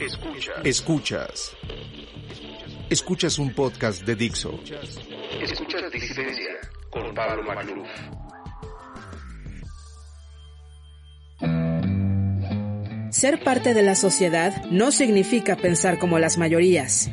Escuchas. 0.00 0.56
Escuchas. 0.64 1.56
Escuchas 2.90 3.38
un 3.38 3.54
podcast 3.54 4.02
de 4.02 4.14
Dixo. 4.14 4.60
Escuchas 5.40 5.90
Disidencia 5.90 6.50
con 6.90 7.14
Pablo 7.14 7.42
Macluf. 7.42 7.88
Ser 13.10 13.42
parte 13.42 13.72
de 13.72 13.82
la 13.82 13.94
sociedad 13.94 14.64
no 14.66 14.92
significa 14.92 15.56
pensar 15.56 15.98
como 15.98 16.18
las 16.18 16.36
mayorías. 16.36 17.10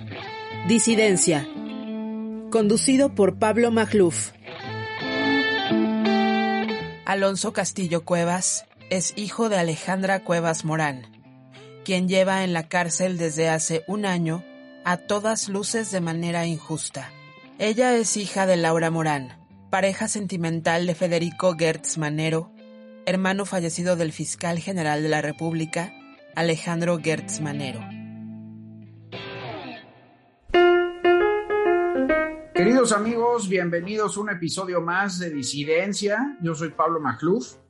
Disidencia. 0.68 1.48
Conducido 2.52 3.16
por 3.16 3.40
Pablo 3.40 3.72
Macluf. 3.72 4.32
Alonso 7.06 7.54
Castillo 7.54 8.04
Cuevas 8.04 8.66
es 8.90 9.14
hijo 9.16 9.48
de 9.48 9.58
Alejandra 9.58 10.24
Cuevas 10.24 10.66
Morán, 10.66 11.13
quien 11.84 12.08
lleva 12.08 12.44
en 12.44 12.54
la 12.54 12.68
cárcel 12.68 13.18
desde 13.18 13.50
hace 13.50 13.84
un 13.88 14.06
año 14.06 14.44
a 14.86 14.98
todas 14.98 15.50
luces 15.50 15.92
de 15.92 16.02
manera 16.02 16.46
injusta. 16.46 17.12
Ella 17.60 17.96
es 17.96 18.18
hija 18.18 18.46
de 18.46 18.58
Laura 18.58 18.90
Morán, 18.90 19.38
pareja 19.70 20.08
sentimental 20.08 20.88
de 20.88 20.96
Federico 20.96 21.56
Gertz 21.58 21.98
Manero, 21.98 22.52
hermano 23.06 23.46
fallecido 23.46 23.96
del 23.96 24.12
fiscal 24.12 24.60
general 24.60 25.04
de 25.04 25.10
la 25.10 25.22
República, 25.22 25.94
Alejandro 26.36 27.00
Gertz 27.02 27.42
Manero. 27.42 27.80
Queridos 32.54 32.92
amigos, 32.92 33.50
bienvenidos 33.50 34.16
a 34.16 34.22
un 34.22 34.30
episodio 34.30 34.80
más 34.82 35.20
de 35.20 35.30
Disidencia. 35.32 36.38
Yo 36.42 36.56
soy 36.56 36.70
Pablo 36.70 37.00
Macluf. 37.00 37.63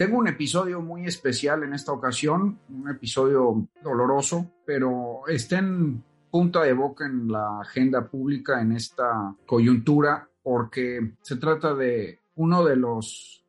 Tengo 0.00 0.16
un 0.16 0.28
episodio 0.28 0.80
muy 0.80 1.04
especial 1.04 1.62
en 1.62 1.74
esta 1.74 1.92
ocasión, 1.92 2.58
un 2.70 2.88
episodio 2.88 3.68
doloroso, 3.84 4.50
pero 4.64 5.28
está 5.28 5.58
en 5.58 6.02
punta 6.30 6.62
de 6.62 6.72
boca 6.72 7.04
en 7.04 7.30
la 7.30 7.60
agenda 7.60 8.08
pública 8.08 8.62
en 8.62 8.72
esta 8.72 9.36
coyuntura 9.44 10.26
porque 10.42 11.16
se 11.20 11.36
trata 11.36 11.74
de 11.74 12.18
uno 12.36 12.64
de 12.64 12.76
los 12.76 13.44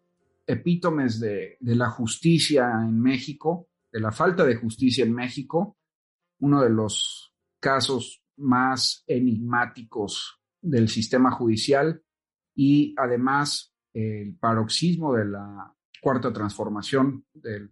epítomes 0.46 1.22
de, 1.22 1.56
de 1.58 1.76
la 1.78 1.90
justicia 1.90 2.70
en 2.82 3.00
México, 3.00 3.70
de 3.90 4.02
la 4.02 4.12
falta 4.12 4.44
de 4.44 4.58
justicia 4.58 5.06
en 5.06 5.14
México, 5.14 5.78
uno 6.40 6.62
de 6.64 6.70
los 6.70 7.34
casos 7.62 8.26
más 8.36 9.06
enigmáticos 9.08 10.42
del 10.62 10.90
sistema 10.90 11.32
judicial 11.32 12.04
y 12.54 12.94
además 12.98 13.74
el 13.94 14.36
paroxismo 14.36 15.14
de 15.14 15.26
la 15.28 15.74
cuarta 16.02 16.34
transformación 16.34 17.26
del, 17.34 17.72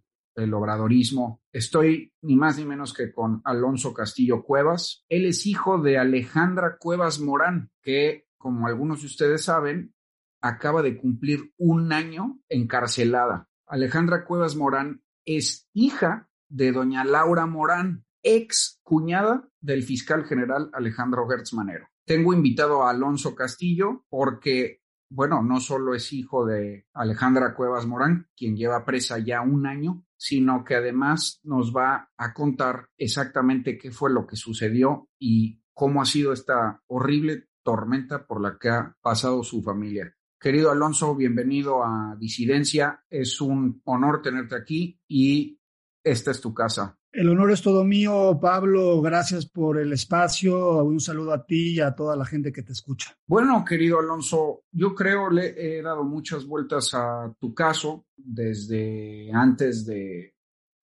obradorismo. 0.54 1.42
Estoy 1.52 2.14
ni 2.22 2.38
más 2.38 2.58
ni 2.58 2.64
menos 2.64 2.94
que 2.94 3.12
con 3.12 3.42
Alonso 3.44 3.94
Castillo 3.94 4.42
Cuevas. 4.44 5.04
Él 5.10 5.26
es 5.26 5.46
hijo 5.46 5.82
de 5.82 5.98
Alejandra 5.98 6.78
Cuevas 6.80 7.20
Morán, 7.20 7.72
que, 7.82 8.26
como 8.38 8.68
algunos 8.68 9.02
de 9.02 9.08
ustedes 9.08 9.44
saben, 9.44 9.94
acaba 10.40 10.82
de 10.82 10.96
cumplir 10.96 11.52
un 11.58 11.92
año 11.92 12.40
encarcelada. 12.48 13.50
Alejandra 13.68 14.24
Cuevas 14.24 14.56
Morán 14.56 15.02
es 15.26 15.68
hija 15.74 16.30
de 16.48 16.72
doña 16.72 17.04
Laura 17.04 17.46
Morán, 17.46 18.06
ex 18.24 18.80
cuñada 18.84 19.48
del 19.60 19.84
fiscal 19.84 20.24
general 20.26 20.70
Alejandro 20.74 21.28
Gertz 21.28 21.54
Manero. 21.54 21.88
Tengo 22.06 22.34
invitado 22.34 22.84
a 22.84 22.90
Alonso 22.90 23.36
Castillo 23.36 24.06
porque, 24.10 24.82
bueno, 25.10 25.42
no 25.42 25.60
solo 25.60 25.96
es 25.96 26.14
hijo 26.14 26.46
de 26.46 26.86
Alejandra 26.94 27.56
Cuevas 27.56 27.88
Morán, 27.88 28.28
quien 28.36 28.56
lleva 28.56 28.86
presa 28.86 29.18
ya 29.18 29.42
un 29.42 29.66
año, 29.66 30.06
sino 30.16 30.64
que 30.64 30.76
además 30.76 31.40
nos 31.44 31.76
va 31.76 32.12
a 32.16 32.34
contar 32.34 32.90
exactamente 32.98 33.78
qué 33.78 33.92
fue 33.92 34.12
lo 34.12 34.28
que 34.28 34.36
sucedió 34.36 35.10
y 35.18 35.62
cómo 35.74 36.02
ha 36.02 36.06
sido 36.06 36.32
esta 36.32 36.84
horrible 36.88 37.48
tormenta 37.64 38.28
por 38.28 38.42
la 38.42 38.58
que 38.60 38.70
ha 38.70 38.96
pasado 39.02 39.44
su 39.44 39.64
familia. 39.64 40.14
Querido 40.40 40.72
Alonso, 40.72 41.16
bienvenido 41.16 41.84
a 41.84 42.16
Disidencia. 42.18 43.04
Es 43.10 43.42
un 43.42 43.82
honor 43.86 44.22
tenerte 44.22 44.56
aquí 44.56 45.02
y 45.08 45.60
esta 46.04 46.32
es 46.32 46.40
tu 46.40 46.54
casa. 46.54 46.99
El 47.12 47.28
honor 47.30 47.52
es 47.52 47.64
todo 47.64 47.84
mío, 47.84 48.38
Pablo. 48.40 49.02
Gracias 49.02 49.48
por 49.48 49.80
el 49.80 49.92
espacio. 49.94 50.84
Un 50.84 51.00
saludo 51.00 51.34
a 51.34 51.44
ti 51.44 51.76
y 51.76 51.80
a 51.80 51.96
toda 51.96 52.16
la 52.16 52.24
gente 52.24 52.52
que 52.52 52.62
te 52.62 52.72
escucha. 52.72 53.18
Bueno, 53.26 53.66
querido 53.66 54.00
Alonso, 54.00 54.66
yo 54.72 54.94
creo 54.94 55.32
le 55.32 55.56
he 55.58 55.82
dado 55.82 56.04
muchas 56.04 56.46
vueltas 56.46 56.94
a 56.94 57.34
tu 57.40 57.54
caso 57.56 58.06
desde 58.16 59.32
antes 59.34 59.88
de, 59.88 60.36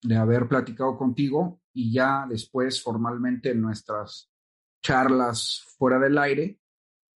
de 0.00 0.16
haber 0.16 0.46
platicado 0.46 0.96
contigo 0.96 1.60
y 1.74 1.92
ya 1.92 2.24
después 2.28 2.80
formalmente 2.80 3.50
en 3.50 3.60
nuestras 3.60 4.30
charlas 4.80 5.64
fuera 5.76 5.98
del 5.98 6.18
aire. 6.18 6.60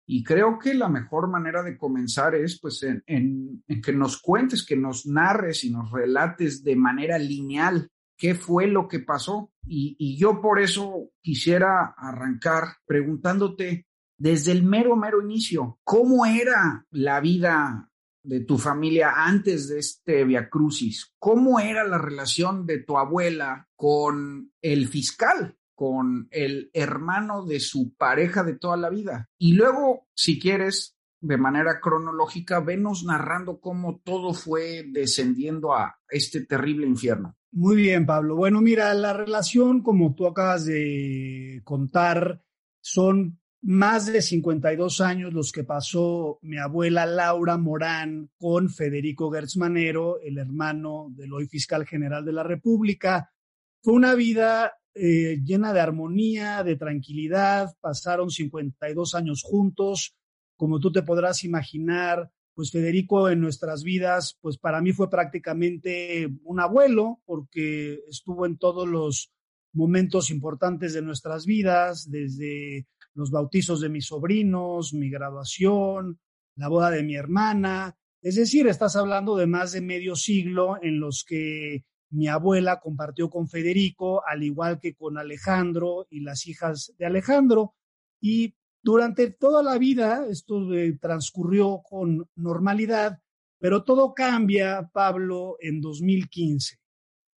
Y 0.08 0.24
creo 0.24 0.58
que 0.58 0.74
la 0.74 0.88
mejor 0.88 1.28
manera 1.28 1.62
de 1.62 1.78
comenzar 1.78 2.34
es 2.34 2.58
pues 2.60 2.82
en, 2.82 3.04
en, 3.06 3.62
en 3.68 3.80
que 3.80 3.92
nos 3.92 4.20
cuentes, 4.20 4.66
que 4.66 4.76
nos 4.76 5.06
narres 5.06 5.62
y 5.62 5.70
nos 5.70 5.92
relates 5.92 6.64
de 6.64 6.74
manera 6.74 7.18
lineal 7.18 7.88
qué 8.16 8.34
fue 8.34 8.66
lo 8.66 8.88
que 8.88 9.00
pasó. 9.00 9.52
Y, 9.66 10.16
yo 10.16 10.40
por 10.40 10.60
eso 10.60 11.10
quisiera 11.20 11.94
arrancar 11.96 12.76
preguntándote 12.86 13.86
desde 14.18 14.52
el 14.52 14.62
mero, 14.62 14.96
mero 14.96 15.20
inicio, 15.22 15.78
¿cómo 15.84 16.24
era 16.24 16.86
la 16.90 17.20
vida 17.20 17.90
de 18.22 18.40
tu 18.40 18.58
familia 18.58 19.12
antes 19.16 19.68
de 19.68 19.78
este 19.78 20.24
Via 20.24 20.48
Crucis? 20.48 21.12
¿Cómo 21.18 21.60
era 21.60 21.84
la 21.84 21.98
relación 21.98 22.66
de 22.66 22.82
tu 22.82 22.96
abuela 22.98 23.68
con 23.76 24.52
el 24.62 24.88
fiscal? 24.88 25.56
con 25.76 26.26
el 26.30 26.70
hermano 26.72 27.44
de 27.44 27.60
su 27.60 27.94
pareja 27.96 28.42
de 28.42 28.54
toda 28.54 28.78
la 28.78 28.88
vida. 28.88 29.28
Y 29.38 29.52
luego, 29.52 30.08
si 30.14 30.40
quieres, 30.40 30.96
de 31.20 31.36
manera 31.36 31.80
cronológica, 31.80 32.60
venos 32.60 33.04
narrando 33.04 33.60
cómo 33.60 34.00
todo 34.02 34.32
fue 34.32 34.84
descendiendo 34.88 35.74
a 35.74 35.98
este 36.08 36.44
terrible 36.46 36.86
infierno. 36.86 37.36
Muy 37.56 37.76
bien, 37.76 38.04
Pablo. 38.04 38.36
Bueno, 38.36 38.60
mira, 38.60 38.92
la 38.92 39.14
relación, 39.14 39.82
como 39.82 40.14
tú 40.14 40.26
acabas 40.26 40.66
de 40.66 41.62
contar, 41.64 42.42
son 42.82 43.40
más 43.62 44.04
de 44.04 44.20
52 44.20 45.00
años 45.00 45.32
los 45.32 45.52
que 45.52 45.64
pasó 45.64 46.38
mi 46.42 46.58
abuela 46.58 47.06
Laura 47.06 47.56
Morán 47.56 48.30
con 48.36 48.68
Federico 48.68 49.30
Gertz 49.30 49.56
Manero, 49.56 50.20
el 50.20 50.36
hermano 50.36 51.06
del 51.16 51.32
hoy 51.32 51.46
fiscal 51.46 51.86
general 51.86 52.26
de 52.26 52.32
la 52.32 52.42
República. 52.42 53.32
Fue 53.80 53.94
una 53.94 54.14
vida 54.14 54.74
eh, 54.94 55.40
llena 55.42 55.72
de 55.72 55.80
armonía, 55.80 56.62
de 56.62 56.76
tranquilidad. 56.76 57.74
Pasaron 57.80 58.28
52 58.28 59.14
años 59.14 59.40
juntos. 59.42 60.14
Como 60.58 60.78
tú 60.78 60.92
te 60.92 61.02
podrás 61.02 61.42
imaginar, 61.42 62.30
pues 62.56 62.70
Federico 62.70 63.28
en 63.28 63.42
nuestras 63.42 63.84
vidas, 63.84 64.38
pues 64.40 64.56
para 64.56 64.80
mí 64.80 64.92
fue 64.92 65.10
prácticamente 65.10 66.26
un 66.42 66.58
abuelo, 66.58 67.20
porque 67.26 68.00
estuvo 68.08 68.46
en 68.46 68.56
todos 68.56 68.88
los 68.88 69.30
momentos 69.74 70.30
importantes 70.30 70.94
de 70.94 71.02
nuestras 71.02 71.44
vidas, 71.44 72.10
desde 72.10 72.86
los 73.12 73.30
bautizos 73.30 73.82
de 73.82 73.90
mis 73.90 74.06
sobrinos, 74.06 74.94
mi 74.94 75.10
graduación, 75.10 76.18
la 76.54 76.68
boda 76.68 76.90
de 76.90 77.02
mi 77.02 77.14
hermana. 77.14 77.94
Es 78.22 78.36
decir, 78.36 78.66
estás 78.68 78.96
hablando 78.96 79.36
de 79.36 79.46
más 79.46 79.72
de 79.72 79.82
medio 79.82 80.16
siglo 80.16 80.78
en 80.80 80.98
los 80.98 81.26
que 81.28 81.84
mi 82.08 82.28
abuela 82.28 82.80
compartió 82.80 83.28
con 83.28 83.50
Federico, 83.50 84.22
al 84.26 84.42
igual 84.42 84.80
que 84.80 84.94
con 84.94 85.18
Alejandro 85.18 86.06
y 86.08 86.20
las 86.20 86.46
hijas 86.46 86.94
de 86.96 87.04
Alejandro. 87.04 87.74
Y 88.18 88.54
durante 88.86 89.32
toda 89.32 89.64
la 89.64 89.78
vida 89.78 90.28
esto 90.30 90.72
eh, 90.72 90.96
transcurrió 91.00 91.82
con 91.82 92.30
normalidad, 92.36 93.18
pero 93.58 93.82
todo 93.82 94.14
cambia, 94.14 94.88
Pablo, 94.92 95.56
en 95.58 95.80
2015. 95.80 96.76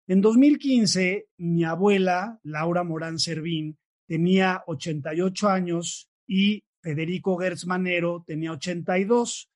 En 0.07 0.19
2015, 0.19 1.29
mi 1.37 1.63
abuela, 1.63 2.37
Laura 2.43 2.83
Morán 2.83 3.17
Servín, 3.17 3.77
tenía 4.05 4.61
88 4.67 5.47
años 5.47 6.09
y 6.27 6.65
Federico 6.81 7.37
Gertz 7.37 7.65
Manero 7.65 8.25
tenía 8.27 8.51
82. 8.51 9.49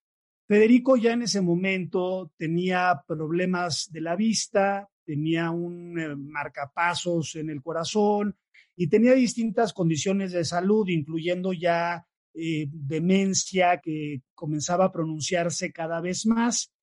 Federico 0.47 0.95
ya 0.95 1.11
en 1.11 1.23
ese 1.23 1.41
momento 1.41 2.31
tenía 2.37 3.03
problemas 3.05 3.89
de 3.91 3.99
la 3.99 4.15
vista, 4.15 4.87
tenía 5.03 5.51
un 5.51 5.99
eh, 5.99 6.15
marcapasos 6.15 7.35
en 7.35 7.49
el 7.49 7.61
corazón 7.61 8.37
y 8.75 8.87
tenía 8.87 9.13
distintas 9.13 9.73
condiciones 9.73 10.31
de 10.31 10.45
salud, 10.45 10.87
incluyendo 10.89 11.53
ya 11.53 12.05
eh, 12.33 12.67
demencia 12.71 13.79
que 13.81 14.21
comenzaba 14.33 14.85
a 14.85 14.91
pronunciarse 14.91 15.71
cada 15.71 16.01
vez 16.01 16.25
más. 16.25 16.73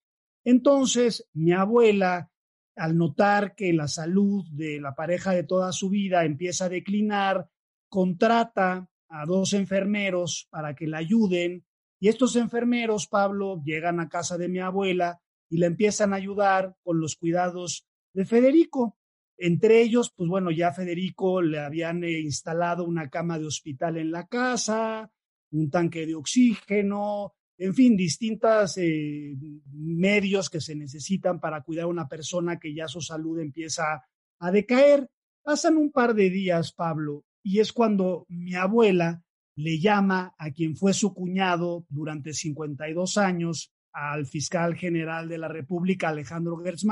Entonces, 0.45 1.27
mi 1.33 1.53
abuela, 1.53 2.31
al 2.77 2.97
notar 2.97 3.55
que 3.55 3.73
la 3.73 3.89
salud 3.89 4.45
de 4.51 4.81
la 4.81 4.95
pareja 4.95 5.33
de 5.33 5.45
toda 5.45 5.73
su 5.73 5.91
vida 5.91 6.25
empieza 6.25 6.67
a 6.67 6.69
declinar, 6.69 7.49
contrata 7.89 8.89
a 9.09 9.25
dos 9.27 9.55
enfermeros 9.55 10.47
para 10.51 10.75
que 10.75 10.87
la 10.87 10.99
ayuden 10.99 11.65
y 12.01 12.09
estos 12.09 12.37
enfermeros, 12.37 13.09
Pablo, 13.09 13.61
llegan 13.65 14.01
a 14.01 14.09
casa 14.09 14.39
de 14.39 14.49
mi 14.49 14.61
abuela 14.61 15.21
y 15.51 15.59
le 15.59 15.67
empiezan 15.67 16.13
a 16.13 16.17
ayudar 16.17 16.77
con 16.83 17.01
los 17.01 17.17
cuidados 17.17 17.87
de 18.13 18.25
Federico. 18.25 18.98
Entre 19.39 19.81
ellos, 19.81 20.13
pues 20.15 20.29
bueno, 20.29 20.51
ya 20.51 20.73
Federico 20.73 21.41
le 21.41 21.61
habían 21.61 22.03
eh, 22.03 22.19
instalado 22.19 22.85
una 22.85 23.09
cama 23.09 23.39
de 23.39 23.47
hospital 23.47 23.97
en 23.97 24.11
la 24.11 24.27
casa, 24.27 25.11
un 25.53 25.71
tanque 25.71 26.07
de 26.07 26.17
oxígeno, 26.17 27.35
en 27.57 27.75
fin, 27.75 27.97
distintos 27.97 28.77
eh, 28.79 29.37
medios 29.73 30.51
que 30.51 30.61
se 30.61 30.75
necesitan 30.75 31.41
para 31.41 31.63
cuidar 31.63 31.85
a 31.85 31.89
una 31.89 32.09
persona 32.09 32.59
que 32.59 32.75
ya 32.75 32.89
su 32.89 33.01
salud 33.01 33.39
empieza 33.39 34.05
a 34.41 34.51
decaer. 34.51 35.09
Pasan 35.43 35.77
un 35.77 35.91
par 35.91 36.15
de 36.15 36.31
días, 36.31 36.73
Pablo, 36.73 37.25
y 37.43 37.61
es 37.61 37.73
cuando 37.73 38.27
mi 38.29 38.55
abuela 38.55 39.23
le 39.57 39.79
llama 39.79 40.35
a 40.39 40.51
quien 40.51 40.77
fue 40.77 40.93
su 40.93 41.15
cuñado 41.15 41.85
durante 41.89 42.33
52 42.33 43.17
años, 43.17 43.73
al 43.93 44.27
fiscal 44.27 44.77
general 44.77 45.29
de 45.29 45.39
la 45.39 45.49
República, 45.49 46.11
Alejandro 46.11 46.59
Gertz 46.59 46.85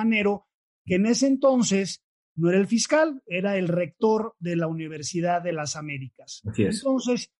que 0.84 0.94
en 0.94 1.06
ese 1.06 1.26
entonces 1.26 2.02
no 2.36 2.50
era 2.50 2.58
el 2.58 2.66
fiscal, 2.66 3.22
era 3.26 3.56
el 3.56 3.68
rector 3.68 4.34
de 4.38 4.56
la 4.56 4.66
Universidad 4.66 5.42
de 5.42 5.52
las 5.52 5.76
Américas. 5.76 6.42
Entonces 6.56 7.30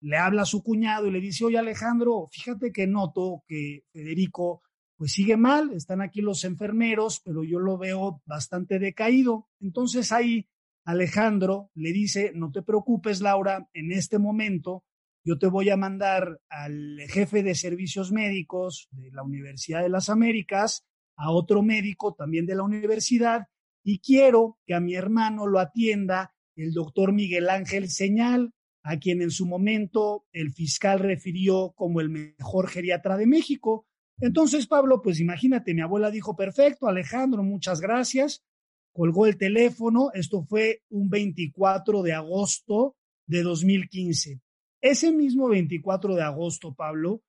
le 0.00 0.16
habla 0.16 0.42
a 0.42 0.46
su 0.46 0.62
cuñado 0.62 1.06
y 1.06 1.10
le 1.10 1.20
dice, 1.20 1.44
oye 1.44 1.58
Alejandro, 1.58 2.28
fíjate 2.30 2.72
que 2.72 2.86
noto 2.86 3.44
que 3.46 3.84
Federico 3.92 4.62
pues 4.96 5.12
sigue 5.12 5.36
mal, 5.36 5.72
están 5.72 6.00
aquí 6.00 6.20
los 6.20 6.44
enfermeros, 6.44 7.20
pero 7.24 7.42
yo 7.42 7.58
lo 7.58 7.76
veo 7.78 8.22
bastante 8.24 8.78
decaído. 8.78 9.48
Entonces 9.60 10.12
ahí 10.12 10.46
Alejandro 10.84 11.70
le 11.74 11.92
dice, 11.92 12.32
no 12.34 12.50
te 12.50 12.62
preocupes, 12.62 13.20
Laura, 13.20 13.68
en 13.72 13.92
este 13.92 14.18
momento 14.18 14.84
yo 15.24 15.38
te 15.38 15.46
voy 15.46 15.70
a 15.70 15.76
mandar 15.76 16.40
al 16.48 16.98
jefe 17.08 17.42
de 17.42 17.54
servicios 17.54 18.12
médicos 18.12 18.88
de 18.90 19.10
la 19.12 19.22
Universidad 19.22 19.82
de 19.82 19.88
las 19.88 20.08
Américas, 20.08 20.84
a 21.16 21.30
otro 21.30 21.62
médico 21.62 22.14
también 22.14 22.46
de 22.46 22.56
la 22.56 22.64
universidad, 22.64 23.46
y 23.84 24.00
quiero 24.00 24.58
que 24.66 24.74
a 24.74 24.80
mi 24.80 24.94
hermano 24.94 25.46
lo 25.46 25.58
atienda 25.58 26.34
el 26.56 26.72
doctor 26.72 27.12
Miguel 27.12 27.48
Ángel 27.48 27.88
Señal, 27.88 28.52
a 28.82 28.98
quien 28.98 29.22
en 29.22 29.30
su 29.30 29.46
momento 29.46 30.26
el 30.32 30.52
fiscal 30.52 30.98
refirió 30.98 31.72
como 31.76 32.00
el 32.00 32.10
mejor 32.10 32.68
geriatra 32.68 33.16
de 33.16 33.26
México. 33.26 33.86
Entonces, 34.18 34.66
Pablo, 34.66 35.02
pues 35.02 35.20
imagínate, 35.20 35.74
mi 35.74 35.80
abuela 35.80 36.10
dijo, 36.10 36.36
perfecto, 36.36 36.86
Alejandro, 36.86 37.42
muchas 37.42 37.80
gracias 37.80 38.44
colgó 38.92 39.26
el 39.26 39.36
teléfono. 39.36 40.10
Esto 40.14 40.44
fue 40.44 40.82
un 40.90 41.08
24 41.08 42.02
de 42.02 42.12
agosto 42.12 42.96
de 43.26 43.42
2015. 43.42 44.40
Ese 44.80 45.12
mismo 45.12 45.48
24 45.48 46.14
de 46.14 46.22
agosto, 46.22 46.74
Pablo, 46.74 47.22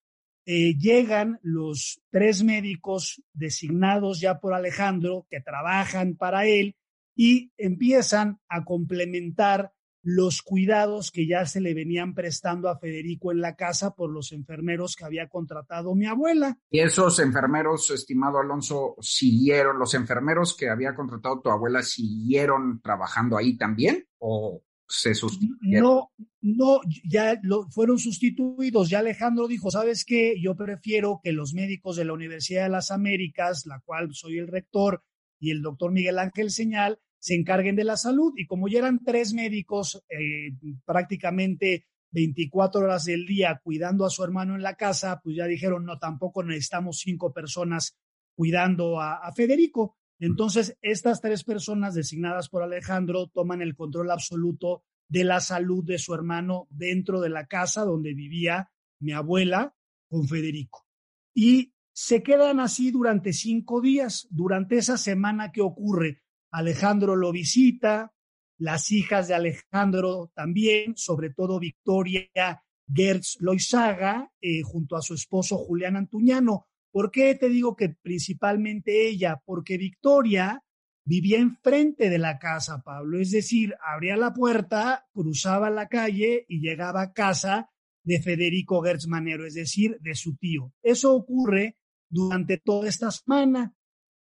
eh, 0.45 0.78
llegan 0.78 1.40
los 1.42 2.01
tres 2.10 2.44
médicos 2.44 3.24
designados 3.34 4.19
ya 4.19 4.40
por 4.40 4.54
Alejandro 4.54 5.25
que 5.30 5.40
trabajan 5.40 6.16
para 6.16 6.45
él 6.45 6.75
y 7.16 7.51
empiezan 7.57 8.40
a 8.50 8.66
complementar 8.66 9.72
los 10.04 10.42
cuidados 10.42 11.12
que 11.12 11.25
ya 11.25 11.45
se 11.45 11.62
le 11.62 11.74
venían 11.74 12.13
prestando 12.13 12.68
a 12.68 12.78
Federico 12.78 13.31
en 13.31 13.40
la 13.40 13.56
casa 13.56 13.95
por 13.95 14.12
los 14.12 14.34
enfermeros 14.34 14.98
que 14.98 15.06
había 15.06 15.30
contratado 15.30 15.95
mi 15.95 16.06
abuela. 16.06 16.57
¿Y 16.69 16.81
esos 16.81 17.19
enfermeros, 17.19 17.89
estimado 17.89 18.39
Alonso, 18.39 18.98
siguieron, 19.00 19.80
los 19.80 19.94
enfermeros 19.94 20.57
que 20.57 20.69
había 20.69 20.94
contratado 20.94 21.39
tu 21.39 21.50
abuela, 21.50 21.81
siguieron 21.84 22.81
trabajando 22.81 23.38
ahí 23.38 23.57
también 23.57 24.06
o 24.18 24.62
se? 24.88 25.13
No, 25.62 26.12
no, 26.41 26.81
ya 27.03 27.39
lo, 27.44 27.69
fueron 27.69 28.00
sustituidos. 28.00 28.89
Ya 28.89 29.00
Alejandro 29.00 29.47
dijo, 29.47 29.71
¿sabes 29.71 30.06
qué? 30.06 30.35
Yo 30.41 30.56
prefiero 30.56 31.19
que 31.24 31.31
los 31.31 31.53
médicos 31.53 31.95
de 31.95 32.06
la 32.06 32.13
Universidad 32.13 32.63
de 32.63 32.69
las 32.69 32.91
Américas, 32.91 33.65
la 33.65 33.80
cual 33.85 34.09
soy 34.13 34.38
el 34.38 34.47
rector, 34.47 35.03
y 35.39 35.51
el 35.51 35.62
doctor 35.62 35.91
Miguel 35.91 36.19
Ángel 36.19 36.51
Señal, 36.51 37.00
se 37.19 37.35
encarguen 37.35 37.75
de 37.75 37.83
la 37.83 37.97
salud. 37.97 38.33
Y 38.38 38.45
como 38.45 38.68
ya 38.68 38.80
eran 38.80 39.03
tres 39.03 39.33
médicos 39.33 40.03
eh, 40.09 40.53
prácticamente 40.86 41.86
24 42.12 42.81
horas 42.81 43.06
del 43.06 43.25
día 43.25 43.59
cuidando 43.63 44.06
a 44.06 44.09
su 44.09 44.24
hermano 44.24 44.56
en 44.56 44.62
la 44.62 44.75
casa, 44.75 45.19
pues 45.24 45.36
ya 45.36 45.45
dijeron, 45.45 45.83
no, 45.86 46.00
tampoco 46.00 46.44
necesitamos 46.44 47.00
cinco 47.00 47.33
personas 47.33 47.97
cuidando 48.36 49.01
a, 49.01 49.31
Federico. 49.36 49.97
Entonces, 50.24 50.78
estas 50.81 51.20
tres 51.20 51.44
personas 51.44 51.96
designadas 51.96 52.48
por 52.48 52.64
Alejandro 52.64 53.28
toman 53.28 53.62
el 53.62 53.75
control 53.75 54.10
absoluto 54.10 54.86
de 55.10 55.25
la 55.25 55.42
salud 55.42 55.84
de 55.84 55.98
su 55.98 56.14
hermano 56.14 56.66
dentro 56.70 57.20
de 57.20 57.28
la 57.28 57.46
casa 57.46 57.84
donde 57.84 58.14
vivía 58.14 58.72
mi 59.02 59.12
abuela 59.12 59.75
con 60.08 60.25
Federico. 60.30 60.88
Y 61.34 61.74
se 61.92 62.24
quedan 62.24 62.62
así 62.62 62.90
durante 62.90 63.34
cinco 63.34 63.81
días. 63.81 64.25
Durante 64.30 64.78
esa 64.78 64.98
semana 64.98 65.52
que 65.52 65.60
ocurre 65.60 66.22
Alejandro 66.52 67.18
lo 67.18 67.34
visita, 67.34 68.14
las 68.58 68.92
hijas 68.92 69.28
de 69.28 69.34
Alejandro 69.34 70.31
también, 70.34 70.96
sobre 70.96 71.31
todo 71.31 71.60
Victoria 71.60 72.64
Gertz 72.88 73.42
Loizaga, 73.42 74.31
eh, 74.40 74.62
junto 74.62 74.96
a 74.96 75.02
su 75.02 75.16
esposo 75.16 75.58
Julián 75.58 75.98
Antuñano. 75.98 76.70
¿Por 76.94 77.10
qué 77.10 77.34
te 77.34 77.50
digo 77.50 77.75
que 77.75 77.90
principalmente 77.90 79.07
ella? 79.07 79.42
Porque 79.44 79.80
Victoria 79.80 80.63
vivía 81.04 81.40
enfrente 81.40 82.12
de 82.12 82.19
la 82.19 82.38
casa, 82.38 82.84
Pablo. 82.84 83.19
Es 83.19 83.31
decir, 83.31 83.74
abría 83.84 84.16
la 84.16 84.31
puerta, 84.31 85.07
cruzaba 85.12 85.72
la 85.72 85.88
calle 85.88 86.45
y 86.48 86.60
llegaba 86.60 87.01
a 87.01 87.12
casa 87.12 87.72
de 88.04 88.22
Federico 88.22 88.84
Gertz 88.84 89.07
Manero, 89.07 89.48
es 89.48 89.56
decir, 89.56 89.98
de 90.01 90.13
su 90.13 90.36
tío. 90.36 90.72
Eso 90.84 91.16
ocurre 91.16 91.78
durante 92.12 92.60
toda 92.60 92.88
esta 92.88 93.10
semana. 93.10 93.74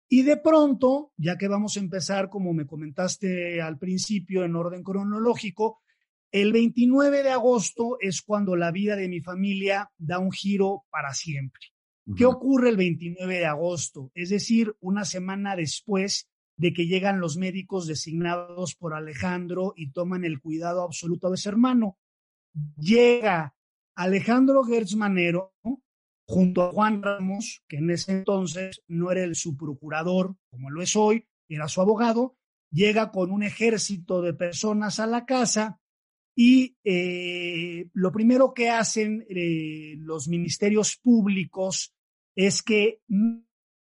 Y 0.08 0.22
de 0.22 0.38
pronto, 0.38 1.12
ya 1.18 1.36
que 1.36 1.48
vamos 1.48 1.76
a 1.76 1.80
empezar, 1.80 2.30
como 2.30 2.54
me 2.54 2.66
comentaste 2.66 3.60
al 3.60 3.78
principio, 3.78 4.44
en 4.44 4.56
orden 4.56 4.82
cronológico, 4.82 5.82
el 6.30 6.54
29 6.54 7.22
de 7.22 7.32
agosto 7.32 7.98
es 8.00 8.22
cuando 8.22 8.56
la 8.56 8.70
vida 8.70 8.96
de 8.96 9.10
mi 9.10 9.20
familia 9.20 9.90
da 9.98 10.18
un 10.18 10.32
giro 10.32 10.84
para 10.90 11.12
siempre. 11.12 11.71
¿Qué 12.16 12.26
ocurre 12.26 12.70
el 12.70 12.76
29 12.76 13.38
de 13.38 13.46
agosto? 13.46 14.10
Es 14.14 14.30
decir, 14.30 14.74
una 14.80 15.04
semana 15.04 15.54
después 15.54 16.28
de 16.56 16.72
que 16.72 16.86
llegan 16.86 17.20
los 17.20 17.36
médicos 17.36 17.86
designados 17.86 18.74
por 18.74 18.94
Alejandro 18.94 19.72
y 19.76 19.92
toman 19.92 20.24
el 20.24 20.40
cuidado 20.40 20.82
absoluto 20.82 21.30
de 21.30 21.36
su 21.36 21.48
hermano. 21.48 21.98
Llega 22.76 23.54
Alejandro 23.94 24.64
Gertz 24.64 24.96
Manero, 24.96 25.54
junto 26.26 26.62
a 26.62 26.72
Juan 26.72 27.02
Ramos, 27.02 27.62
que 27.68 27.78
en 27.78 27.90
ese 27.90 28.12
entonces 28.12 28.82
no 28.88 29.10
era 29.10 29.22
el 29.22 29.36
su 29.36 29.56
procurador, 29.56 30.36
como 30.50 30.70
lo 30.70 30.82
es 30.82 30.96
hoy, 30.96 31.26
era 31.48 31.68
su 31.68 31.80
abogado, 31.80 32.36
llega 32.70 33.10
con 33.10 33.30
un 33.30 33.42
ejército 33.42 34.22
de 34.22 34.34
personas 34.34 34.98
a 34.98 35.06
la 35.06 35.24
casa 35.26 35.81
y 36.34 36.76
eh, 36.84 37.88
lo 37.92 38.10
primero 38.10 38.54
que 38.54 38.70
hacen 38.70 39.26
eh, 39.28 39.96
los 39.98 40.28
ministerios 40.28 40.96
públicos 40.96 41.94
es 42.34 42.62
que 42.62 43.00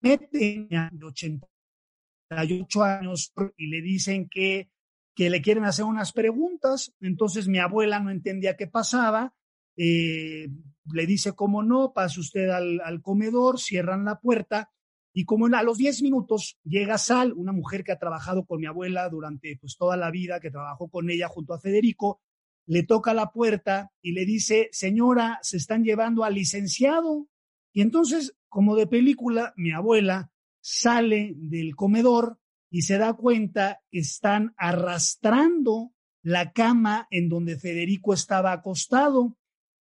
meten 0.00 0.69
a 0.75 0.90
88 0.93 2.83
años 2.83 3.33
y 3.57 3.67
le 3.67 3.83
dicen 3.83 4.28
que, 4.31 4.71
que 5.14 5.28
le 5.28 5.43
quieren 5.43 5.64
hacer 5.64 5.85
unas 5.85 6.12
preguntas. 6.12 6.95
Entonces 7.00 7.49
mi 7.49 7.59
abuela 7.59 8.00
no 8.00 8.11
entendía 8.11 8.57
qué 8.57 8.67
pasaba. 8.67 9.35
Eh, 9.76 10.49
le 10.93 11.07
dice 11.07 11.33
cómo 11.33 11.62
no, 11.62 11.93
pase 11.93 12.21
usted 12.21 12.49
al, 12.49 13.02
comedor, 13.02 13.61
cierran 13.61 14.05
la 14.05 14.19
puerta 14.19 14.71
y 15.12 15.25
como 15.25 15.47
a 15.47 15.62
los 15.62 15.78
10 15.78 16.02
minutos 16.02 16.59
llega 16.64 16.99
Sal, 16.99 17.33
una 17.33 17.52
mujer 17.52 17.85
que 17.85 17.93
ha 17.93 17.99
trabajado 17.99 18.45
con 18.45 18.61
mi 18.61 18.67
abuela 18.67 19.09
durante 19.09 19.57
pues 19.61 19.76
toda 19.76 19.97
la 19.97 20.11
vida, 20.11 20.40
que 20.40 20.50
trabajó 20.50 20.88
con 20.88 21.11
ella 21.11 21.28
junto 21.28 21.55
a 21.55 21.61
Federico, 21.61 22.21
le 22.69 22.83
toca 22.85 23.15
la 23.15 23.33
puerta 23.33 23.91
y 24.03 24.13
le 24.13 24.25
dice, 24.25 24.69
señora, 24.71 25.39
se 25.43 25.57
están 25.57 25.83
llevando 25.83 26.23
al 26.23 26.35
licenciado. 26.35 27.29
Y 27.73 27.81
entonces, 27.81 28.37
como 28.49 28.77
de 28.77 28.87
película, 28.87 29.55
mi 29.57 29.73
abuela 29.73 30.31
sale 30.61 31.33
del 31.37 31.75
comedor 31.75 32.39
y 32.71 32.83
se 32.83 32.99
da 32.99 33.15
cuenta 33.15 33.81
que 33.91 34.01
están 34.01 34.55
arrastrando 34.57 35.93
la 36.23 36.53
cama 36.53 37.07
en 37.11 37.29
donde 37.29 37.59
Federico 37.59 38.13
estaba 38.13 38.53
acostado. 38.53 39.37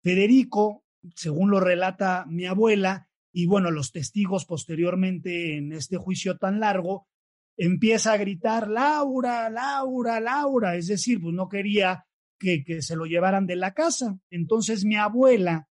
Federico 0.03 0.83
según 1.15 1.51
lo 1.51 1.59
relata 1.59 2.25
mi 2.27 2.45
abuela, 2.45 3.09
y 3.31 3.45
bueno, 3.45 3.71
los 3.71 3.91
testigos 3.91 4.45
posteriormente 4.45 5.57
en 5.57 5.73
este 5.73 5.97
juicio 5.97 6.37
tan 6.37 6.59
largo, 6.59 7.07
empieza 7.57 8.13
a 8.13 8.17
gritar, 8.17 8.69
Laura, 8.69 9.49
Laura, 9.49 10.19
Laura, 10.19 10.75
es 10.75 10.87
decir, 10.87 11.21
pues 11.21 11.33
no 11.33 11.49
quería 11.49 12.05
que, 12.43 12.81
se 12.81 12.95
lo 12.95 13.05
llevaran 13.05 13.47
de 13.47 13.55
la 13.55 13.73
casa. 13.73 14.19
Entonces 14.29 14.85
mi 14.85 14.95
abuela 14.95 15.69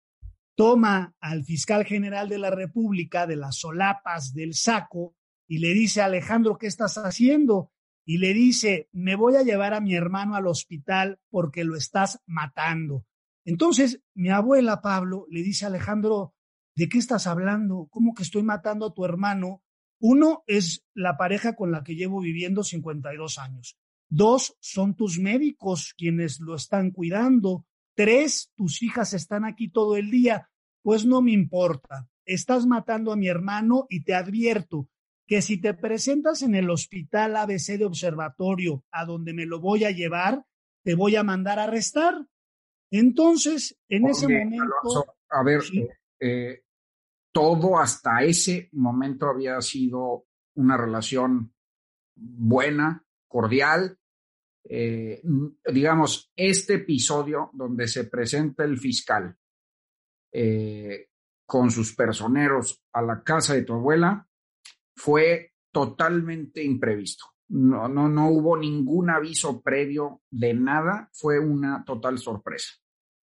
toma 0.56 1.16
al 1.20 1.44
fiscal 1.44 1.86
general 1.86 2.30
de 2.30 2.40
la 2.40 2.50
República 2.50 3.28
de 3.28 3.36
las 3.36 3.58
solapas 3.58 4.34
del 4.34 4.54
saco 4.54 5.16
y 5.48 5.60
le 5.60 5.74
dice, 5.74 6.02
Alejandro, 6.02 6.58
¿qué 6.58 6.68
estás 6.68 6.98
haciendo? 6.98 7.72
Y 8.06 8.18
le 8.18 8.34
dice, 8.34 8.90
me 8.92 9.16
voy 9.16 9.36
a 9.36 9.44
llevar 9.44 9.74
a 9.74 9.82
mi 9.82 9.96
hermano 9.96 10.36
al 10.36 10.48
hospital 10.48 11.20
porque 11.30 11.64
lo 11.64 11.76
estás 11.76 12.22
matando. 12.26 13.06
Entonces, 13.44 14.02
mi 14.16 14.30
abuela 14.30 14.82
Pablo 14.82 15.28
le 15.30 15.44
dice 15.44 15.66
Alejandro, 15.66 16.34
¿de 16.76 16.90
qué 16.90 16.98
estás 16.98 17.28
hablando? 17.28 17.88
¿Cómo 17.92 18.14
que 18.14 18.24
estoy 18.24 18.44
matando 18.44 18.88
a 18.88 18.94
tu 18.94 19.06
hermano? 19.06 19.64
Uno 20.00 20.44
es 20.48 20.84
la 20.94 21.18
pareja 21.18 21.56
con 21.56 21.72
la 21.72 21.84
que 21.84 21.96
llevo 21.96 22.22
viviendo 22.22 22.64
52 22.64 23.38
años. 23.38 23.78
Dos, 24.10 24.56
son 24.60 24.96
tus 24.96 25.20
médicos 25.20 25.94
quienes 25.98 26.40
lo 26.40 26.56
están 26.56 26.92
cuidando. 26.92 27.66
Tres, 27.96 28.52
tus 28.56 28.82
hijas 28.84 29.14
están 29.14 29.46
aquí 29.46 29.70
todo 29.70 29.98
el 29.98 30.12
día. 30.12 30.50
Pues 30.82 31.06
no 31.06 31.22
me 31.22 31.32
importa. 31.32 32.08
Estás 32.26 32.66
matando 32.66 33.12
a 33.12 33.16
mi 33.16 33.28
hermano 33.28 33.88
y 33.90 34.04
te 34.04 34.14
advierto 34.14 34.90
que 35.28 35.42
si 35.42 35.60
te 35.60 35.74
presentas 35.74 36.42
en 36.42 36.56
el 36.56 36.70
hospital 36.70 37.36
ABC 37.36 37.78
de 37.78 37.86
observatorio 37.86 38.84
a 38.92 39.06
donde 39.06 39.34
me 39.34 39.46
lo 39.46 39.60
voy 39.60 39.84
a 39.84 39.92
llevar, 39.92 40.46
te 40.84 40.96
voy 40.96 41.16
a 41.16 41.24
mandar 41.24 41.60
a 41.60 41.64
arrestar. 41.64 42.28
Entonces, 42.92 43.78
en 43.90 44.08
ese 44.08 44.28
momento... 44.28 45.06
a 45.30 45.44
ver, 45.44 45.62
eh, 46.20 46.64
todo 47.32 47.78
hasta 47.78 48.24
ese 48.24 48.70
momento 48.74 49.28
había 49.28 49.60
sido 49.62 50.28
una 50.56 50.78
relación 50.78 51.54
buena, 52.16 53.05
cordial. 53.36 54.00
Eh, 54.64 55.22
digamos, 55.74 56.32
este 56.38 56.76
episodio 56.76 57.50
donde 57.52 57.86
se 57.90 58.06
presenta 58.06 58.64
el 58.64 58.78
fiscal 58.80 59.36
eh, 60.32 61.10
con 61.46 61.70
sus 61.70 61.94
personeros 61.94 62.82
a 62.94 63.02
la 63.02 63.22
casa 63.24 63.54
de 63.54 63.64
tu 63.64 63.74
abuela 63.74 64.26
fue 64.96 65.52
totalmente 65.70 66.64
imprevisto. 66.64 67.26
No, 67.50 67.90
no, 67.90 68.08
no 68.08 68.30
hubo 68.30 68.58
ningún 68.58 69.10
aviso 69.10 69.62
previo 69.62 70.22
de 70.32 70.54
nada, 70.54 71.10
fue 71.12 71.38
una 71.38 71.84
total 71.84 72.18
sorpresa 72.18 72.72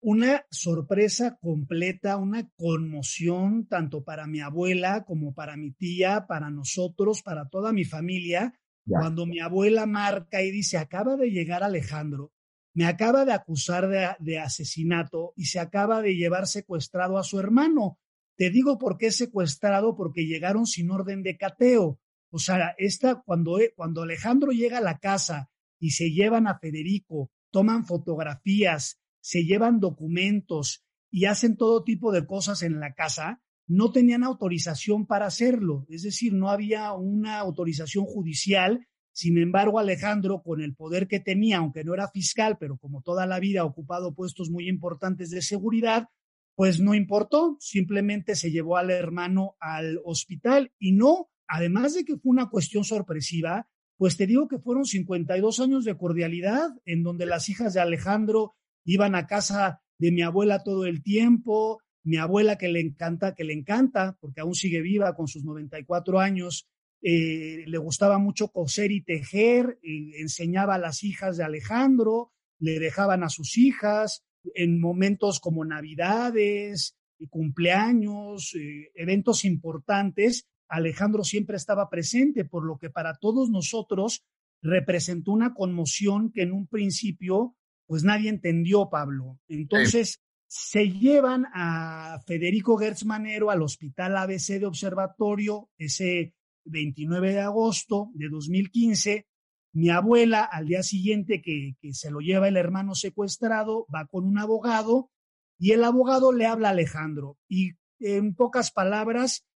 una 0.06 0.46
sorpresa 0.52 1.38
completa, 1.40 2.18
una 2.18 2.50
conmoción 2.58 3.68
tanto 3.68 4.04
para 4.04 4.28
mi 4.28 4.42
abuela 4.42 5.06
como 5.06 5.34
para 5.34 5.56
mi 5.56 5.72
tía, 5.72 6.26
para 6.28 6.50
nosotros, 6.50 7.22
para 7.22 7.48
toda 7.48 7.72
mi 7.72 7.86
familia, 7.86 8.54
cuando 8.86 9.26
mi 9.26 9.40
abuela 9.40 9.86
marca 9.86 10.42
y 10.42 10.52
dice, 10.52 10.78
acaba 10.78 11.16
de 11.16 11.32
llegar 11.32 11.64
Alejandro, 11.64 12.32
me 12.74 12.86
acaba 12.86 13.24
de 13.24 13.34
acusar 13.34 13.88
de, 14.20 14.40
asesinato 14.40 15.34
y 15.36 15.46
se 15.46 15.60
acaba 15.60 16.02
de 16.02 16.16
llevar 16.16 16.48
secuestrado 16.48 17.18
a 17.18 17.24
su 17.24 17.40
hermano. 17.40 18.00
Te 18.36 18.50
digo 18.50 18.80
por 18.80 18.98
qué 18.98 19.12
secuestrado, 19.12 19.96
porque 19.96 20.26
llegaron 20.26 20.66
sin 20.66 20.90
orden 20.90 21.22
de 21.22 21.38
cateo. 21.38 22.00
O 22.32 22.40
sea, 22.40 22.74
esta, 22.80 23.22
cuando, 23.22 23.60
cuando 23.76 24.02
Alejandro 24.02 24.52
llega 24.52 24.80
a 24.80 24.82
la 24.82 24.98
casa 24.98 25.52
y 25.80 25.92
se 25.92 26.10
llevan 26.10 26.48
a 26.48 26.58
Federico, 26.58 27.30
toman 27.52 27.86
fotografías, 27.86 29.00
se 29.22 29.44
llevan 29.44 29.80
documentos 29.80 30.84
y 31.12 31.26
hacen 31.26 31.58
todo 31.58 31.84
tipo 31.84 32.12
de 32.12 32.26
cosas 32.26 32.64
en 32.64 32.80
la 32.80 32.96
casa, 32.96 33.44
no 33.68 33.92
tenían 33.92 34.24
autorización 34.24 35.06
para 35.06 35.26
hacerlo. 35.26 35.86
Es 35.90 36.04
decir, 36.04 36.34
no 36.34 36.50
había 36.50 36.94
una 36.94 37.40
autorización 37.40 38.06
judicial. 38.06 38.88
Sin 39.12 39.38
embargo, 39.38 39.80
Alejandro, 39.80 40.42
con 40.42 40.62
el 40.62 40.76
poder 40.76 41.08
que 41.08 41.20
tenía, 41.20 41.58
aunque 41.58 41.84
no 41.84 41.94
era 41.94 42.10
fiscal, 42.10 42.58
pero 42.60 42.78
como 42.78 43.02
toda 43.02 43.26
la 43.26 43.40
vida 43.40 43.62
ha 43.62 43.66
ocupado 43.66 44.16
puestos 44.16 44.50
muy 44.50 44.68
importantes 44.68 45.30
de 45.30 45.42
seguridad, 45.42 46.10
pues 46.56 46.80
no 46.80 46.94
importó, 46.94 47.58
simplemente 47.60 48.36
se 48.36 48.52
llevó 48.52 48.78
al 48.78 48.92
hermano 48.92 49.56
al 49.60 50.00
hospital 50.04 50.72
y 50.78 50.92
no, 50.92 51.30
además 51.48 51.96
de 51.96 52.06
que 52.06 52.18
fue 52.18 52.32
una 52.32 52.50
cuestión 52.50 52.84
sorpresiva, 52.84 53.68
pues 53.98 54.18
te 54.18 54.28
digo 54.28 54.48
que 54.48 54.60
fueron 54.60 54.86
52 54.86 55.60
años 55.60 55.86
de 55.86 55.98
cordialidad 55.98 56.70
en 56.86 57.04
donde 57.04 57.26
las 57.26 57.50
hijas 57.50 57.74
de 57.74 57.82
Alejandro 57.82 58.56
iban 58.86 59.16
a 59.16 59.28
casa 59.28 59.82
de 59.98 60.12
mi 60.12 60.22
abuela 60.22 60.64
todo 60.64 60.86
el 60.86 61.02
tiempo, 61.02 61.80
mi 62.04 62.18
abuela 62.18 62.58
que 62.58 62.68
le 62.68 62.82
encanta, 62.82 63.34
que 63.34 63.44
le 63.44 63.54
encanta, 63.54 64.18
porque 64.20 64.42
aún 64.42 64.56
sigue 64.56 64.82
viva 64.82 65.16
con 65.16 65.28
sus 65.28 65.44
94 65.44 66.20
años, 66.20 66.68
eh, 67.02 67.64
le 67.66 67.78
gustaba 67.78 68.18
mucho 68.18 68.50
coser 68.50 68.92
y 68.92 69.02
tejer, 69.02 69.80
eh, 69.84 70.20
enseñaba 70.20 70.76
a 70.76 70.80
las 70.80 71.04
hijas 71.04 71.38
de 71.38 71.44
Alejandro, 71.44 72.32
le 72.60 72.80
dejaban 72.80 73.24
a 73.24 73.30
sus 73.30 73.58
hijas 73.58 74.24
en 74.56 74.80
momentos 74.80 75.40
como 75.40 75.66
Navidades, 75.66 76.96
y 77.24 77.28
cumpleaños, 77.28 78.54
eh, 78.56 78.92
eventos 78.96 79.46
importantes, 79.46 80.46
Alejandro 80.68 81.24
siempre 81.24 81.56
estaba 81.56 81.90
presente, 81.90 82.44
por 82.44 82.66
lo 82.66 82.78
que 82.78 82.90
para 82.90 83.16
todos 83.16 83.50
nosotros 83.50 84.24
representó 84.62 85.32
una 85.32 85.54
conmoción 85.54 86.32
que 86.32 86.42
en 86.42 86.52
un 86.52 86.68
principio 86.68 87.56
pues 87.86 88.04
nadie 88.04 88.30
entendió, 88.30 88.90
Pablo. 88.90 89.40
Entonces, 89.48 90.22
se 90.56 90.92
llevan 90.92 91.48
a 91.52 92.20
Federico 92.28 92.78
Gertz 92.78 93.06
Manero 93.06 93.50
al 93.50 93.64
Hospital 93.64 94.16
ABC 94.16 94.60
de 94.60 94.68
Observatorio 94.68 95.72
ese 95.80 96.36
29 96.66 97.34
de 97.34 97.40
agosto 97.40 98.12
de 98.14 98.30
2015. 98.30 99.26
Mi 99.74 99.90
abuela, 99.90 100.44
al 100.44 100.68
día 100.68 100.84
siguiente 100.84 101.42
que, 101.42 101.76
que 101.82 101.96
se 101.96 102.12
lo 102.12 102.20
lleva 102.20 102.50
el 102.50 102.58
hermano 102.58 102.94
secuestrado, 102.94 103.88
va 103.94 104.06
con 104.06 104.26
un 104.26 104.38
abogado 104.38 105.10
y 105.58 105.72
el 105.72 105.84
abogado 105.84 106.32
le 106.32 106.46
habla 106.46 106.68
a 106.68 106.72
Alejandro. 106.74 107.40
Y 107.50 107.72
en 108.00 108.36
pocas 108.36 108.70
palabras, 108.70 109.48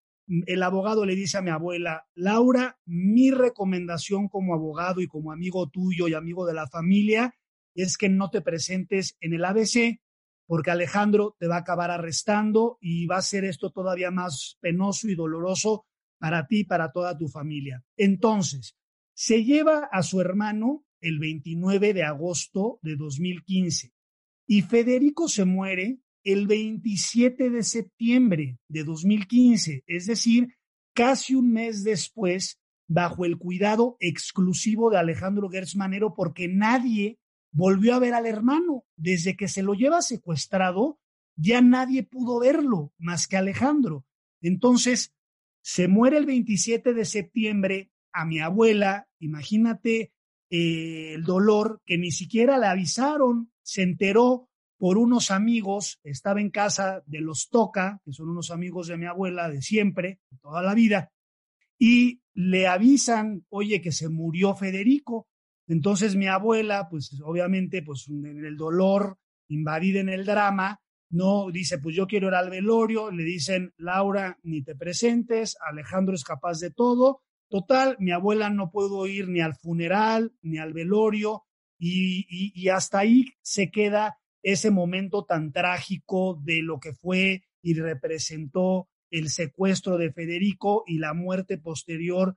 el 0.46 0.62
abogado 0.62 1.04
le 1.04 1.14
dice 1.14 1.36
a 1.36 1.42
mi 1.42 1.50
abuela, 1.50 2.06
Laura, 2.14 2.78
mi 2.86 3.30
recomendación 3.30 4.28
como 4.28 4.54
abogado 4.54 5.02
y 5.02 5.08
como 5.08 5.30
amigo 5.30 5.68
tuyo 5.68 6.08
y 6.08 6.14
amigo 6.14 6.46
de 6.46 6.54
la 6.54 6.66
familia 6.68 7.34
es 7.74 7.98
que 7.98 8.08
no 8.08 8.30
te 8.30 8.40
presentes 8.40 9.14
en 9.20 9.34
el 9.34 9.44
ABC 9.44 10.00
porque 10.46 10.70
Alejandro 10.70 11.36
te 11.38 11.48
va 11.48 11.56
a 11.56 11.60
acabar 11.60 11.90
arrestando 11.90 12.78
y 12.80 13.06
va 13.06 13.18
a 13.18 13.22
ser 13.22 13.44
esto 13.44 13.70
todavía 13.70 14.10
más 14.10 14.58
penoso 14.60 15.08
y 15.08 15.14
doloroso 15.14 15.86
para 16.18 16.46
ti 16.46 16.60
y 16.60 16.64
para 16.64 16.92
toda 16.92 17.16
tu 17.16 17.28
familia. 17.28 17.84
Entonces, 17.96 18.76
se 19.14 19.44
lleva 19.44 19.88
a 19.92 20.02
su 20.02 20.20
hermano 20.20 20.84
el 21.00 21.18
29 21.18 21.94
de 21.94 22.04
agosto 22.04 22.78
de 22.82 22.96
2015 22.96 23.92
y 24.46 24.62
Federico 24.62 25.28
se 25.28 25.44
muere 25.44 25.98
el 26.22 26.46
27 26.46 27.50
de 27.50 27.62
septiembre 27.62 28.58
de 28.68 28.84
2015, 28.84 29.84
es 29.86 30.06
decir, 30.06 30.56
casi 30.92 31.34
un 31.34 31.52
mes 31.52 31.84
después, 31.84 32.58
bajo 32.88 33.24
el 33.24 33.38
cuidado 33.38 33.96
exclusivo 34.00 34.90
de 34.90 34.98
Alejandro 34.98 35.48
Gersmanero, 35.48 36.14
porque 36.14 36.48
nadie 36.48 37.18
volvió 37.56 37.94
a 37.94 37.98
ver 37.98 38.14
al 38.14 38.26
hermano. 38.26 38.84
Desde 38.96 39.36
que 39.36 39.48
se 39.48 39.62
lo 39.62 39.74
lleva 39.74 40.02
secuestrado, 40.02 41.00
ya 41.36 41.60
nadie 41.62 42.02
pudo 42.02 42.38
verlo 42.40 42.92
más 42.98 43.26
que 43.26 43.36
Alejandro. 43.36 44.04
Entonces, 44.42 45.14
se 45.62 45.88
muere 45.88 46.18
el 46.18 46.26
27 46.26 46.94
de 46.94 47.04
septiembre 47.04 47.90
a 48.12 48.24
mi 48.24 48.40
abuela, 48.40 49.08
imagínate 49.18 50.12
eh, 50.50 51.14
el 51.14 51.24
dolor 51.24 51.82
que 51.84 51.98
ni 51.98 52.12
siquiera 52.12 52.58
le 52.58 52.66
avisaron, 52.66 53.52
se 53.62 53.82
enteró 53.82 54.48
por 54.78 54.98
unos 54.98 55.30
amigos, 55.30 55.98
estaba 56.04 56.40
en 56.40 56.50
casa 56.50 57.02
de 57.06 57.20
los 57.20 57.48
Toca, 57.48 58.00
que 58.04 58.12
son 58.12 58.28
unos 58.28 58.50
amigos 58.50 58.86
de 58.88 58.98
mi 58.98 59.06
abuela 59.06 59.48
de 59.48 59.62
siempre, 59.62 60.20
de 60.30 60.38
toda 60.38 60.62
la 60.62 60.74
vida, 60.74 61.10
y 61.78 62.20
le 62.34 62.66
avisan, 62.66 63.44
oye, 63.48 63.80
que 63.80 63.92
se 63.92 64.08
murió 64.08 64.54
Federico. 64.54 65.26
Entonces 65.66 66.16
mi 66.16 66.26
abuela, 66.26 66.88
pues 66.88 67.20
obviamente, 67.24 67.82
pues 67.82 68.08
en 68.08 68.44
el 68.44 68.56
dolor, 68.56 69.18
invadida 69.48 70.00
en 70.00 70.08
el 70.08 70.24
drama, 70.24 70.80
no 71.08 71.50
dice, 71.50 71.78
pues 71.78 71.94
yo 71.94 72.06
quiero 72.06 72.28
ir 72.28 72.34
al 72.34 72.50
velorio, 72.50 73.10
le 73.10 73.24
dicen, 73.24 73.72
Laura, 73.76 74.38
ni 74.42 74.62
te 74.62 74.74
presentes, 74.74 75.56
Alejandro 75.60 76.14
es 76.14 76.24
capaz 76.24 76.58
de 76.60 76.70
todo. 76.70 77.22
Total, 77.48 77.96
mi 78.00 78.10
abuela 78.10 78.50
no 78.50 78.70
pudo 78.70 79.06
ir 79.06 79.28
ni 79.28 79.40
al 79.40 79.54
funeral, 79.54 80.32
ni 80.42 80.58
al 80.58 80.72
velorio, 80.72 81.44
y, 81.78 82.26
y 82.28 82.68
hasta 82.70 83.00
ahí 83.00 83.26
se 83.42 83.70
queda 83.70 84.18
ese 84.42 84.70
momento 84.70 85.24
tan 85.24 85.52
trágico 85.52 86.40
de 86.42 86.62
lo 86.62 86.80
que 86.80 86.92
fue 86.92 87.42
y 87.62 87.74
representó 87.74 88.88
el 89.10 89.28
secuestro 89.28 89.98
de 89.98 90.12
Federico 90.12 90.84
y 90.86 90.98
la 90.98 91.14
muerte 91.14 91.58
posterior 91.58 92.36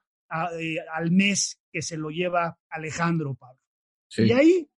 eh, 0.60 0.78
al 0.94 1.12
mes 1.12 1.59
que 1.72 1.82
se 1.82 1.98
lo 1.98 2.10
lleva 2.10 2.58
Alejandro 2.70 3.36
Pablo. 3.36 3.60
Y 4.18 4.32
ahí 4.32 4.70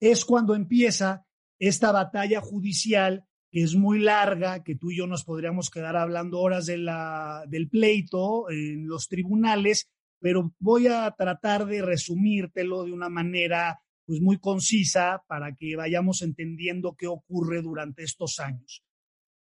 es 0.00 0.24
cuando 0.24 0.54
empieza 0.54 1.24
esta 1.58 1.92
batalla 1.92 2.40
judicial 2.40 3.24
que 3.50 3.62
es 3.62 3.74
muy 3.74 4.00
larga, 4.00 4.62
que 4.62 4.74
tú 4.74 4.90
y 4.90 4.98
yo 4.98 5.06
nos 5.06 5.24
podríamos 5.24 5.70
quedar 5.70 5.96
hablando 5.96 6.40
horas 6.40 6.66
de 6.66 6.78
la, 6.78 7.44
del 7.48 7.68
pleito 7.68 8.50
en 8.50 8.86
los 8.86 9.08
tribunales, 9.08 9.88
pero 10.20 10.52
voy 10.58 10.88
a 10.88 11.10
tratar 11.16 11.64
de 11.66 11.80
resumírtelo 11.80 12.84
de 12.84 12.92
una 12.92 13.08
manera 13.08 13.80
pues 14.04 14.20
muy 14.20 14.38
concisa 14.38 15.22
para 15.26 15.54
que 15.54 15.76
vayamos 15.76 16.22
entendiendo 16.22 16.94
qué 16.96 17.06
ocurre 17.06 17.62
durante 17.62 18.02
estos 18.02 18.38
años. 18.38 18.82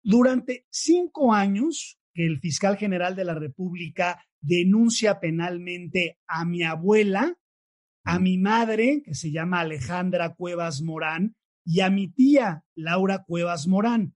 Durante 0.02 0.66
cinco 0.70 1.32
años 1.32 1.98
que 2.16 2.24
el 2.24 2.40
fiscal 2.40 2.78
general 2.78 3.14
de 3.14 3.24
la 3.24 3.34
República 3.34 4.24
denuncia 4.40 5.20
penalmente 5.20 6.18
a 6.26 6.46
mi 6.46 6.62
abuela, 6.62 7.36
a 8.04 8.18
mi 8.18 8.38
madre, 8.38 9.02
que 9.04 9.14
se 9.14 9.30
llama 9.30 9.60
Alejandra 9.60 10.34
Cuevas 10.34 10.80
Morán, 10.80 11.36
y 11.62 11.80
a 11.80 11.90
mi 11.90 12.08
tía, 12.08 12.64
Laura 12.74 13.24
Cuevas 13.24 13.66
Morán, 13.66 14.14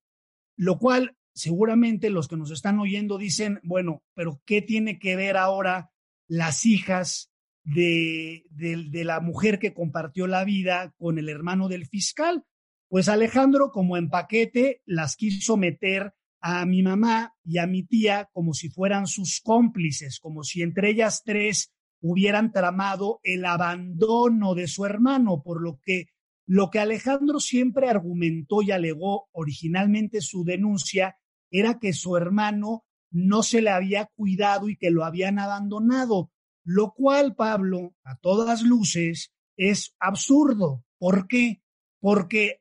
lo 0.57 0.78
cual 0.78 1.14
seguramente 1.35 2.09
los 2.09 2.26
que 2.26 2.38
nos 2.38 2.50
están 2.50 2.78
oyendo 2.78 3.19
dicen, 3.19 3.61
bueno, 3.64 4.02
pero 4.14 4.40
¿qué 4.47 4.62
tiene 4.62 4.99
que 4.99 5.14
ver 5.14 5.37
ahora 5.37 5.90
las 6.26 6.64
hijas 6.64 7.30
de, 7.64 8.47
de, 8.50 9.04
la 9.04 9.21
mujer 9.21 9.59
que 9.59 9.75
compartió 9.75 10.26
la 10.26 10.45
vida 10.45 10.95
con 10.97 11.19
el 11.19 11.28
hermano 11.28 11.69
del 11.69 11.87
fiscal? 11.87 12.45
Pues 12.88 13.11
Alejandro, 13.11 13.73
como 13.73 13.99
en 13.99 14.09
paquete, 14.09 14.80
las 14.87 15.16
quiso 15.16 15.59
meter 15.59 16.14
a 16.41 16.65
mi 16.67 16.83
mamá 16.83 17.35
y 17.45 17.59
a 17.59 17.67
mi 17.67 17.85
tía 17.85 18.29
como 18.33 18.55
si 18.55 18.69
fueran 18.69 19.07
sus 19.07 19.41
cómplices, 19.43 20.19
como 20.21 20.43
si 20.43 20.63
entre 20.63 20.91
ellas 20.91 21.23
tres 21.25 21.73
hubieran 22.01 22.53
tramado 22.53 23.21
el 23.23 23.45
abandono 23.45 24.55
de 24.55 24.67
su 24.67 24.87
hermano, 24.87 25.43
por 25.43 25.63
lo 25.63 25.79
que 25.85 26.07
lo 26.47 26.69
que 26.69 26.81
Alejandro 26.81 27.39
siempre 27.39 27.89
argumentó 27.89 28.61
y 28.61 28.73
alegó 28.73 29.29
originalmente 29.31 30.21
su 30.21 30.43
denuncia 30.43 31.17
era 31.49 31.79
que 31.79 31.93
su 31.93 32.17
hermano 32.17 32.85
no 33.13 33.45
se 33.45 33.63
le 33.63 33.71
había 33.71 34.07
cuidado 34.17 34.69
y 34.69 34.77
que 34.77 34.91
lo 34.91 35.05
habían 35.05 35.39
abandonado, 35.39 36.33
lo 36.65 36.93
cual, 36.93 37.37
Pablo, 37.37 37.95
a 38.03 38.17
todas 38.17 38.63
luces, 38.63 39.33
es 39.57 39.95
absurdo. 40.01 40.85
¿Por 40.99 41.29
qué? 41.29 41.63
Porque 42.01 42.61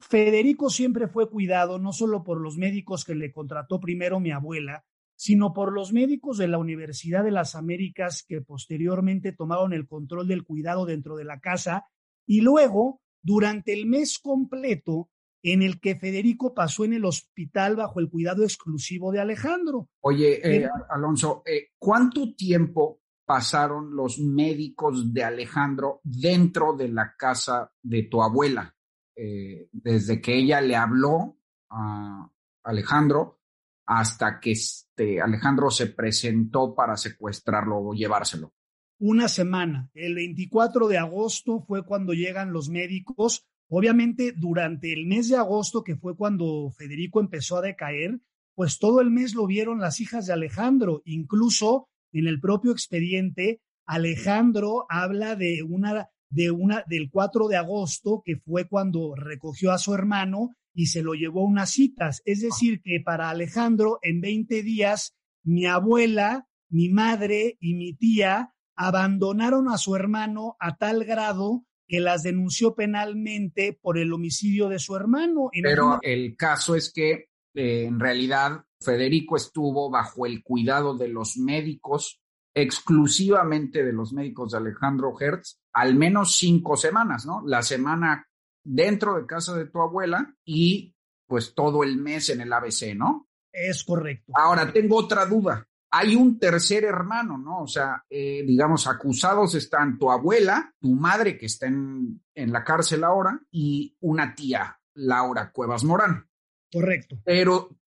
Federico 0.00 0.70
siempre 0.70 1.08
fue 1.08 1.28
cuidado 1.28 1.78
no 1.78 1.92
solo 1.92 2.22
por 2.22 2.40
los 2.40 2.56
médicos 2.56 3.04
que 3.04 3.14
le 3.14 3.32
contrató 3.32 3.80
primero 3.80 4.20
mi 4.20 4.30
abuela, 4.30 4.84
sino 5.16 5.52
por 5.52 5.72
los 5.72 5.92
médicos 5.92 6.38
de 6.38 6.46
la 6.46 6.58
Universidad 6.58 7.24
de 7.24 7.32
las 7.32 7.56
Américas 7.56 8.24
que 8.26 8.40
posteriormente 8.40 9.32
tomaron 9.32 9.72
el 9.72 9.88
control 9.88 10.28
del 10.28 10.44
cuidado 10.44 10.86
dentro 10.86 11.16
de 11.16 11.24
la 11.24 11.40
casa 11.40 11.88
y 12.24 12.40
luego 12.40 13.00
durante 13.22 13.72
el 13.72 13.86
mes 13.86 14.20
completo 14.20 15.10
en 15.42 15.62
el 15.62 15.80
que 15.80 15.96
Federico 15.96 16.54
pasó 16.54 16.84
en 16.84 16.92
el 16.92 17.04
hospital 17.04 17.76
bajo 17.76 18.00
el 18.00 18.08
cuidado 18.08 18.44
exclusivo 18.44 19.10
de 19.10 19.20
Alejandro. 19.20 19.88
Oye, 20.00 20.40
eh, 20.42 20.68
Alonso, 20.90 21.42
eh, 21.46 21.70
¿cuánto 21.78 22.34
tiempo 22.34 23.00
pasaron 23.24 23.94
los 23.94 24.18
médicos 24.18 25.12
de 25.12 25.24
Alejandro 25.24 26.00
dentro 26.04 26.74
de 26.74 26.88
la 26.88 27.14
casa 27.16 27.72
de 27.82 28.04
tu 28.04 28.22
abuela? 28.22 28.74
Eh, 29.20 29.68
desde 29.72 30.20
que 30.20 30.36
ella 30.36 30.60
le 30.60 30.76
habló 30.76 31.36
a 31.70 32.30
Alejandro 32.62 33.40
hasta 33.84 34.38
que 34.38 34.52
este 34.52 35.20
Alejandro 35.20 35.70
se 35.70 35.86
presentó 35.86 36.74
para 36.74 36.96
secuestrarlo 36.96 37.78
o 37.78 37.94
llevárselo 37.94 38.52
una 38.98 39.28
semana. 39.28 39.90
El 39.94 40.14
24 40.14 40.88
de 40.88 40.98
agosto 40.98 41.60
fue 41.60 41.84
cuando 41.84 42.12
llegan 42.12 42.52
los 42.52 42.68
médicos. 42.68 43.46
Obviamente, 43.68 44.32
durante 44.32 44.92
el 44.92 45.06
mes 45.06 45.28
de 45.28 45.36
agosto, 45.36 45.84
que 45.84 45.96
fue 45.96 46.16
cuando 46.16 46.70
Federico 46.76 47.20
empezó 47.20 47.58
a 47.58 47.62
decaer, 47.62 48.20
pues 48.54 48.78
todo 48.78 49.00
el 49.00 49.10
mes 49.10 49.34
lo 49.34 49.46
vieron 49.46 49.78
las 49.78 50.00
hijas 50.00 50.26
de 50.26 50.32
Alejandro. 50.32 51.02
Incluso 51.04 51.88
en 52.12 52.26
el 52.26 52.40
propio 52.40 52.72
expediente, 52.72 53.60
Alejandro 53.86 54.86
habla 54.88 55.36
de 55.36 55.62
una, 55.62 56.08
de 56.30 56.50
una, 56.50 56.84
del 56.86 57.10
4 57.10 57.48
de 57.48 57.56
agosto, 57.56 58.22
que 58.24 58.36
fue 58.36 58.68
cuando 58.68 59.14
recogió 59.14 59.72
a 59.72 59.78
su 59.78 59.94
hermano 59.94 60.54
y 60.74 60.86
se 60.86 61.02
lo 61.02 61.14
llevó 61.14 61.42
a 61.42 61.48
unas 61.48 61.70
citas. 61.70 62.22
Es 62.24 62.40
decir, 62.40 62.80
que 62.82 63.00
para 63.04 63.30
Alejandro, 63.30 63.98
en 64.02 64.20
20 64.20 64.62
días, 64.62 65.16
mi 65.42 65.66
abuela, 65.66 66.46
mi 66.68 66.88
madre 66.88 67.56
y 67.60 67.74
mi 67.74 67.94
tía 67.94 68.54
abandonaron 68.76 69.68
a 69.68 69.78
su 69.78 69.96
hermano 69.96 70.56
a 70.60 70.76
tal 70.76 71.04
grado 71.04 71.64
que 71.88 72.00
las 72.00 72.22
denunció 72.22 72.74
penalmente 72.74 73.76
por 73.80 73.98
el 73.98 74.12
homicidio 74.12 74.68
de 74.68 74.78
su 74.78 74.94
hermano. 74.94 75.50
Pero 75.62 75.98
el 76.02 76.36
caso 76.36 76.76
es 76.76 76.92
que 76.92 77.28
eh, 77.54 77.84
en 77.84 77.98
realidad 77.98 78.62
Federico 78.80 79.36
estuvo 79.36 79.90
bajo 79.90 80.26
el 80.26 80.42
cuidado 80.42 80.96
de 80.96 81.08
los 81.08 81.38
médicos, 81.38 82.20
exclusivamente 82.54 83.84
de 83.84 83.92
los 83.92 84.12
médicos 84.12 84.52
de 84.52 84.58
Alejandro 84.58 85.14
Hertz, 85.18 85.58
al 85.80 85.94
menos 85.94 86.36
cinco 86.36 86.76
semanas, 86.76 87.26
¿no? 87.26 87.42
La 87.46 87.62
semana 87.62 88.28
dentro 88.64 89.16
de 89.16 89.26
casa 89.26 89.54
de 89.56 89.66
tu 89.66 89.80
abuela 89.80 90.34
y 90.44 90.94
pues 91.26 91.54
todo 91.54 91.84
el 91.84 91.96
mes 91.96 92.30
en 92.30 92.40
el 92.40 92.52
ABC, 92.52 92.94
¿no? 92.96 93.28
Es 93.52 93.84
correcto. 93.84 94.32
Ahora, 94.34 94.72
tengo 94.72 94.96
otra 94.96 95.26
duda 95.26 95.68
hay 95.90 96.14
un 96.14 96.38
tercer 96.38 96.84
hermano, 96.84 97.38
¿no? 97.38 97.62
O 97.62 97.66
sea, 97.66 98.04
eh, 98.10 98.42
digamos, 98.46 98.86
acusados 98.86 99.54
están 99.54 99.98
tu 99.98 100.10
abuela, 100.10 100.74
tu 100.78 100.90
madre 100.90 101.38
que 101.38 101.46
está 101.46 101.66
en, 101.66 102.22
en 102.34 102.52
la 102.52 102.62
cárcel 102.62 103.04
ahora 103.04 103.40
y 103.50 103.96
una 104.00 104.34
tía, 104.34 104.78
Laura 104.94 105.50
Cuevas 105.50 105.84
Morán. 105.84 106.28
Correcto. 106.70 107.16
Pero 107.24 107.77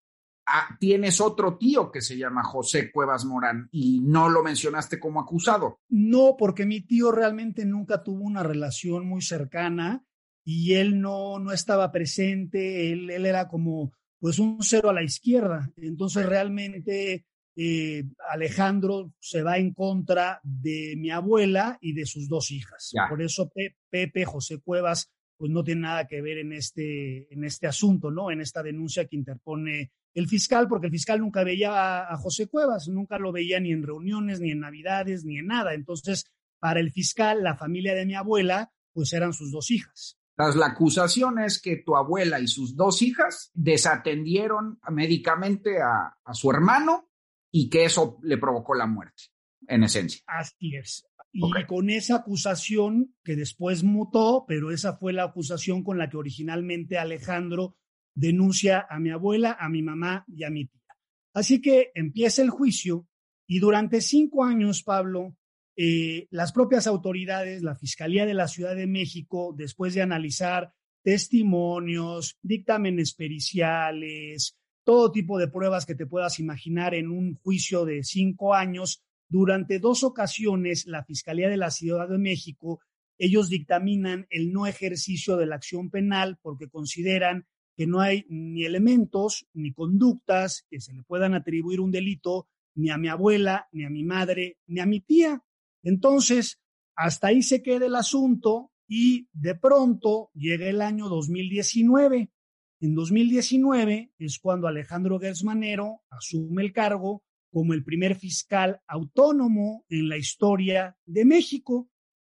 tienes 0.78 1.20
otro 1.20 1.56
tío 1.56 1.90
que 1.90 2.00
se 2.00 2.16
llama 2.16 2.44
José 2.44 2.90
Cuevas 2.90 3.24
Morán 3.24 3.68
y 3.70 4.00
no 4.00 4.28
lo 4.28 4.42
mencionaste 4.42 4.98
como 4.98 5.20
acusado. 5.20 5.80
No, 5.88 6.36
porque 6.38 6.66
mi 6.66 6.80
tío 6.80 7.12
realmente 7.12 7.64
nunca 7.64 8.02
tuvo 8.02 8.24
una 8.24 8.42
relación 8.42 9.06
muy 9.06 9.22
cercana 9.22 10.04
y 10.44 10.74
él 10.74 11.00
no, 11.00 11.38
no 11.38 11.52
estaba 11.52 11.92
presente, 11.92 12.92
él, 12.92 13.10
él 13.10 13.26
era 13.26 13.48
como 13.48 13.92
pues 14.18 14.38
un 14.38 14.58
cero 14.62 14.90
a 14.90 14.94
la 14.94 15.02
izquierda. 15.02 15.70
Entonces 15.76 16.26
realmente 16.26 17.26
eh, 17.54 18.04
Alejandro 18.30 19.12
se 19.18 19.42
va 19.42 19.58
en 19.58 19.74
contra 19.74 20.40
de 20.42 20.94
mi 20.96 21.10
abuela 21.10 21.78
y 21.80 21.92
de 21.92 22.06
sus 22.06 22.28
dos 22.28 22.50
hijas. 22.50 22.92
Por 23.08 23.20
eso 23.22 23.50
Pepe, 23.90 24.24
José 24.24 24.60
Cuevas, 24.60 25.10
pues 25.36 25.50
no 25.50 25.62
tiene 25.62 25.82
nada 25.82 26.06
que 26.06 26.22
ver 26.22 26.38
en 26.38 26.52
este, 26.52 27.32
en 27.32 27.44
este 27.44 27.66
asunto, 27.66 28.10
¿no? 28.10 28.30
En 28.30 28.40
esta 28.40 28.62
denuncia 28.62 29.06
que 29.06 29.16
interpone 29.16 29.92
el 30.14 30.28
fiscal, 30.28 30.68
porque 30.68 30.86
el 30.86 30.92
fiscal 30.92 31.20
nunca 31.20 31.44
veía 31.44 32.12
a, 32.12 32.16
José 32.16 32.48
Cuevas, 32.48 32.88
nunca 32.88 33.18
lo 33.18 33.32
veía 33.32 33.60
ni 33.60 33.72
en 33.72 33.82
reuniones, 33.82 34.40
ni 34.40 34.50
en 34.50 34.60
navidades, 34.60 35.24
ni 35.24 35.38
en 35.38 35.46
nada. 35.46 35.74
Entonces, 35.74 36.26
para 36.58 36.80
el 36.80 36.92
fiscal, 36.92 37.42
la 37.42 37.56
familia 37.56 37.94
de 37.94 38.06
mi 38.06 38.14
abuela, 38.14 38.70
pues 38.92 39.12
eran 39.12 39.32
sus 39.32 39.50
dos 39.50 39.70
hijas. 39.70 40.18
la 40.36 40.66
acusación 40.66 41.38
es 41.38 41.60
que 41.60 41.76
tu 41.78 41.96
abuela 41.96 42.40
y 42.40 42.46
sus 42.46 42.76
dos 42.76 43.00
hijas 43.02 43.50
desatendieron 43.54 44.78
médicamente 44.90 45.80
a, 45.80 46.16
a 46.22 46.34
su 46.34 46.50
hermano 46.50 47.08
y 47.50 47.68
que 47.68 47.84
eso 47.84 48.18
le 48.22 48.38
provocó 48.38 48.74
la 48.74 48.86
muerte, 48.86 49.24
en 49.66 49.84
esencia. 49.84 50.22
Así 50.26 50.76
es. 50.76 51.06
Y 51.34 51.50
con 51.66 51.88
esa 51.88 52.16
acusación 52.16 53.14
que 53.24 53.36
después 53.36 53.84
mutó, 53.84 54.44
pero 54.46 54.70
esa 54.70 54.98
fue 54.98 55.14
la 55.14 55.24
acusación 55.24 55.82
con 55.82 55.96
la 55.96 56.10
que 56.10 56.18
originalmente 56.18 56.98
Alejandro 56.98 57.76
denuncia 58.14 58.86
a 58.88 58.98
mi 58.98 59.10
abuela, 59.10 59.56
a 59.58 59.68
mi 59.68 59.82
mamá 59.82 60.24
y 60.28 60.44
a 60.44 60.50
mi 60.50 60.66
tía. 60.66 60.80
Así 61.34 61.60
que 61.60 61.90
empieza 61.94 62.42
el 62.42 62.50
juicio 62.50 63.06
y 63.46 63.58
durante 63.58 64.00
cinco 64.00 64.44
años, 64.44 64.82
Pablo, 64.82 65.36
eh, 65.76 66.26
las 66.30 66.52
propias 66.52 66.86
autoridades, 66.86 67.62
la 67.62 67.74
Fiscalía 67.74 68.26
de 68.26 68.34
la 68.34 68.48
Ciudad 68.48 68.76
de 68.76 68.86
México, 68.86 69.54
después 69.56 69.94
de 69.94 70.02
analizar 70.02 70.72
testimonios, 71.02 72.38
dictámenes 72.42 73.14
periciales, 73.14 74.56
todo 74.84 75.10
tipo 75.10 75.38
de 75.38 75.48
pruebas 75.48 75.86
que 75.86 75.94
te 75.94 76.06
puedas 76.06 76.38
imaginar 76.38 76.94
en 76.94 77.10
un 77.10 77.36
juicio 77.36 77.84
de 77.84 78.04
cinco 78.04 78.54
años. 78.54 79.02
Durante 79.28 79.78
dos 79.78 80.04
ocasiones, 80.04 80.86
la 80.86 81.04
Fiscalía 81.04 81.48
de 81.48 81.56
la 81.56 81.70
Ciudad 81.70 82.08
de 82.08 82.18
México, 82.18 82.80
ellos 83.18 83.48
dictaminan 83.48 84.26
el 84.30 84.52
no 84.52 84.66
ejercicio 84.66 85.36
de 85.36 85.46
la 85.46 85.56
acción 85.56 85.90
penal 85.90 86.38
porque 86.42 86.68
consideran 86.68 87.46
no 87.86 88.00
hay 88.00 88.24
ni 88.28 88.64
elementos 88.64 89.46
ni 89.52 89.72
conductas 89.72 90.66
que 90.70 90.80
se 90.80 90.92
le 90.92 91.02
puedan 91.02 91.34
atribuir 91.34 91.80
un 91.80 91.90
delito 91.90 92.48
ni 92.74 92.90
a 92.90 92.98
mi 92.98 93.08
abuela, 93.08 93.68
ni 93.72 93.84
a 93.84 93.90
mi 93.90 94.04
madre, 94.04 94.58
ni 94.66 94.80
a 94.80 94.86
mi 94.86 95.00
tía. 95.00 95.42
Entonces, 95.82 96.60
hasta 96.96 97.28
ahí 97.28 97.42
se 97.42 97.62
queda 97.62 97.86
el 97.86 97.94
asunto 97.94 98.70
y 98.86 99.28
de 99.32 99.54
pronto 99.54 100.30
llega 100.34 100.68
el 100.68 100.80
año 100.80 101.08
2019 101.08 102.30
en 102.82 102.96
2019 102.96 104.10
es 104.18 104.40
cuando 104.40 104.66
Alejandro 104.66 105.20
Gersmanero 105.20 106.02
asume 106.10 106.64
el 106.64 106.72
cargo 106.72 107.22
como 107.52 107.74
el 107.74 107.84
primer 107.84 108.16
fiscal 108.16 108.80
autónomo 108.88 109.84
en 109.88 110.08
la 110.08 110.16
historia 110.16 110.96
de 111.06 111.24
México. 111.24 111.88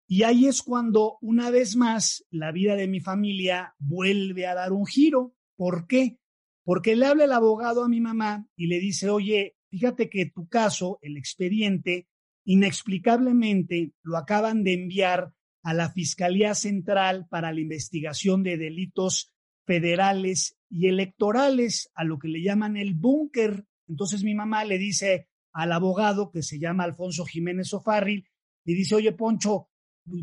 Y 0.07 0.23
ahí 0.23 0.47
es 0.47 0.61
cuando, 0.61 1.17
una 1.21 1.51
vez 1.51 1.77
más, 1.77 2.25
la 2.31 2.51
vida 2.51 2.75
de 2.75 2.89
mi 2.89 2.99
familia 2.99 3.75
vuelve 3.79 4.45
a 4.45 4.53
dar 4.53 4.73
un 4.73 4.85
giro. 4.85 5.33
¿Por 5.61 5.85
qué? 5.85 6.17
Porque 6.63 6.95
le 6.95 7.05
habla 7.05 7.25
el 7.25 7.31
abogado 7.31 7.83
a 7.83 7.87
mi 7.87 8.01
mamá 8.01 8.47
y 8.55 8.65
le 8.65 8.79
dice, 8.79 9.11
oye, 9.11 9.57
fíjate 9.69 10.09
que 10.09 10.25
tu 10.25 10.47
caso, 10.47 10.97
el 11.03 11.17
expediente, 11.17 12.07
Inexplicablemente 12.45 13.91
lo 14.01 14.17
acaban 14.17 14.63
de 14.63 14.73
enviar 14.73 15.35
a 15.61 15.75
la 15.75 15.91
Fiscalía 15.91 16.55
Central 16.55 17.27
para 17.29 17.53
la 17.53 17.59
investigación 17.59 18.41
de 18.41 18.57
delitos 18.57 19.31
federales 19.67 20.57
y 20.67 20.87
electorales, 20.87 21.91
a 21.93 22.05
lo 22.05 22.17
que 22.17 22.29
le 22.29 22.41
llaman 22.41 22.75
el 22.75 22.95
búnker. 22.95 23.67
Entonces 23.87 24.23
mi 24.23 24.33
mamá 24.33 24.65
le 24.65 24.79
dice 24.79 25.27
al 25.53 25.73
abogado 25.73 26.31
que 26.31 26.41
se 26.41 26.57
llama 26.57 26.85
Alfonso 26.85 27.23
Jiménez 27.23 27.71
Ofarril, 27.75 28.27
y 28.65 28.73
dice, 28.73 28.95
oye 28.95 29.11
Poncho, 29.11 29.69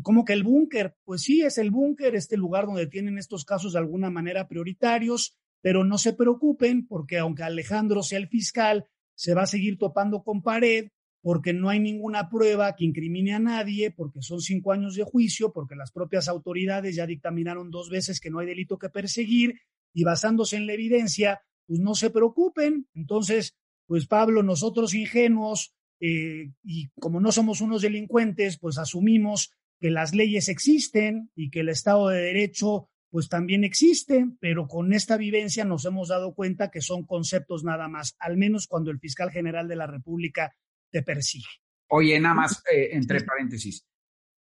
¿cómo 0.03 0.25
que 0.25 0.33
el 0.33 0.43
búnker? 0.43 0.95
Pues 1.03 1.21
sí, 1.21 1.41
es 1.41 1.57
el 1.57 1.71
búnker, 1.71 2.15
este 2.15 2.37
lugar 2.37 2.65
donde 2.65 2.87
tienen 2.87 3.17
estos 3.17 3.45
casos 3.45 3.73
de 3.73 3.79
alguna 3.79 4.09
manera 4.09 4.47
prioritarios, 4.47 5.37
pero 5.61 5.83
no 5.83 5.97
se 5.97 6.13
preocupen 6.13 6.87
porque 6.87 7.17
aunque 7.17 7.43
Alejandro 7.43 8.03
sea 8.03 8.19
el 8.19 8.27
fiscal, 8.27 8.87
se 9.15 9.33
va 9.33 9.43
a 9.43 9.47
seguir 9.47 9.77
topando 9.77 10.23
con 10.23 10.41
pared 10.41 10.89
porque 11.21 11.53
no 11.53 11.69
hay 11.69 11.79
ninguna 11.79 12.29
prueba 12.29 12.75
que 12.75 12.85
incrimine 12.85 13.33
a 13.33 13.39
nadie, 13.39 13.91
porque 13.91 14.21
son 14.21 14.39
cinco 14.39 14.71
años 14.71 14.95
de 14.95 15.03
juicio, 15.03 15.51
porque 15.51 15.75
las 15.75 15.91
propias 15.91 16.29
autoridades 16.29 16.95
ya 16.95 17.05
dictaminaron 17.05 17.71
dos 17.71 17.89
veces 17.89 18.21
que 18.21 18.29
no 18.29 18.39
hay 18.39 18.47
delito 18.47 18.77
que 18.77 18.89
perseguir 18.89 19.59
y 19.93 20.03
basándose 20.03 20.55
en 20.55 20.65
la 20.65 20.73
evidencia, 20.73 21.41
pues 21.67 21.79
no 21.79 21.93
se 21.95 22.09
preocupen. 22.09 22.87
Entonces, 22.93 23.57
pues 23.85 24.07
Pablo, 24.07 24.43
nosotros 24.43 24.93
ingenuos, 24.93 25.73
eh, 25.99 26.51
y 26.63 26.89
como 26.99 27.19
no 27.19 27.31
somos 27.31 27.59
unos 27.59 27.81
delincuentes, 27.81 28.57
pues 28.57 28.77
asumimos 28.77 29.51
que 29.79 29.89
las 29.89 30.13
leyes 30.13 30.49
existen 30.49 31.31
y 31.35 31.49
que 31.49 31.61
el 31.61 31.69
Estado 31.69 32.09
de 32.09 32.21
Derecho 32.21 32.89
pues 33.11 33.27
también 33.27 33.63
existe, 33.63 34.27
pero 34.39 34.67
con 34.67 34.93
esta 34.93 35.17
vivencia 35.17 35.65
nos 35.65 35.85
hemos 35.85 36.09
dado 36.09 36.33
cuenta 36.35 36.69
que 36.69 36.81
son 36.81 37.05
conceptos 37.05 37.63
nada 37.63 37.87
más, 37.87 38.15
al 38.19 38.37
menos 38.37 38.67
cuando 38.67 38.91
el 38.91 38.99
fiscal 38.99 39.31
general 39.31 39.67
de 39.67 39.75
la 39.75 39.87
República 39.87 40.53
te 40.91 41.01
persigue. 41.01 41.47
Oye, 41.89 42.19
nada 42.19 42.35
más, 42.35 42.63
eh, 42.71 42.89
entre 42.91 43.21
paréntesis, 43.21 43.83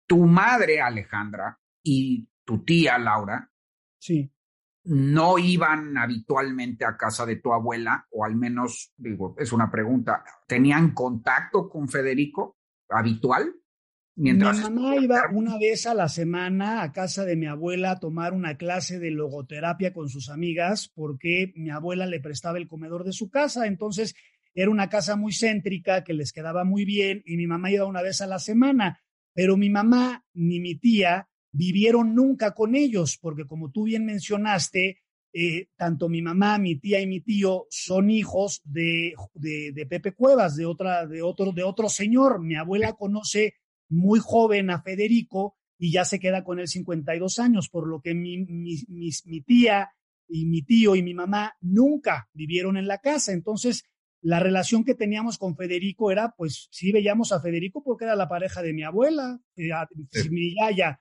tu 0.06 0.24
madre 0.24 0.80
Alejandra 0.80 1.58
y 1.82 2.26
tu 2.44 2.64
tía 2.64 2.98
Laura, 2.98 3.50
sí. 3.98 4.32
no 4.84 5.38
iban 5.38 5.98
habitualmente 5.98 6.86
a 6.86 6.96
casa 6.96 7.26
de 7.26 7.36
tu 7.36 7.52
abuela, 7.52 8.06
o 8.12 8.24
al 8.24 8.34
menos, 8.34 8.92
digo, 8.96 9.34
es 9.38 9.52
una 9.52 9.70
pregunta, 9.70 10.24
¿tenían 10.46 10.94
contacto 10.94 11.68
con 11.68 11.88
Federico 11.88 12.56
habitual? 12.88 13.54
Mientras 14.16 14.58
mi 14.58 14.62
mamá 14.62 14.96
iba 14.96 15.22
una 15.32 15.58
vez 15.58 15.86
a 15.86 15.94
la 15.94 16.08
semana 16.08 16.82
a 16.82 16.92
casa 16.92 17.24
de 17.24 17.34
mi 17.34 17.46
abuela 17.46 17.92
a 17.92 18.00
tomar 18.00 18.32
una 18.32 18.56
clase 18.56 19.00
de 19.00 19.10
logoterapia 19.10 19.92
con 19.92 20.08
sus 20.08 20.30
amigas 20.30 20.88
porque 20.94 21.52
mi 21.56 21.70
abuela 21.70 22.06
le 22.06 22.20
prestaba 22.20 22.58
el 22.58 22.68
comedor 22.68 23.02
de 23.04 23.12
su 23.12 23.28
casa. 23.28 23.66
Entonces 23.66 24.14
era 24.54 24.70
una 24.70 24.88
casa 24.88 25.16
muy 25.16 25.32
céntrica 25.32 26.04
que 26.04 26.12
les 26.12 26.32
quedaba 26.32 26.64
muy 26.64 26.84
bien 26.84 27.22
y 27.26 27.36
mi 27.36 27.48
mamá 27.48 27.72
iba 27.72 27.86
una 27.86 28.02
vez 28.02 28.20
a 28.20 28.28
la 28.28 28.38
semana, 28.38 29.00
pero 29.32 29.56
mi 29.56 29.68
mamá 29.68 30.24
ni 30.32 30.60
mi 30.60 30.76
tía 30.76 31.28
vivieron 31.50 32.14
nunca 32.14 32.54
con 32.54 32.76
ellos, 32.76 33.18
porque 33.20 33.46
como 33.46 33.70
tú 33.70 33.84
bien 33.84 34.04
mencionaste, 34.04 35.02
eh, 35.32 35.68
tanto 35.76 36.08
mi 36.08 36.22
mamá, 36.22 36.58
mi 36.58 36.76
tía 36.76 37.00
y 37.00 37.08
mi 37.08 37.20
tío 37.20 37.66
son 37.68 38.10
hijos 38.10 38.62
de, 38.64 39.14
de, 39.34 39.86
Pepe 39.86 40.12
Cuevas, 40.12 40.54
de, 40.54 40.66
otra, 40.66 41.06
de, 41.06 41.22
otro, 41.22 41.50
de 41.50 41.64
otro 41.64 41.88
señor. 41.88 42.40
Mi 42.40 42.54
abuela 42.54 42.92
conoce 42.92 43.54
muy 43.94 44.20
joven 44.20 44.70
a 44.70 44.82
Federico 44.82 45.56
y 45.78 45.92
ya 45.92 46.04
se 46.04 46.20
queda 46.20 46.44
con 46.44 46.60
él 46.60 46.68
52 46.68 47.38
años, 47.38 47.68
por 47.68 47.88
lo 47.88 48.00
que 48.00 48.14
mi, 48.14 48.38
mi, 48.38 48.78
mi 48.88 49.40
tía 49.42 49.90
y 50.28 50.46
mi 50.46 50.62
tío 50.62 50.96
y 50.96 51.02
mi 51.02 51.14
mamá 51.14 51.56
nunca 51.60 52.28
vivieron 52.32 52.76
en 52.76 52.86
la 52.86 52.98
casa. 52.98 53.32
Entonces, 53.32 53.84
la 54.24 54.40
relación 54.40 54.84
que 54.84 54.94
teníamos 54.94 55.36
con 55.36 55.54
Federico 55.54 56.10
era, 56.10 56.34
pues 56.36 56.68
sí 56.70 56.92
veíamos 56.92 57.32
a 57.32 57.40
Federico 57.40 57.82
porque 57.82 58.04
era 58.04 58.16
la 58.16 58.28
pareja 58.28 58.62
de 58.62 58.72
mi 58.72 58.82
abuela, 58.82 59.38
eh, 59.56 59.70
mi 60.30 60.54
yaya, 60.54 61.00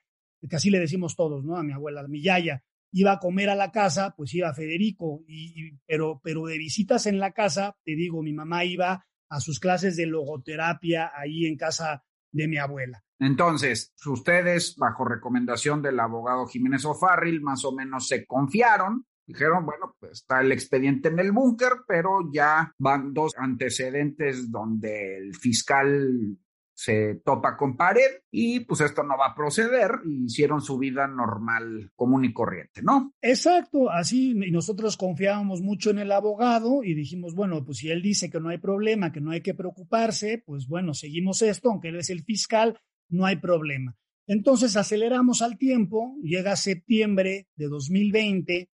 que 0.50 0.56
así 0.56 0.70
le 0.70 0.80
decimos 0.80 1.16
todos, 1.16 1.46
¿no? 1.46 1.56
A 1.56 1.64
mi 1.64 1.72
abuela, 1.72 2.06
mi 2.08 2.22
yaya, 2.22 2.64
iba 2.92 3.14
a 3.14 3.20
comer 3.20 3.50
a 3.50 3.56
la 3.56 3.72
casa, 3.72 4.14
pues 4.18 4.34
iba 4.34 4.54
Federico, 4.54 5.24
y, 5.26 5.72
pero, 5.86 6.20
pero 6.22 6.46
de 6.48 6.58
visitas 6.58 7.06
en 7.06 7.18
la 7.18 7.32
casa, 7.32 7.78
te 7.86 7.96
digo, 7.96 8.22
mi 8.22 8.34
mamá 8.34 8.66
iba 8.66 9.06
a 9.30 9.40
sus 9.40 9.60
clases 9.60 9.96
de 9.96 10.06
logoterapia 10.06 11.12
ahí 11.16 11.46
en 11.46 11.56
casa 11.56 12.04
de 12.34 12.48
mi 12.50 12.58
abuela. 12.58 13.02
Entonces, 13.20 13.94
ustedes, 14.06 14.76
bajo 14.76 15.06
recomendación 15.06 15.82
del 15.82 16.00
abogado 16.00 16.46
Jiménez 16.46 16.84
O'Farrill, 16.84 17.42
más 17.42 17.64
o 17.64 17.72
menos 17.72 18.08
se 18.08 18.26
confiaron 18.26 19.06
Dijeron, 19.26 19.66
bueno, 19.66 19.96
pues 20.00 20.14
está 20.14 20.42
el 20.42 20.52
expediente 20.52 21.08
en 21.08 21.18
el 21.18 21.32
búnker, 21.32 21.72
pero 21.88 22.30
ya 22.32 22.74
van 22.78 23.14
dos 23.14 23.34
antecedentes 23.38 24.52
donde 24.52 25.18
el 25.18 25.36
fiscal 25.36 26.38
se 26.84 27.22
topa 27.24 27.56
con 27.56 27.78
pared 27.78 28.24
y 28.30 28.60
pues 28.62 28.82
esto 28.82 29.04
no 29.04 29.18
va 29.18 29.28
a 29.28 29.36
proceder 29.36 29.92
y 30.06 30.26
hicieron 30.26 30.60
su 30.60 30.78
vida 30.78 31.08
normal, 31.08 31.92
común 31.96 32.26
y 32.26 32.34
corriente, 32.34 32.82
¿no? 32.82 33.14
Exacto, 33.22 33.90
así 33.90 34.32
y 34.32 34.52
nosotros 34.52 34.98
confiábamos 34.98 35.62
mucho 35.62 35.92
en 35.92 36.00
el 36.00 36.12
abogado 36.12 36.84
y 36.84 36.94
dijimos, 36.94 37.36
bueno, 37.36 37.64
pues 37.64 37.78
si 37.78 37.90
él 37.90 38.02
dice 38.02 38.30
que 38.30 38.42
no 38.42 38.50
hay 38.50 38.58
problema, 38.58 39.14
que 39.14 39.22
no 39.22 39.32
hay 39.32 39.40
que 39.40 39.54
preocuparse, 39.54 40.44
pues 40.46 40.68
bueno, 40.68 40.94
seguimos 40.94 41.42
esto, 41.42 41.70
aunque 41.72 41.88
él 41.88 42.00
es 42.00 42.10
el 42.10 42.24
fiscal, 42.24 42.78
no 43.08 43.26
hay 43.26 43.38
problema. 43.38 43.96
Entonces 44.28 44.76
aceleramos 44.76 45.42
al 45.42 45.58
tiempo, 45.58 46.18
llega 46.22 46.58
septiembre 46.58 47.48
de 47.56 47.68
2020, 47.68 48.70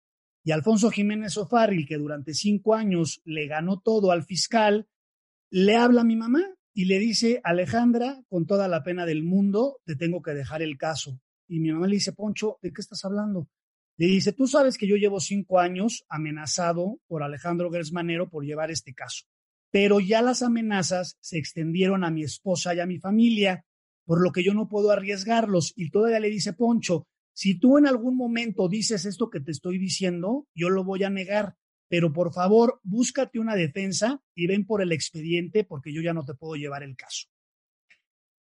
y 0.47 0.53
Alfonso 0.53 0.91
Jiménez 0.91 1.39
Ofarril, 1.39 1.87
que 1.89 1.97
durante 1.97 2.35
cinco 2.35 2.75
años 2.75 3.23
le 3.25 3.47
ganó 3.47 3.81
todo 3.81 4.11
al 4.11 4.25
fiscal, 4.25 4.89
le 5.51 5.77
habla 5.77 6.03
a 6.03 6.05
mi 6.05 6.17
mamá 6.17 6.55
y 6.75 6.87
le 6.87 6.99
dice, 6.99 7.41
Alejandra, 7.45 8.23
con 8.29 8.47
toda 8.47 8.67
la 8.67 8.83
pena 8.83 9.07
del 9.07 9.23
mundo, 9.23 9.79
te 9.85 9.95
tengo 9.95 10.23
que 10.23 10.33
dejar 10.33 10.61
el 10.61 10.77
caso. 10.77 11.21
Y 11.47 11.61
mi 11.61 11.71
mamá 11.71 11.87
le 11.87 11.95
dice, 11.95 12.13
Poncho, 12.13 12.59
¿de 12.63 12.73
qué 12.73 12.81
estás 12.81 13.05
hablando? 13.05 13.49
Le 13.97 14.07
dice, 14.07 14.33
tú 14.33 14.49
sabes 14.49 14.77
que 14.77 14.89
yo 14.89 14.97
llevo 14.97 15.21
cinco 15.21 15.61
años 15.61 16.05
amenazado 16.09 16.99
por 17.07 17.23
Alejandro 17.23 17.71
Gersmanero 17.71 18.29
por 18.29 18.45
llevar 18.45 18.73
este 18.73 18.93
caso, 18.93 19.27
pero 19.71 20.01
ya 20.01 20.21
las 20.21 20.43
amenazas 20.43 21.17
se 21.21 21.39
extendieron 21.39 22.03
a 22.03 22.11
mi 22.11 22.25
esposa 22.25 22.75
y 22.75 22.81
a 22.81 22.87
mi 22.87 22.99
familia, 22.99 23.65
por 24.05 24.21
lo 24.21 24.33
que 24.33 24.43
yo 24.43 24.53
no 24.53 24.69
puedo 24.69 24.91
arriesgarlos. 24.91 25.73
Y 25.77 25.91
todavía 25.91 26.19
le 26.19 26.29
dice, 26.29 26.55
Poncho, 26.55 27.07
si 27.33 27.59
tú 27.59 27.79
en 27.79 27.87
algún 27.87 28.17
momento 28.17 28.69
dices 28.69 29.05
esto 29.05 29.31
que 29.31 29.41
te 29.41 29.53
estoy 29.53 29.79
diciendo, 29.79 30.49
yo 30.57 30.71
lo 30.71 30.83
voy 30.83 31.05
a 31.05 31.11
negar, 31.11 31.55
pero 31.89 32.13
por 32.13 32.33
favor, 32.33 32.81
búscate 32.83 33.39
una 33.39 33.55
defensa 33.55 34.23
y 34.35 34.47
ven 34.47 34.67
por 34.67 34.83
el 34.83 34.93
expediente 34.93 35.65
porque 35.65 35.93
yo 35.93 36.03
ya 36.03 36.15
no 36.15 36.25
te 36.25 36.35
puedo 36.35 36.57
llevar 36.57 36.83
el 36.83 36.97
caso. 36.97 37.29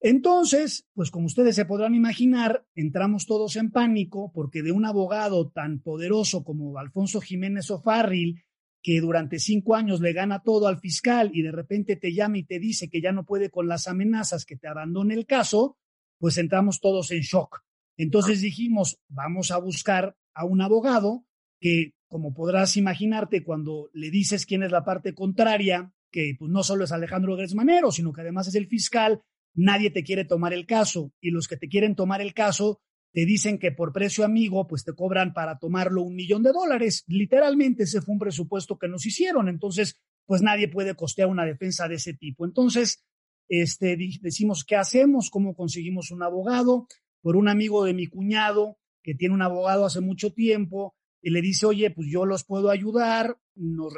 Entonces, 0.00 0.86
pues 0.92 1.10
como 1.10 1.26
ustedes 1.26 1.56
se 1.56 1.64
podrán 1.64 1.94
imaginar, 1.94 2.66
entramos 2.74 3.24
todos 3.24 3.56
en 3.56 3.70
pánico 3.70 4.30
porque 4.34 4.62
de 4.62 4.70
un 4.70 4.84
abogado 4.84 5.48
tan 5.48 5.80
poderoso 5.80 6.44
como 6.44 6.78
Alfonso 6.78 7.22
Jiménez 7.22 7.70
O'Farrill, 7.70 8.44
que 8.82 9.00
durante 9.00 9.38
cinco 9.38 9.74
años 9.74 10.02
le 10.02 10.12
gana 10.12 10.42
todo 10.42 10.68
al 10.68 10.78
fiscal 10.78 11.30
y 11.32 11.40
de 11.40 11.52
repente 11.52 11.96
te 11.96 12.12
llama 12.12 12.36
y 12.36 12.44
te 12.44 12.58
dice 12.58 12.90
que 12.90 13.00
ya 13.00 13.12
no 13.12 13.24
puede 13.24 13.48
con 13.48 13.66
las 13.66 13.88
amenazas, 13.88 14.44
que 14.44 14.56
te 14.56 14.68
abandone 14.68 15.14
el 15.14 15.24
caso, 15.24 15.78
pues 16.18 16.36
entramos 16.36 16.80
todos 16.80 17.10
en 17.10 17.22
shock. 17.22 17.62
Entonces 17.96 18.42
dijimos, 18.42 18.98
vamos 19.08 19.50
a 19.52 19.58
buscar 19.58 20.16
a 20.34 20.44
un 20.44 20.60
abogado 20.60 21.24
que, 21.60 21.94
como 22.14 22.32
podrás 22.32 22.76
imaginarte, 22.76 23.42
cuando 23.42 23.90
le 23.92 24.08
dices 24.08 24.46
quién 24.46 24.62
es 24.62 24.70
la 24.70 24.84
parte 24.84 25.14
contraria, 25.14 25.92
que 26.12 26.36
pues, 26.38 26.48
no 26.48 26.62
solo 26.62 26.84
es 26.84 26.92
Alejandro 26.92 27.34
Gresmanero, 27.34 27.90
sino 27.90 28.12
que 28.12 28.20
además 28.20 28.46
es 28.46 28.54
el 28.54 28.68
fiscal, 28.68 29.20
nadie 29.52 29.90
te 29.90 30.04
quiere 30.04 30.24
tomar 30.24 30.52
el 30.52 30.64
caso. 30.64 31.12
Y 31.20 31.32
los 31.32 31.48
que 31.48 31.56
te 31.56 31.66
quieren 31.66 31.96
tomar 31.96 32.20
el 32.20 32.32
caso 32.32 32.80
te 33.12 33.26
dicen 33.26 33.58
que 33.58 33.72
por 33.72 33.92
precio 33.92 34.24
amigo, 34.24 34.68
pues 34.68 34.84
te 34.84 34.94
cobran 34.94 35.32
para 35.34 35.58
tomarlo 35.58 36.02
un 36.02 36.14
millón 36.14 36.44
de 36.44 36.52
dólares. 36.52 37.02
Literalmente 37.08 37.82
ese 37.82 38.00
fue 38.00 38.12
un 38.12 38.20
presupuesto 38.20 38.78
que 38.78 38.86
nos 38.86 39.04
hicieron. 39.04 39.48
Entonces, 39.48 40.00
pues 40.24 40.40
nadie 40.40 40.68
puede 40.68 40.94
costear 40.94 41.26
una 41.26 41.44
defensa 41.44 41.88
de 41.88 41.96
ese 41.96 42.14
tipo. 42.14 42.44
Entonces, 42.44 43.02
este, 43.48 43.98
decimos, 44.20 44.64
¿qué 44.64 44.76
hacemos? 44.76 45.30
¿Cómo 45.30 45.56
conseguimos 45.56 46.12
un 46.12 46.22
abogado? 46.22 46.86
por 47.24 47.36
un 47.36 47.48
amigo 47.48 47.84
de 47.86 47.94
mi 47.94 48.06
cuñado 48.06 48.76
que 49.02 49.14
tiene 49.14 49.34
un 49.34 49.40
abogado 49.40 49.86
hace 49.86 50.02
mucho 50.02 50.34
tiempo 50.34 50.94
y 51.24 51.30
le 51.30 51.40
dice, 51.40 51.64
oye, 51.64 51.90
pues 51.90 52.06
yo 52.10 52.26
los 52.26 52.44
puedo 52.44 52.68
ayudar, 52.68 53.38
nos, 53.54 53.94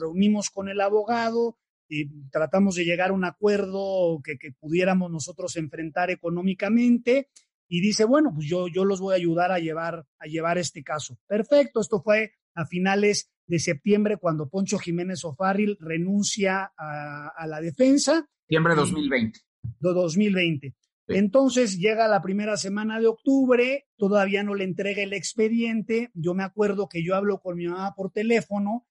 reunimos 0.00 0.48
con 0.48 0.68
el 0.68 0.80
abogado 0.80 1.58
y 1.88 2.08
tratamos 2.30 2.76
de 2.76 2.84
llegar 2.84 3.10
a 3.10 3.14
un 3.14 3.24
acuerdo 3.24 4.20
que, 4.22 4.38
pudiéramos 4.60 5.10
nosotros 5.10 5.56
enfrentar 5.56 6.12
económicamente 6.12 7.30
y 7.66 7.80
dice, 7.80 8.04
bueno, 8.04 8.30
pues 8.32 8.46
yo, 8.46 8.68
yo 8.68 8.84
los 8.84 9.00
voy 9.00 9.14
a 9.14 9.16
ayudar 9.16 9.50
a 9.50 9.58
llevar, 9.58 10.06
a 10.20 10.26
llevar 10.26 10.56
este 10.56 10.84
caso. 10.84 11.18
Perfecto, 11.26 11.80
esto 11.80 12.00
fue 12.00 12.34
a 12.54 12.64
finales 12.64 13.28
de 13.48 13.58
septiembre 13.58 14.16
cuando 14.16 14.48
Poncho 14.48 14.78
Jiménez 14.78 15.24
Ofarril 15.24 15.78
renuncia 15.80 16.72
a, 16.78 17.44
la 17.48 17.60
defensa. 17.60 18.24
Septiembre 18.42 18.74
de 18.74 18.80
2020. 18.82 19.40
De 19.80 19.92
2020. 19.92 20.74
Entonces 21.08 21.78
llega 21.78 22.06
la 22.06 22.20
primera 22.20 22.56
semana 22.56 23.00
de 23.00 23.06
octubre, 23.06 23.86
todavía 23.96 24.42
no 24.42 24.54
le 24.54 24.64
entrega 24.64 25.02
el 25.02 25.14
expediente. 25.14 26.10
Yo 26.14 26.34
me 26.34 26.44
acuerdo 26.44 26.88
que 26.88 27.02
yo 27.02 27.14
hablo 27.14 27.40
con 27.40 27.56
mi 27.56 27.66
mamá 27.66 27.94
por 27.94 28.12
teléfono 28.12 28.86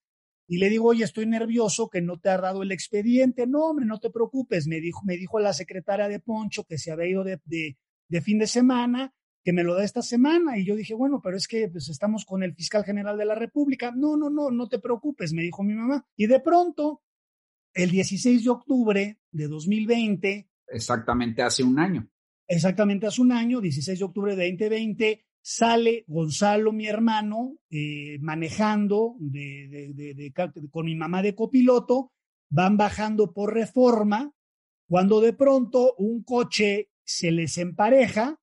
Y 0.50 0.58
le 0.58 0.70
digo, 0.70 0.88
oye, 0.88 1.04
estoy 1.04 1.26
nervioso 1.26 1.90
que 1.90 2.00
no 2.00 2.18
te 2.18 2.30
ha 2.30 2.38
dado 2.38 2.62
el 2.62 2.72
expediente. 2.72 3.46
No, 3.46 3.66
hombre, 3.66 3.84
no 3.86 4.00
te 4.00 4.10
preocupes. 4.10 4.66
Me 4.66 4.80
dijo, 4.80 5.02
me 5.04 5.16
dijo 5.16 5.38
la 5.38 5.52
secretaria 5.52 6.08
de 6.08 6.20
Poncho 6.20 6.64
que 6.64 6.78
se 6.78 6.90
había 6.90 7.06
ido 7.06 7.22
de, 7.22 7.76
fin 8.22 8.38
de 8.38 8.46
semana, 8.46 9.14
que 9.44 9.52
me 9.52 9.62
lo 9.62 9.74
da 9.74 9.84
esta 9.84 10.00
semana. 10.00 10.58
Y 10.58 10.64
yo 10.64 10.74
dije, 10.74 10.94
bueno, 10.94 11.20
pero 11.22 11.36
es 11.36 11.46
que 11.46 11.68
pues, 11.68 11.90
estamos 11.90 12.24
con 12.24 12.42
el 12.42 12.54
fiscal 12.54 12.82
general 12.84 13.18
de 13.18 13.26
la 13.26 13.34
República. 13.34 13.92
No, 13.94 14.16
no, 14.16 14.30
no, 14.30 14.50
no 14.50 14.68
te 14.68 14.78
preocupes, 14.78 15.34
me 15.34 15.42
dijo 15.42 15.62
mi 15.62 15.74
mamá. 15.74 16.06
Y 16.16 16.26
de 16.26 16.40
pronto, 16.40 17.02
el 17.74 17.90
16 17.90 18.42
de 18.44 18.50
octubre 18.50 19.20
de 19.30 19.48
2020. 19.48 20.47
Exactamente 20.70 21.42
hace 21.42 21.62
un 21.62 21.78
año. 21.78 22.08
Exactamente 22.46 23.06
hace 23.06 23.20
un 23.20 23.32
año, 23.32 23.60
16 23.60 23.98
de 23.98 24.04
octubre 24.04 24.36
de 24.36 24.50
2020 24.50 25.24
sale 25.40 26.04
Gonzalo, 26.08 26.72
mi 26.72 26.86
hermano, 26.86 27.56
eh, 27.70 28.18
manejando 28.20 29.16
con 30.70 30.84
mi 30.84 30.94
mamá 30.94 31.22
de 31.22 31.34
copiloto, 31.34 32.12
van 32.50 32.76
bajando 32.76 33.32
por 33.32 33.54
reforma, 33.54 34.30
cuando 34.86 35.20
de 35.20 35.32
pronto 35.32 35.94
un 35.96 36.22
coche 36.22 36.90
se 37.02 37.30
les 37.30 37.56
empareja 37.56 38.38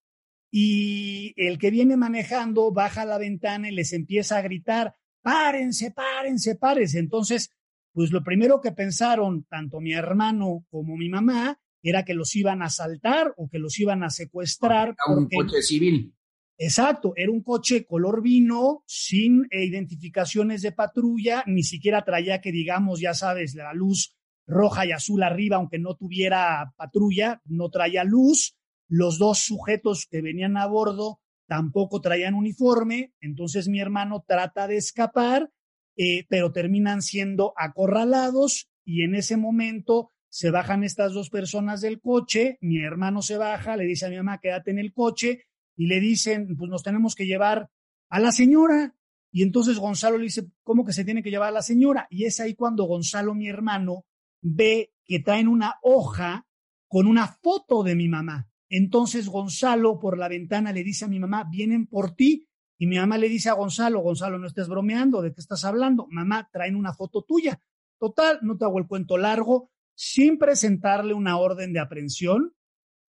y 0.50 1.32
el 1.36 1.58
que 1.58 1.70
viene 1.70 1.96
manejando 1.96 2.72
baja 2.72 3.04
la 3.04 3.18
ventana 3.18 3.68
y 3.68 3.74
les 3.74 3.92
empieza 3.92 4.38
a 4.38 4.42
gritar, 4.42 4.94
párense, 5.22 5.92
párense, 5.92 6.56
párense. 6.56 6.98
Entonces, 6.98 7.50
pues 7.92 8.10
lo 8.10 8.24
primero 8.24 8.60
que 8.60 8.72
pensaron 8.72 9.44
tanto 9.44 9.80
mi 9.80 9.92
hermano 9.92 10.64
como 10.70 10.96
mi 10.96 11.08
mamá 11.08 11.58
era 11.88 12.04
que 12.04 12.14
los 12.14 12.34
iban 12.34 12.62
a 12.62 12.66
asaltar 12.66 13.32
o 13.36 13.48
que 13.48 13.58
los 13.58 13.78
iban 13.78 14.02
a 14.02 14.10
secuestrar. 14.10 14.94
un 15.08 15.28
coche 15.28 15.62
civil. 15.62 16.12
Exacto, 16.58 17.12
era 17.16 17.30
un 17.30 17.42
coche 17.42 17.84
color 17.84 18.22
vino, 18.22 18.82
sin 18.86 19.46
eh, 19.50 19.64
identificaciones 19.64 20.62
de 20.62 20.72
patrulla, 20.72 21.44
ni 21.46 21.62
siquiera 21.62 22.02
traía 22.02 22.40
que 22.40 22.50
digamos, 22.50 22.98
ya 23.00 23.12
sabes, 23.12 23.54
la 23.54 23.74
luz 23.74 24.16
roja 24.46 24.86
y 24.86 24.92
azul 24.92 25.22
arriba, 25.22 25.56
aunque 25.56 25.78
no 25.78 25.96
tuviera 25.96 26.72
patrulla, 26.76 27.42
no 27.44 27.68
traía 27.68 28.04
luz. 28.04 28.56
Los 28.88 29.18
dos 29.18 29.40
sujetos 29.40 30.06
que 30.10 30.22
venían 30.22 30.56
a 30.56 30.66
bordo 30.66 31.20
tampoco 31.46 32.00
traían 32.00 32.34
uniforme, 32.34 33.12
entonces 33.20 33.68
mi 33.68 33.80
hermano 33.80 34.24
trata 34.26 34.66
de 34.66 34.76
escapar, 34.76 35.50
eh, 35.96 36.24
pero 36.28 36.52
terminan 36.52 37.02
siendo 37.02 37.52
acorralados 37.56 38.68
y 38.84 39.02
en 39.02 39.14
ese 39.14 39.36
momento 39.36 40.12
se 40.36 40.50
bajan 40.50 40.84
estas 40.84 41.14
dos 41.14 41.30
personas 41.30 41.80
del 41.80 41.98
coche, 41.98 42.58
mi 42.60 42.78
hermano 42.84 43.22
se 43.22 43.38
baja, 43.38 43.74
le 43.74 43.84
dice 43.84 44.04
a 44.04 44.10
mi 44.10 44.16
mamá, 44.18 44.38
quédate 44.38 44.70
en 44.70 44.78
el 44.78 44.92
coche, 44.92 45.44
y 45.74 45.86
le 45.86 45.98
dicen, 45.98 46.58
pues 46.58 46.70
nos 46.70 46.82
tenemos 46.82 47.14
que 47.14 47.24
llevar 47.24 47.70
a 48.10 48.20
la 48.20 48.32
señora. 48.32 48.94
Y 49.32 49.42
entonces 49.42 49.78
Gonzalo 49.78 50.18
le 50.18 50.24
dice, 50.24 50.46
¿cómo 50.62 50.84
que 50.84 50.92
se 50.92 51.06
tiene 51.06 51.22
que 51.22 51.30
llevar 51.30 51.48
a 51.48 51.52
la 51.52 51.62
señora? 51.62 52.06
Y 52.10 52.26
es 52.26 52.38
ahí 52.38 52.54
cuando 52.54 52.84
Gonzalo, 52.84 53.34
mi 53.34 53.48
hermano, 53.48 54.04
ve 54.42 54.92
que 55.06 55.20
traen 55.20 55.48
una 55.48 55.76
hoja 55.80 56.46
con 56.86 57.06
una 57.06 57.28
foto 57.28 57.82
de 57.82 57.94
mi 57.94 58.06
mamá. 58.06 58.46
Entonces 58.68 59.30
Gonzalo 59.30 59.98
por 59.98 60.18
la 60.18 60.28
ventana 60.28 60.70
le 60.70 60.84
dice 60.84 61.06
a 61.06 61.08
mi 61.08 61.18
mamá, 61.18 61.48
vienen 61.50 61.86
por 61.86 62.14
ti. 62.14 62.46
Y 62.76 62.86
mi 62.86 62.98
mamá 62.98 63.16
le 63.16 63.30
dice 63.30 63.48
a 63.48 63.54
Gonzalo, 63.54 64.00
Gonzalo, 64.00 64.38
no 64.38 64.46
estés 64.46 64.68
bromeando, 64.68 65.22
¿de 65.22 65.32
qué 65.32 65.40
estás 65.40 65.64
hablando? 65.64 66.06
Mamá, 66.10 66.50
traen 66.52 66.76
una 66.76 66.92
foto 66.92 67.22
tuya. 67.22 67.58
Total, 67.98 68.38
no 68.42 68.58
te 68.58 68.66
hago 68.66 68.78
el 68.78 68.86
cuento 68.86 69.16
largo, 69.16 69.70
sin 69.96 70.38
presentarle 70.38 71.14
una 71.14 71.38
orden 71.38 71.72
de 71.72 71.80
aprehensión, 71.80 72.54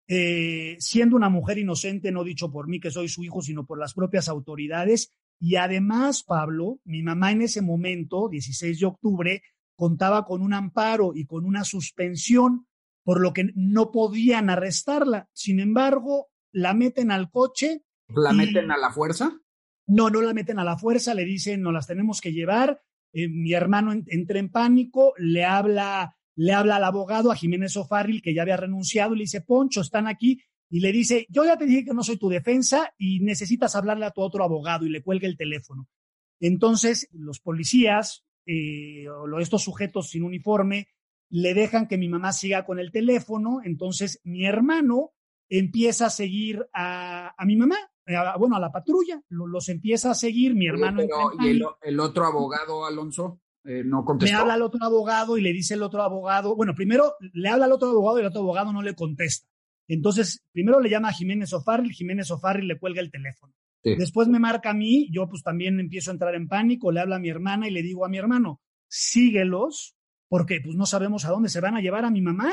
eh, 0.08 0.76
siendo 0.80 1.16
una 1.16 1.30
mujer 1.30 1.58
inocente, 1.58 2.12
no 2.12 2.26
dicho 2.26 2.52
por 2.52 2.68
mí 2.68 2.82
que 2.82 2.92
soy 2.92 3.08
su 3.08 3.24
hijo, 3.24 3.42
sino 3.42 3.66
por 3.66 3.80
las 3.80 3.94
propias 3.94 4.28
autoridades. 4.28 5.12
Y 5.40 5.56
además, 5.56 6.24
Pablo, 6.24 6.82
mi 6.84 7.02
mamá 7.02 7.32
en 7.32 7.42
ese 7.42 7.62
momento, 7.62 8.28
16 8.30 8.80
de 8.82 8.86
octubre, 8.86 9.44
contaba 9.76 10.26
con 10.26 10.42
un 10.42 10.54
amparo 10.54 11.14
y 11.16 11.26
con 11.26 11.46
una 11.46 11.64
suspensión, 11.64 12.68
por 13.04 13.22
lo 13.22 13.34
que 13.34 13.50
no 13.56 13.92
podían 13.92 14.50
arrestarla. 14.50 15.30
Sin 15.32 15.62
embargo, 15.62 16.28
la 16.52 16.74
meten 16.74 17.12
al 17.12 17.32
coche. 17.32 17.84
¿La 18.10 18.34
meten 18.34 18.72
a 18.72 18.78
la 18.78 18.92
fuerza? 18.92 19.40
No, 19.88 20.10
no 20.10 20.22
la 20.22 20.34
meten 20.34 20.60
a 20.60 20.66
la 20.66 20.78
fuerza, 20.78 21.14
le 21.14 21.24
dicen, 21.24 21.62
no 21.62 21.72
las 21.72 21.88
tenemos 21.88 22.20
que 22.20 22.34
llevar. 22.34 22.82
Eh, 23.14 23.30
mi 23.30 23.54
hermano 23.54 23.94
entra 23.94 24.40
en 24.40 24.50
pánico, 24.50 25.14
le 25.18 25.46
habla 25.46 26.18
le 26.36 26.54
habla 26.54 26.78
al 26.78 26.84
abogado, 26.84 27.32
a 27.32 27.36
Jiménez 27.36 27.76
O'Farrill, 27.78 28.22
que 28.22 28.34
ya 28.34 28.42
había 28.42 28.58
renunciado, 28.58 29.14
y 29.14 29.18
le 29.18 29.24
dice, 29.24 29.42
Poncho, 29.42 29.82
están 29.82 30.08
aquí, 30.08 30.42
y 30.70 30.80
le 30.80 30.92
dice, 30.92 31.28
yo 31.30 31.46
ya 31.46 31.58
te 31.58 31.66
dije 31.66 31.86
que 31.86 31.94
no 31.94 32.04
soy 32.04 32.18
tu 32.18 32.30
defensa 32.30 32.94
y 32.98 33.20
necesitas 33.20 33.76
hablarle 33.76 34.06
a 34.06 34.12
tu 34.12 34.22
otro 34.22 34.44
abogado, 34.44 34.86
y 34.86 34.90
le 34.90 35.04
cuelga 35.04 35.28
el 35.28 35.38
teléfono. 35.38 35.88
Entonces, 36.40 37.08
los 37.12 37.40
policías, 37.40 38.26
eh, 38.46 39.08
o 39.08 39.40
estos 39.40 39.64
sujetos 39.64 40.10
sin 40.10 40.24
uniforme, 40.24 40.88
le 41.30 41.54
dejan 41.54 41.88
que 41.88 41.98
mi 41.98 42.10
mamá 42.10 42.32
siga 42.34 42.66
con 42.66 42.80
el 42.80 42.92
teléfono, 42.92 43.62
entonces 43.64 44.20
mi 44.24 44.46
hermano 44.46 45.14
empieza 45.50 46.08
a 46.08 46.10
seguir 46.10 46.68
a, 46.74 47.34
mi 47.46 47.56
mamá, 47.56 47.78
bueno, 48.38 48.56
a 48.56 48.60
la 48.60 48.72
patrulla, 48.72 49.22
los 49.30 49.70
empieza 49.70 50.12
a 50.12 50.16
seguir, 50.16 50.56
mi 50.56 50.68
hermano. 50.68 51.04
¿Y 51.04 51.62
el 51.82 52.00
otro 52.00 52.26
abogado, 52.26 52.86
Alonso? 52.86 53.40
Eh, 53.66 53.84
no 53.86 54.04
contestó. 54.04 54.36
Le 54.36 54.42
habla 54.42 54.56
al 54.56 54.62
otro 54.62 54.84
abogado 54.84 55.38
y 55.38 55.42
le 55.42 55.54
dice 55.54 55.76
el 55.76 55.84
otro 55.84 56.02
abogado, 56.02 56.56
bueno, 56.56 56.76
primero 56.76 57.14
le 57.34 57.50
habla 57.50 57.66
al 57.66 57.72
otro 57.72 57.90
abogado 57.90 58.18
y 58.18 58.22
el 58.22 58.28
otro 58.28 58.42
abogado 58.42 58.74
no 58.74 58.82
le 58.82 58.94
contesta. 58.94 59.48
Entonces, 59.88 60.44
primero 60.52 60.80
le 60.80 60.90
llama 60.90 61.10
a 61.10 61.14
Jiménez 61.14 61.54
O'Farrill, 61.54 61.92
Jiménez 61.92 62.30
O'Farrill 62.32 62.68
le 62.68 62.80
cuelga 62.80 63.02
el 63.02 63.12
teléfono. 63.12 63.54
Después 63.84 64.30
me 64.30 64.40
marca 64.40 64.70
a 64.70 64.74
mí, 64.74 65.10
yo 65.12 65.28
pues 65.28 65.44
también 65.44 65.78
empiezo 65.78 66.10
a 66.10 66.14
entrar 66.14 66.36
en 66.36 66.48
pánico, 66.48 66.90
le 66.94 67.02
habla 67.02 67.18
a 67.18 67.20
mi 67.20 67.30
hermana 67.30 67.68
y 67.68 67.72
le 67.72 67.82
digo 67.82 68.06
a 68.06 68.10
mi 68.10 68.18
hermano, 68.18 68.62
síguelos, 68.88 69.98
porque 70.30 70.62
pues 70.64 70.78
no 70.78 70.86
sabemos 70.86 71.26
a 71.26 71.32
dónde 71.32 71.50
se 71.50 71.60
van 71.60 71.76
a 71.76 71.82
llevar 71.82 72.06
a 72.06 72.10
mi 72.10 72.22
mamá. 72.22 72.50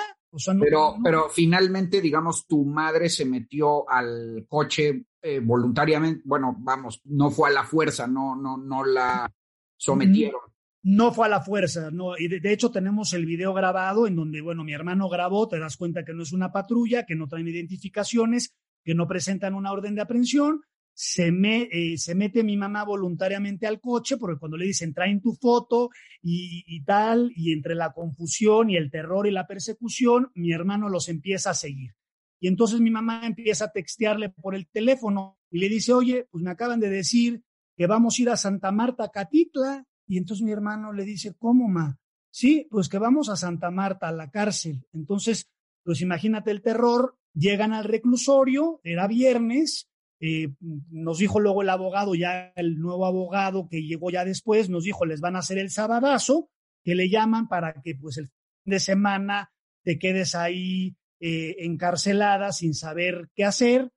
pero, 0.59 0.97
pero 1.05 1.29
finalmente, 1.29 2.01
digamos, 2.01 2.49
tu 2.49 2.65
madre 2.65 3.09
se 3.09 3.25
metió 3.27 3.89
al 3.89 4.45
coche 4.49 5.05
eh, 5.23 5.39
voluntariamente, 5.39 6.23
bueno, 6.25 6.57
vamos, 6.59 7.01
no 7.05 7.31
fue 7.31 7.51
a 7.51 7.53
la 7.53 7.63
fuerza, 7.63 8.09
no, 8.09 8.35
no, 8.35 8.57
no 8.57 8.85
la 8.85 9.33
sometieron 9.77 10.41
no 10.83 11.13
fue 11.13 11.27
a 11.27 11.29
la 11.29 11.43
fuerza, 11.43 11.91
no, 11.91 12.17
y 12.17 12.29
de, 12.29 12.53
hecho 12.53 12.71
tenemos 12.71 13.13
el 13.13 13.27
video 13.27 13.53
grabado 13.53 14.07
en 14.07 14.17
donde, 14.17 14.41
bueno, 14.41 14.65
mi 14.65 14.73
hermano 14.73 15.09
grabó, 15.09 15.47
te 15.47 15.59
das 15.59 15.77
cuenta 15.77 16.05
que 16.05 16.15
no 16.15 16.23
es 16.23 16.33
una 16.33 16.53
patrulla, 16.53 17.05
que 17.05 17.17
no 17.17 17.29
traen 17.29 17.49
identificaciones, 17.49 18.55
que 18.83 18.95
no 18.95 19.07
presentan 19.07 19.55
una 19.55 19.73
orden 19.73 19.95
de 19.95 20.01
aprehensión, 20.01 20.63
se, 20.95 21.33
me, 21.33 21.69
eh, 21.71 21.99
se 21.99 22.15
mete 22.15 22.43
mi 22.43 22.57
mamá 22.57 22.85
voluntariamente 22.85 23.67
al 23.67 23.81
coche, 23.81 24.17
porque 24.17 24.39
cuando 24.39 24.57
le 24.57 24.67
dicen 24.67 24.93
traen 24.95 25.21
tu 25.21 25.35
foto 25.35 25.91
y, 26.23 26.65
y 26.67 26.83
tal, 26.83 27.31
y 27.35 27.53
entre 27.53 27.75
la 27.75 27.93
confusión 27.93 28.71
y 28.71 28.77
el 28.77 28.91
terror 28.91 29.27
y 29.27 29.31
la 29.31 29.47
persecución, 29.47 30.31
mi 30.35 30.53
hermano 30.53 30.89
los 30.89 31.09
empieza 31.09 31.51
a 31.51 31.55
seguir. 31.55 31.95
Y 32.41 32.49
entonces 32.49 32.81
mi 32.81 32.91
mamá 32.91 33.27
empieza 33.27 33.67
a 33.67 33.73
textearle 33.73 34.31
por 34.31 34.55
el 34.55 34.67
teléfono 34.69 35.39
y 35.51 35.59
le 35.59 35.69
dice, 35.69 35.93
oye, 35.93 36.27
pues 36.31 36.43
me 36.43 36.51
acaban 36.51 36.81
de 36.81 36.89
decir 36.89 37.43
que 37.77 37.87
vamos 37.87 38.19
a 38.19 38.23
ir 38.23 38.31
a 38.31 38.37
Santa 38.37 38.73
Marta, 38.73 39.11
Catitla, 39.11 39.87
y 40.11 40.19
entonces 40.19 40.45
mi 40.45 40.51
hermano 40.51 40.93
le 40.93 41.05
dice, 41.05 41.35
¿cómo, 41.39 41.69
ma? 41.69 41.97
Sí, 42.31 42.67
pues 42.69 42.89
que 42.89 42.99
vamos 42.99 43.29
a 43.29 43.37
Santa 43.37 43.71
Marta, 43.71 44.09
a 44.09 44.13
la 44.13 44.29
cárcel. 44.29 44.85
Entonces, 44.93 45.49
pues 45.85 46.01
imagínate 46.01 46.51
el 46.51 46.63
terror, 46.63 47.17
llegan 47.33 47.73
al 47.73 47.85
reclusorio, 47.85 48.81
era 48.83 49.07
viernes, 49.07 49.89
eh, 50.19 50.53
nos 50.91 51.19
dijo 51.19 51.39
luego 51.39 51.63
el 51.63 51.69
abogado, 51.69 52.17
ya 52.17 52.53
el 52.57 52.81
nuevo 52.81 53.07
abogado 53.07 53.69
que 53.69 53.85
llegó 53.85 54.11
ya 54.11 54.25
después, 54.25 54.69
nos 54.69 54.83
dijo, 54.83 55.07
les 55.07 55.21
van 55.21 55.37
a 55.37 55.39
hacer 55.39 55.59
el 55.59 55.71
sabadazo, 55.71 56.51
que 56.83 56.97
le 56.97 57.09
llaman 57.09 57.47
para 57.47 57.81
que 57.81 57.95
pues 57.95 58.19
el 58.19 58.27
fin 58.65 58.73
de 58.73 58.81
semana 58.81 59.53
te 59.85 59.97
quedes 59.97 60.35
ahí 60.35 60.97
eh, 61.21 61.55
encarcelada 61.61 62.51
sin 62.51 62.75
saber 62.75 63.31
qué 63.37 63.45
hacer. 63.45 63.93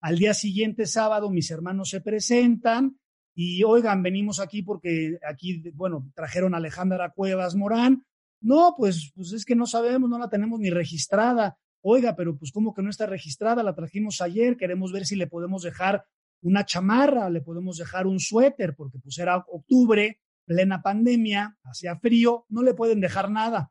Al 0.00 0.16
día 0.16 0.32
siguiente, 0.32 0.86
sábado, 0.86 1.28
mis 1.28 1.50
hermanos 1.50 1.90
se 1.90 2.00
presentan, 2.00 2.98
y 3.40 3.62
oigan, 3.62 4.02
venimos 4.02 4.40
aquí 4.40 4.62
porque 4.62 5.16
aquí, 5.24 5.62
bueno, 5.74 6.10
trajeron 6.12 6.54
a 6.54 6.56
Alejandra 6.56 7.12
Cuevas 7.12 7.54
Morán. 7.54 8.04
No, 8.40 8.74
pues, 8.76 9.12
pues 9.14 9.32
es 9.32 9.44
que 9.44 9.54
no 9.54 9.64
sabemos, 9.64 10.10
no 10.10 10.18
la 10.18 10.28
tenemos 10.28 10.58
ni 10.58 10.70
registrada. 10.70 11.56
Oiga, 11.80 12.16
pero 12.16 12.36
pues 12.36 12.50
como 12.50 12.74
que 12.74 12.82
no 12.82 12.90
está 12.90 13.06
registrada, 13.06 13.62
la 13.62 13.76
trajimos 13.76 14.20
ayer, 14.22 14.56
queremos 14.56 14.90
ver 14.90 15.06
si 15.06 15.14
le 15.14 15.28
podemos 15.28 15.62
dejar 15.62 16.04
una 16.42 16.66
chamarra, 16.66 17.30
le 17.30 17.40
podemos 17.40 17.76
dejar 17.76 18.08
un 18.08 18.18
suéter, 18.18 18.74
porque 18.74 18.98
pues 18.98 19.16
era 19.18 19.36
octubre, 19.36 20.18
plena 20.44 20.82
pandemia, 20.82 21.56
hacía 21.62 21.96
frío, 21.96 22.44
no 22.48 22.64
le 22.64 22.74
pueden 22.74 22.98
dejar 22.98 23.30
nada. 23.30 23.70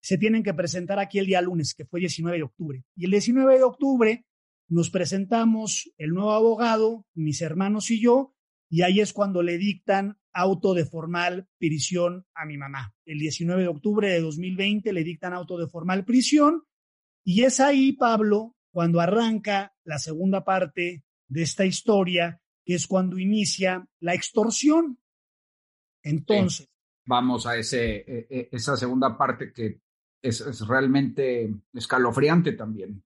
Se 0.00 0.18
tienen 0.18 0.44
que 0.44 0.54
presentar 0.54 1.00
aquí 1.00 1.18
el 1.18 1.26
día 1.26 1.40
lunes, 1.40 1.74
que 1.74 1.84
fue 1.84 1.98
19 1.98 2.36
de 2.36 2.44
octubre. 2.44 2.84
Y 2.94 3.06
el 3.06 3.10
19 3.10 3.58
de 3.58 3.64
octubre 3.64 4.24
nos 4.68 4.88
presentamos 4.88 5.90
el 5.98 6.10
nuevo 6.10 6.30
abogado, 6.30 7.06
mis 7.12 7.42
hermanos 7.42 7.90
y 7.90 8.00
yo, 8.00 8.36
y 8.70 8.82
ahí 8.82 9.00
es 9.00 9.12
cuando 9.12 9.42
le 9.42 9.58
dictan 9.58 10.16
auto 10.32 10.74
de 10.74 10.86
formal 10.86 11.48
prisión 11.58 12.24
a 12.34 12.46
mi 12.46 12.56
mamá. 12.56 12.94
El 13.04 13.18
19 13.18 13.62
de 13.62 13.68
octubre 13.68 14.08
de 14.08 14.20
2020 14.20 14.92
le 14.92 15.02
dictan 15.02 15.34
auto 15.34 15.58
de 15.58 15.66
formal 15.66 16.04
prisión 16.04 16.62
y 17.24 17.42
es 17.42 17.58
ahí, 17.58 17.92
Pablo, 17.92 18.56
cuando 18.70 19.00
arranca 19.00 19.74
la 19.84 19.98
segunda 19.98 20.44
parte 20.44 21.04
de 21.26 21.42
esta 21.42 21.66
historia, 21.66 22.40
que 22.64 22.74
es 22.74 22.86
cuando 22.86 23.18
inicia 23.18 23.86
la 23.98 24.14
extorsión. 24.14 25.00
Entonces, 26.02 26.68
vamos 27.04 27.46
a 27.46 27.56
ese, 27.56 27.96
e, 27.96 28.26
e, 28.30 28.48
esa 28.52 28.76
segunda 28.76 29.18
parte 29.18 29.52
que 29.52 29.80
es, 30.22 30.40
es 30.40 30.66
realmente 30.66 31.52
escalofriante 31.74 32.52
también. 32.52 33.02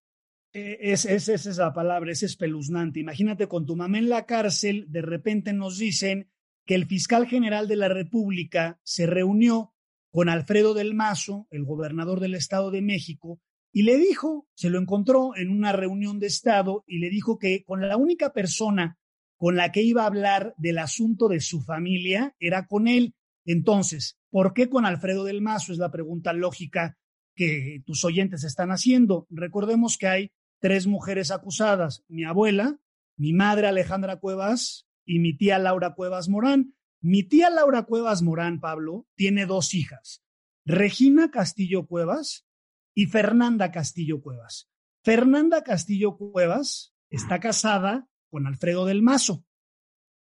Es, 0.54 1.04
es, 1.04 1.28
es, 1.28 1.46
esa 1.46 1.72
palabra, 1.72 2.12
es 2.12 2.22
espeluznante. 2.22 3.00
Imagínate 3.00 3.48
con 3.48 3.66
tu 3.66 3.74
mamá 3.74 3.98
en 3.98 4.08
la 4.08 4.24
cárcel, 4.24 4.86
de 4.88 5.02
repente 5.02 5.52
nos 5.52 5.78
dicen 5.78 6.30
que 6.64 6.76
el 6.76 6.86
fiscal 6.86 7.26
general 7.26 7.66
de 7.66 7.74
la 7.74 7.88
República 7.88 8.78
se 8.84 9.06
reunió 9.06 9.74
con 10.12 10.28
Alfredo 10.28 10.72
del 10.72 10.94
Mazo, 10.94 11.48
el 11.50 11.64
gobernador 11.64 12.20
del 12.20 12.36
Estado 12.36 12.70
de 12.70 12.82
México, 12.82 13.40
y 13.72 13.82
le 13.82 13.98
dijo, 13.98 14.46
se 14.54 14.70
lo 14.70 14.78
encontró 14.78 15.36
en 15.36 15.50
una 15.50 15.72
reunión 15.72 16.20
de 16.20 16.28
Estado 16.28 16.84
y 16.86 17.00
le 17.00 17.10
dijo 17.10 17.36
que 17.36 17.64
con 17.64 17.88
la 17.88 17.96
única 17.96 18.32
persona 18.32 18.96
con 19.36 19.56
la 19.56 19.72
que 19.72 19.82
iba 19.82 20.04
a 20.04 20.06
hablar 20.06 20.54
del 20.56 20.78
asunto 20.78 21.26
de 21.26 21.40
su 21.40 21.62
familia 21.62 22.36
era 22.38 22.68
con 22.68 22.86
él. 22.86 23.16
Entonces, 23.44 24.16
¿por 24.30 24.54
qué 24.54 24.68
con 24.68 24.86
Alfredo 24.86 25.24
del 25.24 25.42
Mazo? 25.42 25.72
Es 25.72 25.78
la 25.78 25.90
pregunta 25.90 26.32
lógica 26.32 26.96
que 27.34 27.82
tus 27.84 28.04
oyentes 28.04 28.44
están 28.44 28.70
haciendo. 28.70 29.26
Recordemos 29.30 29.98
que 29.98 30.06
hay 30.06 30.30
tres 30.60 30.86
mujeres 30.86 31.30
acusadas, 31.30 32.04
mi 32.08 32.24
abuela, 32.24 32.78
mi 33.16 33.32
madre 33.32 33.66
Alejandra 33.66 34.18
Cuevas 34.18 34.88
y 35.04 35.18
mi 35.18 35.36
tía 35.36 35.58
Laura 35.58 35.94
Cuevas 35.94 36.28
Morán. 36.28 36.74
Mi 37.00 37.22
tía 37.22 37.50
Laura 37.50 37.82
Cuevas 37.82 38.22
Morán, 38.22 38.60
Pablo, 38.60 39.06
tiene 39.14 39.46
dos 39.46 39.74
hijas, 39.74 40.24
Regina 40.64 41.30
Castillo 41.30 41.86
Cuevas 41.86 42.46
y 42.94 43.06
Fernanda 43.06 43.70
Castillo 43.70 44.22
Cuevas. 44.22 44.70
Fernanda 45.02 45.62
Castillo 45.62 46.16
Cuevas 46.16 46.94
está 47.10 47.40
casada 47.40 48.08
con 48.30 48.46
Alfredo 48.46 48.86
del 48.86 49.02
Mazo. 49.02 49.44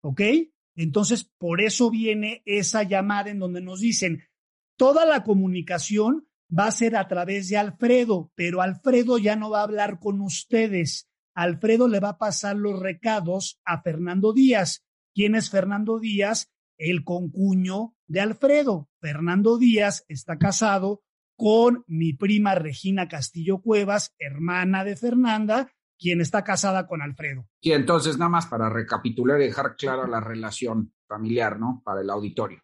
¿Ok? 0.02 0.20
Entonces, 0.74 1.24
por 1.24 1.62
eso 1.62 1.90
viene 1.90 2.42
esa 2.44 2.82
llamada 2.82 3.30
en 3.30 3.38
donde 3.38 3.62
nos 3.62 3.80
dicen, 3.80 4.24
toda 4.76 5.06
la 5.06 5.24
comunicación 5.24 6.28
va 6.50 6.66
a 6.66 6.72
ser 6.72 6.96
a 6.96 7.08
través 7.08 7.48
de 7.48 7.56
Alfredo, 7.56 8.30
pero 8.34 8.62
Alfredo 8.62 9.18
ya 9.18 9.36
no 9.36 9.50
va 9.50 9.60
a 9.60 9.64
hablar 9.64 9.98
con 9.98 10.20
ustedes. 10.20 11.08
Alfredo 11.34 11.88
le 11.88 12.00
va 12.00 12.10
a 12.10 12.18
pasar 12.18 12.56
los 12.56 12.80
recados 12.80 13.60
a 13.64 13.82
Fernando 13.82 14.32
Díaz. 14.32 14.84
¿Quién 15.14 15.34
es 15.34 15.50
Fernando 15.50 15.98
Díaz? 15.98 16.50
El 16.78 17.04
concuño 17.04 17.94
de 18.06 18.20
Alfredo. 18.20 18.88
Fernando 19.00 19.58
Díaz 19.58 20.04
está 20.08 20.38
casado 20.38 21.02
con 21.36 21.84
mi 21.86 22.14
prima 22.14 22.54
Regina 22.54 23.08
Castillo 23.08 23.60
Cuevas, 23.60 24.14
hermana 24.18 24.84
de 24.84 24.96
Fernanda, 24.96 25.70
quien 25.98 26.20
está 26.20 26.44
casada 26.44 26.86
con 26.86 27.02
Alfredo. 27.02 27.46
Y 27.60 27.72
entonces 27.72 28.18
nada 28.18 28.30
más 28.30 28.46
para 28.46 28.70
recapitular 28.70 29.40
y 29.40 29.46
dejar 29.46 29.76
clara 29.76 30.06
la 30.06 30.20
relación 30.20 30.94
familiar, 31.06 31.58
¿no? 31.58 31.82
Para 31.84 32.00
el 32.00 32.10
auditorio. 32.10 32.62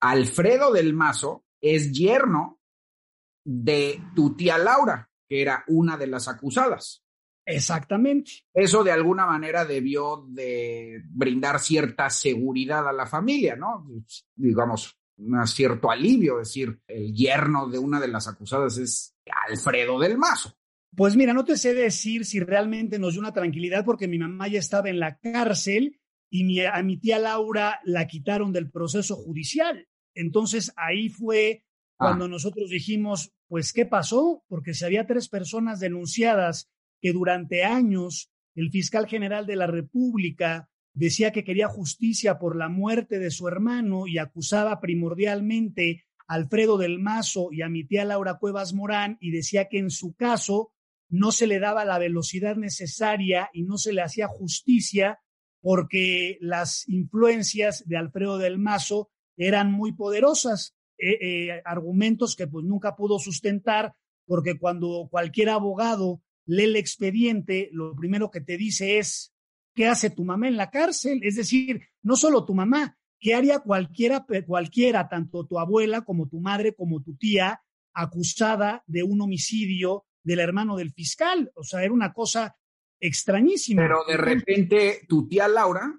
Alfredo 0.00 0.72
del 0.72 0.94
Mazo 0.94 1.44
es 1.60 1.92
yerno 1.92 2.57
de 3.50 4.02
tu 4.14 4.36
tía 4.36 4.58
Laura, 4.58 5.08
que 5.26 5.40
era 5.40 5.64
una 5.68 5.96
de 5.96 6.06
las 6.06 6.28
acusadas. 6.28 7.02
Exactamente. 7.46 8.44
Eso 8.52 8.84
de 8.84 8.92
alguna 8.92 9.24
manera 9.24 9.64
debió 9.64 10.26
de 10.28 11.00
brindar 11.08 11.58
cierta 11.58 12.10
seguridad 12.10 12.86
a 12.86 12.92
la 12.92 13.06
familia, 13.06 13.56
¿no? 13.56 13.86
Digamos, 14.36 14.98
un 15.16 15.46
cierto 15.46 15.90
alivio, 15.90 16.40
es 16.40 16.48
decir, 16.48 16.78
el 16.86 17.14
yerno 17.14 17.68
de 17.68 17.78
una 17.78 17.98
de 18.00 18.08
las 18.08 18.28
acusadas 18.28 18.76
es 18.76 19.16
Alfredo 19.48 19.98
del 19.98 20.18
Mazo. 20.18 20.54
Pues 20.94 21.16
mira, 21.16 21.32
no 21.32 21.46
te 21.46 21.56
sé 21.56 21.72
decir 21.72 22.26
si 22.26 22.40
realmente 22.40 22.98
nos 22.98 23.14
dio 23.14 23.20
una 23.20 23.32
tranquilidad 23.32 23.82
porque 23.82 24.08
mi 24.08 24.18
mamá 24.18 24.48
ya 24.48 24.58
estaba 24.58 24.90
en 24.90 25.00
la 25.00 25.18
cárcel 25.18 25.98
y 26.30 26.60
a 26.60 26.82
mi 26.82 26.98
tía 26.98 27.18
Laura 27.18 27.80
la 27.84 28.06
quitaron 28.06 28.52
del 28.52 28.70
proceso 28.70 29.16
judicial. 29.16 29.88
Entonces 30.14 30.70
ahí 30.76 31.08
fue 31.08 31.64
cuando 31.98 32.26
ah. 32.26 32.28
nosotros 32.28 32.70
dijimos, 32.70 33.32
pues, 33.48 33.72
¿qué 33.72 33.84
pasó? 33.84 34.44
Porque 34.48 34.72
si 34.72 34.84
había 34.84 35.06
tres 35.06 35.28
personas 35.28 35.80
denunciadas 35.80 36.70
que 37.00 37.12
durante 37.12 37.64
años 37.64 38.30
el 38.54 38.70
fiscal 38.70 39.06
general 39.06 39.46
de 39.46 39.56
la 39.56 39.66
República 39.66 40.70
decía 40.94 41.32
que 41.32 41.44
quería 41.44 41.68
justicia 41.68 42.38
por 42.38 42.56
la 42.56 42.68
muerte 42.68 43.18
de 43.18 43.30
su 43.30 43.46
hermano 43.48 44.06
y 44.06 44.18
acusaba 44.18 44.80
primordialmente 44.80 46.04
a 46.26 46.34
Alfredo 46.34 46.78
del 46.78 46.98
Mazo 46.98 47.48
y 47.52 47.62
a 47.62 47.68
mi 47.68 47.84
tía 47.84 48.04
Laura 48.04 48.38
Cuevas 48.38 48.74
Morán 48.74 49.16
y 49.20 49.30
decía 49.30 49.68
que 49.68 49.78
en 49.78 49.90
su 49.90 50.14
caso 50.14 50.72
no 51.08 51.32
se 51.32 51.46
le 51.46 51.58
daba 51.58 51.84
la 51.84 51.98
velocidad 51.98 52.56
necesaria 52.56 53.50
y 53.52 53.62
no 53.62 53.78
se 53.78 53.92
le 53.92 54.02
hacía 54.02 54.28
justicia 54.28 55.20
porque 55.60 56.38
las 56.40 56.88
influencias 56.88 57.86
de 57.86 57.96
Alfredo 57.96 58.38
del 58.38 58.58
Mazo 58.58 59.10
eran 59.36 59.72
muy 59.72 59.92
poderosas, 59.92 60.76
eh, 60.98 61.18
eh, 61.20 61.62
argumentos 61.64 62.36
que 62.36 62.46
pues 62.46 62.64
nunca 62.64 62.96
pudo 62.96 63.18
sustentar 63.18 63.94
porque 64.26 64.58
cuando 64.58 65.08
cualquier 65.10 65.48
abogado 65.50 66.22
lee 66.44 66.64
el 66.64 66.76
expediente, 66.76 67.70
lo 67.72 67.94
primero 67.94 68.30
que 68.30 68.40
te 68.40 68.56
dice 68.56 68.98
es 68.98 69.32
¿Qué 69.78 69.86
hace 69.86 70.10
tu 70.10 70.24
mamá 70.24 70.48
en 70.48 70.56
la 70.56 70.72
cárcel? 70.72 71.20
Es 71.22 71.36
decir, 71.36 71.80
no 72.02 72.16
solo 72.16 72.44
tu 72.44 72.52
mamá, 72.52 72.98
¿qué 73.20 73.36
haría 73.36 73.60
cualquiera, 73.60 74.26
cualquiera, 74.44 75.08
tanto 75.08 75.46
tu 75.46 75.56
abuela 75.56 76.00
como 76.00 76.28
tu 76.28 76.40
madre 76.40 76.74
como 76.74 77.00
tu 77.00 77.14
tía, 77.14 77.62
acusada 77.94 78.82
de 78.88 79.04
un 79.04 79.20
homicidio 79.20 80.06
del 80.24 80.40
hermano 80.40 80.76
del 80.76 80.92
fiscal? 80.92 81.52
O 81.54 81.62
sea, 81.62 81.84
era 81.84 81.92
una 81.92 82.12
cosa 82.12 82.56
extrañísima. 82.98 83.82
Pero 83.82 83.98
de 84.04 84.16
repente 84.16 85.06
tu 85.08 85.28
tía 85.28 85.46
Laura, 85.46 85.96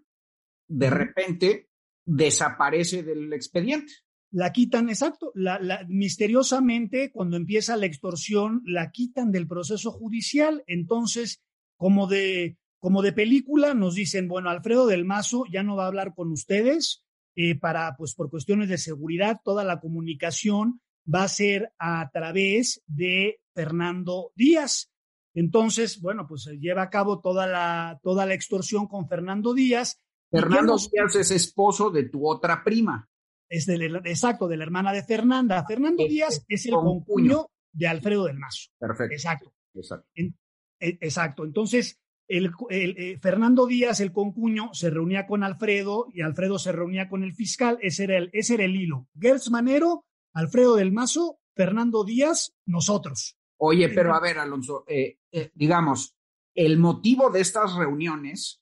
de 0.68 0.90
repente, 0.90 1.70
desaparece 2.04 3.02
del 3.02 3.32
expediente. 3.32 3.94
La 4.32 4.52
quitan, 4.52 4.90
exacto, 4.90 5.32
la, 5.34 5.86
misteriosamente 5.88 7.12
cuando 7.12 7.36
empieza 7.36 7.76
la 7.78 7.88
extorsión, 7.88 8.62
la 8.66 8.92
quitan 8.92 9.32
del 9.32 9.48
proceso 9.48 9.92
judicial. 9.92 10.64
Entonces, 10.68 11.42
como 11.78 12.08
de 12.08 12.58
como 12.80 13.02
de 13.02 13.12
película, 13.12 13.74
nos 13.74 13.96
dicen, 13.96 14.28
bueno, 14.28 14.50
Alfredo 14.50 14.88
del 14.88 15.06
Mazo 15.06 15.44
ya 15.52 15.64
no 15.64 15.76
va 15.76 15.84
a 15.84 15.88
hablar 15.88 16.16
con 16.16 16.32
ustedes 16.32 17.04
eh, 17.36 17.56
para, 17.56 17.96
pues 17.98 18.16
por 18.16 18.30
cuestiones 18.30 18.70
de 18.70 18.78
seguridad, 18.78 19.42
toda 19.44 19.64
la 19.64 19.80
comunicación 19.80 20.82
va 21.14 21.24
a 21.24 21.28
ser 21.28 21.74
a 21.78 22.10
través 22.12 22.82
de 22.88 23.42
Fernando 23.54 24.32
Díaz. 24.36 24.92
Entonces, 25.34 26.02
bueno, 26.02 26.26
pues 26.28 26.44
se 26.44 26.58
lleva 26.58 26.84
a 26.84 26.90
cabo 26.90 27.20
toda 27.20 27.48
la, 27.48 28.00
toda 28.02 28.26
la 28.26 28.34
extorsión 28.34 28.88
con 28.88 29.08
Fernando 29.08 29.54
Díaz. 29.54 30.02
Fernando 30.32 30.78
Díaz 30.78 31.16
es 31.16 31.32
esposo 31.32 31.90
de 31.90 32.10
tu 32.10 32.28
otra 32.28 32.64
prima. 32.64 33.08
Es 33.50 33.66
del, 33.66 33.96
exacto, 34.06 34.48
de 34.48 34.58
la 34.58 34.64
hermana 34.64 34.94
de 34.94 35.04
Fernanda. 35.04 35.66
Fernando 35.66 36.06
Díaz 36.06 36.46
es 36.48 36.66
el 36.68 36.74
concuño 36.74 37.48
de 37.72 37.88
Alfredo 37.88 38.26
del 38.26 38.38
Mazo. 38.38 38.70
Perfecto. 38.78 39.14
Exacto. 39.14 39.54
Exacto. 39.74 40.08
E, 40.16 40.34
exacto. 40.80 41.44
Entonces, 41.44 42.00
el, 42.28 42.52
eh, 42.70 43.18
Fernando 43.20 43.66
Díaz, 43.66 44.00
el 44.02 44.12
concuño, 44.12 44.70
se 44.74 44.92
reunía 44.92 45.26
con 45.26 45.44
Alfredo 45.44 46.08
y 46.14 46.22
Alfredo 46.22 46.60
se 46.60 46.72
reunía 46.72 47.10
con 47.10 47.24
el 47.24 47.34
fiscal. 47.34 47.80
Ese 47.82 48.04
era 48.04 48.18
el, 48.18 48.30
ese 48.34 48.54
era 48.54 48.66
el 48.66 48.76
hilo. 48.76 49.08
Gertz 49.20 49.50
Manero, 49.50 50.06
Alfredo 50.34 50.76
del 50.76 50.92
Mazo, 50.92 51.40
Fernando 51.56 52.04
Díaz, 52.04 52.56
nosotros. 52.68 53.36
Oye, 53.58 53.90
pero 53.90 54.14
a 54.14 54.22
ver, 54.22 54.38
Alonso, 54.38 54.86
eh, 54.88 55.18
eh, 55.32 55.52
digamos, 55.54 56.16
el 56.54 56.78
motivo 56.78 57.30
de 57.30 57.42
estas 57.42 57.76
reuniones 57.76 58.62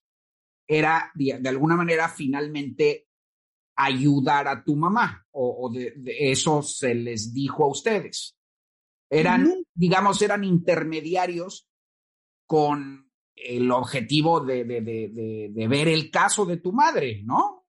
era, 0.68 1.12
de, 1.14 1.48
alguna 1.48 1.76
manera, 1.76 2.10
finalmente 2.10 3.07
ayudar 3.78 4.48
a 4.48 4.64
tu 4.64 4.76
mamá, 4.76 5.26
o, 5.32 5.70
de, 5.72 5.94
eso 6.08 6.64
se 6.64 6.96
les 6.96 7.34
dijo 7.34 7.64
a 7.64 7.68
ustedes. 7.68 8.36
Eran, 9.10 9.48
digamos, 9.74 10.22
eran 10.22 10.44
intermediarios 10.44 11.70
con 12.46 13.10
el 13.36 13.72
objetivo 13.72 14.42
de, 14.42 14.66
de, 14.66 15.68
ver 15.68 15.88
el 15.88 16.10
caso 16.10 16.46
de 16.46 16.58
tu 16.58 16.74
madre, 16.74 17.22
¿no? 17.24 17.66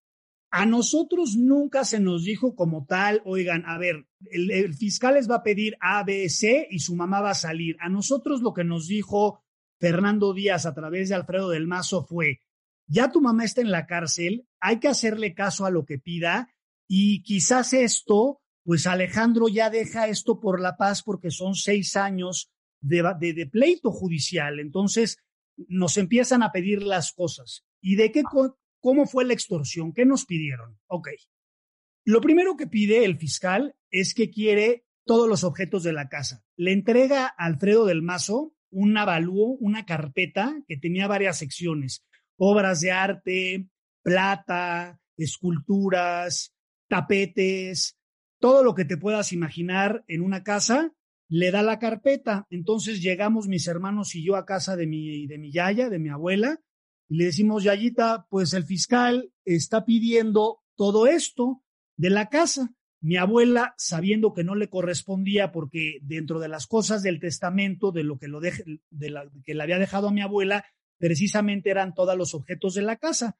A 0.50 0.64
nosotros 0.64 1.36
nunca 1.36 1.84
se 1.84 2.00
nos 2.00 2.24
dijo 2.24 2.56
como 2.56 2.86
tal, 2.86 3.20
oigan, 3.26 3.64
a 3.66 3.76
ver, 3.76 4.06
el, 4.30 4.74
fiscal 4.74 5.14
les 5.14 5.30
va 5.30 5.36
a 5.36 5.42
pedir 5.42 5.76
A, 5.78 6.02
B, 6.04 6.26
C 6.30 6.66
y 6.70 6.78
su 6.78 6.96
mamá 6.96 7.20
va 7.20 7.30
a 7.30 7.34
salir. 7.34 7.76
A 7.80 7.90
nosotros 7.90 8.40
lo 8.40 8.54
que 8.54 8.64
nos 8.64 8.88
dijo 8.88 9.44
Fernando 9.78 10.32
Díaz 10.32 10.64
a 10.64 10.74
través 10.74 11.10
de 11.10 11.16
Alfredo 11.16 11.50
del 11.50 11.66
Mazo 11.66 12.02
fue, 12.02 12.40
ya 12.86 13.12
tu 13.12 13.20
mamá 13.20 13.44
está 13.44 13.60
en 13.60 13.70
la 13.70 13.86
cárcel, 13.86 14.47
hay 14.60 14.80
que 14.80 14.88
hacerle 14.88 15.34
caso 15.34 15.66
a 15.66 15.70
lo 15.70 15.84
que 15.84 15.98
pida 15.98 16.54
y 16.88 17.22
quizás 17.22 17.72
esto, 17.74 18.40
pues 18.64 18.86
Alejandro 18.86 19.48
ya 19.48 19.70
deja 19.70 20.08
esto 20.08 20.40
por 20.40 20.60
la 20.60 20.76
paz 20.76 21.02
porque 21.02 21.30
son 21.30 21.54
seis 21.54 21.96
años 21.96 22.50
de, 22.80 23.48
pleito 23.50 23.90
judicial. 23.90 24.58
Entonces, 24.58 25.18
nos 25.56 25.96
empiezan 25.96 26.42
a 26.42 26.52
pedir 26.52 26.82
las 26.82 27.12
cosas. 27.12 27.64
¿Y 27.80 27.96
de 27.96 28.10
qué, 28.10 28.22
cómo 28.80 29.06
fue 29.06 29.24
la 29.24 29.34
extorsión? 29.34 29.92
¿Qué 29.92 30.06
nos 30.06 30.24
pidieron? 30.24 30.78
Ok. 30.86 31.08
Lo 32.04 32.20
primero 32.20 32.56
que 32.56 32.66
pide 32.66 33.04
el 33.04 33.18
fiscal 33.18 33.76
es 33.90 34.14
que 34.14 34.30
quiere 34.30 34.86
todos 35.04 35.28
los 35.28 35.44
objetos 35.44 35.82
de 35.82 35.92
la 35.92 36.08
casa. 36.08 36.44
Le 36.56 36.72
entrega 36.72 37.26
a 37.26 37.44
Alfredo 37.44 37.86
del 37.86 38.02
Mazo 38.02 38.54
un 38.70 38.96
avalúo, 38.96 39.56
una 39.60 39.86
carpeta 39.86 40.62
que 40.66 40.76
tenía 40.76 41.06
varias 41.06 41.38
secciones, 41.38 42.04
obras 42.36 42.80
de 42.80 42.92
arte, 42.92 43.68
plata, 44.02 45.00
esculturas, 45.16 46.54
tapetes, 46.88 47.98
todo 48.40 48.62
lo 48.62 48.74
que 48.74 48.84
te 48.84 48.96
puedas 48.96 49.32
imaginar 49.32 50.04
en 50.06 50.22
una 50.22 50.42
casa, 50.42 50.92
le 51.28 51.50
da 51.50 51.62
la 51.62 51.78
carpeta. 51.78 52.46
Entonces 52.50 53.02
llegamos 53.02 53.48
mis 53.48 53.66
hermanos 53.66 54.14
y 54.14 54.24
yo 54.24 54.36
a 54.36 54.46
casa 54.46 54.76
de 54.76 54.86
mi, 54.86 55.26
de 55.26 55.38
mi 55.38 55.52
yaya, 55.52 55.88
de 55.88 55.98
mi 55.98 56.08
abuela, 56.08 56.60
y 57.08 57.16
le 57.16 57.24
decimos, 57.24 57.64
Yayita, 57.64 58.26
pues 58.28 58.52
el 58.52 58.64
fiscal 58.64 59.32
está 59.44 59.84
pidiendo 59.84 60.60
todo 60.76 61.06
esto 61.06 61.62
de 61.96 62.10
la 62.10 62.28
casa. 62.28 62.74
Mi 63.00 63.16
abuela, 63.16 63.74
sabiendo 63.78 64.34
que 64.34 64.44
no 64.44 64.54
le 64.54 64.68
correspondía, 64.68 65.50
porque 65.50 65.98
dentro 66.02 66.38
de 66.38 66.48
las 66.48 66.66
cosas 66.66 67.02
del 67.02 67.18
testamento, 67.18 67.92
de 67.92 68.04
lo 68.04 68.18
que, 68.18 68.28
lo 68.28 68.40
de 68.40 69.10
la, 69.10 69.30
que 69.44 69.54
le 69.54 69.62
había 69.62 69.78
dejado 69.78 70.08
a 70.08 70.12
mi 70.12 70.20
abuela, 70.20 70.66
precisamente 70.98 71.70
eran 71.70 71.94
todos 71.94 72.16
los 72.16 72.34
objetos 72.34 72.74
de 72.74 72.82
la 72.82 72.96
casa. 72.96 73.38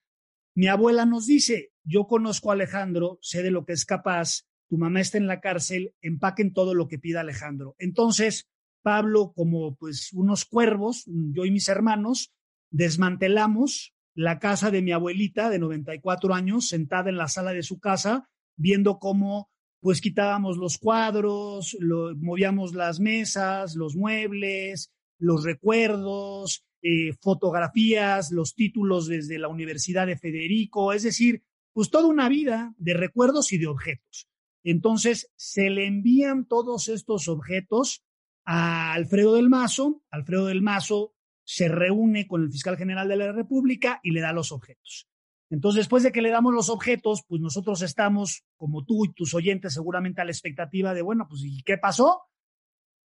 Mi 0.58 0.66
abuela 0.66 1.06
nos 1.06 1.24
dice, 1.24 1.70
yo 1.84 2.08
conozco 2.08 2.50
a 2.50 2.54
Alejandro, 2.54 3.20
sé 3.22 3.44
de 3.44 3.52
lo 3.52 3.64
que 3.64 3.74
es 3.74 3.84
capaz, 3.84 4.42
tu 4.68 4.76
mamá 4.76 5.00
está 5.00 5.16
en 5.16 5.28
la 5.28 5.38
cárcel, 5.40 5.94
empaquen 6.00 6.52
todo 6.52 6.74
lo 6.74 6.88
que 6.88 6.98
pida 6.98 7.20
Alejandro. 7.20 7.76
Entonces, 7.78 8.48
Pablo, 8.82 9.32
como 9.36 9.76
pues 9.76 10.12
unos 10.12 10.44
cuervos, 10.46 11.04
yo 11.06 11.44
y 11.44 11.52
mis 11.52 11.68
hermanos, 11.68 12.32
desmantelamos 12.72 13.94
la 14.16 14.40
casa 14.40 14.72
de 14.72 14.82
mi 14.82 14.90
abuelita 14.90 15.48
de 15.48 15.60
94 15.60 16.34
años, 16.34 16.66
sentada 16.66 17.08
en 17.08 17.18
la 17.18 17.28
sala 17.28 17.52
de 17.52 17.62
su 17.62 17.78
casa, 17.78 18.28
viendo 18.56 18.98
cómo 18.98 19.50
pues 19.78 20.00
quitábamos 20.00 20.56
los 20.56 20.78
cuadros, 20.78 21.76
movíamos 22.16 22.74
las 22.74 22.98
mesas, 22.98 23.76
los 23.76 23.94
muebles, 23.94 24.90
los 25.20 25.44
recuerdos, 25.44 26.64
eh, 26.82 27.12
fotografías, 27.20 28.30
los 28.30 28.54
títulos 28.54 29.06
desde 29.06 29.38
la 29.38 29.48
Universidad 29.48 30.06
de 30.06 30.16
Federico, 30.16 30.92
es 30.92 31.02
decir, 31.02 31.42
pues 31.72 31.90
toda 31.90 32.08
una 32.08 32.28
vida 32.28 32.74
de 32.78 32.94
recuerdos 32.94 33.52
y 33.52 33.58
de 33.58 33.66
objetos. 33.66 34.28
Entonces 34.64 35.32
se 35.36 35.70
le 35.70 35.86
envían 35.86 36.46
todos 36.46 36.88
estos 36.88 37.28
objetos 37.28 38.04
a 38.44 38.92
Alfredo 38.92 39.34
del 39.34 39.48
Mazo. 39.48 40.02
Alfredo 40.10 40.46
del 40.46 40.62
Mazo 40.62 41.14
se 41.44 41.68
reúne 41.68 42.26
con 42.26 42.42
el 42.42 42.50
fiscal 42.50 42.76
general 42.76 43.08
de 43.08 43.16
la 43.16 43.32
República 43.32 44.00
y 44.02 44.10
le 44.10 44.20
da 44.20 44.32
los 44.32 44.52
objetos. 44.52 45.08
Entonces, 45.50 45.78
después 45.78 46.02
de 46.02 46.12
que 46.12 46.20
le 46.20 46.30
damos 46.30 46.52
los 46.52 46.68
objetos, 46.68 47.22
pues 47.26 47.40
nosotros 47.40 47.80
estamos, 47.82 48.44
como 48.56 48.84
tú 48.84 49.06
y 49.06 49.12
tus 49.12 49.32
oyentes, 49.34 49.72
seguramente 49.72 50.20
a 50.20 50.24
la 50.24 50.30
expectativa 50.30 50.92
de, 50.92 51.00
bueno, 51.00 51.26
pues 51.28 51.42
¿y 51.44 51.62
qué 51.62 51.78
pasó? 51.78 52.22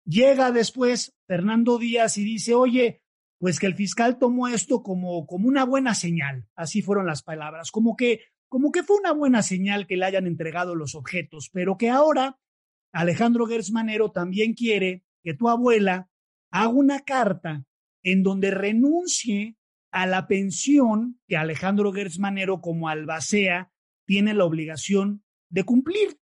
Llega 0.05 0.51
después 0.51 1.13
Fernando 1.27 1.77
Díaz 1.77 2.17
y 2.17 2.23
dice, 2.23 2.55
oye, 2.55 3.00
pues 3.41 3.59
que 3.59 3.65
el 3.65 3.73
fiscal 3.73 4.19
tomó 4.19 4.47
esto 4.47 4.83
como, 4.83 5.25
como 5.25 5.47
una 5.47 5.65
buena 5.65 5.95
señal. 5.95 6.47
Así 6.55 6.83
fueron 6.83 7.07
las 7.07 7.23
palabras, 7.23 7.71
como 7.71 7.95
que, 7.95 8.21
como 8.47 8.71
que 8.71 8.83
fue 8.83 8.97
una 8.97 9.13
buena 9.13 9.41
señal 9.41 9.87
que 9.87 9.97
le 9.97 10.05
hayan 10.05 10.27
entregado 10.27 10.75
los 10.75 10.93
objetos, 10.93 11.49
pero 11.51 11.75
que 11.75 11.89
ahora 11.89 12.37
Alejandro 12.91 13.47
Gersmanero 13.47 14.11
también 14.11 14.53
quiere 14.53 15.03
que 15.23 15.33
tu 15.33 15.49
abuela 15.49 16.07
haga 16.51 16.67
una 16.67 16.99
carta 16.99 17.65
en 18.03 18.21
donde 18.21 18.51
renuncie 18.51 19.57
a 19.89 20.05
la 20.05 20.27
pensión 20.27 21.19
que 21.27 21.35
Alejandro 21.35 21.91
Gersmanero 21.91 22.61
como 22.61 22.89
albacea 22.89 23.71
tiene 24.05 24.35
la 24.35 24.45
obligación 24.45 25.23
de 25.49 25.63
cumplir. 25.63 26.19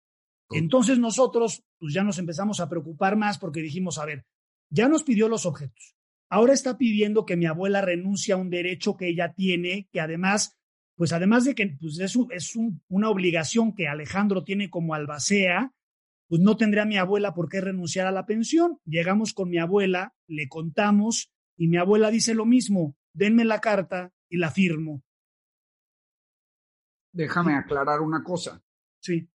Entonces 0.50 1.00
nosotros 1.00 1.64
pues 1.80 1.92
ya 1.94 2.04
nos 2.04 2.20
empezamos 2.20 2.60
a 2.60 2.68
preocupar 2.68 3.16
más 3.16 3.38
porque 3.38 3.60
dijimos, 3.60 3.98
a 3.98 4.04
ver, 4.04 4.24
ya 4.70 4.86
nos 4.86 5.02
pidió 5.02 5.28
los 5.28 5.46
objetos. 5.46 5.97
Ahora 6.30 6.52
está 6.52 6.76
pidiendo 6.76 7.24
que 7.24 7.36
mi 7.36 7.46
abuela 7.46 7.80
renuncie 7.80 8.34
a 8.34 8.36
un 8.36 8.50
derecho 8.50 8.96
que 8.96 9.08
ella 9.08 9.32
tiene, 9.32 9.88
que 9.92 10.00
además, 10.00 10.58
pues 10.94 11.12
además 11.12 11.44
de 11.44 11.54
que 11.54 11.76
pues 11.80 11.98
es, 12.00 12.16
es 12.30 12.56
una 12.88 13.08
obligación 13.08 13.74
que 13.74 13.88
Alejandro 13.88 14.44
tiene 14.44 14.68
como 14.68 14.94
albacea, 14.94 15.72
pues 16.28 16.42
no 16.42 16.56
tendría 16.56 16.84
mi 16.84 16.98
abuela 16.98 17.34
por 17.34 17.48
qué 17.48 17.60
renunciar 17.60 18.06
a 18.06 18.12
la 18.12 18.26
pensión. 18.26 18.78
Llegamos 18.84 19.32
con 19.32 19.48
mi 19.48 19.58
abuela, 19.58 20.14
le 20.26 20.48
contamos 20.48 21.32
y 21.56 21.68
mi 21.68 21.78
abuela 21.78 22.10
dice 22.10 22.34
lo 22.34 22.44
mismo, 22.44 22.96
denme 23.14 23.44
la 23.44 23.60
carta 23.60 24.12
y 24.28 24.36
la 24.36 24.50
firmo. 24.50 25.02
Déjame 27.12 27.54
aclarar 27.56 28.00
una 28.00 28.22
cosa. 28.22 28.62
Sí. 29.00 29.28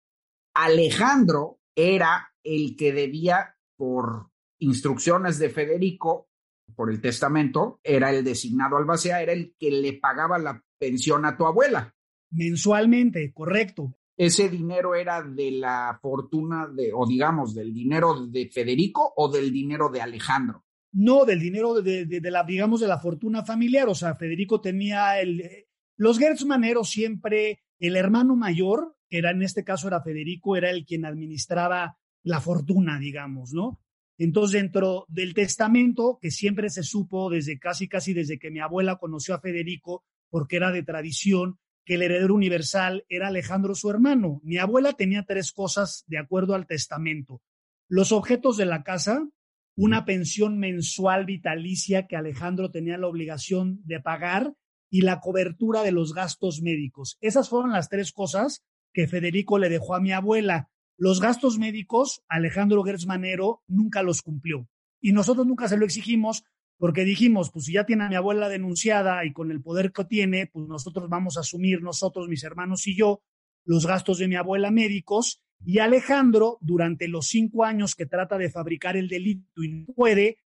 Alejandro 0.54 1.60
era 1.76 2.36
el 2.44 2.76
que 2.78 2.94
debía, 2.94 3.58
por 3.76 4.30
instrucciones 4.60 5.39
de 5.39 5.50
Federico, 5.50 6.30
por 6.76 6.91
el 6.91 7.01
testamento, 7.01 7.80
era 7.84 8.11
el 8.11 8.24
designado 8.24 8.78
albacea, 8.78 9.22
era 9.22 9.34
el 9.34 9.55
que 9.59 9.72
le 9.72 9.93
pagaba 9.93 10.38
la 10.39 10.64
pensión 10.78 11.26
a 11.26 11.38
tu 11.38 11.45
abuela. 11.45 11.93
Mensualmente, 12.32 13.32
correcto. 13.34 13.95
¿Ese 14.18 14.49
dinero 14.49 14.95
era 14.95 15.24
de 15.24 15.51
la 15.51 15.99
fortuna 16.01 16.68
de, 16.68 16.91
o 16.93 17.05
digamos, 17.07 17.53
del 17.53 17.74
dinero 17.74 18.28
de 18.28 18.49
Federico 18.49 19.14
o 19.16 19.32
del 19.32 19.51
dinero 19.51 19.89
de 19.89 20.01
Alejandro? 20.01 20.64
no 20.93 21.26
del 21.26 21.39
dinero 21.39 21.82
de, 21.82 22.05
de, 22.05 22.32
la, 22.32 22.43
digamos, 22.43 22.80
de 22.80 22.88
la 22.88 22.99
fortuna 22.99 23.43
familiar. 23.43 23.89
O 23.89 23.95
sea, 23.95 24.16
Federico 24.16 24.61
tenía 24.61 25.20
el, 25.20 25.66
los 25.97 26.20
Gertz 26.20 26.45
Manero 26.45 26.84
siempre, 26.84 27.64
el 27.80 27.95
hermano 27.95 28.36
mayor, 28.36 28.95
que 29.09 29.18
era 29.18 29.32
en 29.32 29.41
este 29.41 29.64
caso 29.64 29.88
era 29.88 30.01
Federico, 30.01 30.55
era 30.55 30.70
el 30.70 30.86
quien 30.86 31.05
administraba 31.05 31.97
la 32.24 32.39
fortuna, 32.39 32.99
digamos, 32.99 33.53
¿no? 33.53 33.82
Entonces, 34.18 34.61
dentro 34.61 35.05
del 35.09 35.34
testamento, 35.34 36.20
que 36.22 36.32
siempre 36.32 36.70
se 36.70 36.84
supo 36.84 37.30
desde 37.30 37.59
casi, 37.59 37.88
casi 37.88 38.14
desde 38.14 38.38
que 38.38 38.51
mi 38.51 38.59
abuela 38.59 38.97
conoció 38.97 39.36
a 39.36 39.39
Federico, 39.39 40.03
porque 40.30 40.57
era 40.57 40.72
de 40.72 40.84
tradición, 40.84 41.59
que 41.86 41.95
el 41.95 42.03
heredero 42.03 42.34
universal 42.34 43.05
era 43.09 43.28
Alejandro 43.28 43.76
su 43.76 43.89
hermano. 43.89 44.39
Mi 44.43 44.57
abuela 44.57 44.93
tenía 44.93 45.26
tres 45.26 45.51
cosas 45.51 46.03
de 46.07 46.18
acuerdo 46.18 46.55
al 46.55 46.68
testamento. 46.68 47.41
Los 47.89 48.11
objetos 48.11 48.57
de 48.57 48.66
la 48.66 48.84
casa, 48.84 49.28
una 49.76 50.05
pensión 50.05 50.59
mensual 50.59 51.26
vitalicia 51.26 52.07
que 52.07 52.16
Alejandro 52.16 52.72
tenía 52.72 52.97
la 52.97 53.07
obligación 53.07 53.82
de 53.84 53.99
pagar 53.99 54.53
y 54.89 55.01
la 55.01 55.20
cobertura 55.20 55.82
de 55.82 55.91
los 55.91 56.14
gastos 56.14 56.61
médicos. 56.61 57.18
Esas 57.20 57.49
fueron 57.49 57.72
las 57.72 57.89
tres 57.89 58.11
cosas 58.11 58.64
que 58.93 59.07
Federico 59.07 59.57
le 59.57 59.70
dejó 59.70 59.95
a 59.95 59.99
mi 59.99 60.11
abuela. 60.11 60.70
Los 60.98 61.20
gastos 61.20 61.58
médicos, 61.58 62.24
Alejandro 62.28 62.84
Gersmanero 62.84 63.64
nunca 63.68 64.04
los 64.04 64.22
cumplió. 64.22 64.68
Y 65.02 65.12
nosotros 65.12 65.46
nunca 65.46 65.68
se 65.68 65.78
lo 65.78 65.86
exigimos 65.86 66.44
porque 66.78 67.04
dijimos, 67.04 67.52
pues 67.52 67.66
si 67.66 67.74
ya 67.74 67.86
tiene 67.86 68.06
a 68.06 68.10
mi 68.10 68.16
abuela 68.16 68.50
denunciada 68.50 69.26
y 69.26 69.32
con 69.32 69.52
el 69.52 69.62
poder 69.62 69.91
que 69.91 70.06
tiene, 70.06 70.48
pues 70.48 70.68
nosotros 70.68 71.10
vamos 71.10 71.38
a 71.38 71.41
asumir 71.41 71.82
nosotros, 71.82 72.28
mis 72.28 72.44
hermanos 72.44 72.88
y 72.88 72.96
yo, 72.96 73.22
los 73.66 73.86
gastos 73.86 74.18
de 74.18 74.28
mi 74.28 74.36
abuela 74.36 74.72
médicos 74.72 75.41
y 75.66 75.80
Alejandro, 75.80 76.58
durante 76.62 77.08
los 77.08 77.28
cinco 77.28 77.64
años 77.64 77.96
que 77.96 78.06
trata 78.06 78.38
de 78.38 78.50
fabricar 78.50 78.98
el 78.98 79.08
delito 79.08 79.64
y 79.64 79.70
no 79.70 79.86
puede, 79.94 80.39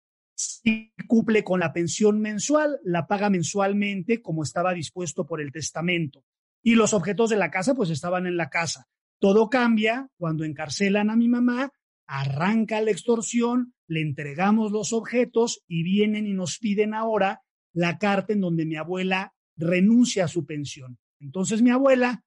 cumple 1.06 1.42
con 1.42 1.60
la 1.60 1.72
pensión 1.72 2.20
mensual, 2.20 2.78
la 2.84 3.06
paga 3.06 3.30
mensualmente 3.30 4.20
como 4.20 4.42
estaba 4.42 4.74
dispuesto 4.74 5.26
por 5.26 5.40
el 5.40 5.52
testamento. 5.52 6.24
Y 6.62 6.74
los 6.74 6.92
objetos 6.92 7.30
de 7.30 7.36
la 7.36 7.50
casa 7.50 7.74
pues 7.74 7.90
estaban 7.90 8.26
en 8.26 8.36
la 8.36 8.50
casa. 8.50 8.88
Todo 9.18 9.48
cambia 9.48 10.08
cuando 10.16 10.44
encarcelan 10.44 11.10
a 11.10 11.16
mi 11.16 11.28
mamá, 11.28 11.72
arranca 12.06 12.80
la 12.80 12.90
extorsión, 12.90 13.74
le 13.88 14.00
entregamos 14.00 14.72
los 14.72 14.92
objetos 14.92 15.62
y 15.66 15.82
vienen 15.82 16.26
y 16.26 16.32
nos 16.32 16.58
piden 16.58 16.94
ahora 16.94 17.42
la 17.72 17.98
carta 17.98 18.32
en 18.32 18.40
donde 18.40 18.66
mi 18.66 18.76
abuela 18.76 19.34
renuncia 19.56 20.24
a 20.24 20.28
su 20.28 20.44
pensión. 20.46 20.98
Entonces 21.20 21.62
mi 21.62 21.70
abuela 21.70 22.24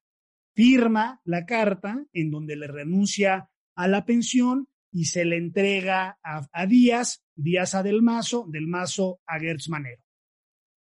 firma 0.54 1.20
la 1.24 1.46
carta 1.46 2.04
en 2.12 2.30
donde 2.30 2.56
le 2.56 2.66
renuncia 2.66 3.50
a 3.74 3.88
la 3.88 4.04
pensión 4.04 4.68
y 4.92 5.06
se 5.06 5.24
le 5.24 5.36
entrega 5.36 6.18
a, 6.22 6.66
Díaz, 6.66 7.24
Díaz 7.34 7.74
a 7.74 7.82
Del 7.82 8.02
Mazo, 8.02 8.46
Del 8.48 8.66
Mazo 8.66 9.20
a 9.26 9.38
Gertz 9.38 9.68
Manero. 9.68 10.02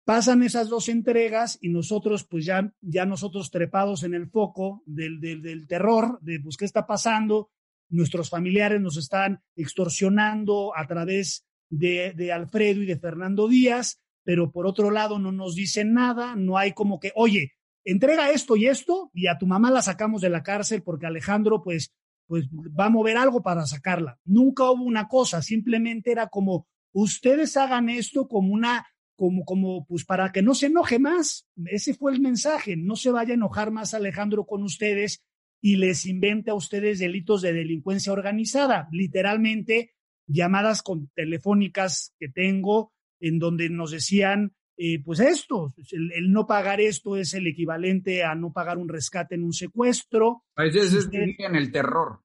Pasan 0.07 0.41
esas 0.41 0.69
dos 0.69 0.87
entregas 0.87 1.57
y 1.59 1.67
nosotros, 1.67 2.23
pues 2.23 2.45
ya, 2.45 2.73
ya 2.79 3.05
nosotros 3.05 3.51
trepados 3.51 4.03
en 4.03 4.13
el 4.13 4.29
foco 4.29 4.81
del, 4.85 5.19
del, 5.19 5.67
terror, 5.67 6.17
de 6.21 6.39
pues 6.39 6.55
qué 6.55 6.63
está 6.63 6.87
pasando, 6.87 7.51
nuestros 7.89 8.29
familiares 8.29 8.79
nos 8.79 8.95
están 8.95 9.41
extorsionando 9.57 10.71
a 10.73 10.87
través 10.87 11.45
de, 11.69 12.13
de 12.15 12.31
Alfredo 12.31 12.83
y 12.83 12.85
de 12.85 12.97
Fernando 12.97 13.49
Díaz, 13.49 13.99
pero 14.23 14.49
por 14.49 14.65
otro 14.65 14.91
lado 14.91 15.19
no 15.19 15.33
nos 15.33 15.55
dicen 15.55 15.91
nada, 15.91 16.37
no 16.37 16.57
hay 16.57 16.71
como 16.71 17.01
que, 17.01 17.11
oye, 17.13 17.51
entrega 17.83 18.31
esto 18.31 18.55
y 18.55 18.67
esto 18.67 19.11
y 19.13 19.27
a 19.27 19.37
tu 19.37 19.45
mamá 19.45 19.71
la 19.71 19.81
sacamos 19.81 20.21
de 20.21 20.29
la 20.29 20.41
cárcel 20.41 20.83
porque 20.83 21.05
Alejandro 21.05 21.61
pues, 21.61 21.93
pues 22.27 22.47
va 22.47 22.85
a 22.85 22.89
mover 22.89 23.17
algo 23.17 23.43
para 23.43 23.65
sacarla. 23.65 24.17
Nunca 24.23 24.71
hubo 24.71 24.85
una 24.85 25.09
cosa, 25.09 25.41
simplemente 25.41 26.13
era 26.13 26.27
como 26.27 26.65
ustedes 26.93 27.57
hagan 27.57 27.89
esto 27.89 28.29
como 28.29 28.53
una, 28.53 28.87
como, 29.17 29.43
como, 29.43 29.85
pues 29.85 30.05
para 30.05 30.31
que 30.31 30.41
no 30.41 30.53
se 30.55 30.67
enoje 30.67 30.99
más. 30.99 31.47
Ese 31.65 31.93
fue 31.93 32.13
el 32.13 32.21
mensaje, 32.21 32.77
no 32.77 32.95
se 32.95 33.11
vaya 33.11 33.31
a 33.31 33.33
enojar 33.33 33.71
más 33.71 33.93
Alejandro 33.93 34.45
con 34.45 34.63
ustedes 34.63 35.23
y 35.59 35.75
les 35.75 36.05
invente 36.05 36.51
a 36.51 36.55
ustedes 36.55 36.99
delitos 36.99 37.41
de 37.41 37.51
delincuencia 37.51 38.13
organizada. 38.13 38.87
Literalmente, 38.91 39.95
llamadas 40.27 40.83
con 40.83 41.09
telefónicas 41.15 42.13
que 42.19 42.29
tengo 42.29 42.93
en 43.19 43.39
donde 43.39 43.69
nos 43.69 43.91
decían 43.91 44.53
eh, 44.79 45.01
pues 45.03 45.19
esto, 45.19 45.73
el, 45.91 46.31
no 46.31 46.45
pagar 46.45 46.79
esto 46.79 47.17
es 47.17 47.33
el 47.33 47.47
equivalente 47.47 48.23
a 48.23 48.35
no 48.35 48.53
pagar 48.53 48.77
un 48.77 48.87
rescate 48.87 49.33
en 49.33 49.43
un 49.43 49.53
secuestro. 49.53 50.43
es 50.55 51.09
vivir 51.09 51.35
en 51.39 51.55
el 51.55 51.71
terror. 51.71 52.21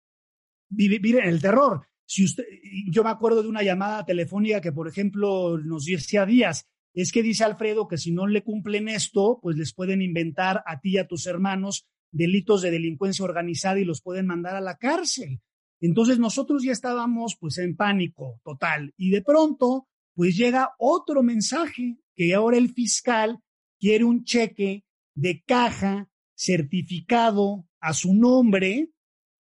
Vivir 0.69 1.17
en 1.17 1.29
el 1.31 1.41
terror. 1.41 1.87
Si 2.05 2.25
usted, 2.25 2.45
yo 2.91 3.03
me 3.05 3.09
acuerdo 3.09 3.43
de 3.43 3.49
una 3.49 3.63
llamada 3.63 4.05
telefónica 4.05 4.61
que, 4.61 4.71
por 4.71 4.87
ejemplo, 4.87 5.57
nos 5.57 5.87
decía 5.87 6.27
Díaz, 6.27 6.69
es 6.95 7.13
que 7.13 7.23
dice 7.23 7.45
Alfredo 7.45 7.89
que 7.89 7.99
si 7.99 8.13
no 8.13 8.27
le 8.27 8.43
cumplen 8.43 8.89
esto, 8.89 9.39
pues 9.43 9.57
les 9.57 9.73
pueden 9.73 10.03
inventar 10.03 10.63
a 10.67 10.81
ti 10.81 10.93
y 10.93 10.99
a 10.99 11.07
tus 11.07 11.27
hermanos 11.27 11.87
delitos 12.11 12.63
de 12.63 12.71
delincuencia 12.71 13.25
organizada 13.25 13.81
y 13.81 13.85
los 13.85 14.03
pueden 14.03 14.27
mandar 14.27 14.57
a 14.57 14.61
la 14.61 14.77
cárcel. 14.77 15.41
Entonces 15.81 16.19
nosotros 16.19 16.63
ya 16.63 16.73
estábamos 16.73 17.37
pues 17.41 17.59
en 17.59 17.77
pánico 17.77 18.41
total 18.45 18.93
y 18.97 19.11
de 19.11 19.23
pronto 19.23 19.89
pues 20.15 20.37
llega 20.37 20.75
otro 20.79 21.23
mensaje 21.23 21.97
que 22.15 22.35
ahora 22.35 22.59
el 22.59 22.73
fiscal 22.73 23.41
quiere 23.81 24.05
un 24.05 24.25
cheque 24.25 24.85
de 25.15 25.43
caja 25.45 26.09
certificado 26.35 27.67
a 27.81 27.95
su 27.95 28.15
nombre 28.15 28.91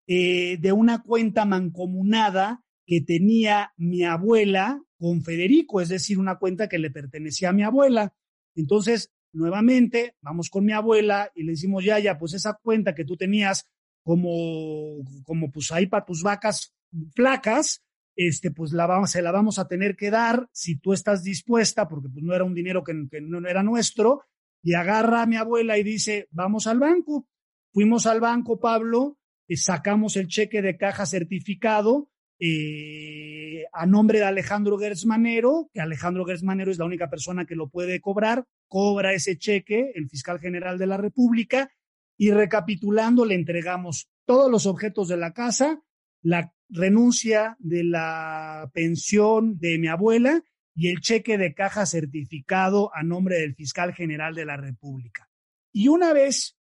eh, 0.07 0.57
de 0.59 0.73
una 0.73 1.03
cuenta 1.03 1.45
mancomunada 1.45 2.63
que 2.91 3.01
tenía 3.01 3.73
mi 3.77 4.03
abuela 4.03 4.83
con 4.99 5.23
Federico, 5.23 5.81
es 5.81 5.91
decir, 5.91 6.19
una 6.19 6.41
cuenta 6.41 6.69
que 6.69 6.81
le 6.81 6.91
pertenecía 6.91 7.51
a 7.51 7.53
mi 7.53 7.63
abuela. 7.63 8.13
Entonces, 8.57 9.13
nuevamente, 9.33 10.17
vamos 10.21 10.51
con 10.51 10.65
mi 10.65 10.73
abuela 10.73 11.31
y 11.37 11.45
le 11.45 11.53
decimos, 11.53 11.85
ya, 11.85 12.01
ya, 12.01 12.19
pues 12.19 12.35
esa 12.35 12.59
cuenta 12.61 12.93
que 12.93 13.05
tú 13.05 13.17
tenías 13.17 13.65
como, 14.03 15.05
como 15.23 15.53
pues 15.53 15.71
ahí 15.71 15.87
para 15.87 16.05
tus 16.05 16.25
vacas 16.25 16.75
flacas, 17.15 17.85
este, 18.17 18.51
pues 18.51 18.73
la 18.73 18.89
vamos, 18.89 19.13
se 19.13 19.23
la 19.23 19.31
vamos 19.31 19.61
a 19.61 19.69
tener 19.69 19.95
que 19.95 20.11
dar 20.11 20.49
si 20.51 20.75
tú 20.75 20.93
estás 20.93 21.23
dispuesta, 21.23 21.87
porque 21.87 22.09
pues 22.09 22.25
no 22.25 22.35
era 22.35 22.43
un 22.43 22.55
dinero 22.55 22.83
que, 22.83 22.93
no 22.93 23.49
era 23.49 23.63
nuestro, 23.63 24.25
y 24.65 24.75
agarra 24.75 25.23
a 25.23 25.27
mi 25.27 25.37
abuela 25.37 25.79
y 25.79 25.85
dice, 25.85 26.27
vamos 26.33 26.67
al 26.67 26.81
banco. 26.81 27.29
Fuimos 27.73 28.07
al 28.07 28.19
banco, 28.19 28.59
Pablo, 28.59 29.17
sacamos 29.49 30.17
el 30.17 30.27
cheque 30.27 30.61
de 30.61 30.77
caja 30.77 31.07
certificado 31.07 32.10
eh, 32.43 33.67
a 33.73 33.85
nombre 33.85 34.19
de 34.19 34.25
Alejandro 34.25 34.79
Gersmanero, 34.79 35.69
que 35.75 35.81
Alejandro 35.81 36.25
Gersmanero 36.25 36.71
es 36.71 36.79
la 36.79 36.87
única 36.87 37.11
persona 37.11 37.45
que 37.45 37.55
lo 37.55 37.69
puede 37.69 38.01
cobrar, 38.01 38.47
cobra 38.67 39.13
ese 39.13 39.37
cheque 39.37 39.93
el 39.95 40.09
fiscal 40.09 40.41
general 40.41 40.79
de 40.79 40.87
la 40.87 40.97
República 40.97 41.71
y 42.17 42.31
recapitulando 42.31 43.27
le 43.27 43.35
entregamos 43.35 44.09
todos 44.25 44.51
los 44.51 44.65
objetos 44.65 45.09
de 45.09 45.19
la 45.19 45.33
casa, 45.33 45.83
la 46.23 46.55
renuncia 46.71 47.57
de 47.59 47.85
la 47.85 48.71
pensión 48.73 49.59
de 49.59 49.79
mi 49.79 49.89
abuela 49.89 50.43
y 50.75 50.89
el 50.89 51.01
cheque 51.01 51.37
de 51.37 51.53
caja 51.53 51.85
certificado 51.85 52.91
a 52.95 53.03
nombre 53.03 53.39
del 53.39 53.55
fiscal 53.55 53.93
general 53.93 54.35
de 54.35 54.47
la 54.47 54.57
República. 54.57 55.29
Y 55.73 55.89
una 55.89 56.15
vez 56.15 56.57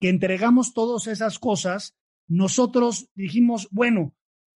que 0.00 0.10
entregamos 0.10 0.74
todas 0.74 1.06
esas 1.06 1.38
cosas, 1.38 1.94
nosotros 2.26 3.08
dijimos, 3.14 3.68
bueno, 3.70 4.14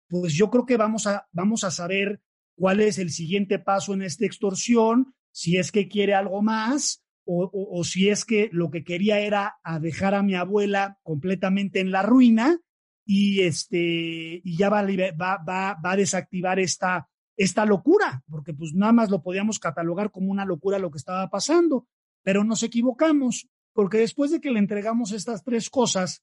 pues 0.09 0.35
yo 0.35 0.51
creo 0.51 0.67
que 0.67 0.77
vamos 0.77 1.07
a, 1.07 1.27
vamos 1.33 1.65
a 1.65 1.71
saber 1.71 2.21
cuál 2.57 2.81
es 2.81 2.99
el 2.99 3.11
siguiente 3.11 3.59
paso 3.59 3.95
en 3.95 4.03
esta 4.03 4.27
extorsión, 4.27 5.15
si 5.33 5.57
es 5.57 5.73
que 5.73 5.89
quiere 5.89 6.15
algo 6.15 6.43
más 6.43 7.05
o, 7.25 7.51
o, 7.53 7.85
si 7.85 8.11
es 8.11 8.25
que 8.25 8.51
lo 8.53 8.71
que 8.71 8.85
quería 8.85 9.19
era 9.19 9.57
dejar 9.81 10.15
a 10.15 10.23
mi 10.23 10.35
abuela 10.35 10.99
completamente 11.03 11.81
en 11.81 11.91
la 11.91 12.03
ruina 12.03 12.61
y 13.07 13.41
este 13.41 14.43
y 14.45 14.57
ya 14.57 14.69
va, 14.69 14.83
va, 14.83 15.39
va, 15.39 15.79
va 15.83 15.91
a 15.93 15.97
desactivar 15.97 16.59
esta, 16.59 17.09
esta 17.37 17.65
locura, 17.65 18.23
porque 18.29 18.55
pues 18.55 18.75
nada 18.75 18.93
más 18.93 19.11
lo 19.11 19.23
podíamos 19.23 19.59
catalogar 19.59 20.11
como 20.11 20.31
una 20.31 20.45
locura 20.45 20.79
lo 20.79 20.91
que 20.91 20.99
estaba 20.99 21.29
pasando, 21.31 21.87
pero 22.23 22.45
nos 22.45 22.63
equivocamos, 22.63 23.49
porque 23.73 23.99
después 23.99 24.31
de 24.31 24.41
que 24.41 24.51
le 24.51 24.59
entregamos 24.59 25.13
estas 25.13 25.43
tres 25.43 25.69
cosas, 25.71 26.23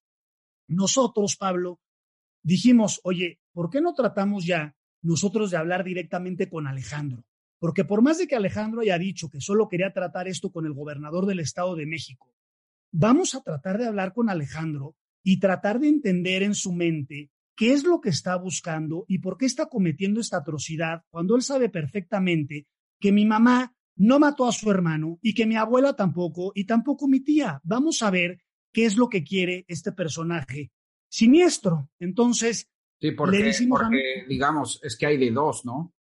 nosotros, 0.67 1.35
Pablo, 1.35 1.79
dijimos, 2.43 3.01
oye, 3.03 3.39
¿por 3.53 3.69
qué 3.69 3.81
no 3.81 3.93
tratamos 3.93 4.45
ya 4.45 4.75
nosotros 5.01 5.51
de 5.51 5.57
hablar 5.57 5.83
directamente 5.83 6.49
con 6.49 6.67
Alejandro? 6.67 7.25
Porque 7.59 7.85
por 7.85 8.01
más 8.01 8.17
de 8.17 8.27
que 8.27 8.35
Alejandro 8.35 8.81
haya 8.81 8.97
dicho 8.97 9.29
que 9.29 9.39
solo 9.39 9.69
quería 9.69 9.93
tratar 9.93 10.27
esto 10.27 10.51
con 10.51 10.65
el 10.65 10.73
gobernador 10.73 11.25
del 11.25 11.39
Estado 11.39 11.75
de 11.75 11.85
México, 11.85 12.33
vamos 12.91 13.35
a 13.35 13.41
tratar 13.41 13.77
de 13.77 13.87
hablar 13.87 14.13
con 14.13 14.29
Alejandro 14.29 14.95
y 15.23 15.39
tratar 15.39 15.79
de 15.79 15.87
entender 15.87 16.43
en 16.43 16.55
su 16.55 16.73
mente 16.73 17.29
qué 17.55 17.73
es 17.73 17.83
lo 17.83 18.01
que 18.01 18.09
está 18.09 18.35
buscando 18.37 19.05
y 19.07 19.19
por 19.19 19.37
qué 19.37 19.45
está 19.45 19.67
cometiendo 19.67 20.19
esta 20.19 20.37
atrocidad 20.37 21.03
cuando 21.11 21.35
él 21.35 21.43
sabe 21.43 21.69
perfectamente 21.69 22.65
que 22.99 23.11
mi 23.11 23.25
mamá 23.25 23.75
no 23.95 24.17
mató 24.17 24.47
a 24.47 24.51
su 24.51 24.71
hermano 24.71 25.19
y 25.21 25.35
que 25.35 25.45
mi 25.45 25.55
abuela 25.55 25.95
tampoco 25.95 26.53
y 26.55 26.65
tampoco 26.65 27.07
mi 27.07 27.19
tía. 27.19 27.61
Vamos 27.63 28.01
a 28.01 28.09
ver 28.09 28.41
qué 28.71 28.85
es 28.85 28.97
lo 28.97 29.09
que 29.09 29.23
quiere 29.23 29.65
este 29.67 29.91
personaje 29.91 30.71
siniestro. 31.09 31.89
Entonces, 31.99 32.70
sí, 33.01 33.11
porque, 33.67 34.25
digamos, 34.27 34.79
es 34.83 34.95
que 34.95 35.07
hay 35.07 35.17
de 35.17 35.31
dos, 35.31 35.65
¿no? 35.65 35.93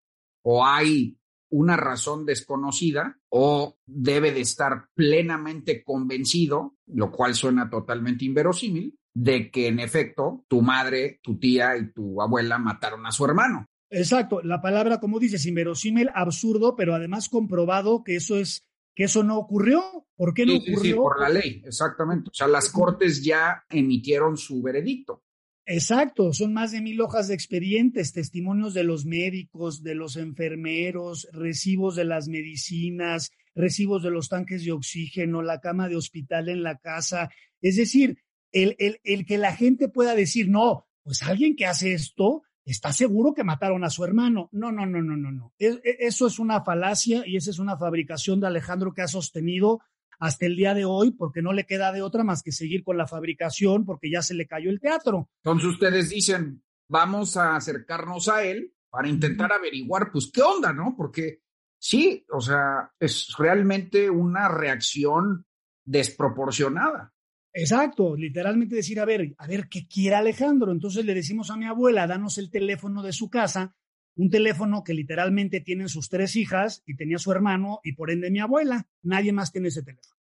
O 0.42 0.64
hay 0.64 1.16
una 1.50 1.76
razón 1.76 2.24
desconocida 2.24 3.18
o 3.28 3.78
debe 3.86 4.32
de 4.32 4.40
estar 4.40 4.88
plenamente 4.94 5.82
convencido, 5.82 6.76
lo 6.86 7.10
cual 7.10 7.34
suena 7.34 7.68
totalmente 7.68 8.24
inverosímil, 8.24 8.96
de 9.12 9.50
que 9.50 9.66
en 9.66 9.80
efecto 9.80 10.44
tu 10.48 10.62
madre, 10.62 11.18
tu 11.22 11.38
tía 11.38 11.76
y 11.76 11.92
tu 11.92 12.22
abuela 12.22 12.58
mataron 12.58 13.06
a 13.06 13.12
su 13.12 13.24
hermano. 13.24 13.66
Exacto, 13.90 14.40
la 14.42 14.60
palabra, 14.60 15.00
como 15.00 15.18
dices, 15.18 15.46
inverosímil, 15.46 16.10
absurdo, 16.14 16.76
pero 16.76 16.94
además 16.94 17.28
comprobado 17.28 18.04
que 18.04 18.14
eso 18.14 18.38
es 18.38 18.64
que 18.94 19.04
eso 19.04 19.24
no 19.24 19.38
ocurrió. 19.38 20.06
¿Por 20.16 20.34
qué 20.34 20.46
no 20.46 20.54
ocurrió? 20.56 20.80
Sí, 20.80 20.94
por 20.94 21.20
la 21.20 21.28
ley, 21.28 21.62
exactamente. 21.64 22.30
O 22.30 22.34
sea, 22.34 22.46
las 22.46 22.70
cortes 22.70 23.24
ya 23.24 23.64
emitieron 23.68 24.36
su 24.36 24.62
veredicto. 24.62 25.24
Exacto, 25.66 26.32
son 26.32 26.52
más 26.52 26.72
de 26.72 26.80
mil 26.80 27.00
hojas 27.00 27.28
de 27.28 27.34
expedientes, 27.34 28.12
testimonios 28.12 28.74
de 28.74 28.82
los 28.82 29.04
médicos, 29.04 29.82
de 29.82 29.94
los 29.94 30.16
enfermeros, 30.16 31.28
recibos 31.32 31.94
de 31.94 32.04
las 32.04 32.28
medicinas, 32.28 33.30
recibos 33.54 34.02
de 34.02 34.10
los 34.10 34.28
tanques 34.28 34.64
de 34.64 34.72
oxígeno, 34.72 35.42
la 35.42 35.60
cama 35.60 35.88
de 35.88 35.96
hospital 35.96 36.48
en 36.48 36.62
la 36.62 36.78
casa. 36.78 37.30
Es 37.60 37.76
decir, 37.76 38.18
el, 38.52 38.74
el, 38.78 39.00
el 39.04 39.24
que 39.24 39.38
la 39.38 39.54
gente 39.54 39.88
pueda 39.88 40.14
decir, 40.14 40.48
no, 40.48 40.88
pues 41.02 41.22
alguien 41.22 41.54
que 41.54 41.66
hace 41.66 41.92
esto 41.92 42.42
está 42.64 42.92
seguro 42.92 43.34
que 43.34 43.44
mataron 43.44 43.84
a 43.84 43.90
su 43.90 44.04
hermano. 44.04 44.48
No, 44.52 44.72
no, 44.72 44.86
no, 44.86 45.02
no, 45.02 45.16
no, 45.16 45.30
no. 45.30 45.54
E, 45.58 45.78
eso 46.00 46.26
es 46.26 46.38
una 46.38 46.62
falacia 46.62 47.22
y 47.26 47.36
esa 47.36 47.50
es 47.50 47.58
una 47.58 47.76
fabricación 47.76 48.40
de 48.40 48.46
Alejandro 48.48 48.92
que 48.92 49.02
ha 49.02 49.08
sostenido 49.08 49.80
hasta 50.20 50.46
el 50.46 50.54
día 50.54 50.74
de 50.74 50.84
hoy 50.84 51.10
porque 51.10 51.42
no 51.42 51.52
le 51.52 51.64
queda 51.64 51.92
de 51.92 52.02
otra 52.02 52.22
más 52.22 52.42
que 52.42 52.52
seguir 52.52 52.84
con 52.84 52.96
la 52.96 53.08
fabricación 53.08 53.84
porque 53.84 54.10
ya 54.10 54.22
se 54.22 54.34
le 54.34 54.46
cayó 54.46 54.70
el 54.70 54.80
teatro. 54.80 55.30
Entonces 55.42 55.70
ustedes 55.70 56.10
dicen, 56.10 56.62
vamos 56.88 57.36
a 57.36 57.56
acercarnos 57.56 58.28
a 58.28 58.44
él 58.44 58.72
para 58.90 59.08
intentar 59.08 59.52
averiguar, 59.52 60.10
pues, 60.12 60.30
qué 60.32 60.42
onda, 60.42 60.72
¿no? 60.72 60.94
Porque 60.96 61.42
sí, 61.78 62.24
o 62.32 62.40
sea, 62.40 62.92
es 62.98 63.34
realmente 63.38 64.10
una 64.10 64.48
reacción 64.48 65.46
desproporcionada. 65.84 67.14
Exacto, 67.52 68.14
literalmente 68.16 68.76
decir, 68.76 69.00
a 69.00 69.04
ver, 69.04 69.34
a 69.38 69.46
ver 69.46 69.68
qué 69.68 69.86
quiere 69.88 70.16
Alejandro. 70.16 70.70
Entonces 70.70 71.04
le 71.04 71.14
decimos 71.14 71.50
a 71.50 71.56
mi 71.56 71.66
abuela, 71.66 72.06
danos 72.06 72.38
el 72.38 72.50
teléfono 72.50 73.02
de 73.02 73.12
su 73.12 73.30
casa, 73.30 73.74
un 74.20 74.28
teléfono 74.28 74.84
que 74.84 74.92
literalmente 74.92 75.62
tienen 75.62 75.88
sus 75.88 76.10
tres 76.10 76.36
hijas 76.36 76.82
y 76.84 76.94
tenía 76.94 77.16
su 77.16 77.32
hermano 77.32 77.80
y 77.82 77.92
por 77.92 78.10
ende 78.10 78.30
mi 78.30 78.38
abuela. 78.38 78.86
Nadie 79.02 79.32
más 79.32 79.50
tiene 79.50 79.68
ese 79.68 79.82
teléfono. 79.82 80.14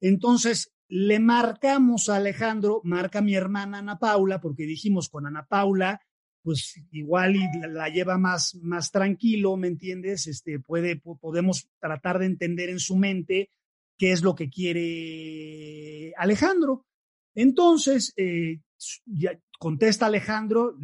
Entonces 0.00 0.72
le 0.88 1.20
marcamos 1.20 2.08
a 2.08 2.16
Alejandro, 2.16 2.80
marca 2.84 3.20
mi 3.20 3.34
hermana 3.34 3.80
Ana 3.80 3.98
Paula, 3.98 4.40
porque 4.40 4.62
dijimos 4.62 5.10
con 5.10 5.26
Ana 5.26 5.44
Paula, 5.46 6.00
pues 6.42 6.80
igual 6.90 7.36
la, 7.68 7.90
lleva 7.90 8.16
más, 8.16 8.54
más 8.62 8.90
tranquilo, 8.90 9.58
¿me 9.58 9.68
entiendes? 9.68 10.26
Este, 10.26 10.58
puede, 10.58 10.96
podemos 10.96 11.68
tratar 11.80 12.18
de 12.20 12.26
entender 12.26 12.70
en 12.70 12.80
su 12.80 12.96
mente 12.96 13.50
qué 13.98 14.12
es 14.12 14.22
lo 14.22 14.34
que 14.34 14.48
quiere 14.48 16.14
Alejandro. 16.16 16.86
Entonces, 17.40 18.12
eh, 18.16 18.62
contesta 19.60 20.06
Alejandro, 20.06 20.76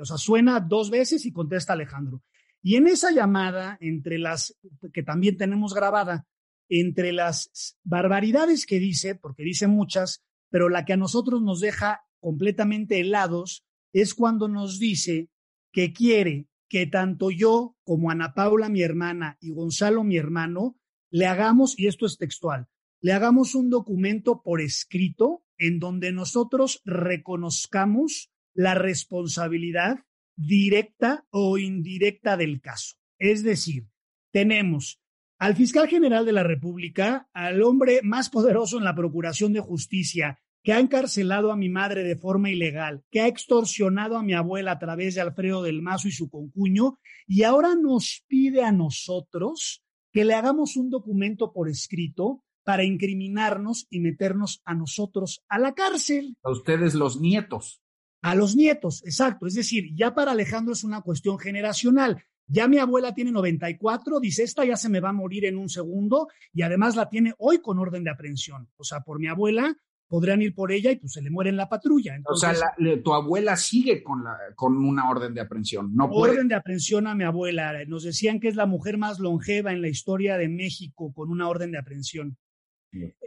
o 0.00 0.04
sea, 0.04 0.16
suena 0.16 0.58
dos 0.58 0.90
veces 0.90 1.24
y 1.24 1.32
contesta 1.32 1.72
Alejandro. 1.72 2.20
Y 2.60 2.74
en 2.74 2.88
esa 2.88 3.12
llamada, 3.12 3.78
entre 3.80 4.18
las 4.18 4.58
que 4.92 5.04
también 5.04 5.36
tenemos 5.36 5.72
grabada, 5.72 6.26
entre 6.68 7.12
las 7.12 7.78
barbaridades 7.84 8.66
que 8.66 8.80
dice, 8.80 9.14
porque 9.14 9.44
dice 9.44 9.68
muchas, 9.68 10.24
pero 10.50 10.68
la 10.68 10.84
que 10.84 10.94
a 10.94 10.96
nosotros 10.96 11.42
nos 11.42 11.60
deja 11.60 12.00
completamente 12.18 12.98
helados, 12.98 13.64
es 13.92 14.14
cuando 14.14 14.48
nos 14.48 14.80
dice 14.80 15.28
que 15.70 15.92
quiere 15.92 16.48
que 16.68 16.88
tanto 16.88 17.30
yo 17.30 17.76
como 17.84 18.10
Ana 18.10 18.34
Paula, 18.34 18.68
mi 18.68 18.82
hermana, 18.82 19.38
y 19.40 19.50
Gonzalo, 19.50 20.02
mi 20.02 20.16
hermano, 20.16 20.76
le 21.08 21.26
hagamos, 21.26 21.78
y 21.78 21.86
esto 21.86 22.04
es 22.04 22.18
textual, 22.18 22.66
le 23.00 23.12
hagamos 23.12 23.54
un 23.54 23.70
documento 23.70 24.42
por 24.42 24.60
escrito 24.60 25.44
en 25.66 25.78
donde 25.78 26.12
nosotros 26.12 26.82
reconozcamos 26.84 28.30
la 28.54 28.74
responsabilidad 28.74 30.00
directa 30.36 31.24
o 31.30 31.56
indirecta 31.56 32.36
del 32.36 32.60
caso. 32.60 32.96
Es 33.18 33.42
decir, 33.42 33.86
tenemos 34.30 35.00
al 35.38 35.56
fiscal 35.56 35.88
general 35.88 36.26
de 36.26 36.32
la 36.32 36.42
República, 36.42 37.28
al 37.32 37.62
hombre 37.62 38.00
más 38.02 38.28
poderoso 38.28 38.76
en 38.76 38.84
la 38.84 38.94
Procuración 38.94 39.54
de 39.54 39.60
Justicia, 39.60 40.38
que 40.62 40.74
ha 40.74 40.80
encarcelado 40.80 41.50
a 41.50 41.56
mi 41.56 41.70
madre 41.70 42.04
de 42.04 42.16
forma 42.16 42.50
ilegal, 42.50 43.02
que 43.10 43.20
ha 43.20 43.26
extorsionado 43.26 44.18
a 44.18 44.22
mi 44.22 44.34
abuela 44.34 44.72
a 44.72 44.78
través 44.78 45.14
de 45.14 45.22
Alfredo 45.22 45.62
del 45.62 45.80
Mazo 45.80 46.08
y 46.08 46.12
su 46.12 46.28
concuño, 46.28 46.98
y 47.26 47.42
ahora 47.42 47.74
nos 47.74 48.22
pide 48.28 48.62
a 48.62 48.72
nosotros 48.72 49.82
que 50.12 50.26
le 50.26 50.34
hagamos 50.34 50.76
un 50.76 50.90
documento 50.90 51.52
por 51.52 51.70
escrito 51.70 52.44
para 52.64 52.84
incriminarnos 52.84 53.86
y 53.90 54.00
meternos 54.00 54.62
a 54.64 54.74
nosotros 54.74 55.44
a 55.48 55.58
la 55.58 55.74
cárcel. 55.74 56.36
A 56.42 56.50
ustedes 56.50 56.94
los 56.94 57.20
nietos. 57.20 57.82
A 58.22 58.34
los 58.34 58.56
nietos, 58.56 59.02
exacto. 59.04 59.46
Es 59.46 59.54
decir, 59.54 59.94
ya 59.94 60.14
para 60.14 60.32
Alejandro 60.32 60.72
es 60.72 60.82
una 60.82 61.02
cuestión 61.02 61.38
generacional. 61.38 62.24
Ya 62.46 62.68
mi 62.68 62.78
abuela 62.78 63.14
tiene 63.14 63.32
94, 63.32 64.20
dice, 64.20 64.42
esta 64.42 64.64
ya 64.64 64.76
se 64.76 64.88
me 64.88 65.00
va 65.00 65.10
a 65.10 65.14
morir 65.14 65.44
en 65.44 65.56
un 65.56 65.68
segundo 65.68 66.28
y 66.52 66.62
además 66.62 66.96
la 66.96 67.08
tiene 67.08 67.34
hoy 67.38 67.58
con 67.60 67.78
orden 67.78 68.04
de 68.04 68.10
aprehensión. 68.10 68.68
O 68.76 68.84
sea, 68.84 69.00
por 69.00 69.18
mi 69.18 69.28
abuela 69.28 69.76
podrían 70.08 70.42
ir 70.42 70.54
por 70.54 70.70
ella 70.70 70.90
y 70.90 70.96
pues 70.96 71.12
se 71.12 71.22
le 71.22 71.30
muere 71.30 71.50
en 71.50 71.56
la 71.56 71.68
patrulla. 71.68 72.16
o 72.26 72.36
sea, 72.36 72.54
tu 73.02 73.14
abuela 73.14 73.56
sigue 73.56 74.02
con, 74.02 74.24
la, 74.24 74.36
con 74.54 74.76
una 74.76 75.08
orden 75.08 75.34
de 75.34 75.40
aprehensión. 75.40 75.94
No 75.94 76.04
orden 76.06 76.48
de 76.48 76.54
aprehensión 76.54 77.06
a 77.06 77.14
mi 77.14 77.24
abuela. 77.24 77.84
Nos 77.86 78.04
decían 78.04 78.40
que 78.40 78.48
es 78.48 78.56
la 78.56 78.66
mujer 78.66 78.98
más 78.98 79.18
longeva 79.18 79.72
en 79.72 79.82
la 79.82 79.88
historia 79.88 80.36
de 80.36 80.48
México 80.48 81.12
con 81.12 81.30
una 81.30 81.48
orden 81.48 81.72
de 81.72 81.78
aprehensión. 81.78 82.36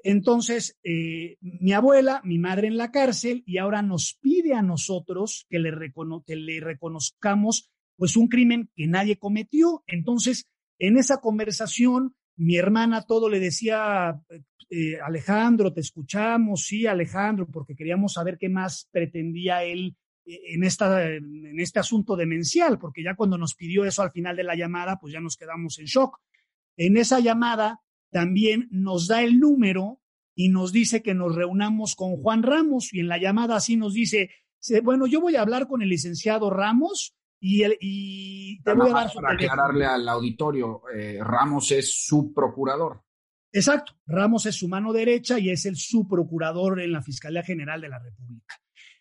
Entonces, 0.03 0.77
eh, 0.83 1.37
mi 1.41 1.73
abuela, 1.73 2.21
mi 2.23 2.39
madre 2.39 2.67
en 2.67 2.77
la 2.77 2.91
cárcel, 2.91 3.43
y 3.45 3.57
ahora 3.57 3.81
nos 3.81 4.17
pide 4.21 4.53
a 4.53 4.61
nosotros 4.61 5.45
que 5.49 5.59
le, 5.59 5.71
reconozcamos 6.59 7.69
pues 7.95 8.15
un 8.15 8.27
crimen 8.27 8.69
que 8.75 8.87
nadie 8.87 9.17
cometió. 9.17 9.83
Entonces, 9.87 10.47
en 10.79 10.97
esa 10.97 11.19
conversación, 11.19 12.15
mi 12.35 12.55
hermana 12.57 13.03
todo 13.03 13.29
le 13.29 13.39
decía, 13.39 14.21
eh, 14.69 14.99
Alejandro, 15.03 15.73
te 15.73 15.81
escuchamos, 15.81 16.65
sí, 16.65 16.85
Alejandro, 16.85 17.47
porque 17.47 17.75
queríamos 17.75 18.13
saber 18.13 18.37
qué 18.37 18.49
más 18.49 18.87
pretendía 18.91 19.63
él 19.63 19.95
eh, 20.25 20.53
en, 20.53 20.63
esta, 20.63 21.11
en 21.11 21.59
este 21.59 21.79
asunto 21.79 22.15
demencial, 22.15 22.77
porque 22.77 23.03
ya 23.03 23.15
cuando 23.15 23.37
nos 23.37 23.55
pidió 23.55 23.83
eso 23.83 24.03
al 24.03 24.11
final 24.11 24.35
de 24.35 24.43
la 24.43 24.55
llamada, 24.55 24.99
pues 24.99 25.13
ya 25.13 25.19
nos 25.19 25.35
quedamos 25.35 25.79
en 25.79 25.85
shock. 25.85 26.19
En 26.77 26.95
esa 26.95 27.19
llamada 27.19 27.81
también 28.11 28.67
nos 28.71 29.07
da 29.07 29.23
el 29.23 29.39
número 29.39 30.01
y 30.35 30.49
nos 30.49 30.71
dice 30.71 31.01
que 31.01 31.13
nos 31.13 31.35
reunamos 31.35 31.95
con 31.95 32.17
Juan 32.17 32.43
Ramos 32.43 32.93
y 32.93 32.99
en 32.99 33.07
la 33.07 33.17
llamada 33.17 33.55
así 33.55 33.75
nos 33.75 33.93
dice, 33.93 34.29
bueno, 34.83 35.07
yo 35.07 35.21
voy 35.21 35.35
a 35.35 35.41
hablar 35.41 35.67
con 35.67 35.81
el 35.81 35.89
licenciado 35.89 36.49
Ramos 36.49 37.15
y, 37.39 37.63
el, 37.63 37.77
y 37.79 38.61
te 38.61 38.73
voy 38.73 38.89
a 38.89 38.93
dar 38.93 39.13
Para 39.13 39.33
aclararle 39.33 39.85
al 39.85 40.07
auditorio, 40.07 40.83
eh, 40.95 41.19
Ramos 41.21 41.71
es 41.71 42.05
su 42.05 42.33
procurador. 42.33 43.03
Exacto, 43.51 43.93
Ramos 44.05 44.45
es 44.45 44.55
su 44.55 44.67
mano 44.67 44.93
derecha 44.93 45.39
y 45.39 45.49
es 45.49 45.65
el 45.65 45.75
subprocurador 45.75 46.81
en 46.81 46.91
la 46.91 47.01
Fiscalía 47.01 47.43
General 47.43 47.81
de 47.81 47.89
la 47.89 47.99
República. 47.99 48.55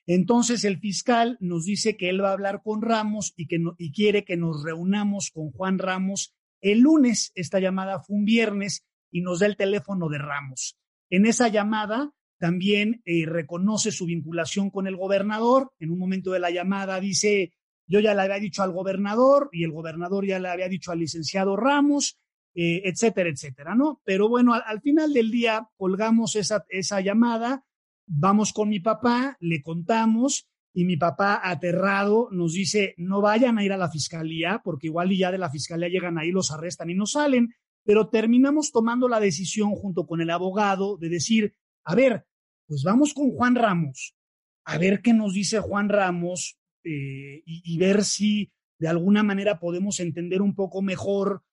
Entonces 0.07 0.65
el 0.65 0.79
fiscal 0.79 1.37
nos 1.41 1.65
dice 1.65 1.97
que 1.97 2.09
él 2.09 2.23
va 2.23 2.31
a 2.31 2.35
hablar 2.35 2.63
con 2.63 2.81
Ramos 2.81 3.35
y 3.37 3.49
que 3.49 3.59
y 3.77 3.93
quiere 3.93 4.25
que 4.25 4.37
nos 4.37 4.63
reunamos 4.63 5.31
con 5.31 5.51
Juan 5.51 5.79
Ramos 5.79 6.37
el 6.61 6.81
lunes. 6.81 7.33
Esta 7.35 7.59
llamada 7.59 8.01
fue 8.01 8.17
un 8.17 8.25
viernes 8.25 8.87
y 9.17 9.23
nos 9.23 9.39
da 9.39 9.47
el 9.47 9.57
teléfono 9.57 10.11
de 10.11 10.19
Ramos. 10.19 10.77
En 11.09 11.25
esa 11.25 11.49
llamada 11.49 12.12
también 12.39 13.01
eh, 13.07 13.25
reconoce 13.25 13.91
su 13.91 14.05
vinculación 14.05 14.69
con 14.69 14.87
el 14.87 14.95
gobernador. 14.95 15.73
En 15.79 15.91
un 15.91 15.99
momento 15.99 16.33
de 16.33 16.39
la 16.39 16.51
llamada 16.51 17.01
dice, 17.01 17.55
yo 17.87 18.01
ya 18.01 18.12
le 18.12 18.21
había 18.21 18.39
dicho 18.39 18.62
al 18.62 18.73
gobernador 18.73 19.49
y 19.53 19.64
el 19.64 19.73
gobernador 19.73 20.27
ya 20.27 20.39
le 20.39 20.51
había 20.51 20.69
dicho 20.69 20.93
al 20.93 20.99
licenciado 20.99 21.57
Ramos, 21.57 22.19
eh, 22.55 22.83
etcétera, 22.85 23.31
etcétera, 23.31 23.75
¿no? 23.75 24.03
Pero 24.05 24.29
bueno, 24.29 24.53
al, 24.53 24.83
final 24.83 25.14
del 25.14 25.31
día 25.31 25.67
colgamos 25.79 26.37
esa, 26.37 26.67
esa 26.69 27.01
llamada, 27.01 27.64
vamos 28.07 28.53
con 28.53 28.69
mi 28.69 28.81
papá, 28.81 29.39
le 29.41 29.62
contamos 29.62 30.47
y 30.75 30.85
mi 30.85 30.99
papá 30.99 31.41
aterrado 31.43 32.29
nos 32.33 32.53
dice, 32.53 32.93
no 32.99 33.23
vayan 33.23 33.57
a 33.57 33.64
ir 33.64 33.73
a 33.73 33.79
la 33.79 33.91
fiscalía 33.91 34.61
porque 34.62 34.89
igual 34.89 35.09
ya 35.17 35.33
de 35.33 35.39
la 35.39 35.49
fiscalía 35.49 35.89
llegan 35.89 36.19
ahí, 36.19 36.33
los 36.33 36.53
arrestan 36.53 36.91
y 36.91 36.95
no 36.95 37.07
salen 37.07 37.55
pero 37.87 38.09
terminamos 38.09 38.72
tomando 38.72 39.09
la 39.09 39.20
decisión 39.20 39.70
junto 39.70 40.07
con 40.07 40.20
el 40.20 40.30
abogado 40.30 40.99
de 40.99 41.09
decir, 41.09 41.55
a 41.84 41.95
ver, 41.95 42.26
pues 42.66 42.82
vamos 42.82 43.14
con 43.14 43.30
Juan 43.30 43.55
Ramos, 43.55 44.16
a 44.64 44.76
ver 44.76 45.01
qué 45.01 45.14
nos 45.14 45.32
dice 45.32 45.61
Juan 45.61 45.89
Ramos 45.89 46.59
eh, 46.82 47.43
y, 47.47 47.78
ver 47.78 48.05
si 48.05 48.53
de 48.78 48.89
alguna 48.89 49.22
manera 49.22 49.61
podemos 49.61 50.01
entender 50.01 50.43
un 50.43 50.55
poco 50.55 50.82
mejor 50.82 51.45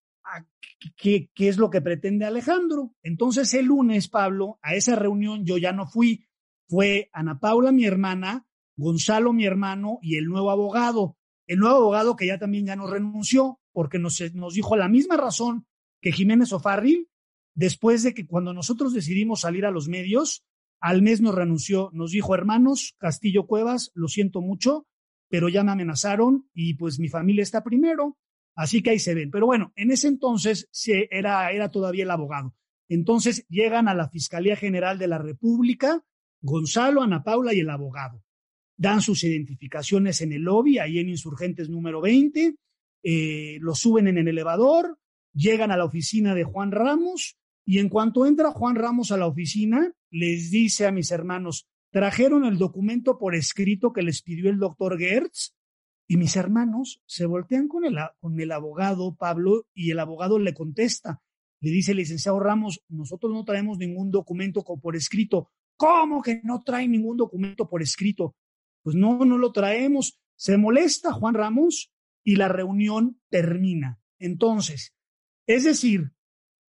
qué, 0.97 1.29
es 1.36 1.57
lo 1.57 1.69
que 1.69 1.81
pretende 1.81 2.25
Alejandro. 2.25 2.95
Entonces 3.03 3.53
el 3.53 3.67
lunes, 3.67 4.07
Pablo, 4.09 4.57
a 4.63 4.73
esa 4.73 4.95
reunión 4.95 5.45
yo 5.45 5.59
ya 5.59 5.71
no 5.71 5.86
fui, 5.86 6.25
fue 6.67 7.09
Ana 7.13 7.39
Paula, 7.39 7.71
mi 7.71 7.86
hermana, 7.86 8.47
Gonzalo, 8.75 9.34
mi 9.34 9.45
hermano, 9.45 9.99
y 10.01 10.17
el 10.17 10.25
nuevo 10.25 10.49
abogado. 10.49 11.17
El 11.45 11.59
nuevo 11.59 11.75
abogado 11.75 12.15
que 12.15 12.25
ya 12.25 12.39
también 12.39 12.65
ya 12.65 12.75
nos 12.75 12.89
renunció 12.89 13.59
porque 13.71 13.99
nos 13.99 14.17
dijo 14.53 14.75
la 14.75 14.88
misma 14.88 15.17
razón 15.17 15.67
que 16.04 16.12
Jiménez 16.12 16.51
Ofarril, 16.51 17.08
después 17.56 18.04
de 18.04 18.14
que 18.14 18.28
cuando 18.28 18.54
nosotros 18.54 18.93
decidimos 18.93 19.41
salir 19.41 19.66
a 19.66 19.72
los 19.72 19.88
medios, 19.88 20.43
al 20.82 21.01
mes 21.01 21.22
nos 21.22 21.34
renunció, 21.34 21.89
nos 21.93 22.12
dijo, 22.12 22.36
hermanos, 22.36 22.93
Castillo 22.97 23.47
Cuevas, 23.47 23.89
lo 23.95 24.10
siento 24.10 24.41
mucho, 24.41 24.86
pero 25.30 25.47
ya 25.47 25.64
me 25.64 25.72
amenazaron 25.72 26.49
y 26.54 26.74
pues 26.74 26.99
mi 26.99 27.08
familia 27.08 27.41
está 27.41 27.64
primero, 27.64 28.18
así 28.54 28.84
que 28.84 28.89
ahí 28.89 28.99
se 28.99 29.16
ven. 29.16 29.32
Pero 29.32 29.45
bueno, 29.45 29.72
en 29.78 29.91
ese 29.91 30.10
entonces 30.10 30.68
se, 30.72 31.08
era, 31.10 31.49
era 31.51 31.72
todavía 31.72 32.04
el 32.04 32.12
abogado. 32.12 32.54
Entonces 32.89 33.47
llegan 33.47 33.88
a 33.88 33.95
la 33.95 34.10
Fiscalía 34.10 34.58
General 34.58 34.99
de 34.99 35.08
la 35.08 35.20
República, 35.20 36.04
Gonzalo, 36.41 37.01
Ana 37.01 37.24
Paula 37.24 37.54
y 37.54 37.62
el 37.62 37.70
abogado. 37.70 38.22
Dan 38.76 39.01
sus 39.01 39.24
identificaciones 39.24 40.20
en 40.20 40.34
el 40.34 40.41
lobby, 40.41 40.80
ahí 40.80 40.99
en 40.99 41.08
Insurgentes 41.08 41.70
número 41.70 42.01
20, 42.01 42.58
eh, 43.04 43.58
lo 43.62 43.74
suben 43.74 44.10
en 44.10 44.18
el 44.18 44.28
elevador, 44.28 44.99
llegan 45.34 45.71
a 45.71 45.77
la 45.77 45.86
oficina 45.86 46.36
de 46.36 46.43
Juan 46.43 46.71
Ramos 46.71 47.38
y 47.65 47.79
en 47.79 47.89
cuanto 47.89 48.25
entra 48.25 48.51
Juan 48.51 48.75
Ramos 48.75 49.11
a 49.11 49.17
la 49.17 49.27
oficina, 49.27 49.93
les 50.09 50.51
dice 50.51 50.86
a 50.86 50.91
mis 50.91 51.11
hermanos, 51.11 51.67
trajeron 51.91 52.45
el 52.45 52.57
documento 52.57 53.17
por 53.17 53.36
escrito 53.36 53.93
que 53.93 54.01
les 54.01 54.21
pidió 54.21 54.49
el 54.49 54.59
doctor 54.59 54.97
Gertz 54.97 55.55
y 56.07 56.17
mis 56.17 56.36
hermanos 56.36 57.01
se 57.05 57.25
voltean 57.25 57.67
con 57.67 57.86
el, 57.86 57.97
con 58.19 58.39
el 58.39 58.51
abogado 58.51 59.15
Pablo 59.15 59.65
y 59.73 59.91
el 59.91 59.99
abogado 59.99 60.38
le 60.39 60.53
contesta, 60.53 61.21
le 61.61 61.71
dice 61.71 61.93
licenciado 61.93 62.39
Ramos, 62.39 62.84
nosotros 62.89 63.31
no 63.31 63.45
traemos 63.45 63.77
ningún 63.77 64.11
documento 64.11 64.63
por 64.63 64.97
escrito. 64.97 65.49
¿Cómo 65.77 66.21
que 66.21 66.41
no 66.43 66.61
trae 66.61 66.88
ningún 66.88 67.15
documento 67.15 67.69
por 67.69 67.81
escrito? 67.81 68.36
Pues 68.81 68.97
no, 68.97 69.23
no 69.23 69.38
lo 69.38 69.53
traemos. 69.53 70.19
Se 70.36 70.57
molesta 70.57 71.13
Juan 71.13 71.36
Ramos 71.36 71.91
y 72.21 72.36
la 72.36 72.49
reunión 72.49 73.21
termina. 73.29 74.01
Entonces, 74.19 74.93
es 75.47 75.63
decir, 75.63 76.11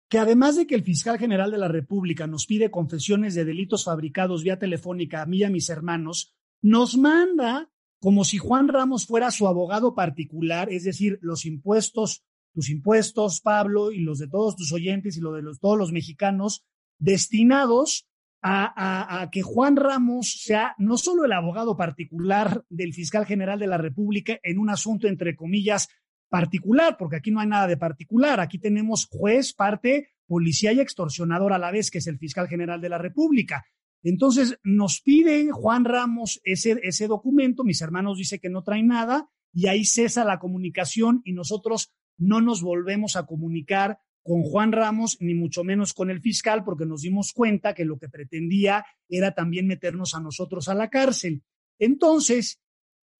que 0.09 0.19
además 0.19 0.55
de 0.55 0.67
que 0.67 0.75
el 0.75 0.83
fiscal 0.83 1.17
general 1.17 1.51
de 1.51 1.57
la 1.57 1.67
República 1.67 2.27
nos 2.27 2.45
pide 2.45 2.71
confesiones 2.71 3.35
de 3.35 3.45
delitos 3.45 3.85
fabricados 3.85 4.43
vía 4.43 4.59
telefónica 4.59 5.21
a 5.21 5.25
mí 5.25 5.39
y 5.39 5.43
a 5.43 5.49
mis 5.49 5.69
hermanos, 5.69 6.35
nos 6.61 6.97
manda 6.97 7.71
como 7.99 8.25
si 8.25 8.37
Juan 8.37 8.67
Ramos 8.67 9.05
fuera 9.05 9.31
su 9.31 9.47
abogado 9.47 9.95
particular, 9.95 10.69
es 10.71 10.83
decir, 10.83 11.19
los 11.21 11.45
impuestos, 11.45 12.23
tus 12.53 12.69
impuestos, 12.69 13.39
Pablo, 13.39 13.91
y 13.91 14.01
los 14.01 14.19
de 14.19 14.27
todos 14.27 14.55
tus 14.55 14.73
oyentes 14.73 15.17
y 15.17 15.21
los 15.21 15.35
de 15.35 15.59
todos 15.59 15.77
los 15.77 15.91
mexicanos, 15.91 16.65
destinados 16.99 18.07
a, 18.41 19.21
a, 19.21 19.31
que 19.31 19.41
Juan 19.41 19.77
Ramos 19.77 20.41
sea 20.43 20.75
no 20.77 20.97
solo 20.97 21.23
el 21.23 21.31
abogado 21.31 21.77
particular 21.77 22.65
del 22.69 22.93
fiscal 22.93 23.25
general 23.25 23.57
de 23.57 23.67
la 23.67 23.77
República 23.77 24.37
en 24.43 24.59
un 24.59 24.69
asunto, 24.69 25.07
entre 25.07 25.35
comillas, 25.35 25.87
particular, 26.33 26.97
porque 26.97 27.17
aquí 27.17 27.29
no 27.29 27.41
hay 27.41 27.47
nada 27.47 27.67
de 27.67 27.77
particular. 27.77 28.39
Aquí 28.39 28.57
tenemos 28.57 29.05
juez, 29.05 29.53
parte, 29.53 30.09
policía 30.25 30.73
y 30.73 30.79
extorsionador 30.79 31.53
a 31.53 31.59
la 31.59 31.69
vez, 31.69 31.91
que 31.91 31.99
es 31.99 32.07
el 32.07 32.17
fiscal 32.17 32.47
general 32.47 32.81
de 32.81 32.89
la 32.89 32.97
República. 32.97 33.63
Entonces 34.01 34.57
nos 34.63 34.99
pide 35.01 35.51
Juan 35.51 35.85
Ramos 35.85 36.41
ese, 36.43 36.79
ese 36.81 37.07
documento, 37.07 37.63
mis 37.63 37.81
hermanos 37.81 38.17
dicen 38.17 38.39
que 38.41 38.49
no 38.49 38.63
traen 38.63 38.87
nada 38.87 39.29
y 39.53 39.67
ahí 39.67 39.85
cesa 39.85 40.25
la 40.25 40.39
comunicación 40.39 41.21
y 41.23 41.33
nosotros 41.33 41.93
no 42.17 42.41
nos 42.41 42.63
volvemos 42.63 43.15
a 43.15 43.27
comunicar 43.27 43.99
con 44.23 44.41
Juan 44.41 44.71
Ramos, 44.71 45.17
ni 45.19 45.35
mucho 45.35 45.63
menos 45.63 45.93
con 45.93 46.09
el 46.09 46.19
fiscal, 46.19 46.63
porque 46.63 46.87
nos 46.87 47.03
dimos 47.03 47.31
cuenta 47.31 47.75
que 47.75 47.85
lo 47.85 47.99
que 47.99 48.09
pretendía 48.09 48.83
era 49.07 49.35
también 49.35 49.67
meternos 49.67 50.15
a 50.15 50.19
nosotros 50.19 50.67
a 50.67 50.73
la 50.73 50.89
cárcel. 50.89 51.43
Entonces, 51.77 52.59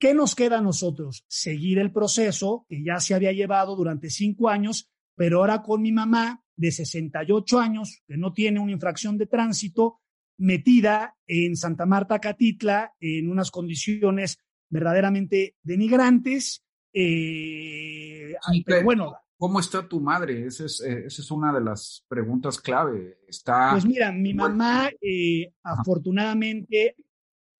¿Qué 0.03 0.13
nos 0.13 0.35
queda 0.35 0.57
a 0.57 0.61
nosotros? 0.61 1.23
Seguir 1.29 1.79
el 1.79 1.93
proceso 1.93 2.65
que 2.67 2.83
ya 2.83 2.99
se 2.99 3.13
había 3.13 3.31
llevado 3.31 3.73
durante 3.73 4.09
cinco 4.09 4.49
años, 4.49 4.91
pero 5.15 5.39
ahora 5.39 5.61
con 5.61 5.81
mi 5.81 5.93
mamá 5.93 6.43
de 6.57 6.73
68 6.73 7.57
años, 7.57 8.03
que 8.05 8.17
no 8.17 8.33
tiene 8.33 8.59
una 8.59 8.73
infracción 8.73 9.17
de 9.17 9.27
tránsito, 9.27 10.01
metida 10.37 11.15
en 11.25 11.55
Santa 11.55 11.85
Marta, 11.85 12.19
Catitla, 12.19 12.93
en 12.99 13.31
unas 13.31 13.49
condiciones 13.49 14.39
verdaderamente 14.67 15.55
denigrantes. 15.63 16.65
Eh, 16.91 18.33
pero 18.65 18.83
bueno. 18.83 19.15
¿Cómo 19.37 19.61
está 19.61 19.87
tu 19.87 20.01
madre? 20.01 20.47
Esa 20.47 20.65
es, 20.65 20.81
eh, 20.81 21.05
esa 21.05 21.21
es 21.21 21.31
una 21.31 21.53
de 21.53 21.61
las 21.61 22.03
preguntas 22.09 22.59
clave. 22.59 23.19
Está... 23.25 23.71
Pues 23.71 23.85
mira, 23.85 24.11
mi 24.11 24.33
mamá, 24.33 24.89
eh, 24.99 25.53
afortunadamente, 25.63 26.97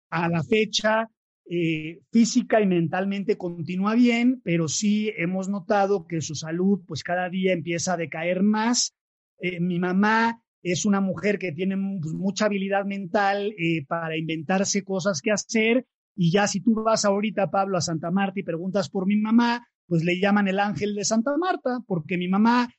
a 0.09 0.27
la 0.27 0.43
fecha, 0.43 1.09
eh, 1.49 1.99
física 2.11 2.61
y 2.61 2.65
mentalmente 2.65 3.37
continúa 3.37 3.95
bien, 3.95 4.41
pero 4.43 4.67
sí 4.67 5.11
hemos 5.17 5.49
notado 5.49 6.07
que 6.07 6.21
su 6.21 6.35
salud, 6.35 6.81
pues 6.87 7.03
cada 7.03 7.29
día 7.29 7.53
empieza 7.53 7.93
a 7.93 7.97
decaer 7.97 8.43
más. 8.43 8.95
mi 9.59 9.79
mamá 9.79 10.41
es 10.61 10.85
una 10.85 11.01
mujer 11.01 11.37
que 11.37 11.51
tiene 11.51 11.75
pues, 12.01 12.13
mucha 12.13 12.45
habilidad 12.45 12.85
mental 12.85 13.53
para 13.87 14.17
inventarse 14.17 14.83
cosas 14.83 15.21
que 15.21 15.31
hacer. 15.31 15.85
Y 16.15 16.31
ya 16.31 16.47
si 16.47 16.61
tú 16.61 16.75
vas 16.75 17.05
ahorita, 17.05 17.51
Pablo, 17.51 17.77
a 17.77 17.81
Santa 17.81 18.11
Marta 18.11 18.39
y 18.39 18.43
preguntas 18.43 18.89
por 18.89 19.05
mi 19.05 19.17
mamá, 19.17 19.67
pues 19.87 20.03
le 20.03 20.19
llaman 20.19 20.47
el 20.47 20.59
ángel 20.59 20.95
de 20.95 21.05
Santa 21.05 21.35
Marta, 21.37 21.79
porque 21.87 22.17
mi 22.17 22.27
mamá, 22.27 22.69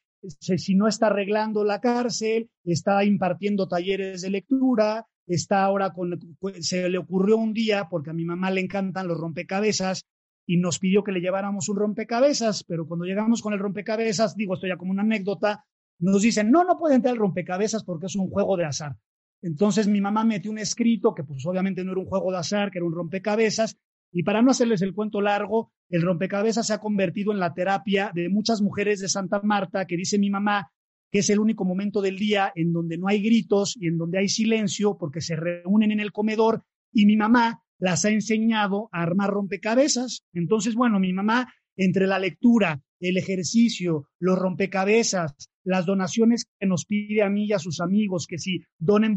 si 0.40 0.74
no 0.74 0.88
está 0.88 1.06
arreglando 1.06 1.64
la 1.64 1.80
cárcel, 1.80 2.50
está 2.64 3.04
impartiendo 3.04 3.68
talleres 3.68 4.22
de 4.22 4.30
lectura, 4.30 5.06
está 5.26 5.64
ahora 5.64 5.92
con, 5.92 6.18
se 6.60 6.88
le 6.88 6.98
ocurrió 6.98 7.36
un 7.36 7.52
día, 7.52 7.88
porque 7.90 8.10
a 8.10 8.14
mi 8.14 8.24
mamá 8.24 8.50
le 8.50 8.60
encantan 8.60 9.08
los 9.08 9.18
rompecabezas, 9.18 10.04
y 10.46 10.58
nos 10.58 10.78
pidió 10.78 11.02
que 11.02 11.12
le 11.12 11.20
lleváramos 11.20 11.68
un 11.68 11.76
rompecabezas, 11.76 12.64
pero 12.64 12.86
cuando 12.86 13.06
llegamos 13.06 13.40
con 13.40 13.52
el 13.52 13.58
rompecabezas, 13.58 14.36
digo, 14.36 14.54
esto 14.54 14.66
ya 14.66 14.76
como 14.76 14.92
una 14.92 15.02
anécdota, 15.02 15.64
nos 15.98 16.22
dicen, 16.22 16.50
no, 16.50 16.64
no 16.64 16.76
puede 16.76 16.96
entrar 16.96 17.14
el 17.14 17.20
rompecabezas 17.20 17.84
porque 17.84 18.06
es 18.06 18.16
un 18.16 18.28
juego 18.28 18.56
de 18.56 18.66
azar. 18.66 18.96
Entonces 19.42 19.88
mi 19.88 20.00
mamá 20.00 20.24
metió 20.24 20.50
un 20.50 20.58
escrito 20.58 21.14
que 21.14 21.24
pues 21.24 21.44
obviamente 21.46 21.84
no 21.84 21.92
era 21.92 22.00
un 22.00 22.06
juego 22.06 22.30
de 22.30 22.38
azar, 22.38 22.70
que 22.70 22.78
era 22.78 22.86
un 22.86 22.94
rompecabezas, 22.94 23.76
y 24.12 24.22
para 24.22 24.42
no 24.42 24.50
hacerles 24.50 24.82
el 24.82 24.94
cuento 24.94 25.20
largo, 25.20 25.72
el 25.88 26.02
rompecabezas 26.02 26.66
se 26.66 26.74
ha 26.74 26.78
convertido 26.78 27.32
en 27.32 27.40
la 27.40 27.52
terapia 27.52 28.12
de 28.14 28.28
muchas 28.28 28.62
mujeres 28.62 29.00
de 29.00 29.08
Santa 29.08 29.40
Marta, 29.42 29.86
que 29.86 29.96
dice 29.96 30.18
mi 30.18 30.30
mamá 30.30 30.70
que 31.14 31.20
es 31.20 31.30
el 31.30 31.38
único 31.38 31.64
momento 31.64 32.02
del 32.02 32.18
día 32.18 32.52
en 32.56 32.72
donde 32.72 32.98
no 32.98 33.06
hay 33.06 33.22
gritos 33.22 33.76
y 33.80 33.86
en 33.86 33.98
donde 33.98 34.18
hay 34.18 34.28
silencio 34.28 34.98
porque 34.98 35.20
se 35.20 35.36
reúnen 35.36 35.92
en 35.92 36.00
el 36.00 36.10
comedor 36.10 36.64
y 36.92 37.06
mi 37.06 37.16
mamá 37.16 37.62
las 37.78 38.04
ha 38.04 38.10
enseñado 38.10 38.88
a 38.90 39.02
armar 39.02 39.30
rompecabezas. 39.30 40.24
Entonces, 40.32 40.74
bueno, 40.74 40.98
mi 40.98 41.12
mamá, 41.12 41.54
entre 41.76 42.08
la 42.08 42.18
lectura, 42.18 42.82
el 42.98 43.16
ejercicio, 43.16 44.08
los 44.18 44.36
rompecabezas, 44.36 45.36
las 45.62 45.86
donaciones 45.86 46.46
que 46.58 46.66
nos 46.66 46.84
pide 46.84 47.22
a 47.22 47.30
mí 47.30 47.46
y 47.46 47.52
a 47.52 47.60
sus 47.60 47.80
amigos, 47.80 48.26
que 48.26 48.38
si 48.38 48.64
donen 48.80 49.14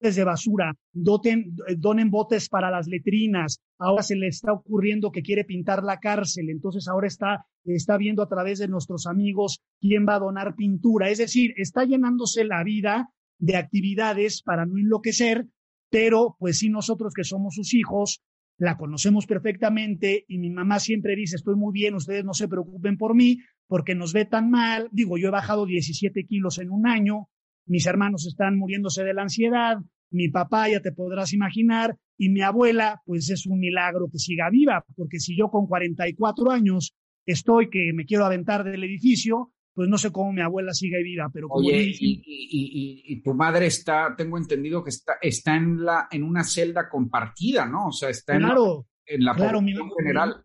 de 0.00 0.24
basura, 0.24 0.74
doten, 0.92 1.56
donen 1.76 2.10
botes 2.10 2.48
para 2.48 2.70
las 2.70 2.86
letrinas, 2.88 3.60
ahora 3.78 4.02
se 4.02 4.16
le 4.16 4.28
está 4.28 4.52
ocurriendo 4.52 5.12
que 5.12 5.22
quiere 5.22 5.44
pintar 5.44 5.82
la 5.82 5.98
cárcel, 5.98 6.48
entonces 6.48 6.88
ahora 6.88 7.06
está, 7.06 7.46
está 7.64 7.98
viendo 7.98 8.22
a 8.22 8.28
través 8.28 8.58
de 8.58 8.68
nuestros 8.68 9.06
amigos 9.06 9.60
quién 9.80 10.06
va 10.08 10.14
a 10.14 10.20
donar 10.20 10.54
pintura, 10.56 11.10
es 11.10 11.18
decir, 11.18 11.52
está 11.56 11.84
llenándose 11.84 12.44
la 12.44 12.64
vida 12.64 13.10
de 13.38 13.56
actividades 13.56 14.42
para 14.42 14.64
no 14.64 14.78
enloquecer, 14.78 15.46
pero 15.90 16.36
pues 16.38 16.58
sí 16.58 16.70
nosotros 16.70 17.12
que 17.14 17.24
somos 17.24 17.54
sus 17.54 17.74
hijos, 17.74 18.22
la 18.56 18.76
conocemos 18.76 19.26
perfectamente 19.26 20.24
y 20.28 20.38
mi 20.38 20.50
mamá 20.50 20.80
siempre 20.80 21.16
dice, 21.16 21.36
estoy 21.36 21.56
muy 21.56 21.72
bien, 21.72 21.94
ustedes 21.94 22.24
no 22.24 22.34
se 22.34 22.48
preocupen 22.48 22.98
por 22.98 23.14
mí 23.14 23.38
porque 23.66 23.94
nos 23.94 24.12
ve 24.12 24.26
tan 24.26 24.50
mal, 24.50 24.88
digo, 24.92 25.16
yo 25.16 25.28
he 25.28 25.30
bajado 25.30 25.64
17 25.64 26.26
kilos 26.26 26.58
en 26.58 26.70
un 26.70 26.86
año, 26.86 27.28
mis 27.70 27.86
hermanos 27.86 28.26
están 28.26 28.58
muriéndose 28.58 29.04
de 29.04 29.14
la 29.14 29.22
ansiedad, 29.22 29.78
mi 30.10 30.28
papá 30.28 30.68
ya 30.68 30.80
te 30.80 30.90
podrás 30.90 31.32
imaginar, 31.32 31.96
y 32.18 32.28
mi 32.28 32.42
abuela, 32.42 33.00
pues 33.06 33.30
es 33.30 33.46
un 33.46 33.60
milagro 33.60 34.08
que 34.10 34.18
siga 34.18 34.50
viva, 34.50 34.84
porque 34.96 35.20
si 35.20 35.36
yo 35.38 35.48
con 35.48 35.66
44 35.66 36.50
años 36.50 36.94
estoy 37.24 37.70
que 37.70 37.92
me 37.94 38.04
quiero 38.04 38.26
aventar 38.26 38.64
del 38.64 38.82
edificio, 38.82 39.52
pues 39.72 39.88
no 39.88 39.98
sé 39.98 40.10
cómo 40.10 40.32
mi 40.32 40.40
abuela 40.40 40.74
sigue 40.74 41.00
viva, 41.02 41.30
pero 41.32 41.46
como 41.48 41.68
Oye, 41.68 41.92
y, 41.96 43.22
tu 43.22 43.34
madre 43.34 43.66
está, 43.66 44.14
tengo 44.16 44.36
entendido 44.36 44.82
que 44.82 44.90
está, 44.90 45.14
está 45.22 45.56
en 45.56 45.84
la, 45.84 46.08
en 46.10 46.24
una 46.24 46.42
celda 46.42 46.88
compartida, 46.88 47.66
¿no? 47.66 47.86
O 47.86 47.92
sea, 47.92 48.10
está 48.10 48.36
claro, 48.36 48.86
en 49.10 49.24
la 49.24 49.34
claro, 49.34 49.60
mi, 49.60 49.74
general. 49.98 50.44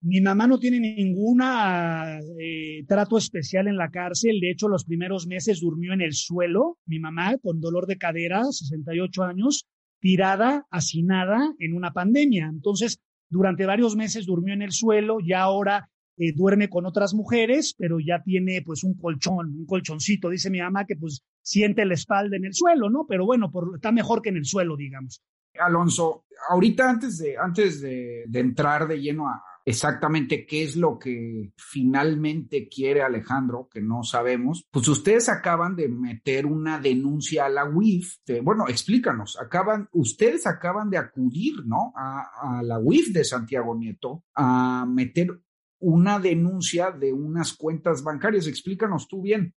Mi, 0.00 0.20
mamá 0.22 0.46
no 0.46 0.58
tiene 0.58 0.80
ningún 0.80 1.42
eh, 1.42 2.84
trato 2.88 3.18
especial 3.18 3.68
en 3.68 3.76
la 3.76 3.90
cárcel. 3.90 4.40
De 4.40 4.50
hecho, 4.50 4.68
los 4.68 4.84
primeros 4.84 5.26
meses 5.26 5.60
durmió 5.60 5.92
en 5.92 6.00
el 6.00 6.14
suelo. 6.14 6.78
Mi 6.86 6.98
mamá, 6.98 7.36
con 7.42 7.60
dolor 7.60 7.86
de 7.86 7.98
cadera, 7.98 8.42
68 8.44 9.22
años, 9.22 9.66
tirada, 10.00 10.66
hacinada 10.70 11.54
en 11.58 11.74
una 11.74 11.92
pandemia. 11.92 12.46
Entonces, 12.50 13.00
durante 13.28 13.66
varios 13.66 13.96
meses 13.96 14.24
durmió 14.24 14.54
en 14.54 14.62
el 14.62 14.72
suelo 14.72 15.18
y 15.20 15.34
ahora 15.34 15.90
eh, 16.18 16.32
duerme 16.34 16.68
con 16.68 16.86
otras 16.86 17.14
mujeres, 17.14 17.74
pero 17.76 17.98
ya 18.00 18.22
tiene 18.22 18.62
pues 18.62 18.84
un 18.84 18.94
colchón, 18.94 19.54
un 19.58 19.66
colchoncito. 19.66 20.30
Dice 20.30 20.50
mi 20.50 20.60
mamá 20.60 20.86
que 20.86 20.96
pues 20.96 21.22
siente 21.42 21.84
la 21.84 21.94
espalda 21.94 22.36
en 22.36 22.46
el 22.46 22.54
suelo, 22.54 22.88
¿no? 22.88 23.06
Pero 23.08 23.26
bueno, 23.26 23.50
está 23.74 23.92
mejor 23.92 24.22
que 24.22 24.30
en 24.30 24.36
el 24.36 24.46
suelo, 24.46 24.76
digamos. 24.76 25.22
Alonso, 25.58 26.24
ahorita 26.50 26.88
antes 26.88 27.18
de, 27.18 27.36
antes 27.36 27.80
de, 27.80 28.24
entrar 28.32 28.86
de 28.86 29.00
lleno 29.00 29.28
a 29.28 29.42
exactamente 29.64 30.46
qué 30.46 30.62
es 30.62 30.76
lo 30.76 30.96
que 30.96 31.52
finalmente 31.56 32.68
quiere 32.68 33.02
Alejandro, 33.02 33.68
que 33.68 33.80
no 33.80 34.04
sabemos, 34.04 34.64
pues 34.70 34.86
ustedes 34.86 35.28
acaban 35.28 35.74
de 35.74 35.88
meter 35.88 36.46
una 36.46 36.78
denuncia 36.78 37.46
a 37.46 37.48
la 37.48 37.64
UIF. 37.64 38.18
bueno, 38.42 38.68
explícanos, 38.68 39.36
acaban, 39.40 39.88
ustedes 39.92 40.46
acaban 40.46 40.88
de 40.88 40.98
acudir, 40.98 41.66
¿no? 41.66 41.92
A, 41.96 42.58
a 42.58 42.62
la 42.62 42.78
UIF 42.78 43.08
de 43.08 43.24
Santiago 43.24 43.74
Nieto 43.74 44.22
a 44.34 44.86
meter 44.86 45.40
una 45.78 46.18
denuncia 46.18 46.90
de 46.90 47.12
unas 47.12 47.54
cuentas 47.54 48.02
bancarias. 48.02 48.46
Explícanos 48.46 49.08
tú 49.08 49.22
bien. 49.22 49.54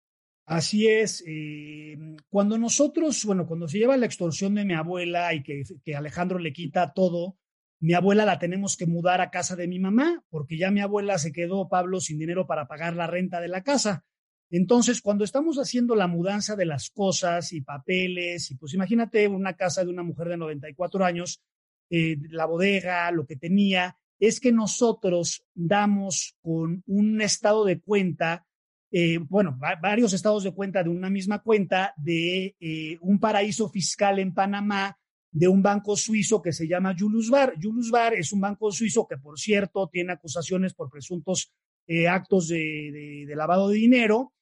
Así 0.45 0.88
es. 0.88 1.24
Eh, 1.28 1.97
cuando 2.30 2.57
nosotros, 2.57 3.24
bueno, 3.26 3.45
cuando 3.45 3.68
se 3.68 3.80
lleva 3.80 3.97
la 3.97 4.05
extorsión 4.05 4.55
de 4.55 4.63
mi 4.63 4.74
abuela 4.74 5.34
y 5.34 5.43
que, 5.43 5.63
Alejandro 5.93 6.39
le 6.39 6.53
quita 6.53 6.93
todo, 6.93 7.38
mi 7.80 7.93
abuela 7.93 8.26
la 8.26 8.39
tenemos 8.39 8.78
que 8.78 8.88
mudar 8.88 9.20
a 9.20 9.30
casa 9.30 9.57
de 9.57 9.68
mi 9.68 9.78
mamá, 9.78 10.24
porque 10.30 10.57
ya 10.57 10.72
mi 10.72 10.80
abuela 10.80 11.18
se 11.18 11.34
quedó, 11.34 11.68
Pablo, 11.68 11.99
sin 11.99 12.18
dinero 12.18 12.47
para 12.47 12.68
pagar 12.68 12.95
la 12.95 13.07
renta 13.07 13.41
de 13.41 13.49
la 13.49 13.61
casa. 13.61 14.05
Entonces, 14.49 15.01
cuando 15.01 15.26
estamos 15.26 15.57
haciendo 15.57 15.95
la 15.95 16.07
mudanza 16.07 16.55
de 16.55 16.65
las 16.65 16.89
cosas 16.89 17.51
y 17.51 17.59
papeles, 17.59 18.49
y 18.49 18.55
pues 18.55 18.74
imagínate 18.74 19.28
una 19.28 19.53
casa 19.53 19.84
de 19.84 19.91
una 19.91 20.03
mujer 20.03 20.30
de 20.30 20.38
94 20.38 21.03
años, 21.03 21.43
eh, 21.89 22.15
la 22.30 22.45
bodega, 22.45 23.11
lo 23.11 23.26
que 23.26 23.36
tenía, 23.36 23.97
es 24.20 24.39
que 24.39 24.51
nosotros 24.51 25.45
damos 25.53 26.36
con 26.41 26.84
un 26.88 27.22
estado 27.22 27.65
de 27.65 27.80
cuenta 27.80 28.47
eh, 28.89 29.18
bueno, 29.18 29.57
varios 29.82 30.13
estados 30.13 30.43
de 30.43 30.53
cuenta 30.53 30.82
de 30.82 30.89
una 30.89 31.09
misma 31.09 31.39
cuenta 31.39 31.93
de 31.97 32.55
eh, 32.59 32.97
un 33.01 33.20
paraíso 33.20 33.70
fiscal 33.70 34.20
en 34.20 34.34
Panamá 34.34 34.97
de 35.30 35.47
un 35.47 35.61
banco 35.61 35.97
suizo 35.97 36.41
que 36.41 36.53
se 36.53 36.68
llama 36.68 36.95
Julius 36.97 37.30
Bar. 37.30 37.55
Julius 37.61 37.91
Bar 37.91 38.13
es 38.13 38.32
un 38.32 38.39
banco 38.39 38.72
suizo 38.72 39.05
que, 39.05 39.18
por 39.18 39.38
cierto, 39.38 39.89
tiene 39.91 40.13
acusaciones 40.13 40.74
por 40.74 40.89
presuntos 40.89 41.51
eh, 41.86 42.07
actos 42.07 42.47
de, 42.47 43.26
lavado 43.36 43.70
de 43.70 43.76
dinero. 43.76 44.34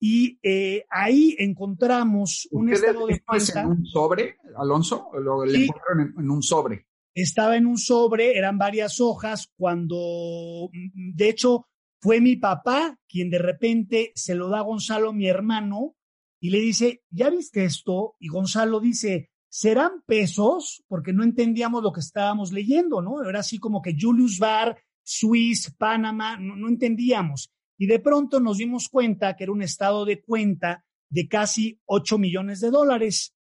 Y 0.00 0.40
ahí 0.90 1.36
encontramos 1.38 2.48
un 2.50 2.72
estado 2.72 3.06
de 3.06 3.20
cuenta. 3.20 3.60
en 3.60 3.68
un 3.68 3.86
sobre, 3.86 4.36
Alonso? 4.56 5.10
¿Lo 5.14 5.44
le 5.44 5.68
en 6.18 6.28
un 6.28 6.42
sobre? 6.42 6.86
Estaba 7.14 7.56
en 7.56 7.66
un 7.66 7.78
sobre, 7.78 8.36
eran 8.38 8.58
varias 8.58 9.00
hojas, 9.00 9.50
cuando, 9.56 10.70
mm, 10.72 11.14
de 11.14 11.28
hecho, 11.28 11.66
fue 12.00 12.20
mi 12.20 12.36
papá 12.36 12.98
quien 13.08 13.30
de 13.30 13.38
repente 13.38 14.12
se 14.14 14.34
lo 14.34 14.48
da 14.48 14.58
a 14.58 14.62
Gonzalo, 14.62 15.12
mi 15.12 15.28
hermano, 15.28 15.94
y 16.40 16.50
le 16.50 16.58
dice, 16.58 17.04
¿ya 17.10 17.30
viste 17.30 17.64
esto? 17.64 18.16
Y 18.18 18.26
Gonzalo 18.26 18.80
dice, 18.80 19.30
¿serán 19.48 20.02
pesos? 20.04 20.82
Porque 20.88 21.12
no 21.12 21.22
entendíamos 21.22 21.84
lo 21.84 21.92
que 21.92 22.00
estábamos 22.00 22.50
leyendo, 22.50 23.00
¿no? 23.00 23.22
Era 23.22 23.40
así 23.40 23.58
como 23.58 23.80
que 23.80 23.94
Julius 23.96 24.40
Bar, 24.40 24.76
Swiss, 25.04 25.72
Panamá, 25.78 26.36
no, 26.38 26.68
entendíamos. 26.68 27.52
Y 27.78 27.86
de 27.86 28.00
pronto 28.00 28.40
nos 28.40 28.58
dimos 28.58 28.88
cuenta 28.88 29.36
que 29.36 29.44
era 29.44 29.52
un 29.52 29.62
estado 29.62 30.04
de 30.04 30.20
cuenta 30.20 30.84
de 31.10 31.28
casi 31.28 31.78
8 31.84 32.18
millones 32.18 32.60
de 32.60 32.70
dólares. 32.70 33.34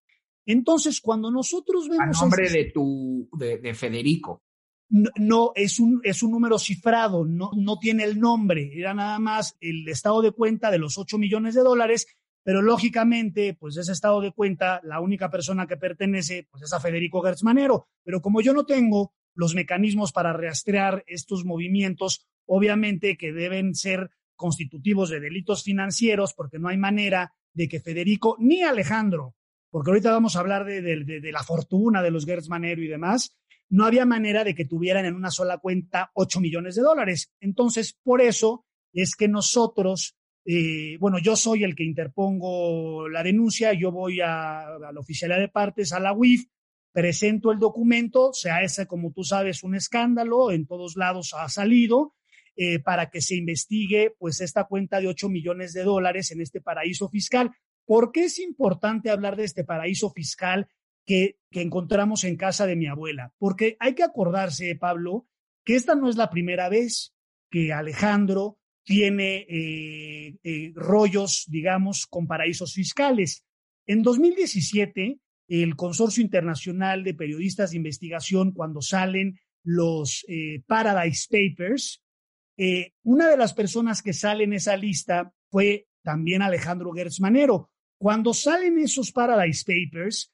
Entonces, 0.46 1.02
cuando 1.02 1.32
nosotros 1.32 1.88
vemos... 1.88 2.18
A 2.18 2.22
nombre 2.22 2.50
de 2.50 2.72
tu, 2.72 3.30
de 3.34 3.74
Federico. 3.74 4.42
No, 4.90 5.52
es, 5.54 5.80
un, 5.80 6.02
es 6.04 6.24
un 6.24 6.32
número 6.32 6.58
cifrado, 6.58 7.24
no, 7.24 7.52
no 7.56 7.78
tiene 7.78 8.06
el 8.06 8.20
nombre, 8.20 8.72
era 8.74 8.96
nada 8.96 9.20
más 9.20 9.56
el 9.62 9.88
estado 9.88 10.24
de 10.24 10.32
cuenta 10.32 10.72
de 10.72 10.80
los 10.80 10.98
8 10.98 11.20
millones 11.20 11.54
de 11.54 11.62
dólares, 11.62 12.08
pero 12.44 12.64
lógicamente, 12.64 13.54
pues 13.54 13.78
ese 13.78 13.92
estado 13.92 14.20
de 14.20 14.32
cuenta, 14.32 14.82
la 14.84 15.00
única 15.00 15.30
persona 15.30 15.68
que 15.68 15.78
pertenece, 15.78 16.48
pues 16.50 16.64
es 16.64 16.74
a 16.74 16.80
Federico 16.80 17.22
Gertz 17.22 17.44
Manero, 17.44 17.88
pero 18.04 18.20
como 18.20 18.42
yo 18.42 18.52
no 18.52 18.66
tengo 18.66 19.14
los 19.36 19.54
mecanismos 19.54 20.12
para 20.12 20.34
rastrear 20.34 21.04
estos 21.06 21.46
movimientos, 21.46 22.28
obviamente 22.48 23.16
que 23.16 23.32
deben 23.32 23.76
ser 23.76 24.10
constitutivos 24.36 25.12
de 25.12 25.20
delitos 25.20 25.64
financieros, 25.64 26.34
porque 26.34 26.58
no 26.58 26.68
hay 26.68 26.78
manera 26.78 27.36
de 27.54 27.68
que 27.68 27.80
Federico 27.80 28.38
ni 28.40 28.64
Alejandro, 28.64 29.36
porque 29.70 29.92
ahorita 29.92 30.12
vamos 30.12 30.36
a 30.36 30.40
hablar 30.40 30.66
de, 30.66 31.32
la 31.32 31.44
fortuna 31.44 32.02
de 32.02 32.12
los 32.12 32.26
Gertz 32.26 32.50
Manero 32.50 32.82
y 32.82 32.88
demás, 32.88 33.36
no 33.70 33.86
había 33.86 34.06
manera 34.06 34.44
de 34.44 34.56
que 34.56 34.66
tuvieran 34.66 35.06
en 35.06 35.16
una 35.16 35.30
sola 35.30 35.60
cuenta 35.60 36.12
8 36.14 36.40
millones 36.40 36.76
de 36.76 36.82
dólares. 36.82 37.32
Entonces, 37.40 37.98
por 38.04 38.22
eso 38.22 38.66
es 38.94 39.16
que 39.16 39.28
nosotros 39.28 40.16
eh, 40.46 40.98
bueno, 41.00 41.20
yo 41.20 41.36
soy 41.36 41.64
el 41.64 41.76
que 41.76 41.84
interpongo 41.84 43.08
la 43.08 43.22
denuncia, 43.22 43.74
yo 43.74 43.92
voy 43.92 44.20
a, 44.20 44.66
la 44.80 45.00
oficialidad 45.00 45.40
de 45.40 45.50
partes, 45.50 45.94
a 45.94 46.00
la 46.00 46.14
UIF, 46.14 46.46
presento 46.92 47.52
el 47.52 47.60
documento, 47.60 48.34
sea 48.34 48.64
ese, 48.64 48.88
como 48.88 49.12
tú 49.12 49.24
sabes, 49.24 49.64
un 49.64 49.76
escándalo, 49.76 50.52
en 50.52 50.66
todos 50.66 50.96
lados 50.96 51.36
ha 51.38 51.48
salido, 51.50 52.16
eh, 52.56 52.80
para 52.80 53.10
que 53.10 53.22
se 53.22 53.36
investigue 53.36 54.16
pues 54.18 54.42
esta 54.42 54.64
cuenta 54.64 55.00
de 55.00 55.08
8 55.08 55.30
millones 55.30 55.74
de 55.74 55.84
dólares 55.84 56.32
en 56.32 56.42
este 56.42 56.62
paraíso 56.62 57.10
fiscal. 57.10 57.52
¿Por 57.90 58.12
qué 58.12 58.26
es 58.26 58.38
importante 58.38 59.10
hablar 59.10 59.36
de 59.36 59.46
este 59.46 59.64
paraíso 59.64 60.12
fiscal 60.12 60.68
que, 61.08 61.40
encontramos 61.50 62.24
en 62.24 62.38
casa 62.38 62.68
de 62.68 62.76
mi 62.76 62.86
abuela? 62.86 63.34
Porque 63.40 63.78
hay 63.80 63.96
que 63.96 64.04
acordarse, 64.04 64.76
Pablo, 64.76 65.28
que 65.66 65.74
esta 65.74 65.96
no 65.96 66.08
es 66.08 66.16
la 66.16 66.30
primera 66.30 66.70
vez 66.70 67.16
que 67.50 67.74
Alejandro 67.74 68.60
tiene 68.84 69.48
eh, 69.50 70.38
eh, 70.44 70.72
rollos, 70.76 71.46
digamos, 71.48 72.06
con 72.06 72.28
paraísos 72.28 72.76
fiscales. 72.76 73.44
En 73.88 74.04
2017, 74.04 75.20
el 75.48 75.76
Consorcio 75.76 76.22
Internacional 76.22 77.04
de 77.04 77.16
Periodistas 77.16 77.72
de 77.72 77.78
Investigación, 77.78 78.52
cuando 78.52 78.84
salen 78.84 79.40
los 79.64 80.24
eh, 80.28 80.62
Paradise 80.68 81.26
Papers, 81.28 82.04
una 83.02 83.30
de 83.30 83.38
las 83.38 83.56
personas 83.56 84.04
que 84.04 84.14
sale 84.14 84.44
en 84.44 84.54
esa 84.54 84.78
lista 84.78 85.34
fue 85.50 85.88
también 86.04 86.44
Alejandro 86.44 86.92
Gertz 86.92 87.20
Manero. 87.20 87.72
Cuando 88.00 88.34
salen 88.34 88.80
esos 88.80 89.12
Paradise 89.12 89.66
Papers, 89.66 90.34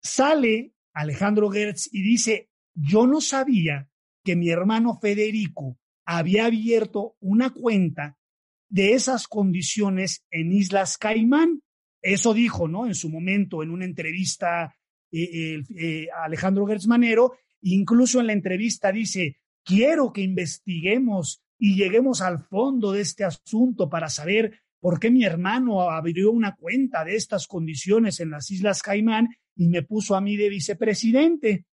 sale 0.00 0.72
Alejandro 0.92 1.50
Gertz 1.50 1.88
y 1.92 2.02
dice, 2.02 2.50
yo 2.72 3.08
no 3.08 3.20
sabía 3.20 3.90
que 4.24 4.36
mi 4.36 4.48
hermano 4.50 4.96
Federico 5.00 5.76
había 6.06 6.46
abierto 6.46 7.16
una 7.18 7.50
cuenta 7.50 8.16
de 8.68 8.92
esas 8.92 9.26
condiciones 9.26 10.24
en 10.30 10.52
Islas 10.52 10.98
Caimán. 10.98 11.62
Eso 12.00 12.32
dijo, 12.32 12.68
¿no? 12.68 12.86
En 12.86 12.94
su 12.94 13.10
momento, 13.10 13.64
en 13.64 13.70
una 13.70 13.84
entrevista, 13.84 14.72
eh, 15.10 15.60
eh, 15.76 16.06
Alejandro 16.16 16.64
Gertz 16.64 16.86
Manero, 16.86 17.32
incluso 17.60 18.20
en 18.20 18.28
la 18.28 18.34
entrevista 18.34 18.92
dice, 18.92 19.38
quiero 19.64 20.12
que 20.12 20.22
investiguemos 20.22 21.42
y 21.58 21.74
lleguemos 21.74 22.20
al 22.20 22.38
fondo 22.38 22.92
de 22.92 23.00
este 23.00 23.24
asunto 23.24 23.88
para 23.88 24.08
saber 24.08 24.60
por 24.80 25.00
qué 25.00 25.10
mi 25.10 25.24
hermano 25.24 25.90
abrió 25.90 26.30
una 26.30 26.54
cuenta 26.54 27.04
de 27.04 27.16
estas 27.16 27.46
condiciones 27.46 28.20
en 28.20 28.30
las 28.30 28.50
Islas 28.50 28.82
Caimán 28.82 29.28
y 29.56 29.68
me 29.68 29.82
puso 29.82 30.14
a 30.14 30.20
mí 30.20 30.36
de 30.36 30.48
vicepresidente. 30.48 31.66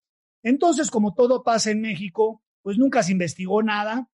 Entonces, 0.43 0.89
como 0.89 1.13
todo 1.13 1.43
pasa 1.43 1.71
en 1.71 1.81
México, 1.81 2.43
pues 2.61 2.77
nunca 2.77 3.03
se 3.03 3.11
investigó 3.11 3.61
nada 3.61 4.09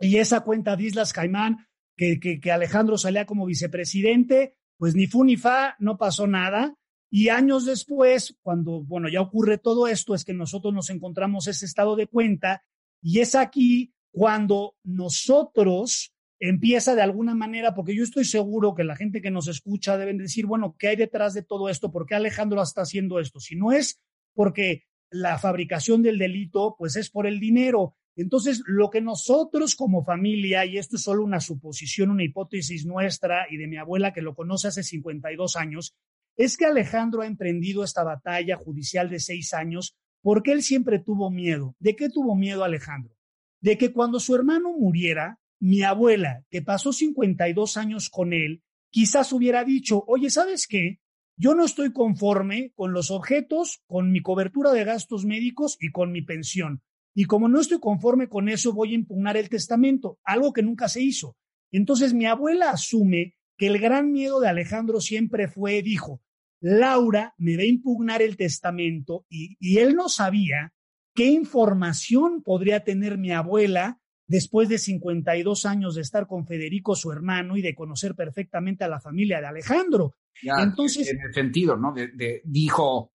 y 0.00 0.16
esa 0.16 0.40
cuenta 0.40 0.76
de 0.76 0.84
Islas 0.84 1.12
Caimán, 1.12 1.66
que, 1.96 2.18
que, 2.18 2.52
Alejandro 2.52 2.98
salía 2.98 3.24
como 3.24 3.46
vicepresidente, 3.46 4.56
pues 4.76 4.96
ni 4.96 5.06
fu 5.06 5.24
ni 5.24 5.36
fa, 5.36 5.76
no 5.78 5.96
pasó 5.96 6.26
nada. 6.26 6.74
Y 7.08 7.28
años 7.28 7.64
después, 7.64 8.36
cuando, 8.42 8.82
bueno, 8.82 9.08
ya 9.08 9.20
ocurre 9.20 9.58
todo 9.58 9.86
esto, 9.86 10.14
es 10.14 10.24
que 10.24 10.34
nosotros 10.34 10.74
nos 10.74 10.90
encontramos 10.90 11.46
ese 11.46 11.66
estado 11.66 11.94
de 11.94 12.08
cuenta 12.08 12.64
y 13.00 13.20
es 13.20 13.36
aquí 13.36 13.94
cuando 14.10 14.76
nosotros 14.82 16.13
empieza 16.48 16.94
de 16.94 17.02
alguna 17.02 17.34
manera, 17.34 17.74
porque 17.74 17.94
yo 17.94 18.04
estoy 18.04 18.24
seguro 18.24 18.74
que 18.74 18.84
la 18.84 18.96
gente 18.96 19.22
que 19.22 19.30
nos 19.30 19.48
escucha 19.48 19.96
deben 19.96 20.18
decir, 20.18 20.46
bueno, 20.46 20.76
¿qué 20.78 20.88
hay 20.88 20.96
detrás 20.96 21.32
de 21.32 21.42
todo 21.42 21.68
esto? 21.68 21.90
¿Por 21.90 22.06
qué 22.06 22.14
Alejandro 22.14 22.62
está 22.62 22.82
haciendo 22.82 23.18
esto? 23.18 23.40
Si 23.40 23.56
no 23.56 23.72
es 23.72 24.00
porque 24.34 24.84
la 25.10 25.38
fabricación 25.38 26.02
del 26.02 26.18
delito, 26.18 26.74
pues 26.78 26.96
es 26.96 27.08
por 27.08 27.26
el 27.26 27.40
dinero. 27.40 27.96
Entonces, 28.16 28.62
lo 28.66 28.90
que 28.90 29.00
nosotros 29.00 29.74
como 29.74 30.04
familia, 30.04 30.66
y 30.66 30.76
esto 30.76 30.96
es 30.96 31.02
solo 31.02 31.24
una 31.24 31.40
suposición, 31.40 32.10
una 32.10 32.24
hipótesis 32.24 32.84
nuestra 32.84 33.46
y 33.50 33.56
de 33.56 33.66
mi 33.66 33.76
abuela 33.76 34.12
que 34.12 34.22
lo 34.22 34.34
conoce 34.34 34.68
hace 34.68 34.82
52 34.82 35.56
años, 35.56 35.96
es 36.36 36.56
que 36.56 36.66
Alejandro 36.66 37.22
ha 37.22 37.26
emprendido 37.26 37.84
esta 37.84 38.04
batalla 38.04 38.56
judicial 38.56 39.08
de 39.08 39.20
seis 39.20 39.54
años 39.54 39.96
porque 40.20 40.52
él 40.52 40.62
siempre 40.62 40.98
tuvo 40.98 41.30
miedo. 41.30 41.74
¿De 41.78 41.96
qué 41.96 42.08
tuvo 42.08 42.34
miedo 42.34 42.64
Alejandro? 42.64 43.14
De 43.60 43.78
que 43.78 43.92
cuando 43.92 44.20
su 44.20 44.34
hermano 44.34 44.72
muriera, 44.76 45.38
mi 45.60 45.82
abuela, 45.82 46.44
que 46.50 46.62
pasó 46.62 46.92
52 46.92 47.76
años 47.76 48.10
con 48.10 48.32
él, 48.32 48.62
quizás 48.90 49.32
hubiera 49.32 49.64
dicho, 49.64 50.04
oye, 50.06 50.30
¿sabes 50.30 50.66
qué? 50.66 51.00
Yo 51.36 51.54
no 51.54 51.64
estoy 51.64 51.92
conforme 51.92 52.72
con 52.74 52.92
los 52.92 53.10
objetos, 53.10 53.82
con 53.86 54.12
mi 54.12 54.20
cobertura 54.20 54.72
de 54.72 54.84
gastos 54.84 55.24
médicos 55.24 55.76
y 55.80 55.90
con 55.90 56.12
mi 56.12 56.22
pensión. 56.22 56.82
Y 57.14 57.24
como 57.24 57.48
no 57.48 57.60
estoy 57.60 57.80
conforme 57.80 58.28
con 58.28 58.48
eso, 58.48 58.72
voy 58.72 58.92
a 58.92 58.96
impugnar 58.96 59.36
el 59.36 59.48
testamento, 59.48 60.18
algo 60.24 60.52
que 60.52 60.62
nunca 60.62 60.88
se 60.88 61.02
hizo. 61.02 61.36
Entonces 61.72 62.14
mi 62.14 62.26
abuela 62.26 62.70
asume 62.70 63.34
que 63.56 63.66
el 63.66 63.78
gran 63.78 64.12
miedo 64.12 64.40
de 64.40 64.48
Alejandro 64.48 65.00
siempre 65.00 65.48
fue, 65.48 65.82
dijo, 65.82 66.20
Laura 66.60 67.34
me 67.36 67.56
va 67.56 67.62
a 67.62 67.66
impugnar 67.66 68.22
el 68.22 68.36
testamento 68.36 69.26
y, 69.28 69.56
y 69.60 69.78
él 69.78 69.94
no 69.94 70.08
sabía 70.08 70.72
qué 71.14 71.26
información 71.26 72.42
podría 72.42 72.84
tener 72.84 73.18
mi 73.18 73.32
abuela 73.32 74.00
después 74.26 74.68
de 74.68 74.78
52 74.78 75.66
años 75.66 75.94
de 75.94 76.02
estar 76.02 76.26
con 76.26 76.46
Federico, 76.46 76.94
su 76.94 77.12
hermano, 77.12 77.56
y 77.56 77.62
de 77.62 77.74
conocer 77.74 78.14
perfectamente 78.14 78.84
a 78.84 78.88
la 78.88 79.00
familia 79.00 79.40
de 79.40 79.46
Alejandro. 79.46 80.16
Ya, 80.42 80.54
Entonces, 80.62 81.08
en 81.08 81.20
el 81.20 81.32
sentido, 81.32 81.76
¿no? 81.76 81.92
De, 81.92 82.08
de, 82.08 82.42
dijo, 82.44 83.12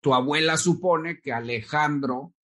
tu 0.00 0.14
abuela 0.14 0.56
supone 0.56 1.20
que 1.20 1.32
Alejandro 1.32 2.34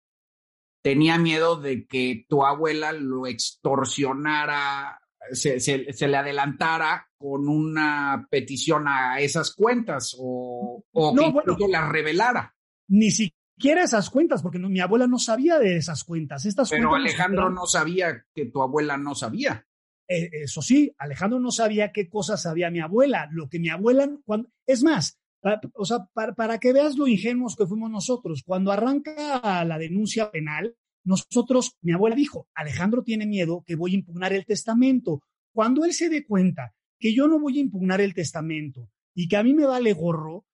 tenía 0.82 1.18
miedo 1.18 1.60
de 1.60 1.86
que 1.86 2.24
tu 2.28 2.44
abuela 2.44 2.92
lo 2.92 3.26
extorsionara, 3.26 5.00
se, 5.32 5.60
se, 5.60 5.92
se, 5.92 6.08
le 6.08 6.16
adelantara 6.16 7.08
con 7.16 7.48
una 7.48 8.26
petición 8.30 8.88
a 8.88 9.20
esas 9.20 9.54
cuentas 9.54 10.16
o, 10.18 10.84
o 10.92 11.14
no, 11.14 11.24
que 11.24 11.30
bueno, 11.30 11.56
las 11.68 11.88
revelara. 11.88 12.54
Ni 12.88 13.10
siquiera 13.10 13.39
esas 13.68 14.10
cuentas, 14.10 14.42
porque 14.42 14.58
no, 14.58 14.68
mi 14.68 14.80
abuela 14.80 15.06
no 15.06 15.18
sabía 15.18 15.58
de 15.58 15.76
esas 15.76 16.04
cuentas. 16.04 16.44
Estas 16.46 16.70
Pero 16.70 16.90
cuentas 16.90 17.12
Alejandro 17.12 17.50
no 17.50 17.66
sabía 17.66 18.24
que 18.34 18.46
tu 18.46 18.62
abuela 18.62 18.96
no 18.96 19.14
sabía. 19.14 19.66
Eh, 20.08 20.30
eso 20.42 20.62
sí, 20.62 20.92
Alejandro 20.98 21.38
no 21.38 21.50
sabía 21.50 21.92
qué 21.92 22.08
cosas 22.08 22.42
sabía 22.42 22.70
mi 22.70 22.80
abuela. 22.80 23.28
Lo 23.32 23.48
que 23.48 23.60
mi 23.60 23.68
abuela, 23.68 24.10
cuando, 24.24 24.50
es 24.66 24.82
más, 24.82 25.18
para, 25.40 25.60
o 25.74 25.84
sea, 25.84 26.06
para, 26.12 26.34
para 26.34 26.58
que 26.58 26.72
veas 26.72 26.96
lo 26.96 27.06
ingenuos 27.06 27.56
que 27.56 27.66
fuimos 27.66 27.90
nosotros, 27.90 28.42
cuando 28.44 28.72
arranca 28.72 29.64
la 29.64 29.78
denuncia 29.78 30.30
penal, 30.30 30.74
nosotros, 31.04 31.76
mi 31.80 31.92
abuela 31.92 32.16
dijo, 32.16 32.48
Alejandro 32.54 33.02
tiene 33.02 33.26
miedo 33.26 33.64
que 33.66 33.76
voy 33.76 33.92
a 33.92 33.98
impugnar 33.98 34.32
el 34.32 34.44
testamento. 34.44 35.22
Cuando 35.52 35.84
él 35.84 35.92
se 35.92 36.08
dé 36.08 36.26
cuenta 36.26 36.74
que 36.98 37.14
yo 37.14 37.26
no 37.26 37.40
voy 37.40 37.58
a 37.58 37.62
impugnar 37.62 38.00
el 38.00 38.14
testamento 38.14 38.88
y 39.14 39.28
que 39.28 39.36
a 39.36 39.42
mí 39.42 39.54
me 39.54 39.66
vale 39.66 39.92
gorro, 39.92 40.44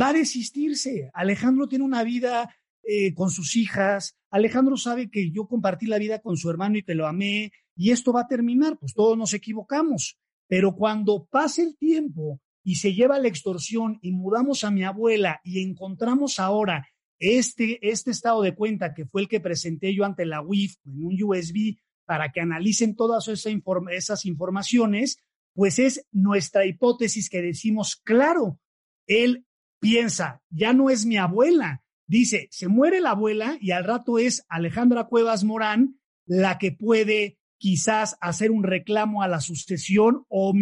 va 0.00 0.08
a 0.08 0.12
desistirse. 0.12 1.10
Alejandro 1.14 1.68
tiene 1.68 1.84
una 1.84 2.02
vida 2.02 2.54
eh, 2.82 3.14
con 3.14 3.30
sus 3.30 3.56
hijas. 3.56 4.16
Alejandro 4.30 4.76
sabe 4.76 5.10
que 5.10 5.30
yo 5.30 5.46
compartí 5.46 5.86
la 5.86 5.98
vida 5.98 6.20
con 6.20 6.36
su 6.36 6.50
hermano 6.50 6.78
y 6.78 6.82
que 6.82 6.94
lo 6.94 7.06
amé 7.06 7.52
y 7.76 7.90
esto 7.90 8.12
va 8.12 8.22
a 8.22 8.28
terminar, 8.28 8.78
pues 8.78 8.94
todos 8.94 9.16
nos 9.16 9.32
equivocamos. 9.34 10.18
Pero 10.46 10.74
cuando 10.74 11.24
pase 11.24 11.62
el 11.62 11.76
tiempo 11.76 12.40
y 12.62 12.76
se 12.76 12.94
lleva 12.94 13.18
la 13.18 13.28
extorsión 13.28 13.98
y 14.02 14.12
mudamos 14.12 14.64
a 14.64 14.70
mi 14.70 14.84
abuela 14.84 15.40
y 15.44 15.62
encontramos 15.62 16.38
ahora 16.38 16.86
este, 17.18 17.78
este 17.88 18.10
estado 18.10 18.42
de 18.42 18.54
cuenta, 18.54 18.94
que 18.94 19.06
fue 19.06 19.22
el 19.22 19.28
que 19.28 19.40
presenté 19.40 19.94
yo 19.94 20.04
ante 20.04 20.26
la 20.26 20.42
UIF 20.42 20.76
en 20.84 21.04
un 21.04 21.22
USB 21.22 21.76
para 22.04 22.32
que 22.32 22.40
analicen 22.40 22.96
todas 22.96 23.28
esa 23.28 23.50
inform 23.50 23.88
esas 23.88 24.26
informaciones, 24.26 25.18
pues 25.54 25.78
es 25.78 26.06
nuestra 26.10 26.66
hipótesis 26.66 27.30
que 27.30 27.40
decimos, 27.40 27.96
claro, 27.96 28.58
él 29.06 29.46
piensa, 29.84 30.42
ya 30.50 30.72
no 30.72 30.90
es 30.90 31.06
mi 31.06 31.16
abuela, 31.16 31.82
dice, 32.06 32.48
se 32.50 32.68
muere 32.68 33.00
la 33.00 33.10
abuela 33.10 33.58
y 33.60 33.70
al 33.70 33.84
rato 33.84 34.18
es 34.18 34.44
Alejandra 34.48 35.04
Cuevas 35.04 35.44
Morán 35.44 36.00
la 36.26 36.58
que 36.58 36.72
puede 36.72 37.38
quizás 37.58 38.16
hacer 38.20 38.50
un 38.50 38.64
reclamo 38.64 39.22
a 39.22 39.28
la 39.28 39.40
sucesión 39.40 40.24
o, 40.28 40.52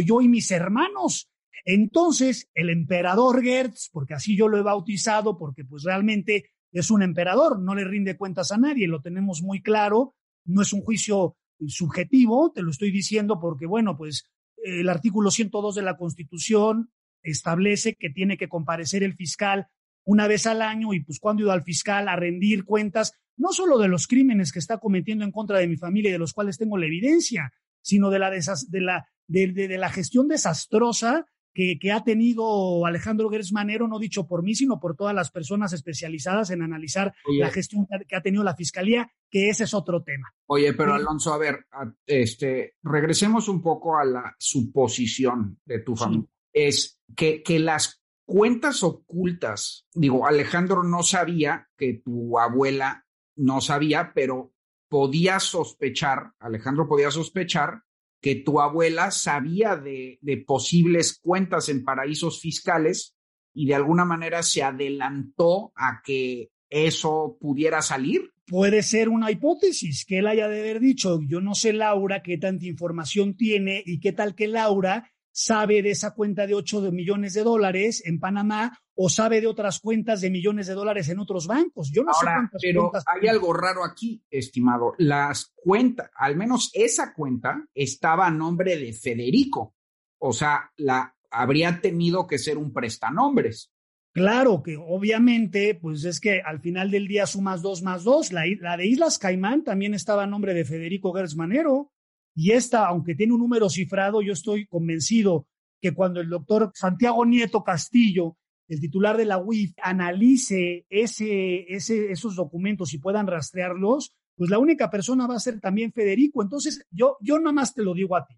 yo 0.00 0.20
y 0.20 0.28
mis 0.28 0.50
hermanos. 0.50 1.30
Entonces, 1.64 2.50
el 2.54 2.70
emperador 2.70 3.42
Gertz, 3.42 3.88
porque 3.92 4.14
así 4.14 4.36
yo 4.36 4.48
lo 4.48 4.58
he 4.58 4.62
bautizado, 4.62 5.38
porque 5.38 5.64
pues 5.64 5.84
realmente 5.84 6.50
es 6.72 6.90
un 6.90 7.02
emperador, 7.02 7.60
no 7.60 7.74
le 7.74 7.84
rinde 7.84 8.16
cuentas 8.16 8.52
a 8.52 8.58
nadie, 8.58 8.88
lo 8.88 9.00
tenemos 9.00 9.42
muy 9.42 9.62
claro, 9.62 10.14
no 10.44 10.62
es 10.62 10.72
un 10.72 10.82
juicio 10.82 11.36
subjetivo, 11.66 12.52
te 12.52 12.62
lo 12.62 12.70
estoy 12.70 12.90
diciendo 12.90 13.38
porque, 13.40 13.66
bueno, 13.66 13.96
pues 13.96 14.24
el 14.56 14.88
artículo 14.88 15.30
102 15.30 15.76
de 15.76 15.82
la 15.82 15.96
Constitución 15.96 16.90
establece 17.24 17.96
que 17.96 18.10
tiene 18.10 18.36
que 18.36 18.48
comparecer 18.48 19.02
el 19.02 19.14
fiscal 19.14 19.66
una 20.04 20.28
vez 20.28 20.46
al 20.46 20.62
año 20.62 20.92
y 20.92 21.00
pues 21.00 21.18
cuando 21.18 21.42
ido 21.42 21.52
al 21.52 21.64
fiscal 21.64 22.08
a 22.08 22.16
rendir 22.16 22.64
cuentas, 22.64 23.14
no 23.36 23.52
solo 23.52 23.78
de 23.78 23.88
los 23.88 24.06
crímenes 24.06 24.52
que 24.52 24.58
está 24.58 24.78
cometiendo 24.78 25.24
en 25.24 25.32
contra 25.32 25.58
de 25.58 25.66
mi 25.66 25.76
familia 25.76 26.10
y 26.10 26.12
de 26.12 26.18
los 26.18 26.32
cuales 26.32 26.58
tengo 26.58 26.78
la 26.78 26.86
evidencia, 26.86 27.52
sino 27.82 28.10
de 28.10 28.18
la, 28.18 28.30
de 28.30 28.80
la, 28.80 29.08
de, 29.26 29.48
de, 29.48 29.68
de 29.68 29.78
la 29.78 29.90
gestión 29.90 30.28
desastrosa 30.28 31.26
que, 31.54 31.78
que, 31.78 31.92
ha 31.92 32.02
tenido 32.02 32.84
Alejandro 32.84 33.30
Gersmanero, 33.30 33.86
no 33.86 34.00
dicho 34.00 34.26
por 34.26 34.42
mí, 34.42 34.56
sino 34.56 34.80
por 34.80 34.96
todas 34.96 35.14
las 35.14 35.30
personas 35.30 35.72
especializadas 35.72 36.50
en 36.50 36.62
analizar 36.62 37.14
Oye. 37.28 37.38
la 37.38 37.50
gestión 37.50 37.86
que 38.08 38.16
ha 38.16 38.22
tenido 38.22 38.42
la 38.42 38.56
Fiscalía, 38.56 39.08
que 39.30 39.48
ese 39.48 39.64
es 39.64 39.72
otro 39.72 40.02
tema. 40.02 40.34
Oye, 40.46 40.74
pero 40.74 40.94
Alonso, 40.94 41.32
a 41.32 41.38
ver, 41.38 41.66
este, 42.06 42.74
regresemos 42.82 43.48
un 43.48 43.62
poco 43.62 43.96
a 43.96 44.04
la 44.04 44.34
suposición 44.36 45.60
de 45.64 45.78
tu 45.78 45.94
familia. 45.94 46.28
Es 46.54 46.98
que, 47.14 47.42
que 47.42 47.58
las 47.58 48.00
cuentas 48.24 48.82
ocultas, 48.82 49.86
digo, 49.92 50.26
Alejandro 50.26 50.82
no 50.82 51.02
sabía 51.02 51.68
que 51.76 52.00
tu 52.02 52.38
abuela 52.38 53.04
no 53.36 53.60
sabía, 53.60 54.12
pero 54.14 54.54
podía 54.88 55.40
sospechar, 55.40 56.32
Alejandro 56.38 56.88
podía 56.88 57.10
sospechar 57.10 57.82
que 58.22 58.36
tu 58.36 58.60
abuela 58.60 59.10
sabía 59.10 59.76
de, 59.76 60.18
de, 60.22 60.36
posibles 60.38 61.18
cuentas 61.20 61.68
en 61.68 61.84
paraísos 61.84 62.40
fiscales 62.40 63.14
y 63.52 63.66
de 63.66 63.74
alguna 63.74 64.04
manera 64.04 64.42
se 64.42 64.62
adelantó 64.62 65.72
a 65.76 66.00
que 66.02 66.50
eso 66.70 67.36
pudiera 67.40 67.82
salir. 67.82 68.32
Puede 68.46 68.82
ser 68.82 69.08
una 69.08 69.30
hipótesis 69.30 70.04
que 70.06 70.18
él 70.18 70.26
haya 70.26 70.48
de 70.48 70.60
haber 70.60 70.80
dicho, 70.80 71.20
yo 71.26 71.40
no 71.40 71.54
sé 71.54 71.72
Laura 71.72 72.22
qué 72.22 72.38
tanta 72.38 72.66
información 72.66 73.36
tiene 73.36 73.82
y 73.84 74.00
qué 74.00 74.12
tal 74.12 74.34
que 74.34 74.48
Laura 74.48 75.10
sabe 75.34 75.82
de 75.82 75.90
esa 75.90 76.14
cuenta 76.14 76.46
de 76.46 76.54
8 76.54 76.92
millones 76.92 77.34
de 77.34 77.42
dólares 77.42 78.02
en 78.06 78.20
Panamá 78.20 78.78
o 78.94 79.08
sabe 79.08 79.40
de 79.40 79.48
otras 79.48 79.80
cuentas 79.80 80.20
de 80.20 80.30
millones 80.30 80.68
de 80.68 80.74
dólares 80.74 81.08
en 81.08 81.18
otros 81.18 81.48
bancos. 81.48 81.90
Yo 81.92 82.04
no 82.04 82.12
Ahora, 82.12 82.30
sé 82.30 82.36
cuántas 82.36 82.62
pero 82.62 82.80
cuentas 82.82 83.04
hay 83.08 83.28
algo 83.28 83.52
raro 83.52 83.84
aquí, 83.84 84.22
estimado. 84.30 84.94
Las 84.98 85.52
cuentas, 85.56 86.08
al 86.14 86.36
menos 86.36 86.70
esa 86.72 87.12
cuenta 87.12 87.66
estaba 87.74 88.28
a 88.28 88.30
nombre 88.30 88.76
de 88.76 88.92
Federico. 88.92 89.74
O 90.18 90.32
sea, 90.32 90.70
la 90.76 91.16
habría 91.30 91.80
tenido 91.80 92.28
que 92.28 92.38
ser 92.38 92.56
un 92.56 92.72
prestanombres. 92.72 93.72
Claro 94.12 94.62
que 94.62 94.76
obviamente, 94.76 95.74
pues 95.74 96.04
es 96.04 96.20
que 96.20 96.40
al 96.40 96.60
final 96.60 96.92
del 96.92 97.08
día 97.08 97.26
sumas 97.26 97.60
dos 97.60 97.82
más 97.82 98.04
dos. 98.04 98.32
La, 98.32 98.44
la 98.60 98.76
de 98.76 98.86
Islas 98.86 99.18
Caimán 99.18 99.64
también 99.64 99.94
estaba 99.94 100.22
a 100.22 100.28
nombre 100.28 100.54
de 100.54 100.64
Federico 100.64 101.12
Gersmanero. 101.12 101.90
Y 102.34 102.50
esta, 102.50 102.86
aunque 102.86 103.14
tiene 103.14 103.32
un 103.32 103.40
número 103.40 103.68
cifrado, 103.70 104.20
yo 104.20 104.32
estoy 104.32 104.66
convencido 104.66 105.46
que 105.80 105.94
cuando 105.94 106.20
el 106.20 106.28
doctor 106.28 106.72
Santiago 106.74 107.24
Nieto 107.24 107.62
Castillo, 107.62 108.36
el 108.68 108.80
titular 108.80 109.16
de 109.16 109.26
la 109.26 109.38
UIF, 109.38 109.74
analice 109.82 110.86
ese, 110.88 111.72
ese, 111.72 112.10
esos 112.10 112.34
documentos 112.34 112.92
y 112.92 112.98
puedan 112.98 113.26
rastrearlos, 113.26 114.16
pues 114.34 114.50
la 114.50 114.58
única 114.58 114.90
persona 114.90 115.26
va 115.26 115.36
a 115.36 115.40
ser 115.40 115.60
también 115.60 115.92
Federico. 115.92 116.42
Entonces, 116.42 116.84
yo, 116.90 117.18
yo 117.20 117.38
nada 117.38 117.52
más 117.52 117.72
te 117.72 117.82
lo 117.82 117.94
digo 117.94 118.16
a 118.16 118.26
ti. 118.26 118.34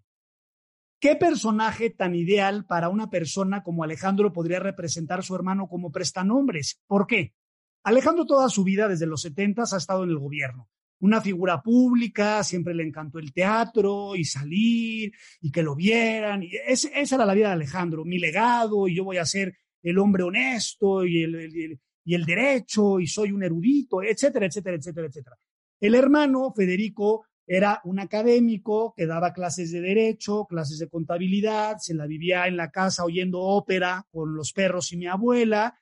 ¿Qué 0.99 1.15
personaje 1.15 1.89
tan 1.89 2.15
ideal 2.15 2.65
para 2.65 2.89
una 2.89 3.09
persona 3.09 3.63
como 3.63 3.83
Alejandro 3.83 4.33
podría 4.33 4.59
representar 4.59 5.23
su 5.23 5.35
hermano 5.35 5.67
como 5.67 5.91
prestanombres? 5.91 6.81
¿Por 6.87 7.07
qué? 7.07 7.33
Alejandro 7.83 8.25
toda 8.25 8.49
su 8.49 8.63
vida, 8.63 8.87
desde 8.87 9.05
los 9.05 9.21
70, 9.21 9.63
ha 9.71 9.77
estado 9.77 10.03
en 10.03 10.09
el 10.09 10.19
gobierno 10.19 10.67
una 10.99 11.21
figura 11.21 11.61
pública, 11.61 12.43
siempre 12.43 12.73
le 12.73 12.83
encantó 12.83 13.19
el 13.19 13.33
teatro 13.33 14.15
y 14.15 14.25
salir 14.25 15.11
y 15.41 15.51
que 15.51 15.63
lo 15.63 15.75
vieran. 15.75 16.43
Y 16.43 16.51
es, 16.67 16.89
esa 16.93 17.15
era 17.15 17.25
la 17.25 17.33
vida 17.33 17.47
de 17.47 17.53
Alejandro, 17.53 18.05
mi 18.05 18.19
legado 18.19 18.87
y 18.87 18.95
yo 18.95 19.03
voy 19.03 19.17
a 19.17 19.25
ser 19.25 19.55
el 19.83 19.97
hombre 19.99 20.23
honesto 20.23 21.05
y 21.05 21.23
el, 21.23 21.35
el, 21.35 21.79
y 22.03 22.15
el 22.15 22.25
derecho 22.25 22.99
y 22.99 23.07
soy 23.07 23.31
un 23.31 23.43
erudito, 23.43 24.01
etcétera, 24.01 24.45
etcétera, 24.45 24.77
etcétera, 24.77 25.07
etcétera. 25.07 25.37
El 25.79 25.93
hermano 25.93 26.51
Federico 26.55 27.25
era 27.45 27.79
un 27.85 27.99
académico 27.99 28.93
que 28.95 29.05
daba 29.05 29.31
clases 29.31 29.71
de 29.71 29.79
derecho, 29.79 30.45
clases 30.45 30.79
de 30.79 30.89
contabilidad, 30.89 31.77
se 31.79 31.93
la 31.93 32.05
vivía 32.05 32.47
en 32.47 32.57
la 32.57 32.71
casa 32.71 33.05
oyendo 33.05 33.39
ópera 33.39 34.05
con 34.11 34.35
los 34.35 34.51
perros 34.51 34.91
y 34.91 34.97
mi 34.97 35.07
abuela, 35.07 35.79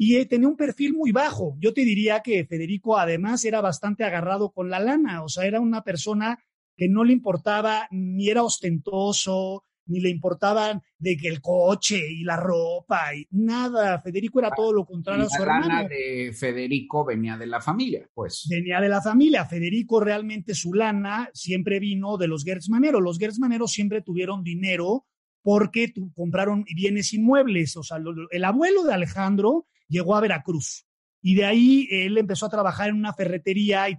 y 0.00 0.24
tenía 0.26 0.48
un 0.48 0.56
perfil 0.56 0.94
muy 0.94 1.10
bajo. 1.10 1.56
Yo 1.58 1.74
te 1.74 1.84
diría 1.84 2.20
que 2.20 2.46
Federico 2.46 2.96
además 2.96 3.44
era 3.44 3.60
bastante 3.60 4.04
agarrado 4.04 4.52
con 4.52 4.70
la 4.70 4.78
lana, 4.78 5.24
o 5.24 5.28
sea, 5.28 5.44
era 5.44 5.60
una 5.60 5.82
persona 5.82 6.38
que 6.76 6.88
no 6.88 7.02
le 7.02 7.12
importaba 7.12 7.88
ni 7.90 8.30
era 8.30 8.44
ostentoso, 8.44 9.64
ni 9.86 10.00
le 10.00 10.10
importaban 10.10 10.82
de 10.98 11.16
que 11.16 11.28
el 11.28 11.40
coche 11.40 12.00
y 12.12 12.22
la 12.22 12.36
ropa 12.36 13.12
y 13.14 13.26
nada. 13.30 13.98
Federico 14.00 14.38
era 14.38 14.50
todo 14.54 14.72
lo 14.72 14.84
contrario 14.84 15.24
a 15.24 15.28
su 15.28 15.38
la 15.38 15.56
hermano. 15.56 15.66
lana 15.66 15.88
de 15.88 16.32
Federico 16.32 17.04
venía 17.04 17.36
de 17.36 17.46
la 17.46 17.60
familia, 17.60 18.08
pues. 18.14 18.46
Venía 18.48 18.80
de 18.80 18.88
la 18.90 19.02
familia. 19.02 19.46
Federico 19.46 19.98
realmente 19.98 20.54
su 20.54 20.74
lana 20.74 21.30
siempre 21.32 21.80
vino 21.80 22.18
de 22.18 22.28
los 22.28 22.44
Gertzmanero. 22.44 23.00
Los 23.00 23.18
Gertzmanero 23.18 23.66
siempre 23.66 24.02
tuvieron 24.02 24.44
dinero 24.44 25.06
porque 25.42 25.92
compraron 26.14 26.64
bienes 26.76 27.12
inmuebles. 27.14 27.76
O 27.76 27.82
sea, 27.82 27.98
el 28.30 28.44
abuelo 28.44 28.84
de 28.84 28.92
Alejandro 28.92 29.66
llegó 29.88 30.16
a 30.16 30.20
Veracruz. 30.20 30.86
Y 31.20 31.34
de 31.34 31.44
ahí 31.44 31.88
él 31.90 32.16
empezó 32.16 32.46
a 32.46 32.50
trabajar 32.50 32.90
en 32.90 32.96
una 32.96 33.12
ferretería, 33.12 33.88
y 33.90 33.96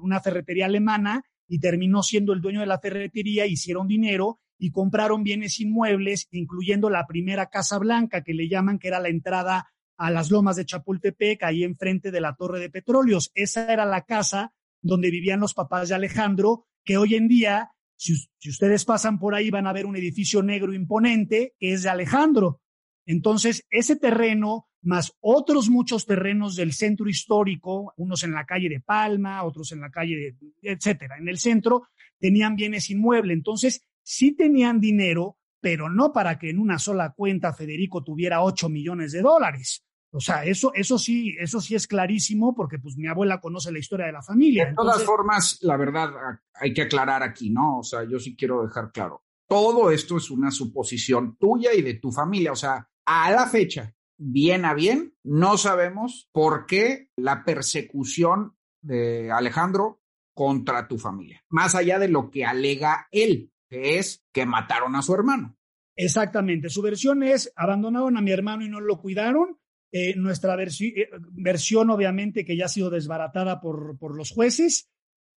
una 0.00 0.20
ferretería 0.20 0.66
alemana, 0.66 1.22
y 1.48 1.60
terminó 1.60 2.02
siendo 2.02 2.32
el 2.32 2.40
dueño 2.40 2.60
de 2.60 2.66
la 2.66 2.78
ferretería, 2.78 3.46
hicieron 3.46 3.86
dinero 3.86 4.40
y 4.58 4.70
compraron 4.70 5.22
bienes 5.22 5.60
inmuebles, 5.60 6.28
incluyendo 6.30 6.88
la 6.88 7.06
primera 7.06 7.46
Casa 7.46 7.78
Blanca, 7.78 8.22
que 8.22 8.34
le 8.34 8.48
llaman, 8.48 8.78
que 8.78 8.88
era 8.88 9.00
la 9.00 9.08
entrada 9.08 9.68
a 9.98 10.10
las 10.10 10.30
lomas 10.30 10.56
de 10.56 10.64
Chapultepec, 10.64 11.42
ahí 11.42 11.62
enfrente 11.62 12.10
de 12.10 12.20
la 12.20 12.34
Torre 12.34 12.58
de 12.58 12.70
Petróleos. 12.70 13.30
Esa 13.34 13.72
era 13.72 13.84
la 13.84 14.02
casa 14.02 14.52
donde 14.80 15.10
vivían 15.10 15.40
los 15.40 15.54
papás 15.54 15.88
de 15.88 15.94
Alejandro, 15.94 16.66
que 16.84 16.96
hoy 16.96 17.14
en 17.14 17.28
día, 17.28 17.70
si, 17.96 18.14
si 18.38 18.50
ustedes 18.50 18.84
pasan 18.84 19.18
por 19.18 19.34
ahí, 19.34 19.50
van 19.50 19.66
a 19.66 19.72
ver 19.72 19.86
un 19.86 19.96
edificio 19.96 20.42
negro 20.42 20.72
imponente, 20.72 21.54
que 21.58 21.72
es 21.72 21.82
de 21.82 21.90
Alejandro. 21.90 22.60
Entonces, 23.06 23.64
ese 23.70 23.96
terreno 23.96 24.68
más 24.82 25.12
otros 25.20 25.68
muchos 25.68 26.06
terrenos 26.06 26.54
del 26.54 26.72
centro 26.72 27.08
histórico, 27.08 27.92
unos 27.96 28.22
en 28.22 28.32
la 28.32 28.44
calle 28.44 28.68
de 28.68 28.80
Palma, 28.80 29.42
otros 29.42 29.72
en 29.72 29.80
la 29.80 29.90
calle 29.90 30.16
de, 30.16 30.36
etcétera, 30.62 31.16
en 31.18 31.28
el 31.28 31.38
centro, 31.38 31.88
tenían 32.18 32.54
bienes 32.56 32.90
inmuebles. 32.90 33.36
Entonces, 33.36 33.82
sí 34.02 34.32
tenían 34.32 34.80
dinero, 34.80 35.38
pero 35.60 35.90
no 35.90 36.12
para 36.12 36.38
que 36.38 36.50
en 36.50 36.58
una 36.58 36.78
sola 36.78 37.12
cuenta 37.16 37.52
Federico 37.52 38.04
tuviera 38.04 38.42
8 38.42 38.68
millones 38.68 39.12
de 39.12 39.22
dólares. 39.22 39.84
O 40.12 40.20
sea, 40.20 40.44
eso, 40.44 40.72
eso 40.72 40.98
sí, 40.98 41.36
eso 41.38 41.60
sí 41.60 41.74
es 41.74 41.86
clarísimo 41.86 42.54
porque 42.54 42.78
pues 42.78 42.96
mi 42.96 43.06
abuela 43.08 43.40
conoce 43.40 43.72
la 43.72 43.80
historia 43.80 44.06
de 44.06 44.12
la 44.12 44.22
familia. 44.22 44.66
De 44.66 44.74
todas 44.74 45.04
formas, 45.04 45.58
la 45.62 45.76
verdad, 45.76 46.10
hay 46.54 46.72
que 46.72 46.82
aclarar 46.82 47.22
aquí, 47.22 47.50
¿no? 47.50 47.80
O 47.80 47.82
sea, 47.82 48.04
yo 48.04 48.18
sí 48.18 48.34
quiero 48.36 48.62
dejar 48.62 48.92
claro. 48.92 49.24
Todo 49.48 49.90
esto 49.90 50.16
es 50.16 50.30
una 50.30 50.50
suposición 50.50 51.36
tuya 51.36 51.74
y 51.74 51.82
de 51.82 51.94
tu 51.94 52.10
familia. 52.10 52.52
O 52.52 52.56
sea, 52.56 52.88
a 53.06 53.30
la 53.30 53.46
fecha, 53.46 53.94
bien 54.16 54.64
a 54.64 54.74
bien. 54.74 55.14
No 55.22 55.56
sabemos 55.56 56.28
por 56.32 56.66
qué 56.66 57.08
la 57.16 57.44
persecución 57.44 58.56
de 58.82 59.30
Alejandro 59.30 60.02
contra 60.34 60.86
tu 60.86 60.98
familia, 60.98 61.42
más 61.48 61.74
allá 61.74 61.98
de 61.98 62.08
lo 62.08 62.30
que 62.30 62.44
alega 62.44 63.08
él, 63.10 63.50
que 63.68 63.98
es 63.98 64.24
que 64.32 64.44
mataron 64.44 64.94
a 64.94 65.02
su 65.02 65.14
hermano. 65.14 65.56
Exactamente, 65.96 66.68
su 66.68 66.82
versión 66.82 67.22
es 67.22 67.50
abandonaron 67.56 68.18
a 68.18 68.20
mi 68.20 68.30
hermano 68.30 68.64
y 68.64 68.68
no 68.68 68.80
lo 68.80 69.00
cuidaron. 69.00 69.58
Eh, 69.92 70.14
nuestra 70.16 70.60
eh, 70.62 71.08
versión, 71.30 71.88
obviamente, 71.90 72.44
que 72.44 72.56
ya 72.56 72.66
ha 72.66 72.68
sido 72.68 72.90
desbaratada 72.90 73.60
por, 73.60 73.96
por 73.98 74.14
los 74.14 74.30
jueces, 74.30 74.90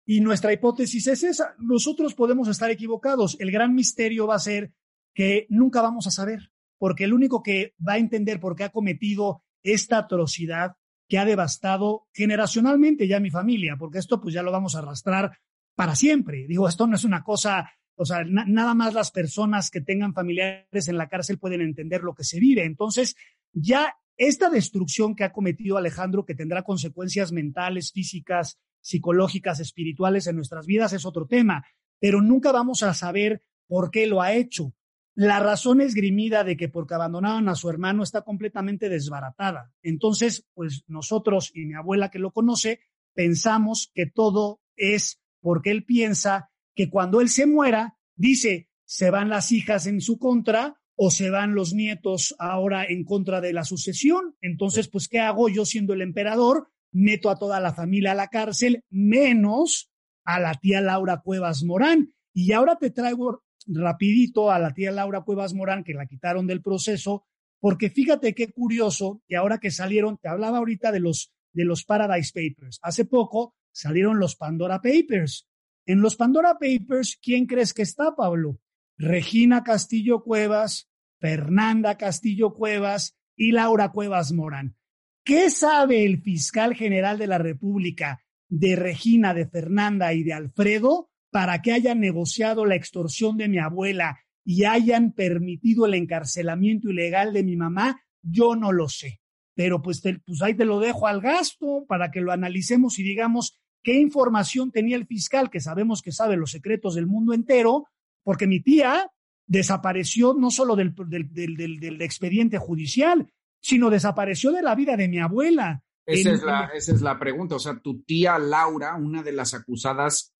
y 0.09 0.21
nuestra 0.21 0.53
hipótesis 0.53 1.05
es 1.07 1.23
esa. 1.23 1.53
Nosotros 1.59 2.15
podemos 2.15 2.47
estar 2.47 2.71
equivocados. 2.71 3.35
El 3.39 3.51
gran 3.51 3.75
misterio 3.75 4.25
va 4.25 4.35
a 4.35 4.39
ser 4.39 4.71
que 5.13 5.45
nunca 5.49 5.81
vamos 5.81 6.07
a 6.07 6.11
saber 6.11 6.49
porque 6.77 7.03
el 7.05 7.13
único 7.13 7.43
que 7.43 7.73
va 7.85 7.93
a 7.93 7.97
entender 7.97 8.39
por 8.39 8.55
qué 8.55 8.65
ha 8.65 8.69
cometido 8.69 9.43
esta 9.63 9.97
atrocidad 9.97 10.75
que 11.07 11.17
ha 11.17 11.25
devastado 11.25 12.07
generacionalmente 12.13 13.07
ya 13.07 13.19
mi 13.19 13.29
familia, 13.29 13.75
porque 13.77 13.99
esto 13.99 14.19
pues 14.19 14.33
ya 14.33 14.43
lo 14.43 14.51
vamos 14.51 14.75
a 14.75 14.79
arrastrar 14.79 15.37
para 15.75 15.95
siempre. 15.95 16.45
Digo, 16.47 16.67
esto 16.67 16.87
no 16.87 16.95
es 16.95 17.03
una 17.03 17.23
cosa, 17.23 17.71
o 17.95 18.05
sea, 18.05 18.23
na 18.25 18.45
nada 18.45 18.73
más 18.73 18.93
las 18.93 19.11
personas 19.11 19.69
que 19.69 19.81
tengan 19.81 20.13
familiares 20.13 20.87
en 20.87 20.97
la 20.97 21.07
cárcel 21.07 21.39
pueden 21.39 21.61
entender 21.61 22.03
lo 22.03 22.13
que 22.13 22.23
se 22.23 22.39
vive. 22.39 22.65
Entonces, 22.65 23.15
ya 23.53 23.95
esta 24.17 24.49
destrucción 24.49 25.15
que 25.15 25.23
ha 25.23 25.31
cometido 25.31 25.77
Alejandro, 25.77 26.25
que 26.25 26.35
tendrá 26.35 26.63
consecuencias 26.63 27.31
mentales, 27.31 27.91
físicas, 27.91 28.57
psicológicas, 28.81 29.59
espirituales 29.59 30.27
en 30.27 30.35
nuestras 30.35 30.65
vidas, 30.65 30.93
es 30.93 31.05
otro 31.05 31.27
tema, 31.27 31.65
pero 31.99 32.21
nunca 32.21 32.51
vamos 32.51 32.83
a 32.83 32.93
saber 32.93 33.43
por 33.67 33.91
qué 33.91 34.07
lo 34.07 34.21
ha 34.21 34.33
hecho. 34.33 34.73
La 35.19 35.39
razón 35.39 35.81
esgrimida 35.81 36.43
de 36.43 36.55
que 36.55 36.69
porque 36.69 36.93
abandonaron 36.93 37.49
a 37.49 37.55
su 37.55 37.71
hermano 37.71 38.03
está 38.03 38.21
completamente 38.21 38.87
desbaratada. 38.87 39.73
Entonces, 39.81 40.45
pues 40.53 40.83
nosotros 40.85 41.49
y 41.55 41.65
mi 41.65 41.73
abuela 41.73 42.11
que 42.11 42.19
lo 42.19 42.31
conoce, 42.31 42.81
pensamos 43.15 43.89
que 43.95 44.05
todo 44.05 44.61
es 44.75 45.19
porque 45.41 45.71
él 45.71 45.85
piensa 45.85 46.51
que 46.75 46.91
cuando 46.91 47.19
él 47.19 47.29
se 47.29 47.47
muera, 47.47 47.97
dice, 48.15 48.69
se 48.85 49.09
van 49.09 49.29
las 49.29 49.51
hijas 49.51 49.87
en 49.87 50.01
su 50.01 50.19
contra 50.19 50.79
o 50.95 51.09
se 51.09 51.31
van 51.31 51.55
los 51.55 51.73
nietos 51.73 52.35
ahora 52.37 52.85
en 52.85 53.03
contra 53.03 53.41
de 53.41 53.53
la 53.53 53.63
sucesión. 53.63 54.35
Entonces, 54.39 54.87
pues, 54.87 55.07
¿qué 55.07 55.19
hago 55.19 55.49
yo 55.49 55.65
siendo 55.65 55.93
el 55.93 56.03
emperador? 56.03 56.69
Meto 56.91 57.31
a 57.31 57.39
toda 57.39 57.59
la 57.59 57.73
familia 57.73 58.11
a 58.11 58.15
la 58.15 58.27
cárcel, 58.27 58.83
menos 58.91 59.89
a 60.25 60.39
la 60.39 60.53
tía 60.53 60.79
Laura 60.79 61.21
Cuevas 61.23 61.63
Morán. 61.63 62.13
Y 62.33 62.51
ahora 62.51 62.75
te 62.75 62.91
traigo 62.91 63.46
rapidito 63.67 64.51
a 64.51 64.59
la 64.59 64.73
tía 64.73 64.91
Laura 64.91 65.21
Cuevas 65.21 65.53
Morán, 65.53 65.83
que 65.83 65.93
la 65.93 66.05
quitaron 66.05 66.47
del 66.47 66.61
proceso, 66.61 67.25
porque 67.59 67.89
fíjate 67.89 68.33
qué 68.33 68.51
curioso 68.51 69.21
que 69.27 69.35
ahora 69.35 69.59
que 69.59 69.71
salieron, 69.71 70.17
te 70.17 70.29
hablaba 70.29 70.59
ahorita 70.59 70.91
de 70.91 70.99
los, 70.99 71.33
de 71.53 71.65
los 71.65 71.83
Paradise 71.83 72.31
Papers. 72.33 72.79
Hace 72.81 73.05
poco 73.05 73.55
salieron 73.71 74.19
los 74.19 74.35
Pandora 74.35 74.81
Papers. 74.81 75.47
En 75.85 76.01
los 76.01 76.15
Pandora 76.15 76.57
Papers, 76.59 77.17
¿quién 77.21 77.45
crees 77.45 77.73
que 77.73 77.81
está, 77.81 78.15
Pablo? 78.15 78.59
Regina 78.97 79.63
Castillo 79.63 80.23
Cuevas, 80.23 80.89
Fernanda 81.19 81.97
Castillo 81.97 82.53
Cuevas 82.53 83.15
y 83.35 83.51
Laura 83.51 83.91
Cuevas 83.91 84.31
Morán. 84.31 84.75
¿Qué 85.23 85.49
sabe 85.49 86.05
el 86.05 86.21
fiscal 86.21 86.73
general 86.73 87.17
de 87.17 87.27
la 87.27 87.37
República 87.37 88.23
de 88.49 88.75
Regina, 88.75 89.33
de 89.33 89.47
Fernanda 89.47 90.13
y 90.13 90.23
de 90.23 90.33
Alfredo 90.33 91.09
para 91.31 91.61
que 91.61 91.71
hayan 91.71 91.99
negociado 91.99 92.65
la 92.65 92.75
extorsión 92.75 93.37
de 93.37 93.47
mi 93.47 93.59
abuela 93.59 94.19
y 94.43 94.63
hayan 94.63 95.11
permitido 95.11 95.85
el 95.85 95.93
encarcelamiento 95.93 96.89
ilegal 96.89 97.33
de 97.33 97.43
mi 97.43 97.55
mamá? 97.55 98.01
Yo 98.21 98.55
no 98.55 98.71
lo 98.71 98.89
sé. 98.89 99.19
Pero 99.55 99.81
pues, 99.81 100.01
pues 100.01 100.41
ahí 100.41 100.53
te 100.53 100.65
lo 100.65 100.79
dejo 100.79 101.07
al 101.07 101.19
gasto 101.19 101.85
para 101.87 102.11
que 102.11 102.21
lo 102.21 102.31
analicemos 102.31 102.99
y 102.99 103.03
digamos 103.03 103.57
qué 103.83 103.99
información 103.99 104.71
tenía 104.71 104.97
el 104.97 105.07
fiscal, 105.07 105.49
que 105.49 105.59
sabemos 105.59 106.01
que 106.01 106.11
sabe 106.11 106.37
los 106.37 106.51
secretos 106.51 106.95
del 106.95 107.07
mundo 107.07 107.33
entero, 107.33 107.87
porque 108.23 108.45
mi 108.45 108.61
tía 108.61 109.09
desapareció 109.47 110.33
no 110.33 110.51
solo 110.51 110.75
del, 110.75 110.93
del, 110.93 112.01
expediente 112.01 112.57
judicial, 112.57 113.31
sino 113.61 113.89
desapareció 113.89 114.51
de 114.51 114.61
la 114.61 114.75
vida 114.75 114.97
de 114.97 115.07
mi 115.07 115.19
abuela. 115.19 115.81
Esa, 116.05 116.31
es 116.31 116.43
la, 116.43 116.69
esa 116.75 116.93
es 116.93 117.01
la 117.01 117.17
pregunta. 117.17 117.55
O 117.55 117.59
sea, 117.59 117.79
tu 117.79 118.01
tía 118.03 118.37
Laura, 118.37 118.95
una 118.95 119.23
de 119.23 119.31
las 119.31 119.53
acusadas, 119.53 120.33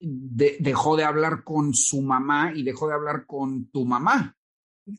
dejó 0.00 0.96
de 0.96 1.04
hablar 1.04 1.44
con 1.44 1.74
su 1.74 2.00
mamá 2.00 2.52
y 2.54 2.62
dejó 2.62 2.88
de 2.88 2.94
hablar 2.94 3.26
con 3.26 3.70
tu 3.70 3.84
mamá. 3.84 4.36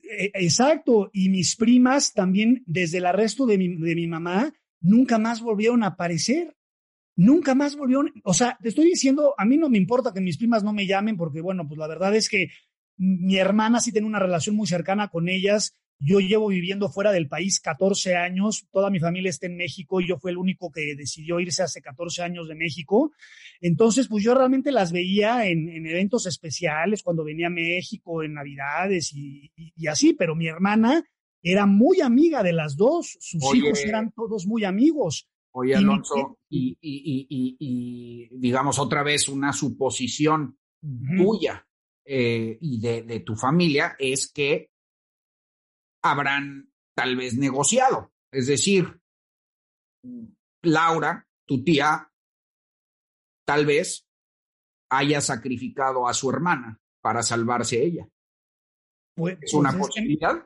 E, 0.04 0.32
exacto. 0.36 1.10
Y 1.14 1.30
mis 1.30 1.56
primas 1.56 2.14
también, 2.14 2.64
desde 2.66 3.00
el 3.00 3.06
arresto 3.06 3.46
de 3.46 3.58
mi, 3.58 3.76
de 3.78 3.96
mi 3.96 4.08
mamá, 4.08 4.54
nunca 4.80 5.18
más 5.18 5.42
volvieron 5.42 5.84
a 5.84 5.88
aparecer. 5.88 6.56
Nunca 7.16 7.56
más 7.56 7.76
volvieron, 7.76 8.12
o 8.24 8.34
sea, 8.34 8.58
te 8.62 8.70
estoy 8.70 8.86
diciendo, 8.86 9.36
a 9.38 9.46
mí 9.46 9.58
no 9.58 9.70
me 9.70 9.78
importa 9.78 10.14
que 10.14 10.22
mis 10.22 10.38
primas 10.38 10.64
no 10.64 10.72
me 10.72 10.88
llamen 10.88 11.18
porque, 11.18 11.42
bueno, 11.42 11.68
pues 11.68 11.78
la 11.78 11.88
verdad 11.88 12.16
es 12.16 12.30
que 12.30 12.50
mi 12.98 13.38
hermana 13.38 13.80
sí 13.80 13.92
tiene 13.92 14.08
una 14.08 14.20
relación 14.20 14.56
muy 14.56 14.66
cercana 14.66 15.10
con 15.10 15.28
ellas. 15.28 15.76
Yo 16.04 16.20
llevo 16.20 16.48
viviendo 16.48 16.90
fuera 16.90 17.12
del 17.12 17.28
país 17.28 17.60
14 17.60 18.16
años, 18.16 18.66
toda 18.72 18.90
mi 18.90 19.00
familia 19.00 19.30
está 19.30 19.46
en 19.46 19.56
México 19.56 20.02
y 20.02 20.08
yo 20.08 20.18
fui 20.18 20.32
el 20.32 20.38
único 20.38 20.72
que 20.72 20.96
decidió 20.96 21.40
irse 21.40 21.62
hace 21.62 21.80
14 21.80 22.24
años 22.24 22.48
de 22.48 22.56
México. 22.56 23.12
Entonces, 23.60 24.08
pues 24.08 24.24
yo 24.24 24.34
realmente 24.34 24.72
las 24.72 24.92
veía 24.92 25.46
en, 25.46 25.70
eventos 25.86 26.26
especiales, 26.26 27.04
cuando 27.04 27.24
venía 27.24 27.48
a 27.48 27.52
México, 27.52 28.24
en 28.24 28.34
Navidades 28.34 29.14
y, 29.14 29.52
así, 29.88 30.14
pero 30.14 30.36
mi 30.36 30.48
hermana 30.48 31.04
era 31.44 31.68
muy 31.68 32.02
amiga 32.02 32.42
de 32.42 32.54
las 32.54 32.76
dos, 32.76 33.18
sus 33.20 33.44
hijos 33.54 33.86
eran 33.86 34.12
todos 34.12 34.48
muy 34.48 34.64
amigos. 34.64 35.30
Oye, 35.52 35.76
Alonso, 35.76 36.40
y, 36.50 36.78
y, 36.82 38.28
digamos 38.32 38.80
otra 38.80 39.04
vez 39.04 39.30
una 39.30 39.54
suposición 39.54 40.58
tuya 41.16 41.68
eh, 42.04 42.58
y 42.60 42.80
de, 42.80 43.04
de, 43.04 43.20
tu 43.20 43.36
familia 43.36 43.96
es 44.00 44.32
que 44.32 44.71
habrán 46.02 46.72
tal 46.96 47.16
vez 47.16 47.38
negociado. 47.38 48.12
Es 48.32 48.48
decir, 48.48 49.02
Laura, 50.62 51.28
tu 51.46 51.64
tía, 51.64 52.12
tal 53.46 53.66
vez 53.66 54.08
haya 54.90 55.22
sacrificado 55.22 56.08
a 56.08 56.14
su 56.14 56.30
hermana 56.30 56.80
para 57.02 57.24
salvarse 57.24 57.84
ella. 57.84 58.08
Pues, 59.16 59.38
¿Es 59.42 59.54
una 59.54 59.72
pues 59.72 59.88
posibilidad? 59.88 60.46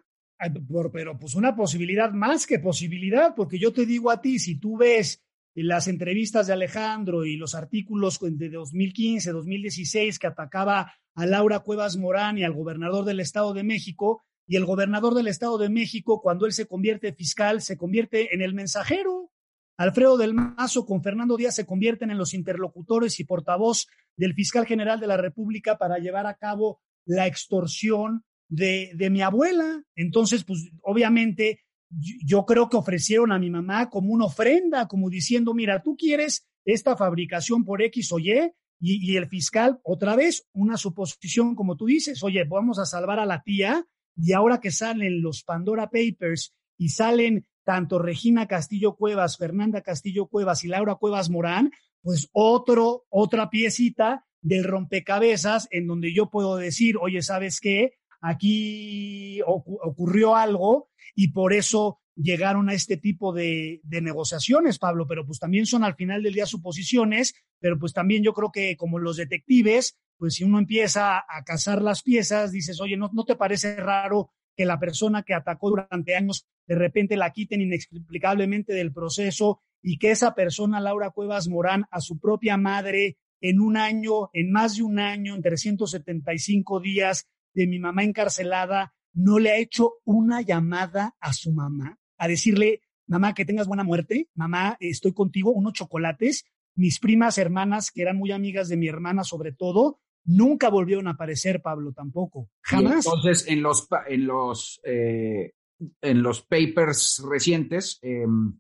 pero 0.92 1.18
pues 1.18 1.36
una 1.36 1.56
posibilidad 1.56 2.12
más 2.12 2.46
que 2.46 2.60
posibilidad, 2.60 3.34
porque 3.36 3.58
yo 3.58 3.72
te 3.74 3.86
digo 3.86 4.12
a 4.12 4.22
ti, 4.22 4.38
si 4.40 4.60
tú 4.60 4.78
ves 4.78 5.24
las 5.54 5.88
entrevistas 5.88 6.48
de 6.48 6.54
Alejandro 6.54 7.26
y 7.26 7.38
los 7.38 7.56
artículos 7.56 8.20
de 8.22 8.50
2015, 8.50 9.32
2016 9.32 10.20
que 10.20 10.28
atacaba 10.28 10.94
a 11.14 11.26
Laura 11.26 11.60
Cuevas 11.60 11.96
Morán 11.96 12.38
y 12.38 12.44
al 12.44 12.54
gobernador 12.54 13.06
del 13.06 13.22
Estado 13.22 13.54
de 13.54 13.64
México, 13.64 14.26
y 14.48 14.58
el 14.58 14.66
gobernador 14.66 15.14
del 15.14 15.28
Estado 15.28 15.58
de 15.58 15.70
México, 15.70 16.22
cuando 16.22 16.46
él 16.46 16.54
se 16.54 16.68
convierte 16.68 17.14
fiscal, 17.14 17.62
se 17.62 17.78
convierte 17.78 18.34
en 18.34 18.42
el 18.42 18.54
mensajero. 18.54 19.32
Alfredo 19.78 20.18
del 20.18 20.34
Mazo 20.34 20.86
con 20.86 21.04
Fernando 21.04 21.36
Díaz 21.36 21.56
se 21.56 21.66
convierten 21.66 22.12
en 22.12 22.18
los 22.18 22.34
interlocutores 22.34 23.20
y 23.20 23.26
portavoz 23.26 23.88
del 24.16 24.34
fiscal 24.34 24.66
general 24.66 25.00
de 25.00 25.08
la 25.08 25.18
República 25.18 25.78
para 25.78 25.98
llevar 25.98 26.28
a 26.28 26.36
cabo 26.36 26.80
la 27.06 27.28
extorsión 27.28 28.24
de, 28.48 28.92
de 28.96 29.10
mi 29.10 29.22
abuela. 29.22 29.84
Entonces, 29.96 30.44
pues 30.44 30.70
obviamente 30.82 31.66
yo 31.90 32.46
creo 32.46 32.70
que 32.70 32.78
ofrecieron 32.78 33.32
a 33.32 33.40
mi 33.40 33.50
mamá 33.50 33.90
como 33.90 34.14
una 34.14 34.26
ofrenda, 34.26 34.88
como 34.88 35.10
diciendo, 35.10 35.54
mira, 35.54 35.82
tú 35.82 35.96
quieres 35.98 36.48
esta 36.66 36.96
fabricación 36.96 37.64
por 37.64 37.82
X 37.82 38.12
o 38.12 38.20
Y, 38.20 38.54
y, 38.80 39.16
el 39.16 39.28
fiscal, 39.28 39.80
otra 39.84 40.16
vez, 40.16 40.48
una 40.54 40.78
suposición, 40.78 41.56
como 41.56 41.78
tú 41.78 41.86
dices, 41.86 42.22
oye, 42.24 42.44
vamos 42.44 42.78
a 42.78 42.86
salvar 42.86 43.20
a 43.20 43.26
la 43.26 43.42
tía, 43.42 43.88
y 44.16 44.34
ahora 44.34 44.60
que 44.60 44.72
salen 44.72 45.22
los 45.22 45.44
Pandora 45.44 45.90
Papers 45.90 46.54
y 46.78 46.90
salen 46.90 47.46
tanto 47.64 48.00
Regina 48.00 48.48
Castillo 48.48 48.96
Cuevas, 48.96 49.38
Fernanda 49.38 49.82
Castillo 49.82 50.28
Cuevas 50.28 50.64
y 50.64 50.68
Laura 50.68 50.96
Cuevas 50.96 51.30
Morán, 51.30 51.72
pues 52.02 52.30
otro, 52.32 53.06
otra 53.10 53.50
piecita 53.50 54.26
del 54.42 54.64
rompecabezas 54.64 55.68
en 55.72 55.88
donde 55.88 56.14
yo 56.14 56.30
puedo 56.30 56.56
decir, 56.58 56.98
oye, 56.98 57.22
¿sabes 57.22 57.60
qué? 57.60 57.94
aquí 58.26 59.40
ocurrió 59.46 60.36
algo 60.36 60.90
y 61.14 61.30
por 61.30 61.54
eso 61.54 62.00
llegaron 62.16 62.70
a 62.70 62.74
este 62.74 62.98
tipo 62.98 63.34
de, 63.34 63.82
negociaciones, 63.84 64.80
Pablo, 64.80 65.06
pero 65.08 65.26
pues 65.26 65.40
también 65.40 65.66
son 65.66 65.84
al 65.84 65.96
final 65.96 66.24
del 66.24 66.34
día 66.34 66.46
suposiciones, 66.46 67.36
pero 67.60 67.78
pues 67.78 67.94
también 67.94 68.24
yo 68.24 68.34
creo 68.34 68.52
que 68.52 68.78
como 68.78 69.00
los 69.00 69.18
detectives, 69.18 69.98
pues 70.18 70.36
si 70.36 70.44
uno 70.44 70.60
empieza 70.60 71.18
a 71.18 71.44
cazar 71.46 71.82
las 71.82 72.02
piezas, 72.02 72.52
dices, 72.52 72.80
oye, 72.82 72.98
¿no, 72.98 73.10
¿no 73.14 73.26
te 73.26 73.36
parece 73.36 73.76
raro 73.76 74.32
que 74.56 74.66
la 74.66 74.80
persona 74.80 75.24
que 75.24 75.34
atacó 75.34 75.70
durante 75.70 76.16
años 76.16 76.48
de 76.68 76.76
repente 76.76 77.18
la 77.18 77.32
quiten 77.32 77.62
inexplicablemente 77.62 78.74
del 78.74 78.94
proceso 78.94 79.62
y 79.82 79.98
que 79.98 80.12
esa 80.12 80.34
persona, 80.34 80.80
Laura 80.80 81.12
Cuevas 81.12 81.48
Morán, 81.48 81.86
a 81.92 82.00
su 82.00 82.20
propia 82.20 82.58
madre, 82.58 83.18
en 83.42 83.60
un 83.60 83.78
año, 83.78 84.30
en 84.34 84.52
más 84.52 84.78
de 84.78 84.84
un 84.84 85.00
año, 85.00 85.36
en 85.36 85.42
375 85.42 86.80
días, 86.80 87.28
de 87.54 87.68
mi 87.68 87.80
mamá 87.80 88.04
encarcelada, 88.04 88.94
no 89.14 89.40
le 89.40 89.52
ha 89.52 89.58
hecho 89.58 89.94
una 90.04 90.42
llamada 90.42 91.16
a 91.20 91.34
su 91.34 91.54
mamá 91.54 92.00
a 92.18 92.28
decirle, 92.28 92.82
mamá, 93.08 93.34
que 93.34 93.46
tengas 93.46 93.68
buena 93.68 93.84
muerte, 93.84 94.30
mamá, 94.34 94.78
estoy 94.80 95.14
contigo, 95.14 95.52
unos 95.52 95.74
chocolates. 95.74 96.46
Mis 96.76 97.00
primas 97.00 97.38
hermanas, 97.38 97.92
que 97.92 98.02
eran 98.02 98.18
muy 98.18 98.32
amigas 98.32 98.68
de 98.68 98.78
mi 98.78 98.88
hermana 98.88 99.24
sobre 99.24 99.54
todo, 99.54 100.02
nunca 100.26 100.70
volvieron 100.70 101.08
a 101.08 101.12
aparecer, 101.12 101.62
Pablo, 101.62 101.94
tampoco. 101.94 102.50
Jamás. 102.62 103.06
entonces, 103.06 103.48
en 103.48 103.62
los, 103.62 103.88
en 104.08 104.28
los, 104.28 104.82
eh, 104.84 105.54
en 106.02 106.22
los 106.22 106.42
papers 106.42 107.24
recientes, 107.30 108.00
em, 108.02 108.58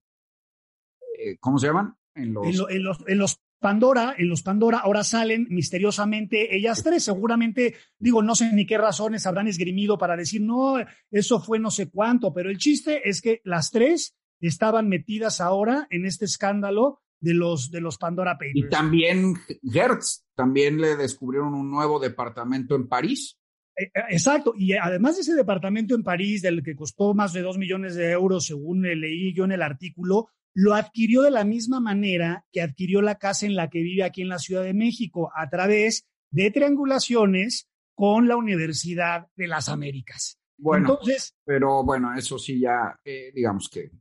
eh, 1.19 1.37
¿cómo 1.39 1.57
se 1.57 1.67
llaman? 1.67 1.95
En 2.13 2.33
los... 2.33 2.47
En, 2.69 2.83
los, 2.83 3.03
en 3.07 3.17
los 3.17 3.41
Pandora, 3.59 4.13
en 4.17 4.29
los 4.29 4.43
Pandora 4.43 4.79
ahora 4.79 5.03
salen 5.03 5.47
misteriosamente 5.49 6.55
ellas 6.55 6.83
tres. 6.83 7.03
Seguramente, 7.03 7.75
digo, 7.97 8.21
no 8.21 8.35
sé 8.35 8.53
ni 8.53 8.67
qué 8.67 8.77
razones 8.77 9.25
habrán 9.25 9.47
esgrimido 9.47 9.97
para 9.97 10.15
decir, 10.15 10.41
no, 10.41 10.75
eso 11.09 11.39
fue 11.39 11.57
no 11.57 11.71
sé 11.71 11.89
cuánto, 11.89 12.31
pero 12.31 12.51
el 12.51 12.59
chiste 12.59 13.09
es 13.09 13.21
que 13.21 13.41
las 13.43 13.71
tres 13.71 14.15
estaban 14.39 14.87
metidas 14.87 15.41
ahora 15.41 15.87
en 15.89 16.05
este 16.05 16.25
escándalo 16.25 17.01
de 17.19 17.33
los, 17.33 17.71
de 17.71 17.81
los 17.81 17.97
Pandora 17.97 18.33
Papers. 18.33 18.53
Y 18.55 18.69
también 18.69 19.35
Hertz, 19.73 20.25
también 20.35 20.79
le 20.79 20.95
descubrieron 20.95 21.53
un 21.53 21.69
nuevo 21.71 21.99
departamento 21.99 22.75
en 22.75 22.87
París. 22.87 23.37
Eh, 23.77 23.91
eh, 23.93 24.01
exacto, 24.09 24.53
y 24.55 24.73
además 24.73 25.15
de 25.15 25.21
ese 25.21 25.35
departamento 25.35 25.95
en 25.95 26.03
París, 26.03 26.41
del 26.41 26.63
que 26.63 26.75
costó 26.75 27.13
más 27.13 27.33
de 27.33 27.41
dos 27.41 27.57
millones 27.57 27.95
de 27.95 28.11
euros, 28.11 28.45
según 28.45 28.83
leí 28.83 29.33
yo 29.33 29.43
en 29.45 29.51
el 29.51 29.61
artículo, 29.61 30.29
lo 30.53 30.73
adquirió 30.73 31.21
de 31.21 31.31
la 31.31 31.43
misma 31.43 31.81
manera 31.81 32.45
que 32.51 32.61
adquirió 32.61 33.01
la 33.01 33.15
casa 33.15 33.45
en 33.45 33.55
la 33.55 33.69
que 33.69 33.81
vive 33.81 34.03
aquí 34.03 34.21
en 34.21 34.29
la 34.29 34.39
Ciudad 34.39 34.63
de 34.63 34.73
México, 34.73 35.31
a 35.35 35.49
través 35.49 36.07
de 36.31 36.49
triangulaciones 36.51 37.67
con 37.93 38.27
la 38.27 38.37
Universidad 38.37 39.27
de 39.35 39.47
las 39.47 39.67
Américas. 39.67 40.39
Bueno, 40.57 40.91
Entonces, 40.91 41.35
pero 41.43 41.83
bueno, 41.83 42.13
eso 42.15 42.39
sí 42.39 42.59
ya, 42.59 42.97
eh, 43.03 43.31
digamos 43.33 43.69
que 43.69 43.91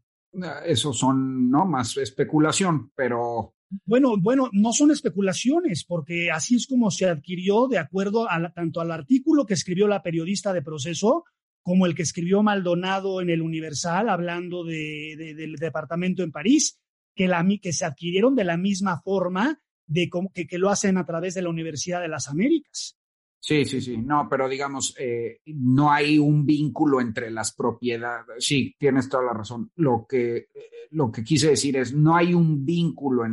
eso 0.66 0.92
son, 0.92 1.50
¿no? 1.50 1.66
Más 1.66 1.96
especulación, 1.96 2.90
pero... 2.94 3.54
Bueno, 3.86 4.14
bueno, 4.20 4.50
no 4.52 4.72
son 4.72 4.92
especulaciones, 4.92 5.84
porque 5.84 6.30
así 6.30 6.56
es 6.56 6.66
como 6.66 6.90
se 6.90 7.06
adquirió 7.06 7.66
de 7.66 7.78
acuerdo 7.78 8.26
tanto 8.54 8.80
al 8.80 8.92
artículo 8.92 9.46
que 9.46 9.54
escribió 9.54 9.88
la 9.88 10.02
periodista 10.02 10.52
de 10.52 10.62
proceso 10.62 11.24
como 11.64 11.86
el 11.86 11.94
que 11.94 12.02
escribió 12.02 12.42
Maldonado 12.42 13.20
en 13.22 13.30
el 13.30 13.40
Universal 13.40 14.10
hablando 14.10 14.64
del 14.64 15.56
departamento 15.56 16.22
en 16.22 16.30
París, 16.30 16.78
que, 17.16 17.26
la, 17.26 17.44
que 17.60 17.72
se 17.72 17.86
adquirieron 17.86 18.36
de 18.36 18.44
la 18.44 18.58
misma 18.58 19.00
forma 19.00 19.58
de 19.86 20.10
que, 20.34 20.58
lo 20.58 20.70
hacen 20.70 20.98
a 20.98 21.06
través 21.06 21.34
de 21.34 21.42
la 21.42 21.48
Universidad 21.48 22.02
de 22.02 22.08
las 22.08 22.28
Américas. 22.28 22.98
Sí, 23.46 23.66
sí, 23.66 23.82
sí, 23.82 23.98
no, 23.98 24.26
pero 24.30 24.48
digamos, 24.48 24.96
eh, 24.98 25.42
no 25.44 25.92
hay 25.92 26.18
un 26.18 26.46
vínculo 26.46 27.02
entre 27.02 27.30
las 27.30 27.54
propiedades. 27.54 28.42
Sí, 28.42 28.74
tienes 28.78 29.06
toda 29.10 29.24
la 29.24 29.34
razón. 29.34 29.70
Lo 29.76 30.06
que, 30.08 30.36
eh, 30.36 30.48
lo 30.92 31.12
que 31.12 31.22
quise 31.22 31.50
decir 31.50 31.76
es, 31.76 31.92
no 31.92 32.16
hay 32.16 32.32
un 32.32 32.64
vínculo 32.64 33.26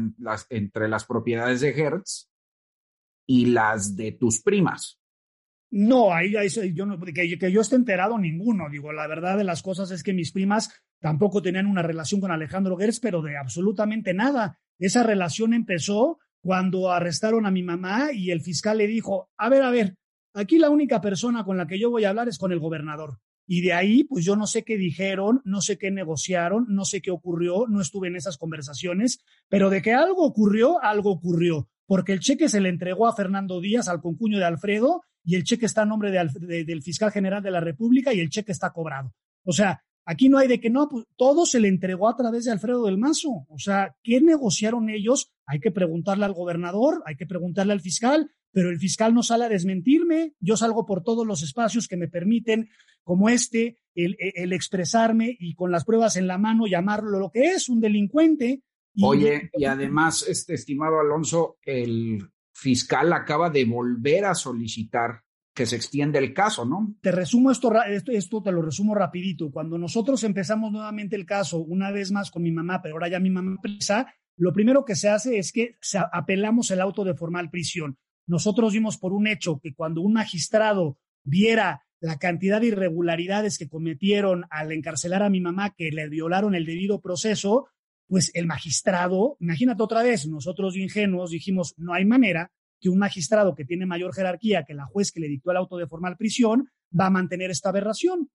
entre 0.50 0.90
las 0.90 1.06
propiedades 1.06 1.62
de 1.62 1.70
Hertz 1.70 2.30
y 3.26 3.46
las 3.46 3.96
de 3.96 4.12
tus 4.12 4.42
primas. 4.42 5.00
No, 5.70 6.14
ahí, 6.14 6.36
ahí 6.36 6.50
yo 6.74 6.86
no, 6.86 7.00
que, 7.00 7.14
que, 7.14 7.50
yo 7.50 7.62
esté 7.62 7.78
enterado 7.78 8.18
ninguno. 8.18 8.70
Digo, 8.70 8.92
la 8.92 9.08
verdad 9.08 9.38
de 9.38 9.46
las 9.46 9.64
cosas 9.64 9.92
es 9.92 10.04
que 10.04 10.12
mis 10.12 10.34
primas 10.34 10.84
tampoco 11.00 11.42
tenían 11.42 11.68
una 11.68 11.84
relación 11.84 12.20
con 12.20 12.32
Alejandro 12.32 12.76
Gertz, 12.76 13.00
pero 13.00 13.22
de 13.22 13.38
absolutamente 13.38 14.14
nada. 14.14 14.60
Esa 14.78 15.04
relación 15.04 15.54
empezó 15.54 16.20
cuando 16.42 16.92
arrestaron 16.92 17.46
a 17.46 17.52
mi 17.52 17.64
mamá 17.64 18.12
y 18.12 18.32
el 18.32 18.42
fiscal 18.42 18.80
le 18.80 18.88
dijo, 18.88 19.30
a 19.38 19.48
ver, 19.48 19.64
a 19.64 19.72
ver, 19.72 19.96
Aquí 20.34 20.58
la 20.58 20.70
única 20.70 21.02
persona 21.02 21.44
con 21.44 21.58
la 21.58 21.68
que 21.68 21.80
yo 21.80 21.90
voy 21.90 22.06
a 22.06 22.10
hablar 22.10 22.30
es 22.30 22.38
con 22.38 22.52
el 22.52 22.60
gobernador. 22.60 23.20
Y 23.48 23.62
de 23.62 23.74
ahí, 23.74 24.04
pues 24.06 24.24
yo 24.24 24.36
no 24.36 24.48
sé 24.48 24.64
qué 24.64 24.78
dijeron, 24.78 25.42
no 25.44 25.62
sé 25.62 25.78
qué 25.78 25.92
negociaron, 25.92 26.68
no 26.70 26.86
sé 26.86 27.02
qué 27.02 27.12
ocurrió, 27.12 27.66
no 27.68 27.82
estuve 27.82 28.08
en 28.08 28.16
esas 28.16 28.38
conversaciones, 28.38 29.20
pero 29.50 29.70
de 29.70 29.82
que 29.82 29.94
algo 29.94 30.24
ocurrió, 30.24 30.82
algo 30.82 31.12
ocurrió, 31.12 31.68
porque 31.86 32.14
el 32.14 32.22
cheque 32.22 32.48
se 32.48 32.62
le 32.62 32.70
entregó 32.70 33.08
a 33.08 33.16
Fernando 33.16 33.60
Díaz, 33.60 33.90
al 33.90 34.00
concuño 34.00 34.38
de 34.38 34.46
Alfredo, 34.46 35.02
y 35.24 35.36
el 35.36 35.44
cheque 35.44 35.66
está 35.66 35.82
a 35.82 35.86
nombre 35.86 36.12
del 36.12 36.82
fiscal 36.82 37.12
general 37.12 37.44
de 37.44 37.52
la 37.52 37.60
República 37.60 38.14
y 38.14 38.20
el 38.22 38.30
cheque 38.30 38.54
está 38.54 38.72
cobrado. 38.72 39.14
O 39.44 39.52
sea, 39.52 39.84
aquí 40.06 40.30
no 40.30 40.38
hay 40.38 40.48
de 40.48 40.60
que 40.60 40.70
no, 40.70 40.88
pues 40.88 41.06
todo 41.16 41.46
se 41.46 41.60
le 41.60 41.68
entregó 41.68 42.08
a 42.08 42.16
través 42.16 42.46
de 42.46 42.52
Alfredo 42.52 42.86
del 42.86 42.98
Mazo. 42.98 43.46
O 43.50 43.60
sea, 43.60 43.96
¿qué 44.02 44.22
negociaron 44.22 44.90
ellos? 44.90 45.32
Hay 45.46 45.60
que 45.60 45.72
preguntarle 45.72 46.26
al 46.26 46.34
gobernador, 46.34 47.04
hay 47.06 47.16
que 47.16 47.26
preguntarle 47.26 47.74
al 47.74 47.82
fiscal, 47.82 48.32
pero 48.52 48.70
el 48.70 48.80
fiscal 48.80 49.14
no 49.14 49.24
sale 49.24 49.46
a 49.46 49.50
desmentirme, 49.50 50.34
yo 50.40 50.58
salgo 50.58 50.86
por 50.86 51.04
todos 51.04 51.26
los 51.26 51.44
espacios 51.44 51.88
que 51.88 51.98
me 51.98 52.08
permiten, 52.08 52.70
como 53.04 53.30
este, 53.30 53.80
el, 53.96 54.54
expresarme 54.54 55.36
y 55.40 55.56
con 55.56 55.72
las 55.72 55.86
pruebas 55.86 56.16
en 56.18 56.28
la 56.28 56.38
mano 56.38 56.68
llamarlo 56.68 57.20
lo 57.20 57.32
que 57.32 57.46
es, 57.54 57.70
un 57.70 57.80
delincuente. 57.80 58.62
Oye, 59.02 59.50
y 59.54 59.66
además, 59.66 60.26
este 60.28 60.54
estimado 60.54 61.00
Alonso, 61.00 61.58
el 61.64 62.30
fiscal 62.54 63.14
acaba 63.14 63.50
de 63.50 63.66
volver 63.66 64.26
a 64.26 64.36
solicitar 64.36 65.24
que 65.54 65.66
se 65.66 65.76
extienda 65.76 66.20
el 66.20 66.34
caso, 66.34 66.66
¿no? 66.66 66.96
Te 67.02 67.12
resumo 67.12 67.52
esto, 67.52 67.74
esto, 67.84 68.12
esto 68.12 68.42
te 68.42 68.52
lo 68.52 68.62
resumo 68.62 68.96
rapidito. 68.96 69.52
Cuando 69.52 69.78
nosotros 69.78 70.24
empezamos 70.24 70.72
nuevamente 70.72 71.16
el 71.16 71.26
caso, 71.26 71.60
una 71.60 71.92
vez 71.92 72.12
más 72.12 72.32
con 72.32 72.44
mi 72.44 72.52
mamá, 72.52 72.82
pero 72.82 72.96
ahora 72.96 73.10
ya 73.10 73.20
mi 73.20 73.30
mamá 73.30 73.58
presa, 73.62 74.14
lo 74.38 74.54
primero 74.54 74.86
que 74.86 74.96
se 74.96 75.10
hace 75.10 75.38
es 75.38 75.52
que 75.52 75.78
apelamos 76.12 76.72
el 76.72 76.82
auto 76.82 77.04
de 77.04 77.16
formal 77.16 77.50
prisión. 77.50 77.98
Nosotros 78.28 78.74
vimos 78.74 78.98
por 78.98 79.14
un 79.14 79.28
hecho 79.28 79.60
que 79.60 79.74
cuando 79.74 80.02
un 80.02 80.14
magistrado 80.14 80.98
viera 81.24 81.84
la 82.00 82.18
cantidad 82.18 82.60
de 82.60 82.68
irregularidades 82.68 83.58
que 83.58 83.70
cometieron 83.70 84.46
al 84.50 84.72
encarcelar 84.72 85.22
a 85.24 85.30
mi 85.30 85.40
mamá, 85.40 85.74
que 85.76 85.92
le 85.92 86.10
violaron 86.10 86.56
el 86.56 86.66
debido 86.66 87.00
proceso, 87.00 87.68
pues 88.08 88.32
el 88.34 88.48
magistrado, 88.48 89.38
imagínate 89.40 89.84
otra 89.84 90.04
vez, 90.04 90.28
nosotros 90.28 90.76
ingenuos 90.76 91.32
dijimos, 91.32 91.76
no 91.78 91.94
hay 91.94 92.06
manera 92.06 92.52
que 92.82 92.90
un 92.90 92.98
magistrado 92.98 93.54
que 93.56 93.64
tiene 93.64 93.86
mayor 93.86 94.14
jerarquía 94.14 94.66
que 94.66 94.74
la 94.74 94.86
juez 94.86 95.12
que 95.12 95.20
le 95.20 95.28
dictó 95.28 95.52
el 95.52 95.58
auto 95.58 95.78
de 95.78 95.88
formal 95.88 96.18
prisión 96.18 96.68
va 97.00 97.06
a 97.06 97.12
mantener 97.12 97.52
esta 97.52 97.70
aberración. 97.70 98.30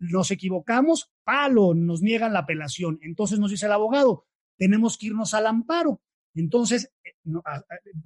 Nos 0.00 0.30
equivocamos, 0.30 1.10
palo, 1.22 1.74
nos 1.74 2.00
niegan 2.00 2.32
la 2.32 2.40
apelación. 2.40 2.98
Entonces 3.02 3.38
nos 3.38 3.50
dice 3.50 3.66
el 3.66 3.72
abogado, 3.72 4.24
tenemos 4.56 4.96
que 4.96 5.06
irnos 5.06 5.34
al 5.34 5.46
amparo. 5.46 6.00
Entonces, 6.34 6.90
eh, 7.04 7.12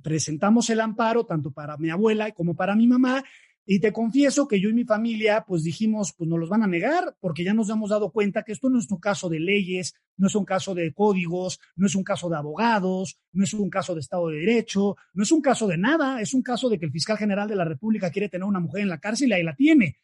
presentamos 0.03 0.71
el 0.71 0.81
amparo 0.81 1.25
tanto 1.25 1.53
para 1.53 1.77
mi 1.77 1.91
abuela 1.91 2.31
como 2.33 2.55
para 2.55 2.75
mi 2.75 2.87
mamá. 2.87 3.25
Y 3.69 3.81
te 3.81 3.93
confieso 3.93 4.47
que 4.47 4.61
yo 4.61 4.69
y 4.69 4.75
mi 4.75 4.85
familia, 4.85 5.45
pues 5.45 5.65
dijimos, 5.65 6.15
pues 6.17 6.31
nos 6.31 6.39
los 6.39 6.49
van 6.49 6.63
a 6.63 6.69
negar, 6.69 7.17
porque 7.19 7.43
ya 7.43 7.53
nos 7.53 7.69
hemos 7.69 7.91
dado 7.91 8.13
cuenta 8.13 8.45
que 8.45 8.53
esto 8.53 8.71
no 8.71 8.79
es 8.79 8.89
un 8.93 9.01
caso 9.01 9.29
de 9.29 9.41
leyes, 9.41 9.95
no 10.17 10.29
es 10.29 10.37
un 10.37 10.45
caso 10.45 10.73
de 10.73 10.93
códigos, 10.95 11.59
no 11.75 11.89
es 11.89 11.97
un 11.97 12.05
caso 12.05 12.31
de 12.31 12.37
abogados, 12.37 13.19
no 13.33 13.43
es 13.43 13.53
un 13.55 13.69
caso 13.69 13.95
de 13.95 14.01
Estado 14.01 14.29
de 14.29 14.39
Derecho, 14.39 14.95
no 15.15 15.25
es 15.25 15.33
un 15.33 15.41
caso 15.43 15.67
de 15.67 15.79
nada, 15.79 16.21
es 16.21 16.33
un 16.33 16.43
caso 16.43 16.69
de 16.69 16.79
que 16.79 16.87
el 16.87 16.93
fiscal 16.93 17.19
general 17.19 17.49
de 17.49 17.57
la 17.57 17.65
República 17.65 18.13
quiere 18.13 18.29
tener 18.29 18.45
una 18.45 18.61
mujer 18.61 18.83
en 18.83 18.89
la 18.89 19.01
cárcel 19.01 19.31
y 19.31 19.33
ahí 19.33 19.43
la 19.43 19.57
tiene. 19.57 19.97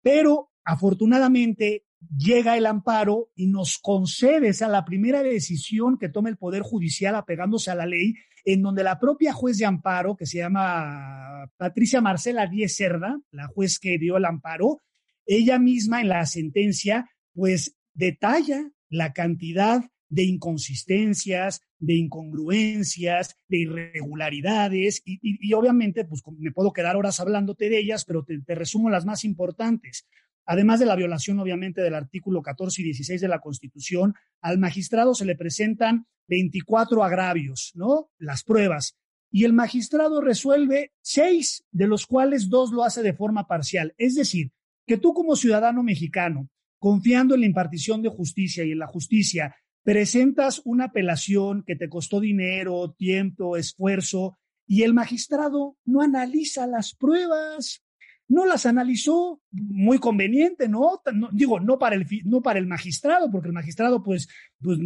Pero 0.00 0.52
afortunadamente 0.64 1.87
llega 2.16 2.56
el 2.56 2.66
amparo 2.66 3.30
y 3.34 3.46
nos 3.46 3.78
concede, 3.78 4.48
esa 4.48 4.68
la 4.68 4.84
primera 4.84 5.22
decisión 5.22 5.98
que 5.98 6.08
toma 6.08 6.28
el 6.28 6.36
Poder 6.36 6.62
Judicial 6.62 7.14
apegándose 7.14 7.70
a 7.70 7.74
la 7.74 7.86
ley, 7.86 8.14
en 8.44 8.62
donde 8.62 8.82
la 8.82 8.98
propia 8.98 9.32
juez 9.32 9.58
de 9.58 9.66
amparo, 9.66 10.16
que 10.16 10.26
se 10.26 10.38
llama 10.38 11.50
Patricia 11.56 12.00
Marcela 12.00 12.46
Díez 12.46 12.74
Cerda, 12.76 13.20
la 13.30 13.48
juez 13.48 13.78
que 13.78 13.98
dio 13.98 14.16
el 14.16 14.24
amparo, 14.24 14.80
ella 15.26 15.58
misma 15.58 16.00
en 16.00 16.08
la 16.08 16.24
sentencia, 16.24 17.10
pues 17.34 17.76
detalla 17.92 18.70
la 18.88 19.12
cantidad 19.12 19.84
de 20.08 20.22
inconsistencias, 20.22 21.60
de 21.78 21.94
incongruencias, 21.94 23.36
de 23.48 23.58
irregularidades, 23.58 25.02
y, 25.04 25.52
obviamente, 25.52 26.06
pues 26.06 26.22
me 26.38 26.50
puedo 26.50 26.72
quedar 26.72 26.96
horas 26.96 27.20
hablándote 27.20 27.68
de 27.68 27.78
ellas, 27.78 28.06
pero 28.06 28.24
te 28.24 28.54
resumo 28.54 28.88
las 28.88 29.04
más 29.04 29.24
importantes. 29.24 30.06
Además 30.50 30.80
de 30.80 30.86
la 30.86 30.96
violación, 30.96 31.38
obviamente, 31.40 31.82
del 31.82 31.94
artículo 31.94 32.40
14 32.40 32.80
y 32.80 32.84
16 32.86 33.20
de 33.20 33.28
la 33.28 33.38
Constitución, 33.38 34.14
al 34.40 34.56
magistrado 34.56 35.14
se 35.14 35.26
le 35.26 35.36
presentan 35.36 36.06
24 36.26 37.04
agravios, 37.04 37.72
¿no? 37.74 38.08
Las 38.16 38.44
pruebas. 38.44 38.96
Y 39.30 39.44
el 39.44 39.52
magistrado 39.52 40.22
resuelve 40.22 40.94
seis, 41.02 41.66
de 41.70 41.86
los 41.86 42.06
cuales 42.06 42.48
dos 42.48 42.72
lo 42.72 42.82
hace 42.82 43.02
de 43.02 43.12
forma 43.12 43.46
parcial. 43.46 43.94
Es 43.98 44.14
decir, 44.14 44.50
que 44.86 44.96
tú 44.96 45.12
como 45.12 45.36
ciudadano 45.36 45.82
mexicano, 45.82 46.48
confiando 46.78 47.34
en 47.34 47.40
la 47.40 47.46
impartición 47.46 48.00
de 48.00 48.08
justicia 48.08 48.64
y 48.64 48.72
en 48.72 48.78
la 48.78 48.86
justicia, 48.86 49.54
presentas 49.82 50.62
una 50.64 50.84
apelación 50.84 51.62
que 51.66 51.76
te 51.76 51.90
costó 51.90 52.20
dinero, 52.20 52.94
tiempo, 52.96 53.58
esfuerzo, 53.58 54.38
y 54.66 54.82
el 54.82 54.94
magistrado 54.94 55.76
no 55.84 56.00
analiza 56.00 56.66
las 56.66 56.94
pruebas, 56.94 57.82
no 58.28 58.44
las 58.44 58.66
analizó 58.66 59.40
muy 59.50 59.98
conveniente, 59.98 60.68
¿no? 60.68 61.00
digo, 61.32 61.60
no 61.60 61.78
para, 61.78 61.96
el, 61.96 62.06
no 62.24 62.42
para 62.42 62.58
el 62.58 62.66
magistrado, 62.66 63.30
porque 63.30 63.48
el 63.48 63.54
magistrado, 63.54 64.02
pues, 64.02 64.28
pues 64.60 64.78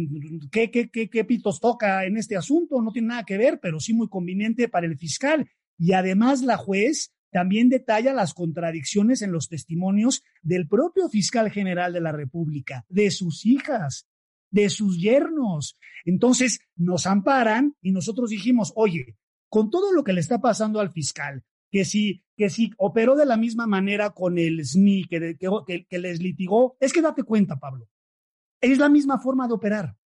¿qué, 0.51 0.71
qué, 0.71 0.89
qué, 0.89 1.09
qué 1.09 1.25
pitos 1.25 1.59
toca 1.59 2.05
en 2.05 2.17
este 2.17 2.37
asunto? 2.37 2.81
No 2.81 2.91
tiene 2.91 3.09
nada 3.09 3.23
que 3.23 3.37
ver, 3.37 3.59
pero 3.61 3.79
sí 3.79 3.93
muy 3.93 4.07
conveniente 4.07 4.69
para 4.69 4.87
el 4.87 4.97
fiscal. 4.97 5.49
Y 5.77 5.91
además 5.91 6.41
la 6.41 6.55
juez 6.55 7.13
también 7.31 7.67
detalla 7.67 8.13
las 8.13 8.33
contradicciones 8.33 9.21
en 9.21 9.31
los 9.31 9.49
testimonios 9.49 10.23
del 10.41 10.67
propio 10.67 11.09
fiscal 11.09 11.51
general 11.51 11.91
de 11.91 12.01
la 12.01 12.11
República, 12.11 12.85
de 12.87 13.11
sus 13.11 13.45
hijas, 13.45 14.07
de 14.51 14.69
sus 14.69 15.01
yernos. 15.01 15.77
Entonces 16.05 16.59
nos 16.75 17.07
amparan 17.07 17.75
y 17.81 17.91
nosotros 17.91 18.29
dijimos, 18.29 18.71
oye, 18.75 19.17
con 19.49 19.69
todo 19.69 19.91
lo 19.91 20.03
que 20.03 20.13
le 20.13 20.21
está 20.21 20.39
pasando 20.39 20.79
al 20.79 20.91
fiscal, 20.91 21.43
que 21.73 21.85
si, 21.85 22.23
que 22.37 22.47
operó 22.77 23.15
de 23.15 23.25
la 23.25 23.35
misma 23.35 23.65
manera 23.65 24.11
con 24.11 24.37
el 24.37 24.63
SNI 24.63 25.05
que, 25.05 25.37
que, 25.89 25.99
les 25.99 26.21
litigó, 26.21 26.77
es 26.79 26.93
que 26.93 27.01
date 27.01 27.23
cuenta, 27.23 27.59
Pablo, 27.59 27.89
es 28.61 28.77
la 28.77 28.89
misma 28.89 29.17
forma 29.17 29.47
de 29.47 29.55
operar. 29.55 29.97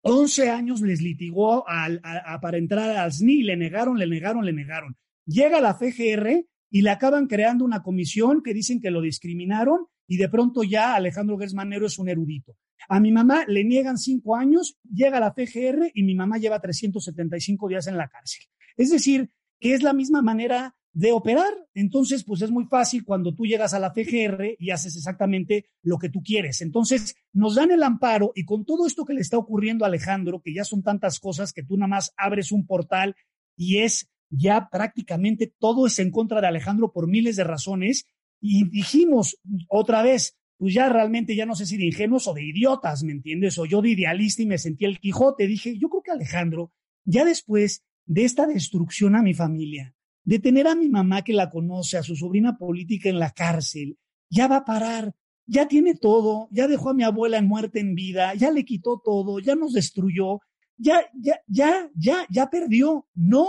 11 0.00 0.50
años 0.50 0.80
les 0.80 1.00
litigó 1.00 1.66
al, 1.68 2.02
para 2.40 2.58
entrar 2.58 2.96
al 2.96 3.12
SNI, 3.12 3.44
le 3.44 3.56
negaron, 3.56 3.96
le 3.98 4.08
negaron, 4.08 4.44
le 4.44 4.52
negaron. 4.52 4.96
Llega 5.24 5.60
la 5.60 5.74
FGR 5.74 6.44
y 6.70 6.82
le 6.82 6.90
acaban 6.90 7.28
creando 7.28 7.64
una 7.64 7.84
comisión 7.84 8.42
que 8.42 8.52
dicen 8.52 8.80
que 8.80 8.90
lo 8.90 9.00
discriminaron 9.00 9.86
y 10.08 10.16
de 10.16 10.28
pronto 10.28 10.64
ya 10.64 10.96
Alejandro 10.96 11.38
Gersmanero 11.38 11.86
es 11.86 12.00
un 12.00 12.08
erudito. 12.08 12.56
A 12.88 12.98
mi 12.98 13.12
mamá 13.12 13.44
le 13.46 13.62
niegan 13.62 13.96
cinco 13.96 14.34
años, 14.34 14.76
llega 14.92 15.20
la 15.20 15.32
FGR 15.32 15.92
y 15.94 16.02
mi 16.02 16.16
mamá 16.16 16.38
lleva 16.38 16.58
375 16.58 17.68
días 17.68 17.86
en 17.86 17.96
la 17.96 18.08
cárcel. 18.08 18.44
Es 18.76 18.90
decir, 18.90 19.30
que 19.60 19.74
es 19.74 19.84
la 19.84 19.92
misma 19.92 20.20
manera 20.20 20.74
de 20.92 21.12
operar. 21.12 21.52
Entonces, 21.74 22.24
pues 22.24 22.42
es 22.42 22.50
muy 22.50 22.64
fácil 22.66 23.04
cuando 23.04 23.34
tú 23.34 23.44
llegas 23.46 23.74
a 23.74 23.78
la 23.78 23.92
FGR 23.92 24.56
y 24.58 24.70
haces 24.70 24.96
exactamente 24.96 25.66
lo 25.82 25.98
que 25.98 26.10
tú 26.10 26.22
quieres. 26.22 26.60
Entonces, 26.60 27.14
nos 27.32 27.54
dan 27.54 27.70
el 27.70 27.82
amparo 27.82 28.32
y 28.34 28.44
con 28.44 28.64
todo 28.64 28.86
esto 28.86 29.04
que 29.04 29.14
le 29.14 29.20
está 29.20 29.38
ocurriendo 29.38 29.84
a 29.84 29.88
Alejandro, 29.88 30.40
que 30.42 30.54
ya 30.54 30.64
son 30.64 30.82
tantas 30.82 31.18
cosas 31.18 31.52
que 31.52 31.62
tú 31.62 31.76
nada 31.76 31.88
más 31.88 32.12
abres 32.16 32.52
un 32.52 32.66
portal 32.66 33.16
y 33.56 33.78
es 33.78 34.08
ya 34.30 34.68
prácticamente 34.70 35.52
todo 35.58 35.86
es 35.86 35.98
en 35.98 36.10
contra 36.10 36.40
de 36.40 36.46
Alejandro 36.46 36.92
por 36.92 37.06
miles 37.06 37.36
de 37.36 37.44
razones. 37.44 38.06
Y 38.40 38.68
dijimos 38.68 39.38
otra 39.68 40.02
vez, 40.02 40.36
pues 40.58 40.74
ya 40.74 40.88
realmente 40.88 41.36
ya 41.36 41.46
no 41.46 41.54
sé 41.54 41.66
si 41.66 41.76
de 41.76 41.86
ingenuos 41.86 42.26
o 42.26 42.34
de 42.34 42.44
idiotas, 42.44 43.02
¿me 43.02 43.12
entiendes? 43.12 43.58
O 43.58 43.66
yo 43.66 43.82
de 43.82 43.90
idealista 43.90 44.42
y 44.42 44.46
me 44.46 44.58
sentí 44.58 44.84
el 44.84 44.98
Quijote. 44.98 45.46
Dije, 45.46 45.78
yo 45.78 45.88
creo 45.88 46.02
que 46.02 46.10
Alejandro, 46.12 46.72
ya 47.04 47.24
después 47.24 47.82
de 48.06 48.24
esta 48.24 48.46
destrucción 48.46 49.16
a 49.16 49.22
mi 49.22 49.34
familia, 49.34 49.94
de 50.24 50.38
tener 50.38 50.66
a 50.66 50.74
mi 50.74 50.88
mamá 50.88 51.22
que 51.22 51.32
la 51.32 51.50
conoce, 51.50 51.98
a 51.98 52.02
su 52.02 52.16
sobrina 52.16 52.56
política 52.56 53.08
en 53.08 53.18
la 53.18 53.30
cárcel, 53.30 53.98
ya 54.30 54.48
va 54.48 54.58
a 54.58 54.64
parar, 54.64 55.14
ya 55.46 55.68
tiene 55.68 55.94
todo, 55.94 56.48
ya 56.50 56.68
dejó 56.68 56.90
a 56.90 56.94
mi 56.94 57.02
abuela 57.02 57.38
en 57.38 57.48
muerte 57.48 57.80
en 57.80 57.94
vida, 57.94 58.34
ya 58.34 58.50
le 58.50 58.64
quitó 58.64 59.00
todo, 59.04 59.38
ya 59.40 59.54
nos 59.54 59.72
destruyó, 59.72 60.40
ya, 60.76 61.00
ya, 61.14 61.40
ya, 61.46 61.90
ya, 61.94 62.26
ya 62.30 62.50
perdió. 62.50 63.06
No, 63.14 63.46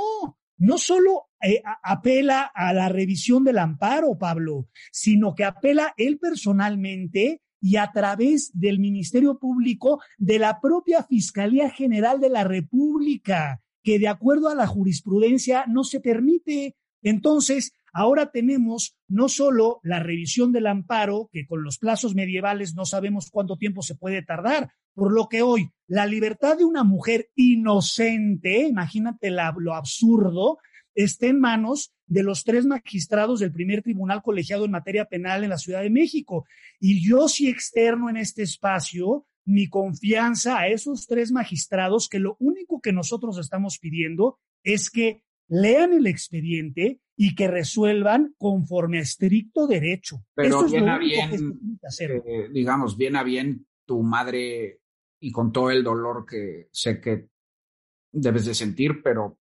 no 0.58 0.78
solo 0.78 1.30
eh, 1.42 1.62
apela 1.84 2.52
a 2.54 2.74
la 2.74 2.90
revisión 2.90 3.44
del 3.44 3.60
amparo, 3.60 4.18
Pablo, 4.18 4.68
sino 4.92 5.36
que 5.36 5.44
apela 5.44 5.94
él 5.98 6.20
personalmente 6.20 7.42
y 7.60 7.78
a 7.78 7.92
través 7.94 8.52
del 8.54 8.80
Ministerio 8.80 9.40
Público 9.40 10.02
de 10.18 10.38
la 10.40 10.60
propia 10.60 11.04
Fiscalía 11.04 11.70
General 11.70 12.20
de 12.20 12.30
la 12.30 12.44
República, 12.44 13.62
que 13.84 14.00
de 14.00 14.08
acuerdo 14.08 14.50
a 14.50 14.56
la 14.56 14.68
jurisprudencia 14.68 15.66
no 15.68 15.84
se 15.84 16.00
permite. 16.00 16.76
Entonces, 17.02 17.74
ahora 17.94 18.32
tenemos 18.32 18.96
no 19.08 19.30
solo 19.30 19.80
la 19.84 20.00
revisión 20.00 20.52
del 20.52 20.68
amparo, 20.68 21.30
que 21.32 21.46
con 21.46 21.64
los 21.64 21.78
plazos 21.78 22.16
medievales 22.16 22.74
no 22.76 22.86
sabemos 22.86 23.30
cuánto 23.30 23.58
tiempo 23.58 23.82
se 23.82 23.96
puede 23.96 24.24
tardar, 24.24 24.72
por 24.94 25.14
lo 25.14 25.28
que 25.28 25.42
hoy 25.42 25.70
la 25.88 26.06
libertad 26.06 26.58
de 26.58 26.66
una 26.66 26.84
mujer 26.84 27.30
inocente, 27.36 28.68
imagínate 28.68 29.32
lo 29.32 29.74
absurdo, 29.74 30.58
está 30.96 31.28
en 31.28 31.40
manos 31.40 31.94
de 32.06 32.24
los 32.24 32.44
tres 32.44 32.66
magistrados 32.66 33.40
del 33.40 33.52
primer 33.52 33.82
tribunal 33.82 34.22
colegiado 34.22 34.66
en 34.66 34.72
materia 34.72 35.06
penal 35.06 35.44
en 35.44 35.50
la 35.50 35.58
Ciudad 35.58 35.82
de 35.82 35.90
México. 35.90 36.46
Y 36.80 37.06
yo 37.08 37.28
sí 37.28 37.50
externo 37.50 38.10
en 38.10 38.18
este 38.18 38.44
espacio 38.44 39.26
mi 39.46 39.68
confianza 39.68 40.60
a 40.60 40.68
esos 40.68 41.08
tres 41.08 41.32
magistrados 41.32 42.08
que 42.10 42.20
lo 42.20 42.38
único 42.40 42.82
que 42.82 42.94
nosotros 42.94 43.38
estamos 43.38 43.80
pidiendo 43.80 44.40
es 44.64 44.90
que 44.90 45.24
lean 45.48 45.94
el 45.94 46.08
expediente 46.08 47.00
y 47.16 47.36
que 47.36 47.48
resuelvan 47.48 48.34
conforme 48.38 49.00
a 49.00 49.02
estricto 49.02 49.68
derecho. 49.68 50.26
Pero 50.34 50.66
bien 50.66 50.90
a 50.90 50.98
bien, 50.98 51.60
eh, 52.00 52.50
digamos, 52.52 52.98
bien 52.98 53.16
a 53.16 53.24
bien 53.24 53.68
tu 53.86 54.02
madre 54.02 54.80
y 55.20 55.32
con 55.32 55.52
todo 55.52 55.72
el 55.72 55.84
dolor 55.84 56.26
que 56.26 56.70
sé 56.72 57.00
que 57.00 57.28
debes 58.12 58.46
de 58.46 58.54
sentir, 58.54 59.02
pero 59.04 59.40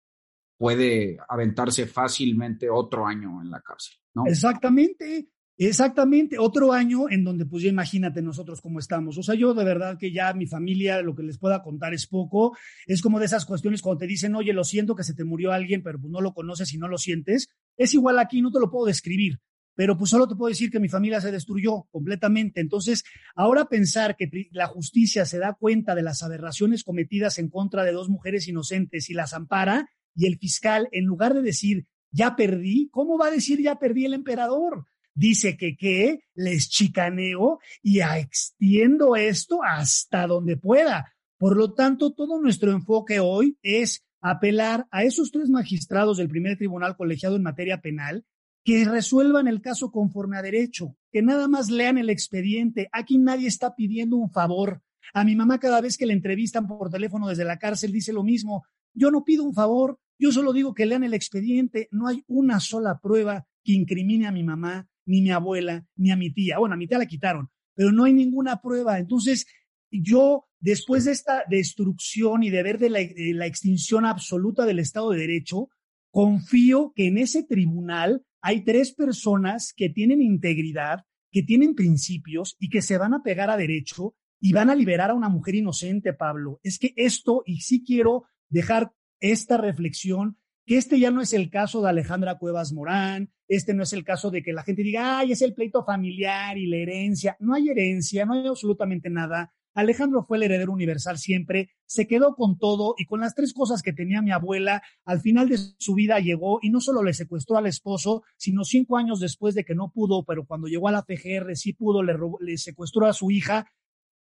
puede 0.58 1.18
aventarse 1.28 1.86
fácilmente 1.86 2.70
otro 2.70 3.06
año 3.06 3.42
en 3.42 3.50
la 3.50 3.60
cárcel, 3.60 3.96
¿no? 4.14 4.26
Exactamente, 4.26 5.28
exactamente, 5.58 6.38
otro 6.38 6.72
año 6.72 7.08
en 7.10 7.24
donde 7.24 7.46
pues 7.46 7.62
ya 7.62 7.68
imagínate 7.68 8.22
nosotros 8.22 8.60
cómo 8.60 8.78
estamos. 8.78 9.16
O 9.18 9.22
sea, 9.22 9.34
yo 9.34 9.54
de 9.54 9.64
verdad 9.64 9.98
que 9.98 10.12
ya 10.12 10.32
mi 10.34 10.46
familia, 10.46 11.02
lo 11.02 11.14
que 11.14 11.22
les 11.22 11.38
pueda 11.38 11.62
contar 11.62 11.94
es 11.94 12.06
poco, 12.06 12.56
es 12.86 13.02
como 13.02 13.18
de 13.18 13.26
esas 13.26 13.44
cuestiones 13.46 13.82
cuando 13.82 14.00
te 14.00 14.06
dicen, 14.06 14.34
oye, 14.34 14.52
lo 14.52 14.64
siento 14.64 14.94
que 14.94 15.04
se 15.04 15.14
te 15.14 15.24
murió 15.24 15.52
alguien, 15.52 15.82
pero 15.82 16.00
pues 16.00 16.10
no 16.10 16.20
lo 16.20 16.32
conoces 16.32 16.72
y 16.74 16.78
no 16.78 16.88
lo 16.88 16.98
sientes, 16.98 17.48
es 17.76 17.94
igual 17.94 18.18
aquí, 18.18 18.42
no 18.42 18.50
te 18.50 18.60
lo 18.60 18.70
puedo 18.70 18.86
describir. 18.86 19.38
Pero 19.74 19.98
pues 19.98 20.10
solo 20.10 20.26
te 20.26 20.34
puedo 20.34 20.48
decir 20.48 20.70
que 20.70 20.80
mi 20.80 20.88
familia 20.88 21.20
se 21.20 21.30
destruyó 21.30 21.86
completamente. 21.90 22.62
Entonces, 22.62 23.04
ahora 23.34 23.66
pensar 23.66 24.16
que 24.16 24.28
la 24.50 24.66
justicia 24.66 25.26
se 25.26 25.38
da 25.38 25.52
cuenta 25.52 25.94
de 25.94 26.02
las 26.02 26.22
aberraciones 26.22 26.82
cometidas 26.82 27.38
en 27.38 27.50
contra 27.50 27.84
de 27.84 27.92
dos 27.92 28.08
mujeres 28.08 28.48
inocentes 28.48 29.10
y 29.10 29.14
las 29.14 29.34
ampara, 29.34 29.86
y 30.14 30.26
el 30.26 30.38
fiscal, 30.38 30.88
en 30.92 31.04
lugar 31.04 31.34
de 31.34 31.42
decir, 31.42 31.86
ya 32.10 32.36
perdí, 32.36 32.88
¿cómo 32.90 33.18
va 33.18 33.26
a 33.26 33.30
decir 33.30 33.60
ya 33.60 33.78
perdí 33.78 34.06
el 34.06 34.14
emperador? 34.14 34.86
Dice 35.16 35.56
que 35.56 35.76
que 35.78 36.20
les 36.34 36.68
chicaneo 36.68 37.58
y 37.82 38.00
extiendo 38.00 39.16
esto 39.16 39.60
hasta 39.64 40.26
donde 40.26 40.58
pueda. 40.58 41.14
Por 41.38 41.56
lo 41.56 41.72
tanto, 41.72 42.12
todo 42.12 42.38
nuestro 42.38 42.70
enfoque 42.70 43.18
hoy 43.18 43.56
es 43.62 44.04
apelar 44.20 44.86
a 44.90 45.04
esos 45.04 45.30
tres 45.30 45.48
magistrados 45.48 46.18
del 46.18 46.28
primer 46.28 46.58
tribunal 46.58 46.98
colegiado 46.98 47.36
en 47.36 47.44
materia 47.44 47.80
penal 47.80 48.26
que 48.62 48.84
resuelvan 48.84 49.48
el 49.48 49.62
caso 49.62 49.90
conforme 49.90 50.36
a 50.36 50.42
derecho, 50.42 50.94
que 51.10 51.22
nada 51.22 51.48
más 51.48 51.70
lean 51.70 51.96
el 51.96 52.10
expediente. 52.10 52.90
Aquí 52.92 53.16
nadie 53.16 53.48
está 53.48 53.74
pidiendo 53.74 54.16
un 54.16 54.30
favor. 54.30 54.82
A 55.14 55.24
mi 55.24 55.34
mamá 55.34 55.58
cada 55.58 55.80
vez 55.80 55.96
que 55.96 56.04
le 56.04 56.12
entrevistan 56.12 56.66
por 56.66 56.90
teléfono 56.90 57.26
desde 57.26 57.44
la 57.46 57.58
cárcel 57.58 57.90
dice 57.90 58.12
lo 58.12 58.22
mismo. 58.22 58.66
Yo 58.92 59.10
no 59.10 59.24
pido 59.24 59.44
un 59.44 59.54
favor, 59.54 59.98
yo 60.18 60.30
solo 60.30 60.52
digo 60.52 60.74
que 60.74 60.84
lean 60.84 61.04
el 61.04 61.14
expediente, 61.14 61.88
no 61.90 62.06
hay 62.06 62.22
una 62.26 62.60
sola 62.60 62.98
prueba 62.98 63.46
que 63.64 63.72
incrimine 63.72 64.26
a 64.26 64.32
mi 64.32 64.42
mamá, 64.42 64.88
ni 65.06 65.22
mi 65.22 65.30
abuela, 65.30 65.86
ni 65.96 66.10
a 66.10 66.16
mi 66.16 66.32
tía. 66.32 66.58
Bueno, 66.58 66.74
a 66.74 66.78
mi 66.78 66.86
tía 66.86 66.98
la 66.98 67.06
quitaron, 67.06 67.48
pero 67.74 67.92
no 67.92 68.04
hay 68.04 68.12
ninguna 68.12 68.60
prueba. 68.60 68.98
Entonces, 68.98 69.46
yo, 69.90 70.46
después 70.60 71.04
de 71.04 71.12
esta 71.12 71.44
destrucción 71.48 72.42
y 72.42 72.50
de 72.50 72.62
ver 72.62 72.78
de 72.78 72.90
la, 72.90 73.46
extinción 73.46 74.04
absoluta 74.04 74.66
del 74.66 74.80
Estado 74.80 75.10
de 75.10 75.20
Derecho, 75.20 75.68
confío 76.10 76.92
que 76.94 77.06
en 77.06 77.18
ese 77.18 77.44
tribunal 77.44 78.24
hay 78.40 78.64
tres 78.64 78.92
personas 78.92 79.72
que 79.76 79.88
tienen 79.88 80.22
integridad, 80.22 81.04
que 81.30 81.42
tienen 81.42 81.74
principios 81.74 82.56
y 82.58 82.68
que 82.68 82.82
se 82.82 82.98
van 82.98 83.14
a 83.14 83.22
pegar 83.22 83.50
a 83.50 83.56
derecho 83.56 84.14
y 84.40 84.52
van 84.52 84.70
a 84.70 84.74
liberar 84.74 85.10
a 85.10 85.14
una 85.14 85.28
mujer 85.28 85.54
inocente, 85.54 86.12
Pablo. 86.12 86.60
Es 86.62 86.78
que 86.78 86.92
esto, 86.96 87.42
y 87.44 87.60
sí 87.60 87.84
quiero 87.84 88.24
dejar 88.48 88.92
esta 89.20 89.56
reflexión, 89.56 90.38
que 90.66 90.76
este 90.76 90.98
ya 90.98 91.10
no 91.10 91.20
es 91.20 91.32
el 91.32 91.50
caso 91.50 91.82
de 91.82 91.88
Alejandra 91.88 92.38
Cuevas 92.38 92.72
Morán, 92.72 93.30
este 93.48 93.74
no 93.74 93.82
es 93.82 93.92
el 93.92 94.04
caso 94.04 94.30
de 94.30 94.42
que 94.42 94.52
la 94.52 94.62
gente 94.62 94.82
diga, 94.82 95.18
ay, 95.18 95.32
es 95.32 95.42
el 95.42 95.54
pleito 95.54 95.84
familiar 95.84 96.58
y 96.58 96.66
la 96.66 96.78
herencia. 96.78 97.36
No 97.40 97.54
hay 97.54 97.68
herencia, 97.68 98.24
no 98.24 98.34
hay 98.34 98.46
absolutamente 98.46 99.10
nada. 99.10 99.52
Alejandro 99.76 100.24
fue 100.24 100.38
el 100.38 100.44
heredero 100.44 100.72
universal 100.72 101.18
siempre, 101.18 101.68
se 101.84 102.06
quedó 102.06 102.34
con 102.34 102.58
todo 102.58 102.94
y 102.96 103.04
con 103.04 103.20
las 103.20 103.34
tres 103.34 103.52
cosas 103.52 103.82
que 103.82 103.92
tenía 103.92 104.22
mi 104.22 104.30
abuela, 104.30 104.82
al 105.04 105.20
final 105.20 105.50
de 105.50 105.58
su 105.78 105.94
vida 105.94 106.18
llegó 106.18 106.60
y 106.62 106.70
no 106.70 106.80
solo 106.80 107.02
le 107.02 107.12
secuestró 107.12 107.58
al 107.58 107.66
esposo, 107.66 108.22
sino 108.38 108.64
cinco 108.64 108.96
años 108.96 109.20
después 109.20 109.54
de 109.54 109.64
que 109.64 109.74
no 109.74 109.90
pudo, 109.90 110.24
pero 110.24 110.46
cuando 110.46 110.66
llegó 110.66 110.88
a 110.88 110.92
la 110.92 111.02
PGR 111.02 111.54
sí 111.56 111.74
pudo, 111.74 112.02
le, 112.02 112.14
le 112.40 112.56
secuestró 112.56 113.04
a 113.04 113.12
su 113.12 113.30
hija. 113.30 113.70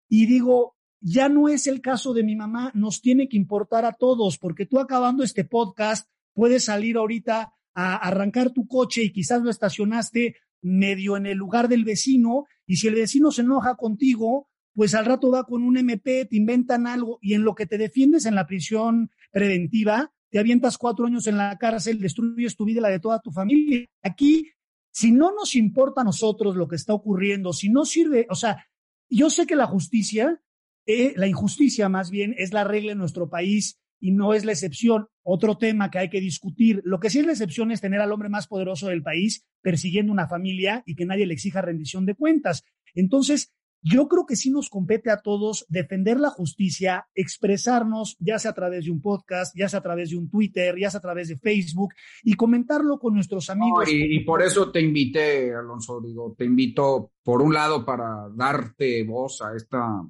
Y 0.10 0.26
digo, 0.26 0.76
ya 1.00 1.30
no 1.30 1.48
es 1.48 1.68
el 1.68 1.80
caso 1.80 2.14
de 2.14 2.24
mi 2.24 2.36
mamá, 2.36 2.72
nos 2.76 3.02
tiene 3.02 3.30
que 3.30 3.38
importar 3.38 3.86
a 3.86 3.94
todos, 3.94 4.38
porque 4.38 4.66
tú 4.66 4.82
acabando 4.82 5.24
este 5.24 5.46
podcast 5.46 6.10
puedes 6.34 6.66
salir 6.66 6.98
ahorita 6.98 7.54
a 7.76 7.96
arrancar 7.96 8.52
tu 8.52 8.68
coche 8.68 9.04
y 9.04 9.12
quizás 9.12 9.42
lo 9.44 9.52
estacionaste 9.52 10.38
medio 10.62 11.18
en 11.18 11.28
el 11.28 11.38
lugar 11.38 11.68
del 11.68 11.86
vecino 11.86 12.46
y 12.66 12.78
si 12.78 12.88
el 12.88 12.96
vecino 12.96 13.30
se 13.30 13.42
enoja 13.42 13.76
contigo, 13.76 14.50
pues 14.74 14.96
al 14.96 15.06
rato 15.06 15.30
va 15.30 15.44
con 15.44 15.62
un 15.62 15.78
MP, 15.78 16.26
te 16.26 16.36
inventan 16.36 16.88
algo 16.88 17.20
y 17.22 17.34
en 17.34 17.44
lo 17.44 17.54
que 17.54 17.68
te 17.68 17.78
defiendes 17.78 18.26
en 18.26 18.34
la 18.34 18.48
prisión 18.48 19.12
preventiva, 19.32 20.12
te 20.32 20.40
avientas 20.40 20.78
cuatro 20.78 21.06
años 21.06 21.28
en 21.28 21.38
la 21.38 21.58
cárcel, 21.58 22.00
destruyes 22.00 22.56
tu 22.56 22.66
vida 22.66 22.80
y 22.80 22.82
la 22.82 22.90
de 22.90 23.00
toda 23.00 23.22
tu 23.22 23.32
familia. 23.32 23.86
Aquí, 24.02 24.50
si 24.92 25.12
no 25.12 25.32
nos 25.34 25.56
importa 25.56 26.02
a 26.02 26.06
nosotros 26.06 26.56
lo 26.56 26.68
que 26.68 26.76
está 26.78 26.94
ocurriendo, 26.94 27.54
si 27.54 27.70
no 27.70 27.86
sirve, 27.86 28.26
o 28.30 28.36
sea, 28.36 28.66
yo 29.08 29.30
sé 29.30 29.46
que 29.46 29.56
la 29.56 29.68
justicia 29.68 30.42
eh, 30.88 31.14
la 31.16 31.28
injusticia 31.28 31.90
más 31.90 32.12
bien 32.12 32.36
es 32.38 32.54
la 32.54 32.64
regla 32.64 32.92
en 32.92 33.00
nuestro 33.00 33.28
país 33.28 33.80
y 34.00 34.12
no 34.12 34.34
es 34.34 34.46
la 34.46 34.52
excepción. 34.52 35.08
Otro 35.24 35.58
tema 35.58 35.90
que 35.90 36.00
hay 36.00 36.10
que 36.10 36.22
discutir. 36.22 36.82
Lo 36.84 37.00
que 37.00 37.10
sí 37.10 37.20
es 37.20 37.26
la 37.26 37.32
excepción 37.32 37.72
es 37.72 37.82
tener 37.82 38.02
al 38.02 38.12
hombre 38.12 38.30
más 38.30 38.48
poderoso 38.48 38.88
del 38.88 39.04
país 39.04 39.46
persiguiendo 39.62 40.12
una 40.12 40.28
familia 40.28 40.84
y 40.86 40.96
que 40.96 41.06
nadie 41.06 41.26
le 41.26 41.34
exija 41.34 41.62
rendición 41.62 42.06
de 42.06 42.16
cuentas. 42.16 42.64
Entonces, 42.94 43.52
yo 43.88 44.08
creo 44.08 44.26
que 44.26 44.36
sí 44.36 44.50
nos 44.50 44.70
compete 44.70 45.12
a 45.12 45.22
todos 45.22 45.66
defender 45.70 46.20
la 46.20 46.32
justicia, 46.32 47.08
expresarnos, 47.14 48.18
ya 48.20 48.40
sea 48.40 48.52
a 48.52 48.56
través 48.56 48.86
de 48.86 48.92
un 48.92 49.00
podcast, 49.00 49.56
ya 49.56 49.70
sea 49.70 49.80
a 49.80 49.84
través 49.84 50.10
de 50.10 50.18
un 50.18 50.28
Twitter, 50.28 50.76
ya 50.76 50.90
sea 50.90 50.98
a 50.98 51.02
través 51.02 51.28
de 51.28 51.38
Facebook, 51.38 51.94
y 52.24 52.34
comentarlo 52.34 52.98
con 52.98 53.14
nuestros 53.14 53.48
amigos. 53.52 53.88
y, 53.88 54.16
y, 54.16 54.20
por 54.22 54.42
eso 54.42 54.72
te 54.72 54.82
invité, 54.82 55.54
Alonso, 55.54 56.02
digo, 56.02 56.34
te 56.36 56.46
invito, 56.46 57.12
por 57.24 57.44
un 57.44 57.54
lado, 57.54 57.86
para 57.86 58.28
darte 58.36 59.04
voz 59.04 59.44
a 59.44 59.56
esta 59.56 60.02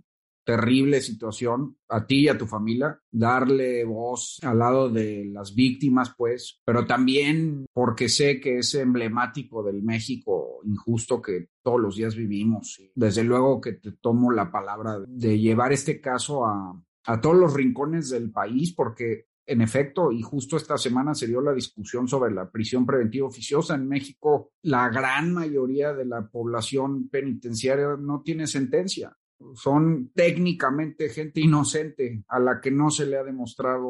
terrible 0.45 1.01
situación 1.01 1.77
a 1.89 2.05
ti 2.05 2.21
y 2.21 2.27
a 2.29 2.37
tu 2.37 2.45
familia, 2.45 2.99
darle 3.11 3.83
voz 3.83 4.39
al 4.43 4.59
lado 4.59 4.89
de 4.89 5.25
las 5.25 5.55
víctimas, 5.55 6.13
pues, 6.15 6.61
pero 6.63 6.85
también 6.85 7.65
porque 7.73 8.07
sé 8.07 8.39
que 8.39 8.59
es 8.59 8.75
emblemático 8.75 9.63
del 9.63 9.81
México 9.81 10.59
injusto 10.63 11.21
que 11.21 11.49
todos 11.61 11.81
los 11.81 11.95
días 11.95 12.15
vivimos. 12.15 12.79
Desde 12.93 13.23
luego 13.23 13.59
que 13.59 13.73
te 13.73 13.91
tomo 13.93 14.31
la 14.31 14.51
palabra 14.51 14.99
de 15.07 15.39
llevar 15.39 15.73
este 15.73 15.99
caso 15.99 16.45
a, 16.45 16.79
a 17.05 17.21
todos 17.21 17.35
los 17.35 17.53
rincones 17.53 18.09
del 18.09 18.31
país, 18.31 18.73
porque 18.73 19.25
en 19.47 19.61
efecto, 19.61 20.11
y 20.11 20.21
justo 20.21 20.57
esta 20.57 20.77
semana 20.77 21.13
se 21.13 21.27
dio 21.27 21.41
la 21.41 21.53
discusión 21.53 22.07
sobre 22.07 22.33
la 22.33 22.49
prisión 22.49 22.85
preventiva 22.85 23.27
oficiosa. 23.27 23.75
En 23.75 23.87
México, 23.87 24.51
la 24.63 24.89
gran 24.89 25.33
mayoría 25.33 25.93
de 25.93 26.05
la 26.05 26.27
población 26.27 27.09
penitenciaria 27.09 27.95
no 27.99 28.21
tiene 28.21 28.47
sentencia 28.47 29.15
son 29.55 30.11
técnicamente 30.13 31.09
gente 31.09 31.41
inocente 31.41 32.23
a 32.27 32.39
la 32.39 32.59
que 32.61 32.71
no 32.71 32.89
se 32.89 33.05
le 33.05 33.17
ha 33.17 33.23
demostrado 33.23 33.87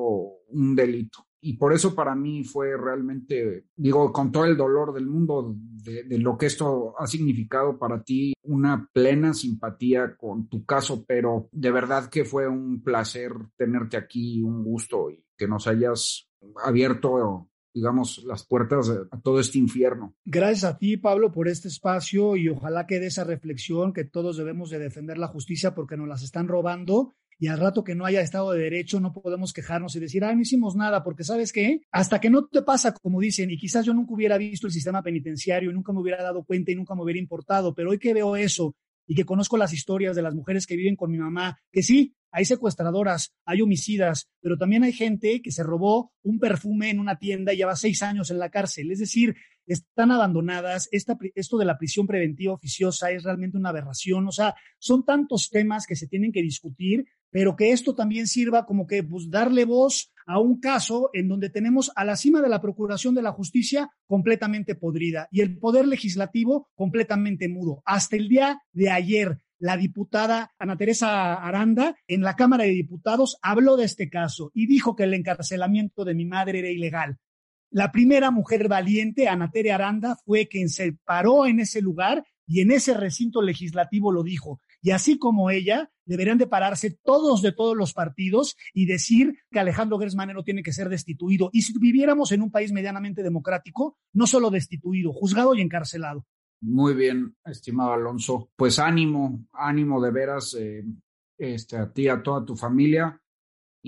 un 0.50 0.76
delito. 0.76 1.26
Y 1.42 1.58
por 1.58 1.74
eso 1.74 1.94
para 1.94 2.16
mí 2.16 2.44
fue 2.44 2.76
realmente, 2.76 3.68
digo, 3.76 4.12
con 4.12 4.32
todo 4.32 4.46
el 4.46 4.58
dolor 4.58 4.94
del 4.94 5.06
mundo 5.06 5.56
de, 5.56 6.18
lo 6.18 6.38
que 6.40 6.48
esto 6.48 6.96
ha 6.98 7.06
significado 7.06 7.78
para 7.78 8.02
ti, 8.02 8.34
una 8.42 8.90
plena 8.92 9.32
simpatía 9.32 10.16
con 10.18 10.48
tu 10.50 10.66
caso, 10.66 11.06
pero 11.08 11.48
de 11.52 11.70
verdad 11.70 12.10
que 12.10 12.26
fue 12.26 12.48
un 12.48 12.82
placer 12.82 13.32
tenerte 13.56 13.96
aquí, 13.96 14.42
un 14.42 14.64
gusto 14.64 15.12
y 15.12 15.24
que 15.38 15.48
nos 15.48 15.68
hayas 15.68 16.28
abierto 16.64 17.50
digamos, 17.76 18.24
las 18.26 18.46
puertas 18.46 18.90
a 19.12 19.20
todo 19.20 19.40
este 19.40 19.60
infierno. 19.60 20.16
Gracias 20.24 20.64
a 20.64 20.78
ti, 20.78 20.96
Pablo, 20.96 21.34
por 21.34 21.50
este 21.50 21.68
espacio 21.68 22.38
y 22.38 22.48
ojalá 22.48 22.88
que 22.88 23.00
de 23.02 23.08
esa 23.08 23.26
reflexión 23.26 23.92
que 23.92 24.06
todos 24.06 24.38
debemos 24.38 24.70
de 24.70 24.80
defender 24.80 25.18
la 25.18 25.28
justicia 25.28 25.76
porque 25.76 25.98
nos 25.98 26.08
las 26.08 26.24
están 26.24 26.48
robando 26.48 27.14
y 27.38 27.48
al 27.48 27.60
rato 27.60 27.84
que 27.84 27.96
no 27.96 28.06
haya 28.06 28.22
Estado 28.22 28.54
de 28.54 28.64
Derecho 28.64 29.02
no 29.02 29.12
podemos 29.12 29.52
quejarnos 29.52 29.94
y 29.96 30.00
decir, 30.00 30.24
ay, 30.24 30.36
no 30.36 30.42
hicimos 30.42 30.78
nada, 30.78 31.04
porque 31.04 31.26
sabes 31.26 31.52
qué, 31.52 31.82
hasta 31.92 32.22
que 32.22 32.30
no 32.30 32.46
te 32.46 32.62
pasa, 32.62 32.94
como 32.94 33.20
dicen, 33.20 33.52
y 33.52 33.58
quizás 33.58 33.86
yo 33.86 33.94
nunca 33.94 34.14
hubiera 34.14 34.38
visto 34.38 34.68
el 34.68 34.74
sistema 34.74 35.04
penitenciario 35.04 35.70
y 35.70 35.74
nunca 35.74 35.92
me 35.92 36.00
hubiera 36.00 36.24
dado 36.24 36.46
cuenta 36.46 36.72
y 36.72 36.76
nunca 36.76 36.96
me 36.96 37.04
hubiera 37.04 37.20
importado, 37.20 37.74
pero 37.74 37.90
hoy 37.90 38.00
que 38.00 38.14
veo 38.14 38.38
eso 38.38 38.74
y 39.08 39.16
que 39.16 39.26
conozco 39.26 39.58
las 39.58 39.74
historias 39.74 40.16
de 40.16 40.22
las 40.22 40.36
mujeres 40.36 40.66
que 40.66 40.76
viven 40.76 40.96
con 40.96 41.12
mi 41.12 41.18
mamá, 41.18 41.60
que 41.72 41.84
sí, 41.84 42.16
hay 42.32 42.44
secuestradoras, 42.44 43.34
hay 43.46 43.62
homicidas, 43.62 44.30
pero 44.42 44.58
también 44.58 44.84
hay 44.84 44.92
gente 44.92 45.42
que 45.42 45.52
se 45.52 45.64
robó 45.64 46.12
un 46.22 46.38
perfume 46.40 46.90
en 46.90 47.00
una 47.00 47.18
tienda 47.18 47.54
y 47.54 47.58
lleva 47.58 47.76
seis 47.76 48.04
años 48.04 48.30
en 48.30 48.40
la 48.40 48.50
cárcel. 48.50 48.92
Es 48.92 49.00
decir, 49.00 49.36
están 49.68 50.12
abandonadas. 50.12 50.90
Esta, 50.92 51.18
esto 51.36 51.58
de 51.58 51.66
la 51.66 51.78
prisión 51.78 52.08
preventiva 52.08 52.54
oficiosa 52.54 53.12
es 53.12 53.24
realmente 53.24 53.58
una 53.58 53.70
aberración. 53.70 54.28
O 54.28 54.32
sea, 54.32 54.56
son 54.80 55.06
tantos 55.06 55.50
temas 55.50 55.86
que 55.88 55.96
se 55.96 56.08
tienen 56.08 56.32
que 56.32 56.42
discutir, 56.42 57.06
pero 57.30 57.56
que 57.56 57.72
esto 57.72 57.96
también 57.96 58.28
sirva 58.28 58.66
como 58.66 58.86
que 58.86 59.04
pues, 59.04 59.30
darle 59.30 59.66
voz 59.66 60.12
a 60.26 60.40
un 60.40 60.60
caso 60.60 61.10
en 61.14 61.28
donde 61.28 61.50
tenemos 61.50 61.92
a 61.96 62.04
la 62.04 62.16
cima 62.16 62.42
de 62.42 62.50
la 62.50 62.62
Procuración 62.62 63.16
de 63.16 63.22
la 63.22 63.32
Justicia 63.32 63.90
completamente 64.08 64.76
podrida 64.76 65.28
y 65.32 65.42
el 65.42 65.58
Poder 65.58 65.88
Legislativo 65.88 66.70
completamente 66.76 67.48
mudo. 67.50 67.82
Hasta 67.86 68.16
el 68.16 68.28
día 68.28 68.62
de 68.72 68.90
ayer, 68.90 69.40
la 69.60 69.78
diputada 69.78 70.54
Ana 70.60 70.78
Teresa 70.78 71.36
Aranda 71.36 71.96
en 72.08 72.22
la 72.22 72.36
Cámara 72.36 72.66
de 72.66 72.72
Diputados 72.72 73.38
habló 73.42 73.78
de 73.78 73.86
este 73.86 74.10
caso 74.10 74.52
y 74.54 74.68
dijo 74.68 74.96
que 74.96 75.04
el 75.04 75.14
encarcelamiento 75.14 76.04
de 76.04 76.16
mi 76.16 76.26
madre 76.26 76.60
era 76.60 76.70
ilegal. 76.70 77.18
La 77.72 77.92
primera 77.92 78.32
mujer 78.32 78.68
valiente, 78.68 79.28
Ana 79.28 79.52
Teresa 79.52 79.76
Aranda, 79.76 80.18
fue 80.26 80.48
quien 80.48 80.70
se 80.70 80.94
paró 81.04 81.46
en 81.46 81.60
ese 81.60 81.82
lugar 81.82 82.26
y 82.48 82.62
en 82.62 82.72
ese 82.72 82.94
recinto 82.94 83.42
legislativo 83.42 84.12
lo 84.12 84.24
dijo. 84.24 84.62
Y 84.86 84.92
así 84.92 85.18
como 85.18 85.50
ella, 85.50 85.90
deberían 86.06 86.38
de 86.38 86.46
pararse 86.46 86.92
todos 87.04 87.42
de 87.42 87.52
todos 87.52 87.76
los 87.76 87.92
partidos 87.94 88.56
y 88.72 88.86
decir 88.86 89.34
que 89.50 89.58
Alejandro 89.58 89.98
Gersmanero 89.98 90.44
tiene 90.44 90.62
que 90.62 90.74
ser 90.74 90.90
destituido. 90.90 91.50
Y 91.52 91.64
si 91.64 91.74
viviéramos 91.80 92.32
en 92.32 92.44
un 92.44 92.52
país 92.52 92.72
medianamente 92.72 93.24
democrático, 93.24 93.98
no 94.14 94.28
solo 94.28 94.52
destituido, 94.52 95.12
juzgado 95.12 95.56
y 95.56 95.62
encarcelado. 95.62 96.28
Muy 96.62 96.94
bien, 96.94 97.36
estimado 97.46 97.94
Alonso. 97.94 98.52
Pues 98.56 98.78
ánimo, 98.78 99.48
ánimo 99.54 100.00
de 100.00 100.12
veras 100.12 100.54
eh, 100.54 100.86
este, 101.36 101.78
a 101.78 101.92
ti, 101.92 102.08
a 102.08 102.22
toda 102.22 102.46
tu 102.46 102.56
familia. 102.56 103.20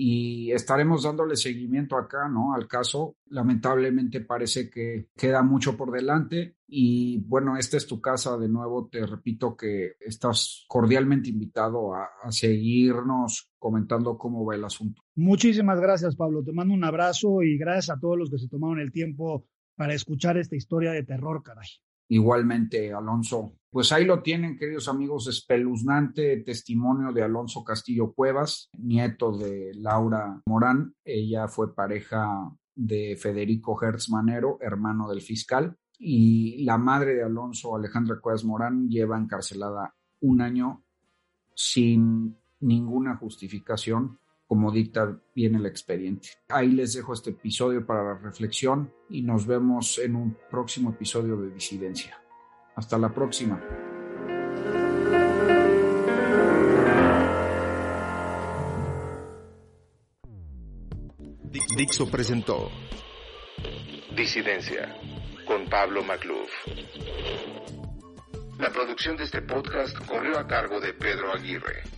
Y 0.00 0.52
estaremos 0.52 1.02
dándole 1.02 1.34
seguimiento 1.34 1.96
acá, 1.96 2.28
¿no? 2.28 2.54
Al 2.54 2.68
caso. 2.68 3.16
Lamentablemente 3.30 4.20
parece 4.20 4.70
que 4.70 5.08
queda 5.16 5.42
mucho 5.42 5.76
por 5.76 5.90
delante. 5.90 6.54
Y 6.68 7.18
bueno, 7.26 7.56
esta 7.56 7.76
es 7.76 7.84
tu 7.88 8.00
casa. 8.00 8.38
De 8.38 8.48
nuevo, 8.48 8.88
te 8.88 9.04
repito 9.04 9.56
que 9.56 9.96
estás 9.98 10.64
cordialmente 10.68 11.30
invitado 11.30 11.96
a, 11.96 12.08
seguirnos 12.30 13.50
comentando 13.58 14.16
cómo 14.16 14.44
va 14.44 14.54
el 14.54 14.64
asunto. 14.64 15.02
Muchísimas 15.16 15.80
gracias, 15.80 16.14
Pablo. 16.14 16.44
Te 16.44 16.52
mando 16.52 16.74
un 16.74 16.84
abrazo 16.84 17.42
y 17.42 17.58
gracias 17.58 17.96
a 17.96 17.98
todos 17.98 18.16
los 18.16 18.30
que 18.30 18.38
se 18.38 18.48
tomaron 18.48 18.78
el 18.78 18.92
tiempo 18.92 19.48
para 19.74 19.94
escuchar 19.94 20.38
esta 20.38 20.54
historia 20.54 20.92
de 20.92 21.02
terror, 21.02 21.42
caray. 21.42 21.66
Igualmente, 22.08 22.92
Alonso. 22.92 23.54
Pues 23.70 23.92
ahí 23.92 24.04
lo 24.04 24.22
tienen, 24.22 24.56
queridos 24.56 24.88
amigos, 24.88 25.28
espeluznante 25.28 26.38
testimonio 26.38 27.12
de 27.12 27.22
Alonso 27.22 27.62
Castillo 27.62 28.12
Cuevas, 28.12 28.70
nieto 28.78 29.36
de 29.36 29.72
Laura 29.74 30.40
Morán. 30.46 30.94
Ella 31.04 31.48
fue 31.48 31.74
pareja 31.74 32.50
de 32.74 33.16
Federico 33.20 33.78
Hertz 33.82 34.08
Manero, 34.08 34.58
hermano 34.60 35.08
del 35.08 35.20
fiscal. 35.20 35.76
Y 35.98 36.64
la 36.64 36.78
madre 36.78 37.14
de 37.14 37.24
Alonso, 37.24 37.76
Alejandra 37.76 38.20
Cuevas 38.20 38.44
Morán, 38.44 38.88
lleva 38.88 39.18
encarcelada 39.18 39.94
un 40.20 40.40
año 40.40 40.84
sin 41.54 42.36
ninguna 42.60 43.16
justificación 43.16 44.18
como 44.48 44.72
dicta 44.72 45.20
bien 45.34 45.54
el 45.54 45.66
expediente. 45.66 46.30
Ahí 46.48 46.68
les 46.68 46.94
dejo 46.94 47.12
este 47.12 47.30
episodio 47.30 47.84
para 47.84 48.02
la 48.02 48.14
reflexión 48.14 48.90
y 49.10 49.22
nos 49.22 49.46
vemos 49.46 49.98
en 49.98 50.16
un 50.16 50.36
próximo 50.50 50.90
episodio 50.90 51.36
de 51.36 51.50
Disidencia. 51.50 52.18
Hasta 52.74 52.96
la 52.96 53.12
próxima. 53.12 53.62
Dixo 61.76 62.10
presentó 62.10 62.70
Disidencia 64.16 64.96
con 65.46 65.68
Pablo 65.68 66.02
Macluf. 66.02 66.50
La 68.58 68.70
producción 68.70 69.16
de 69.16 69.24
este 69.24 69.42
podcast 69.42 69.96
corrió 70.06 70.38
a 70.38 70.46
cargo 70.46 70.80
de 70.80 70.92
Pedro 70.94 71.32
Aguirre. 71.32 71.97